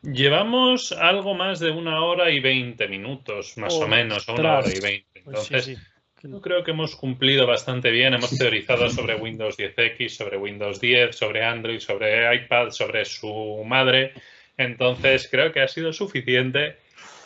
Llevamos 0.02 0.92
algo 0.92 1.34
más 1.34 1.60
de 1.60 1.72
una 1.72 2.04
hora 2.04 2.30
y 2.30 2.40
veinte 2.40 2.88
minutos, 2.88 3.58
más 3.58 3.74
o 3.74 3.88
menos, 3.88 4.28
una 4.28 4.60
hora 4.60 4.70
y 4.70 4.80
veinte. 4.80 5.22
Pues 5.24 5.50
Entonces, 5.50 5.80
yo 6.22 6.42
creo 6.42 6.64
que 6.64 6.72
hemos 6.72 6.96
cumplido 6.96 7.48
bastante 7.48 7.90
bien. 7.90 8.14
Hemos 8.14 8.38
teorizado 8.38 8.90
sobre 8.90 9.16
Windows 9.16 9.58
10X, 9.58 10.10
sobre 10.10 10.38
Windows 10.38 10.80
10, 10.80 11.16
sobre 11.16 11.44
Android, 11.44 11.80
sobre 11.80 12.36
iPad, 12.36 12.70
sobre 12.70 13.06
su 13.06 13.64
madre. 13.66 14.14
Entonces, 14.58 15.28
creo 15.30 15.52
que 15.52 15.62
ha 15.62 15.68
sido 15.68 15.92
suficiente 15.94 16.78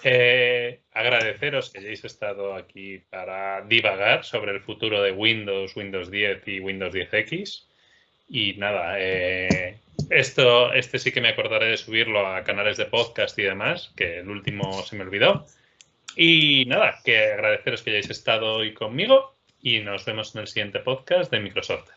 eh, 0.03 0.81
agradeceros 0.93 1.69
que 1.69 1.80
hayáis 1.80 2.03
estado 2.05 2.55
aquí 2.55 2.99
para 3.09 3.61
divagar 3.61 4.23
sobre 4.23 4.51
el 4.51 4.61
futuro 4.61 5.01
de 5.01 5.11
Windows, 5.11 5.76
Windows 5.76 6.09
10 6.09 6.47
y 6.47 6.59
Windows 6.59 6.93
10X. 6.93 7.65
Y 8.30 8.53
nada, 8.53 8.95
eh, 8.97 9.80
esto, 10.09 10.71
este 10.73 10.99
sí 10.99 11.11
que 11.11 11.21
me 11.21 11.30
acordaré 11.30 11.67
de 11.67 11.77
subirlo 11.77 12.26
a 12.26 12.43
canales 12.43 12.77
de 12.77 12.85
podcast 12.85 13.38
y 13.39 13.43
demás, 13.43 13.91
que 13.95 14.19
el 14.19 14.30
último 14.30 14.84
se 14.84 14.95
me 14.95 15.03
olvidó. 15.03 15.45
Y 16.15 16.65
nada, 16.65 16.99
que 17.03 17.17
agradeceros 17.34 17.81
que 17.81 17.91
hayáis 17.91 18.09
estado 18.09 18.55
hoy 18.55 18.73
conmigo 18.73 19.34
y 19.61 19.80
nos 19.80 20.05
vemos 20.05 20.35
en 20.35 20.41
el 20.41 20.47
siguiente 20.47 20.80
podcast 20.80 21.31
de 21.31 21.39
Microsoft. 21.39 21.89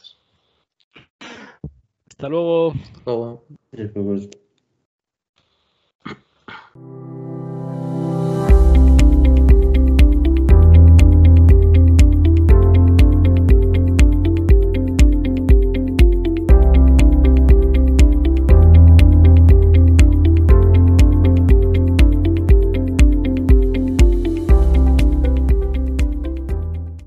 Hasta 2.08 2.28
luego. 2.28 2.72
Hasta 2.72 3.10
luego. 3.10 3.44